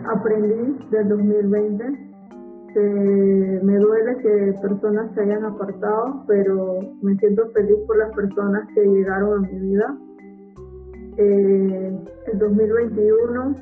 aprendí 0.09 0.87
del 0.89 1.09
2020 1.09 2.06
que 2.73 3.59
me 3.63 3.77
duele 3.77 4.17
que 4.17 4.53
personas 4.61 5.13
se 5.13 5.21
hayan 5.21 5.45
apartado, 5.45 6.23
pero 6.27 6.79
me 7.01 7.15
siento 7.15 7.49
feliz 7.51 7.77
por 7.87 7.97
las 7.97 8.13
personas 8.15 8.67
que 8.73 8.85
llegaron 8.85 9.45
a 9.45 9.47
mi 9.47 9.59
vida. 9.59 9.97
Eh, 11.17 11.99
el 12.31 12.39
2021 12.39 13.55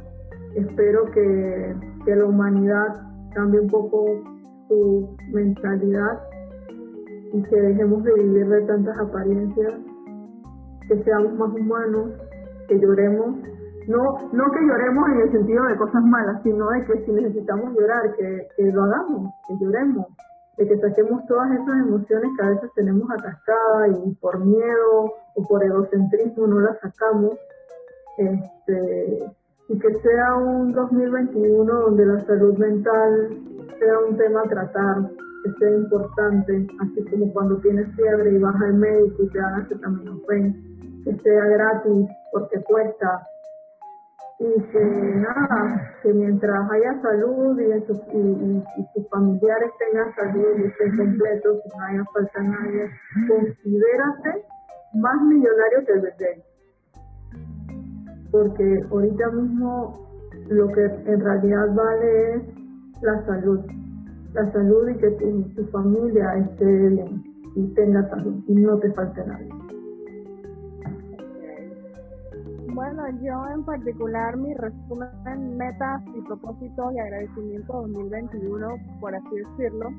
espero 0.55 1.05
que, 1.11 1.75
la 2.05 2.25
humanidad 2.25 3.01
cambie 3.33 3.59
un 3.59 3.67
poco 3.67 4.05
su 4.67 5.17
mentalidad 5.33 6.21
y 7.33 7.41
que 7.41 7.61
dejemos 7.61 8.03
de 8.03 8.13
vivir 8.13 8.47
de 8.47 8.61
tantas 8.61 8.97
apariencias, 8.99 9.73
que 10.87 11.03
seamos 11.03 11.33
más 11.33 11.49
humanos, 11.49 12.11
que 12.67 12.79
lloremos, 12.79 13.37
no, 13.87 14.29
no 14.31 14.51
que 14.51 14.65
lloremos 14.65 15.09
en 15.09 15.21
el 15.21 15.31
sentido 15.31 15.65
de 15.65 15.77
cosas 15.77 16.03
malas, 16.03 16.41
sino 16.43 16.69
de 16.69 16.85
que 16.85 17.05
si 17.05 17.11
necesitamos 17.11 17.73
llorar, 17.73 18.15
que, 18.15 18.47
lo 18.71 18.83
hagamos, 18.83 19.33
que 19.47 19.55
lloremos, 19.59 20.07
de 20.57 20.67
que 20.67 20.77
saquemos 20.79 21.25
todas 21.27 21.51
esas 21.51 21.87
emociones 21.87 22.31
que 22.37 22.45
a 22.45 22.49
veces 22.49 22.71
tenemos 22.75 23.09
atascadas 23.11 23.97
y 24.05 24.15
por 24.15 24.39
miedo 24.39 25.13
o 25.35 25.47
por 25.47 25.63
egocentrismo 25.63 26.47
no 26.47 26.59
las 26.61 26.79
sacamos. 26.79 27.37
Este, 28.17 29.25
y 29.67 29.79
que 29.79 29.93
sea 29.95 30.35
un 30.35 30.71
2021 30.71 31.65
donde 31.65 32.05
la 32.05 32.21
salud 32.25 32.57
mental 32.57 33.37
sea 33.79 33.99
un 34.07 34.15
tema 34.15 34.41
a 34.41 34.49
tratar, 34.49 35.09
que 35.43 35.51
sea 35.59 35.71
importante, 35.71 36.67
así 36.79 37.03
como 37.09 37.33
cuando 37.33 37.57
tienes 37.57 37.93
fiebre 37.95 38.31
y 38.31 38.37
vas 38.37 38.55
al 38.61 38.75
médico 38.75 39.23
y 39.23 39.29
te 39.29 39.39
dan 39.39 39.61
acetaminofén, 39.61 41.03
que 41.03 41.15
sea 41.17 41.45
gratis 41.45 42.07
porque 42.31 42.61
cuesta 42.63 43.27
y 44.37 44.61
que 44.63 44.83
nada, 44.83 45.91
que 46.03 46.13
mientras 46.13 46.71
haya 46.71 47.01
salud 47.01 47.57
y, 47.59 48.63
sus 48.93 49.09
familiares 49.09 49.71
tengan 49.79 50.13
salud 50.15 50.57
y 50.57 50.63
estén 50.63 50.97
completos, 50.97 51.61
que 51.63 51.77
no 51.77 51.85
haya 51.85 52.03
falta 52.13 52.41
nadie, 52.43 52.89
considérate 53.27 54.45
más 54.95 55.21
millonario 55.23 55.85
que 55.85 55.93
el 55.93 56.01
bebé. 56.01 56.43
Porque 58.31 58.79
ahorita 58.91 59.31
mismo 59.31 60.05
lo 60.49 60.67
que 60.67 60.83
en 60.83 61.19
realidad 61.19 61.73
vale 61.73 62.35
es 62.35 62.43
la 63.01 63.25
salud. 63.25 63.59
La 64.33 64.51
salud 64.51 64.89
y 64.89 64.97
que 64.97 65.11
tu, 65.11 65.43
tu 65.55 65.65
familia 65.67 66.35
esté 66.35 66.65
bien 66.65 67.23
y 67.55 67.73
tenga 67.73 68.01
salud 68.09 68.43
y 68.47 68.55
no 68.55 68.77
te 68.79 68.91
falte 68.91 69.25
nadie. 69.25 69.64
Bueno, 72.75 73.03
yo 73.21 73.47
en 73.53 73.63
particular 73.63 74.35
mi 74.35 74.53
resumen, 74.53 75.55
metas 75.55 76.03
y 76.13 76.21
propósitos 76.23 76.93
y 76.93 76.99
agradecimiento 76.99 77.71
2021, 77.71 78.67
por 78.99 79.15
así 79.15 79.29
decirlo. 79.33 79.91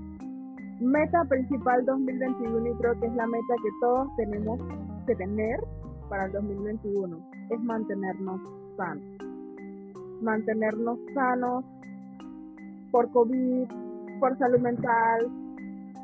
Meta 0.80 1.24
principal 1.24 1.86
2021 1.86 2.68
y 2.68 2.74
creo 2.74 3.00
que 3.00 3.06
es 3.06 3.14
la 3.14 3.26
meta 3.26 3.54
que 3.62 3.70
todos 3.80 4.08
tenemos 4.18 4.60
que 5.06 5.16
tener 5.16 5.58
para 6.10 6.26
el 6.26 6.32
2021, 6.32 7.18
es 7.48 7.60
mantenernos 7.62 8.42
sanos. 8.76 9.04
Mantenernos 10.20 10.98
sanos 11.14 11.64
por 12.90 13.10
COVID, 13.12 13.68
por 14.20 14.36
salud 14.36 14.60
mental, 14.60 15.30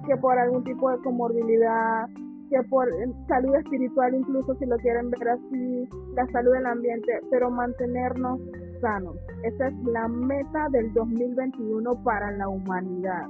que 0.07 0.17
por 0.17 0.39
algún 0.39 0.65
tipo 0.65 0.91
de 0.91 0.97
comorbilidad, 1.03 2.09
que 2.53 2.63
por 2.65 2.87
salud 3.29 3.55
espiritual 3.57 4.15
incluso 4.15 4.55
si 4.57 4.67
lo 4.67 4.77
quieren 4.77 5.11
ver 5.11 5.31
así, 5.31 5.89
la 6.15 6.27
salud 6.33 6.53
del 6.53 6.67
ambiente, 6.67 7.21
pero 7.31 7.51
mantenernos 7.51 8.41
sanos. 8.83 9.17
Esa 9.43 9.69
es 9.69 9.75
la 9.85 10.07
meta 10.09 10.69
del 10.71 10.93
2021 10.93 12.05
para 12.05 12.31
la 12.33 12.49
humanidad. 12.49 13.27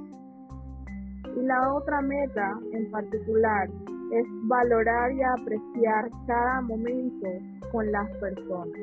Y 1.37 1.41
la 1.41 1.73
otra 1.73 2.01
meta 2.01 2.59
en 2.73 2.91
particular 2.91 3.69
es 4.11 4.25
valorar 4.43 5.13
y 5.13 5.23
apreciar 5.23 6.09
cada 6.27 6.61
momento 6.61 7.27
con 7.71 7.89
las 7.91 8.09
personas. 8.17 8.77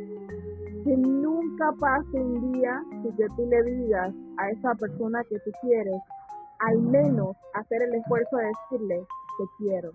Que 0.85 0.97
nunca 0.97 1.71
pase 1.79 2.19
un 2.19 2.53
día 2.53 2.83
sin 3.03 3.15
que 3.15 3.27
tú 3.37 3.47
le 3.47 3.63
digas 3.63 4.15
a 4.39 4.51
esa 4.51 4.75
persona 4.75 5.23
que 5.29 5.39
tú 5.41 5.51
quieres, 5.61 6.01
al 6.61 6.79
menos 6.81 7.37
hacer 7.55 7.83
el 7.83 7.95
esfuerzo 7.95 8.37
de 8.39 8.47
decirle, 8.47 9.07
te 9.39 9.45
quiero 9.59 9.93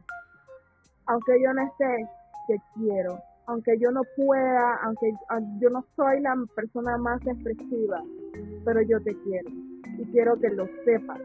aunque 1.08 1.42
yo 1.42 1.54
no 1.54 1.62
esté, 1.64 2.08
te 2.48 2.62
quiero, 2.76 3.20
aunque 3.48 3.78
yo 3.80 3.92
no 3.92 4.02
pueda, 4.16 4.76
aunque 4.84 5.14
yo 5.60 5.70
no 5.70 5.86
soy 5.96 6.20
la 6.22 6.36
persona 6.56 6.98
más 6.98 7.26
expresiva, 7.26 8.04
pero 8.64 8.82
yo 8.82 9.02
te 9.02 9.16
quiero 9.24 9.50
y 9.98 10.06
quiero 10.12 10.40
que 10.40 10.50
lo 10.50 10.68
sepas, 10.84 11.20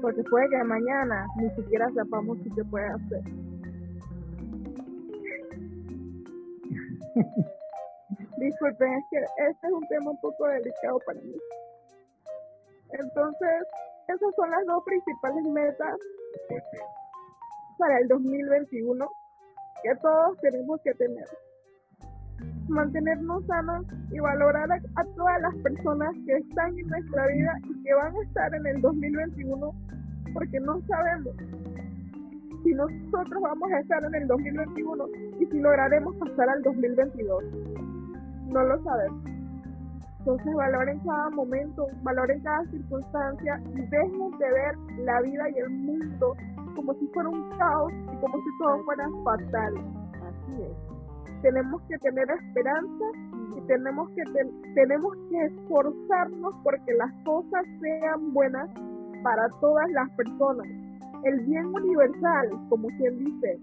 porque 0.00 0.22
puede 0.24 0.48
que 0.50 0.64
mañana 0.64 1.26
ni 1.36 1.50
siquiera 1.50 1.88
sepamos 1.94 2.38
si 2.42 2.50
te 2.50 2.64
puede 2.64 2.86
hacer. 2.86 3.22
Disculpen, 8.38 8.92
es 8.94 9.04
que 9.10 9.18
este 9.18 9.66
es 9.66 9.72
un 9.72 9.86
tema 9.88 10.10
un 10.10 10.20
poco 10.20 10.46
delicado 10.46 10.98
para 11.06 11.20
mí. 11.20 11.36
Entonces, 12.90 13.64
esas 14.08 14.34
son 14.34 14.50
las 14.50 14.66
dos 14.66 14.82
principales 14.84 15.44
metas 15.44 15.96
para 17.82 17.98
el 17.98 18.06
2021 18.06 19.08
que 19.82 19.96
todos 19.96 20.38
tenemos 20.40 20.80
que 20.84 20.94
tener. 20.94 21.26
Mantenernos 22.68 23.44
sanos 23.46 23.84
y 24.12 24.20
valorar 24.20 24.70
a, 24.70 25.04
todas 25.16 25.42
las 25.42 25.54
personas 25.64 26.14
que 26.24 26.36
están 26.36 26.78
en 26.78 26.86
nuestra 26.86 27.26
vida 27.26 27.52
y 27.64 27.82
que 27.82 27.94
van 27.94 28.14
a 28.14 28.22
estar 28.22 28.54
en 28.54 28.66
el 28.68 28.80
2021 28.80 29.72
porque 30.32 30.60
no 30.60 30.80
sabemos 30.86 31.34
si 32.62 32.72
nosotros 32.72 33.42
vamos 33.42 33.72
a 33.72 33.80
estar 33.80 34.04
en 34.04 34.14
el 34.14 34.28
2021 34.28 35.08
y 35.40 35.46
si 35.46 35.58
lograremos 35.58 36.14
pasar 36.18 36.50
al 36.50 36.62
2022. 36.62 37.44
No 38.46 38.62
lo 38.62 38.84
sabemos. 38.84 39.24
Entonces 40.20 40.54
valoren 40.54 41.00
cada 41.00 41.30
momento, 41.30 41.88
valoren 42.04 42.40
cada 42.44 42.64
circunstancia 42.66 43.60
y 43.74 43.80
dejen 43.80 44.38
de 44.38 44.52
ver 44.52 44.76
la 45.04 45.20
vida 45.20 45.50
y 45.50 45.58
el 45.58 45.70
mundo 45.70 46.36
como 46.74 46.94
si 46.94 47.06
fuera 47.08 47.28
un 47.28 47.48
caos 47.58 47.92
y 47.92 48.16
como 48.20 48.36
si 48.38 48.58
todo 48.58 48.84
fuera 48.84 49.08
fatal. 49.24 49.74
Así 50.22 50.62
es. 50.62 51.42
Tenemos 51.42 51.82
que 51.88 51.98
tener 51.98 52.30
esperanza 52.30 53.04
y 53.56 53.60
tenemos 53.66 54.08
que, 54.10 54.22
tenemos 54.74 55.12
que 55.28 55.44
esforzarnos 55.44 56.54
porque 56.62 56.92
las 56.94 57.12
cosas 57.24 57.64
sean 57.80 58.32
buenas 58.32 58.68
para 59.22 59.48
todas 59.60 59.90
las 59.90 60.08
personas. 60.10 60.66
El 61.24 61.40
bien 61.40 61.66
universal, 61.66 62.48
como 62.68 62.88
quien 62.98 63.18
dice. 63.18 63.58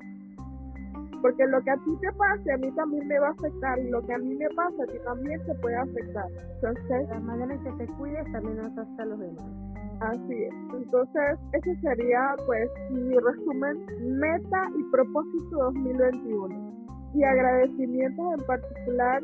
Porque 1.21 1.45
lo 1.47 1.61
que 1.61 1.71
a 1.71 1.77
ti 1.77 1.97
te 1.99 2.11
pase, 2.13 2.53
a 2.53 2.57
mí 2.57 2.71
también 2.71 3.07
me 3.07 3.19
va 3.19 3.27
a 3.27 3.31
afectar. 3.31 3.79
Y 3.79 3.89
lo 3.89 4.01
que 4.05 4.13
a 4.13 4.17
mí 4.17 4.35
me 4.35 4.47
pasa, 4.55 4.83
a 4.83 4.87
ti 4.87 4.97
también 5.03 5.41
te 5.45 5.53
puede 5.55 5.75
afectar. 5.75 6.25
Entonces, 6.55 7.09
la 7.09 7.19
manera 7.19 7.53
en 7.53 7.63
que 7.63 7.71
te 7.85 7.87
cuides 7.93 8.31
también 8.31 8.59
afecta 8.61 9.03
a 9.03 9.05
los 9.05 9.19
demás. 9.19 9.68
Así 9.99 10.43
es. 10.43 10.53
Entonces, 10.73 11.39
ese 11.53 11.75
sería 11.81 12.35
pues 12.45 12.69
mi 12.91 13.17
resumen, 13.17 13.85
meta 14.19 14.69
y 14.77 14.83
propósito 14.91 15.57
2021. 15.57 16.69
Y 17.15 17.23
agradecimientos 17.23 18.33
en 18.39 18.45
particular, 18.45 19.21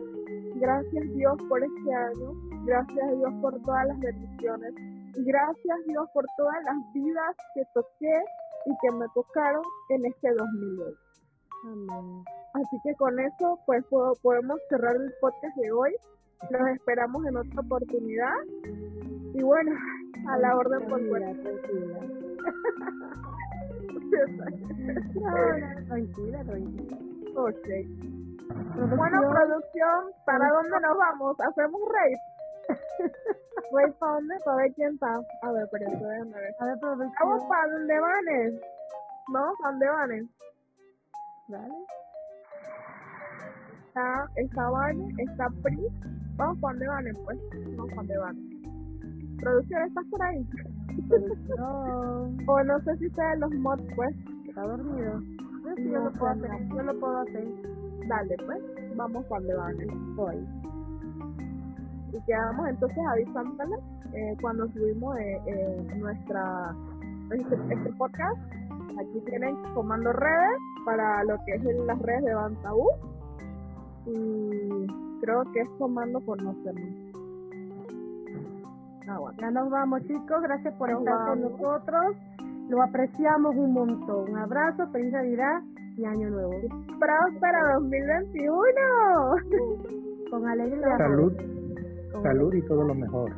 gracias 0.55 1.13
Dios 1.13 1.37
por 1.47 1.63
este 1.63 1.93
año, 1.93 2.33
gracias 2.65 3.17
Dios 3.17 3.33
por 3.41 3.61
todas 3.61 3.87
las 3.87 3.99
bendiciones 3.99 4.73
y 5.15 5.23
gracias 5.23 5.77
Dios 5.87 6.09
por 6.13 6.25
todas 6.37 6.63
las 6.63 6.93
vidas 6.93 7.35
que 7.53 7.63
toqué 7.73 8.23
y 8.65 8.71
que 8.81 8.95
me 8.97 9.05
tocaron 9.13 9.63
en 9.89 10.05
este 10.05 10.33
2020. 10.33 10.97
Así 12.53 12.77
que 12.83 12.95
con 12.95 13.19
eso 13.19 13.59
pues 13.65 13.83
podemos 14.21 14.59
cerrar 14.69 14.95
el 14.95 15.13
podcast 15.21 15.55
de 15.57 15.71
hoy. 15.71 15.95
Los 16.49 16.67
esperamos 16.69 17.25
en 17.25 17.37
otra 17.37 17.61
oportunidad. 17.61 18.35
Y 19.33 19.41
bueno, 19.41 19.71
a 20.27 20.37
la 20.37 20.55
orden 20.55 20.87
por 20.87 21.07
fuera. 21.07 21.33
Tranquila. 21.33 21.99
tranquila, 25.87 26.43
tranquila. 26.43 26.97
Ok. 27.35 27.67
Bueno, 28.75 29.21
producción, 29.29 30.11
¿para 30.25 30.49
dónde 30.49 30.79
nos 30.79 30.97
vamos? 30.97 31.39
¿Hacemos 31.39 31.81
raid? 31.91 32.17
¿Raid 33.73 33.93
para 33.93 34.13
dónde? 34.13 34.35
Para 34.45 34.57
ver 34.57 34.73
quién 34.73 34.93
está. 34.93 35.19
A 35.41 35.51
ver, 35.51 35.67
pero 35.71 35.91
eso 35.91 36.05
déjame 36.05 36.35
ver. 36.35 36.55
A 36.59 36.65
ver, 36.65 36.79
producción. 36.79 37.13
Vamos 37.19 37.43
para 37.45 37.73
dónde 37.73 37.99
van? 37.99 38.25
¿No? 39.33 39.55
¿Para 39.57 39.71
dónde 39.71 39.87
van? 39.89 40.29
Vale. 41.47 41.85
Está, 43.95 44.29
está 44.35 44.69
Vane, 44.69 45.07
está 45.19 45.49
Pri. 45.63 45.87
Vamos 46.35 46.59
para 46.59 46.73
dónde 46.73 46.87
van, 46.89 47.05
pues. 47.23 47.39
Vamos 47.77 47.93
para 47.95 48.19
van. 48.19 48.35
Producción, 49.39 49.83
¿estás 49.83 50.05
por 50.11 50.21
ahí? 50.21 50.45
No. 51.57 52.23
o 52.47 52.63
no 52.65 52.79
sé 52.81 52.97
si 52.97 53.09
sea 53.11 53.35
los 53.37 53.53
mods, 53.53 53.85
pues. 53.95 54.13
Está 54.49 54.63
dormido. 54.63 55.21
Yo 55.21 55.75
sí, 55.77 55.89
yo 55.89 56.03
lo 56.03 56.11
puedo 56.11 56.27
hacer. 56.27 56.67
Yo 56.75 56.83
lo 56.83 56.99
puedo 56.99 57.17
hacer. 57.19 57.45
Dale, 58.09 58.35
pues. 58.45 58.61
Vamos 58.97 59.25
cuando 59.27 59.55
van. 59.55 59.77
Voy. 60.17 60.45
Y 62.11 62.21
quedamos 62.25 62.67
entonces 62.67 62.99
avisándoles 63.13 63.79
eh, 64.11 64.35
cuando 64.41 64.67
subimos 64.73 65.17
eh, 65.19 65.41
eh, 65.47 65.87
nuestra 65.95 66.75
este, 67.31 67.55
este, 67.55 67.93
podcast. 67.93 68.37
Aquí 68.99 69.21
tienen 69.25 69.55
comando 69.73 70.11
redes 70.11 70.59
para 70.85 71.23
lo 71.23 71.37
que 71.45 71.53
es 71.53 71.63
las 71.85 72.01
redes 72.01 72.25
de 72.25 72.33
Bantabú. 72.33 72.89
Y 74.05 74.87
creo 75.21 75.43
que 75.53 75.61
es 75.61 75.69
comando 75.77 76.19
por 76.21 76.37
conocernos. 76.37 77.05
Ah, 79.07 79.19
ya 79.39 79.51
nos 79.51 79.69
vamos 79.69 80.01
chicos, 80.03 80.41
gracias 80.41 80.73
por 80.75 80.89
estar 80.89 81.27
con 81.27 81.41
nosotros. 81.41 82.15
Lo 82.69 82.81
apreciamos 82.81 83.55
un 83.55 83.73
montón. 83.73 84.31
Un 84.31 84.37
abrazo, 84.37 84.87
feliz 84.87 85.13
Navidad 85.13 85.61
y 85.97 86.05
Año 86.05 86.31
Nuevo. 86.31 86.53
¡Próspero 86.99 87.81
2021! 87.81 90.25
con 90.31 90.47
alegría. 90.47 90.97
Salud, 90.97 91.33
salud 92.23 92.51
y 92.53 92.61
todo 92.63 92.83
lo 92.83 92.95
mejor. 92.95 93.29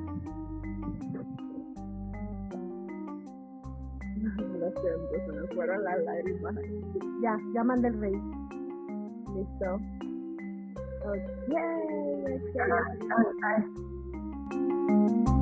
Lo 4.38 4.72
siento, 4.72 5.16
se 5.26 5.32
me 5.32 5.48
fueron 5.54 5.84
las 5.84 6.04
lágrimas. 6.04 6.56
Ya, 7.22 7.38
ya 7.54 7.64
mandé 7.64 7.90
el 7.90 8.00
rey. 8.00 8.20
Listo. 9.36 9.78
episode. 11.08 11.22
Yay! 15.28 15.37